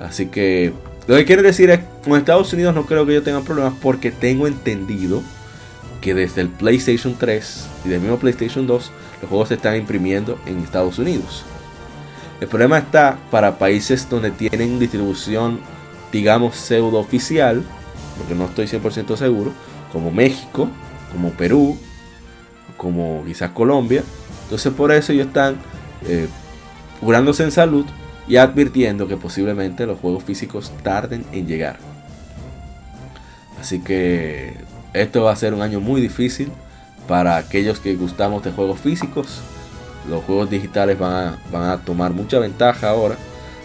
Así 0.00 0.28
que 0.28 0.72
lo 1.06 1.16
que 1.16 1.26
quiere 1.26 1.42
decir 1.42 1.68
es, 1.68 1.80
con 2.02 2.16
Estados 2.16 2.50
Unidos 2.54 2.74
no 2.74 2.86
creo 2.86 3.04
que 3.04 3.12
yo 3.12 3.22
tenga 3.22 3.42
problemas 3.42 3.74
porque 3.82 4.10
tengo 4.10 4.46
entendido 4.46 5.22
que 6.04 6.12
desde 6.12 6.42
el 6.42 6.50
PlayStation 6.50 7.16
3 7.18 7.66
y 7.86 7.88
del 7.88 8.02
mismo 8.02 8.18
PlayStation 8.18 8.66
2 8.66 8.90
los 9.22 9.28
juegos 9.30 9.48
se 9.48 9.54
están 9.54 9.74
imprimiendo 9.74 10.38
en 10.44 10.58
Estados 10.58 10.98
Unidos. 10.98 11.44
El 12.42 12.48
problema 12.48 12.76
está 12.76 13.16
para 13.30 13.58
países 13.58 14.06
donde 14.10 14.30
tienen 14.30 14.78
distribución, 14.78 15.60
digamos, 16.12 16.56
pseudo 16.56 16.98
oficial, 16.98 17.62
porque 18.18 18.34
no 18.34 18.44
estoy 18.44 18.66
100% 18.66 19.16
seguro, 19.16 19.52
como 19.90 20.10
México, 20.10 20.68
como 21.10 21.30
Perú, 21.30 21.78
como 22.76 23.24
quizás 23.24 23.52
Colombia. 23.52 24.02
Entonces 24.42 24.74
por 24.74 24.92
eso 24.92 25.14
ellos 25.14 25.28
están 25.28 25.56
eh, 26.06 26.28
curándose 27.00 27.44
en 27.44 27.50
salud 27.50 27.86
y 28.28 28.36
advirtiendo 28.36 29.08
que 29.08 29.16
posiblemente 29.16 29.86
los 29.86 29.98
juegos 30.00 30.22
físicos 30.22 30.70
tarden 30.82 31.24
en 31.32 31.46
llegar. 31.46 31.78
Así 33.58 33.80
que 33.80 34.73
esto 34.94 35.24
va 35.24 35.32
a 35.32 35.36
ser 35.36 35.52
un 35.54 35.62
año 35.62 35.80
muy 35.80 36.00
difícil 36.00 36.50
para 37.08 37.36
aquellos 37.36 37.80
que 37.80 37.94
gustamos 37.94 38.42
de 38.42 38.52
juegos 38.52 38.80
físicos. 38.80 39.40
Los 40.08 40.22
juegos 40.24 40.50
digitales 40.50 40.98
van 40.98 41.12
a, 41.12 41.38
van 41.50 41.70
a 41.70 41.78
tomar 41.78 42.12
mucha 42.12 42.38
ventaja 42.38 42.88
ahora, 42.90 43.16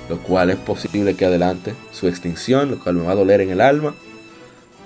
lo 0.10 0.18
cual 0.20 0.50
es 0.50 0.56
posible 0.58 1.16
que 1.16 1.26
adelante 1.26 1.76
su 1.92 2.08
extinción, 2.08 2.72
lo 2.72 2.80
cual 2.80 2.96
me 2.96 3.06
va 3.06 3.12
a 3.12 3.16
doler 3.16 3.42
en 3.42 3.52
el 3.52 3.62
alma. 3.62 3.94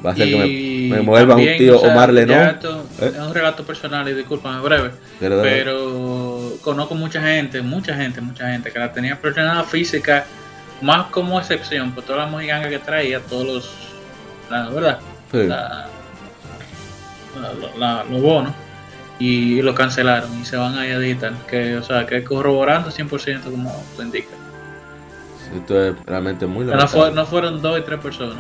Va 0.06 0.10
a 0.10 0.14
hacer 0.14 0.30
que 0.30 0.90
me, 0.90 0.96
me 0.98 1.02
vuelva 1.02 1.36
un 1.36 1.48
tío 1.58 1.78
o 1.78 1.80
sea, 1.80 1.92
Omar 1.92 2.10
esto 2.14 2.86
¿Eh? 3.00 3.12
Es 3.16 3.20
un 3.20 3.34
relato 3.34 3.64
personal 3.64 4.08
y 4.10 4.14
discúlpame 4.14 4.60
breve. 4.62 4.92
Pero 5.20 6.58
conozco 6.62 6.96
mucha 6.96 7.22
gente, 7.22 7.62
mucha 7.62 7.96
gente, 7.96 8.20
mucha 8.20 8.50
gente 8.52 8.72
que 8.72 8.80
la 8.80 8.92
tenía 8.92 9.20
presionada 9.22 9.64
física, 9.64 10.26
más 10.82 11.06
como 11.06 11.40
excepción 11.40 11.94
por 11.94 12.04
todas 12.04 12.24
las 12.24 12.32
mojigangas 12.32 12.70
que 12.70 12.80
traía, 12.80 13.22
todos 13.22 13.46
los. 13.48 13.72
La 14.50 14.70
verdad, 14.70 15.00
Sí. 15.32 15.44
la- 15.48 15.88
la- 17.42 17.78
la- 17.78 18.04
los 18.04 18.22
bonos. 18.22 18.54
Y 19.20 19.62
lo 19.62 19.74
cancelaron 19.76 20.30
y 20.42 20.44
se 20.46 20.58
van 20.58 20.76
a 20.78 20.84
digital. 21.00 21.36
Que, 21.50 21.78
o 21.78 21.84
sea, 21.84 22.06
que 22.06 22.24
corroborando 22.24 22.90
100% 22.92 23.44
como 23.52 23.72
tú 23.96 24.02
indicas. 24.02 24.34
Esto 25.56 25.82
es 25.84 25.94
realmente 26.06 26.46
muy 26.48 26.66
No, 26.66 26.88
fue- 26.88 27.12
no 27.12 27.26
fueron 27.26 27.62
dos 27.62 27.78
y 27.80 27.82
tres 27.84 28.00
personas. 28.00 28.38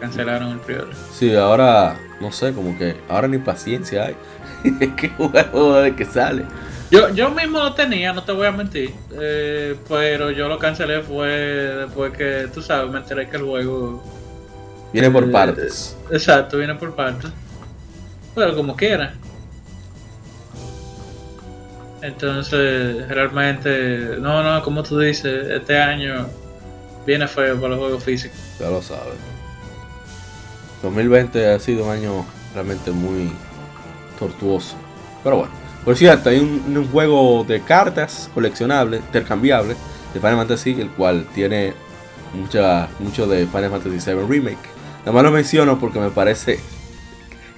Cancelaron 0.00 0.52
el 0.52 0.58
prior. 0.60 0.88
Sí, 1.12 1.34
ahora, 1.36 1.96
no 2.20 2.32
sé, 2.32 2.52
como 2.52 2.76
que 2.76 2.96
ahora 3.08 3.28
ni 3.28 3.38
paciencia 3.38 4.06
hay. 4.06 4.16
Que 4.96 5.10
juego 5.10 5.74
de 5.80 5.94
que 5.94 6.04
sale. 6.06 6.44
Yo, 6.90 7.10
yo 7.10 7.30
mismo 7.30 7.58
lo 7.58 7.74
tenía, 7.74 8.12
no 8.12 8.22
te 8.22 8.32
voy 8.32 8.46
a 8.46 8.52
mentir, 8.52 8.94
eh, 9.20 9.74
pero 9.88 10.30
yo 10.30 10.48
lo 10.48 10.58
cancelé 10.58 11.00
fue 11.02 11.28
después 11.28 12.12
que, 12.16 12.48
tú 12.52 12.62
sabes, 12.62 12.90
me 12.90 12.98
enteré 12.98 13.28
que 13.28 13.36
el 13.36 13.42
juego... 13.42 14.02
Viene 14.92 15.10
por 15.10 15.24
Eh, 15.24 15.26
partes. 15.28 15.96
Exacto, 16.10 16.58
viene 16.58 16.74
por 16.76 16.94
partes. 16.94 17.30
Pero 18.34 18.56
como 18.56 18.76
quiera. 18.76 19.14
Entonces, 22.02 23.08
realmente, 23.08 24.16
no, 24.18 24.42
no, 24.42 24.62
como 24.62 24.82
tú 24.82 24.98
dices, 24.98 25.48
este 25.50 25.78
año 25.80 26.26
viene 27.06 27.26
feo 27.26 27.56
para 27.56 27.68
los 27.70 27.78
juegos 27.78 28.04
físicos. 28.04 28.38
Ya 28.60 28.68
lo 28.68 28.82
sabes. 28.82 29.14
2020 30.82 31.52
ha 31.52 31.58
sido 31.58 31.84
un 31.84 31.90
año 31.90 32.26
realmente 32.54 32.90
muy 32.90 33.32
tortuoso. 34.18 34.76
Pero 35.22 35.36
bueno. 35.36 35.64
Por 35.84 35.96
cierto, 35.96 36.30
hay 36.30 36.38
un, 36.38 36.88
juego 36.90 37.44
de 37.44 37.60
cartas 37.60 38.30
coleccionables, 38.32 39.00
intercambiables, 39.00 39.76
de 40.14 40.20
Final 40.20 40.36
Fantasy, 40.36 40.80
el 40.80 40.88
cual 40.88 41.26
tiene 41.34 41.74
mucha, 42.32 42.88
mucho 43.00 43.26
de 43.26 43.46
Final 43.46 43.70
Fantasy 43.70 43.98
VII 44.12 44.26
Remake. 44.26 44.56
Nada 45.00 45.12
más 45.12 45.22
lo 45.24 45.30
menciono 45.30 45.78
porque 45.78 45.98
me 45.98 46.10
parece 46.10 46.58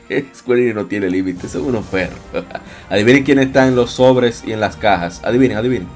Square 0.34 0.60
Enix 0.62 0.74
no 0.74 0.86
tiene 0.86 1.08
límites, 1.10 1.50
son 1.50 1.64
unos 1.64 1.84
perros. 1.86 2.18
adivinen 2.90 3.24
quién 3.24 3.38
está 3.38 3.66
en 3.66 3.74
los 3.76 3.90
sobres 3.92 4.42
y 4.46 4.52
en 4.52 4.60
las 4.60 4.76
cajas. 4.76 5.20
Adivinen, 5.24 5.56
adivinen. 5.58 5.88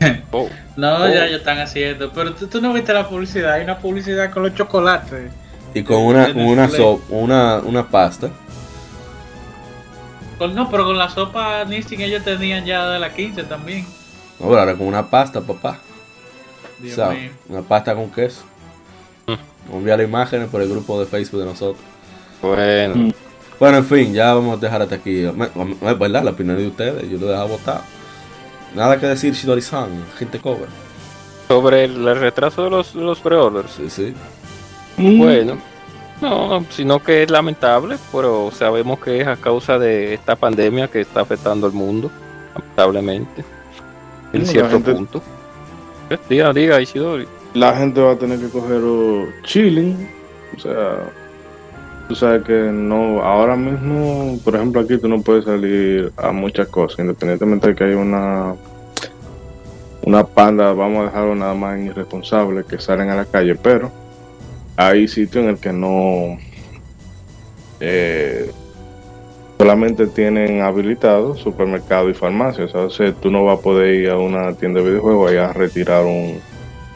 Oh, 0.32 0.48
No, 0.76 0.96
Oh. 1.04 1.08
ya 1.08 1.26
ya 1.28 1.36
están 1.36 1.58
haciendo, 1.60 2.12
pero 2.12 2.34
tú, 2.34 2.46
tú 2.48 2.60
no 2.60 2.72
viste 2.72 2.92
la 2.92 3.08
publicidad, 3.08 3.52
hay 3.52 3.64
una 3.64 3.78
publicidad 3.78 4.30
con 4.32 4.42
los 4.42 4.54
chocolates. 4.54 5.30
Y 5.72 5.82
con 5.82 6.02
una, 6.02 6.28
una, 6.34 6.68
so- 6.68 7.00
una, 7.08 7.58
una 7.58 7.88
pasta. 7.88 8.30
Con, 10.38 10.54
no, 10.54 10.68
pero 10.70 10.84
con 10.84 10.98
la 10.98 11.08
sopa 11.08 11.64
Nissin 11.64 12.00
ellos 12.00 12.24
tenían 12.24 12.64
ya 12.64 12.88
de 12.90 12.98
la 12.98 13.12
15 13.12 13.44
también. 13.44 13.82
No, 14.40 14.48
pero 14.48 14.58
ahora 14.60 14.74
con 14.74 14.86
una 14.88 15.08
pasta, 15.08 15.40
papá. 15.40 15.78
Dios 16.80 16.96
mío. 16.98 17.30
Una 17.48 17.62
pasta 17.62 17.94
con 17.94 18.10
queso. 18.10 18.42
Enviar 19.72 20.00
imágenes 20.02 20.48
por 20.48 20.60
el 20.62 20.68
grupo 20.68 21.00
de 21.00 21.06
Facebook 21.06 21.40
de 21.40 21.46
nosotros. 21.46 21.82
bueno. 22.42 23.12
Bueno, 23.58 23.78
en 23.78 23.84
fin, 23.84 24.12
ya 24.12 24.34
vamos 24.34 24.58
a 24.58 24.60
dejar 24.60 24.82
hasta 24.82 24.96
aquí. 24.96 25.26
Me- 25.34 25.46
Es 25.90 25.98
verdad, 25.98 26.24
la 26.24 26.32
opinión 26.32 26.56
de 26.56 26.66
ustedes, 26.66 27.08
yo 27.08 27.18
lo 27.18 27.26
he 27.26 27.30
dejado 27.30 27.48
votado. 27.48 27.80
Nada 28.74 28.98
que 28.98 29.06
decir, 29.06 29.32
Shidori-san, 29.32 29.88
gente 30.18 30.40
cover. 30.40 30.66
Sobre 31.48 31.84
el, 31.84 32.06
el 32.06 32.18
retraso 32.18 32.64
de 32.64 32.70
los, 32.70 32.94
los 32.96 33.20
pre-orders. 33.20 33.70
Sí, 33.70 33.88
sí. 33.88 34.14
Bueno, 34.98 35.56
no, 36.20 36.66
sino 36.70 37.00
que 37.02 37.22
es 37.22 37.30
lamentable, 37.30 37.96
pero 38.12 38.50
sabemos 38.52 38.98
que 38.98 39.20
es 39.20 39.26
a 39.28 39.36
causa 39.36 39.78
de 39.78 40.14
esta 40.14 40.34
pandemia 40.36 40.88
que 40.88 41.00
está 41.02 41.20
afectando 41.20 41.66
al 41.66 41.72
mundo, 41.72 42.10
lamentablemente, 42.54 43.44
en 44.32 44.46
cierto 44.46 44.70
gente- 44.70 44.92
punto. 44.94 45.22
Eh, 46.10 46.18
Diga, 46.28 46.52
diga, 46.52 46.80
Isidori. 46.80 47.26
La 47.54 47.76
gente 47.76 48.00
va 48.00 48.12
a 48.12 48.18
tener 48.18 48.38
que 48.38 48.48
coger 48.48 48.82
chilling. 49.44 50.08
O 50.56 50.60
sea, 50.60 51.10
tú 52.08 52.14
sabes 52.14 52.44
que 52.44 52.52
no, 52.52 53.22
ahora 53.22 53.56
mismo, 53.56 54.38
por 54.44 54.56
ejemplo, 54.56 54.80
aquí 54.80 54.98
tú 54.98 55.08
no 55.08 55.22
puedes 55.22 55.44
salir 55.44 56.12
a 56.16 56.32
muchas 56.32 56.68
cosas, 56.68 56.98
independientemente 56.98 57.68
de 57.68 57.74
que 57.74 57.84
haya 57.84 57.96
una 57.96 58.54
una 60.06 60.24
panda, 60.24 60.72
vamos 60.74 61.02
a 61.02 61.04
dejarlo 61.06 61.34
nada 61.34 61.54
más 61.54 61.78
en 61.78 61.86
irresponsables 61.86 62.66
que 62.66 62.78
salen 62.78 63.08
a 63.08 63.16
la 63.16 63.24
calle, 63.24 63.54
pero 63.54 63.90
hay 64.76 65.08
sitios 65.08 65.44
en 65.44 65.50
el 65.50 65.58
que 65.58 65.72
no 65.72 66.36
eh, 67.80 68.50
solamente 69.58 70.06
tienen 70.06 70.60
habilitados 70.60 71.38
supermercados 71.38 72.10
y 72.10 72.14
farmacias. 72.14 72.74
O 72.74 72.90
sea, 72.90 73.12
tú 73.14 73.30
no 73.30 73.44
vas 73.44 73.58
a 73.58 73.62
poder 73.62 73.94
ir 73.94 74.10
a 74.10 74.18
una 74.18 74.52
tienda 74.54 74.80
de 74.80 74.90
videojuegos 74.90 75.30
allá 75.30 75.46
a 75.46 75.52
retirar 75.54 76.04
un, 76.04 76.38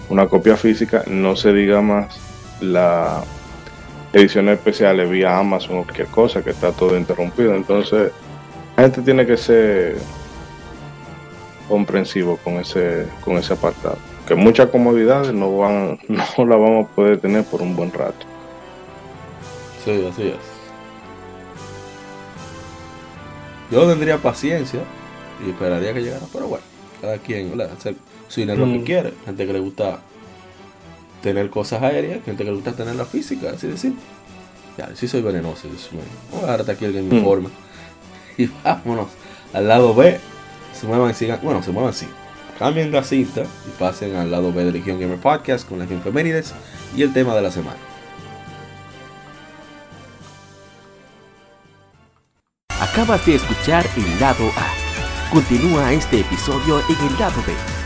una 0.08 0.26
copia 0.26 0.56
física, 0.56 1.04
no 1.06 1.36
se 1.36 1.52
diga 1.52 1.80
más 1.80 2.18
la 2.60 3.22
ediciones 4.12 4.58
especiales 4.58 5.08
vía 5.08 5.38
Amazon 5.38 5.78
o 5.78 5.82
cualquier 5.84 6.08
cosa 6.08 6.42
que 6.42 6.50
está 6.50 6.72
todo 6.72 6.96
interrumpido. 6.96 7.54
Entonces, 7.54 8.12
la 8.76 8.84
gente 8.84 9.02
tiene 9.02 9.26
que 9.26 9.36
ser 9.36 9.96
comprensivo 11.68 12.38
con 12.38 12.54
ese, 12.54 13.06
con 13.20 13.36
ese 13.36 13.52
apartado. 13.52 13.98
Que 14.26 14.34
muchas 14.34 14.68
comodidades 14.70 15.32
no 15.32 15.56
van, 15.58 15.98
no 16.08 16.44
la 16.44 16.56
vamos 16.56 16.86
a 16.86 16.94
poder 16.94 17.20
tener 17.20 17.44
por 17.44 17.62
un 17.62 17.76
buen 17.76 17.92
rato. 17.92 18.26
Sí, 19.84 20.06
así 20.10 20.28
es. 20.28 20.36
Yo 23.70 23.86
tendría 23.86 24.16
paciencia 24.16 24.80
y 25.44 25.50
esperaría 25.50 25.92
que 25.92 26.00
llegara, 26.00 26.24
pero 26.32 26.48
bueno, 26.48 26.64
cada 27.02 27.18
quien 27.18 27.56
¿verdad? 27.56 27.70
Hacer 28.28 28.32
su 28.32 28.40
dinero 28.40 28.66
lo 28.66 28.72
que 28.72 28.78
Mm. 28.78 28.84
quiere. 28.84 29.14
Gente 29.24 29.46
que 29.46 29.52
le 29.52 29.60
gusta 29.60 30.00
tener 31.22 31.50
cosas 31.50 31.82
aéreas, 31.82 32.24
gente 32.24 32.44
que 32.44 32.50
le 32.50 32.56
gusta 32.56 32.72
tener 32.72 32.94
la 32.94 33.04
física, 33.04 33.50
así 33.54 33.66
de 33.66 33.76
simple. 33.76 34.02
Ya, 34.76 34.90
sí 34.94 35.08
soy 35.08 35.22
venenoso, 35.22 35.66
Dios 35.68 35.90
mío. 35.92 36.02
Vamos 36.30 36.44
a 36.44 36.46
dejar 36.46 36.60
hasta 36.60 36.72
aquí 36.72 36.84
alguien 36.84 37.08
me 37.08 37.14
Mm. 37.14 37.18
informe. 37.18 37.48
Y 38.38 38.48
vámonos 38.62 39.08
al 39.52 39.66
lado 39.66 39.92
B. 39.96 40.20
Se 40.72 40.86
muevan 40.86 41.10
y 41.10 41.14
sigan, 41.14 41.40
bueno, 41.42 41.60
se 41.60 41.72
muevan 41.72 41.90
así. 41.90 42.06
Cambien 42.56 42.92
la 42.92 43.02
cinta 43.02 43.42
y 43.42 43.70
pasen 43.80 44.14
al 44.14 44.30
lado 44.30 44.52
B 44.52 44.64
de 44.64 44.70
Legion 44.72 45.00
Gamer 45.00 45.18
Podcast 45.18 45.68
con 45.68 45.80
las 45.80 45.90
efemérides 45.90 46.54
y 46.96 47.02
el 47.02 47.12
tema 47.12 47.34
de 47.34 47.42
la 47.42 47.50
semana. 47.50 47.76
Acabas 52.80 53.24
de 53.26 53.34
escuchar 53.36 53.84
el 53.96 54.20
lado 54.20 54.48
A. 54.56 55.30
Continúa 55.32 55.92
este 55.92 56.20
episodio 56.20 56.78
en 56.88 57.06
el 57.12 57.18
lado 57.18 57.42
B 57.46 57.77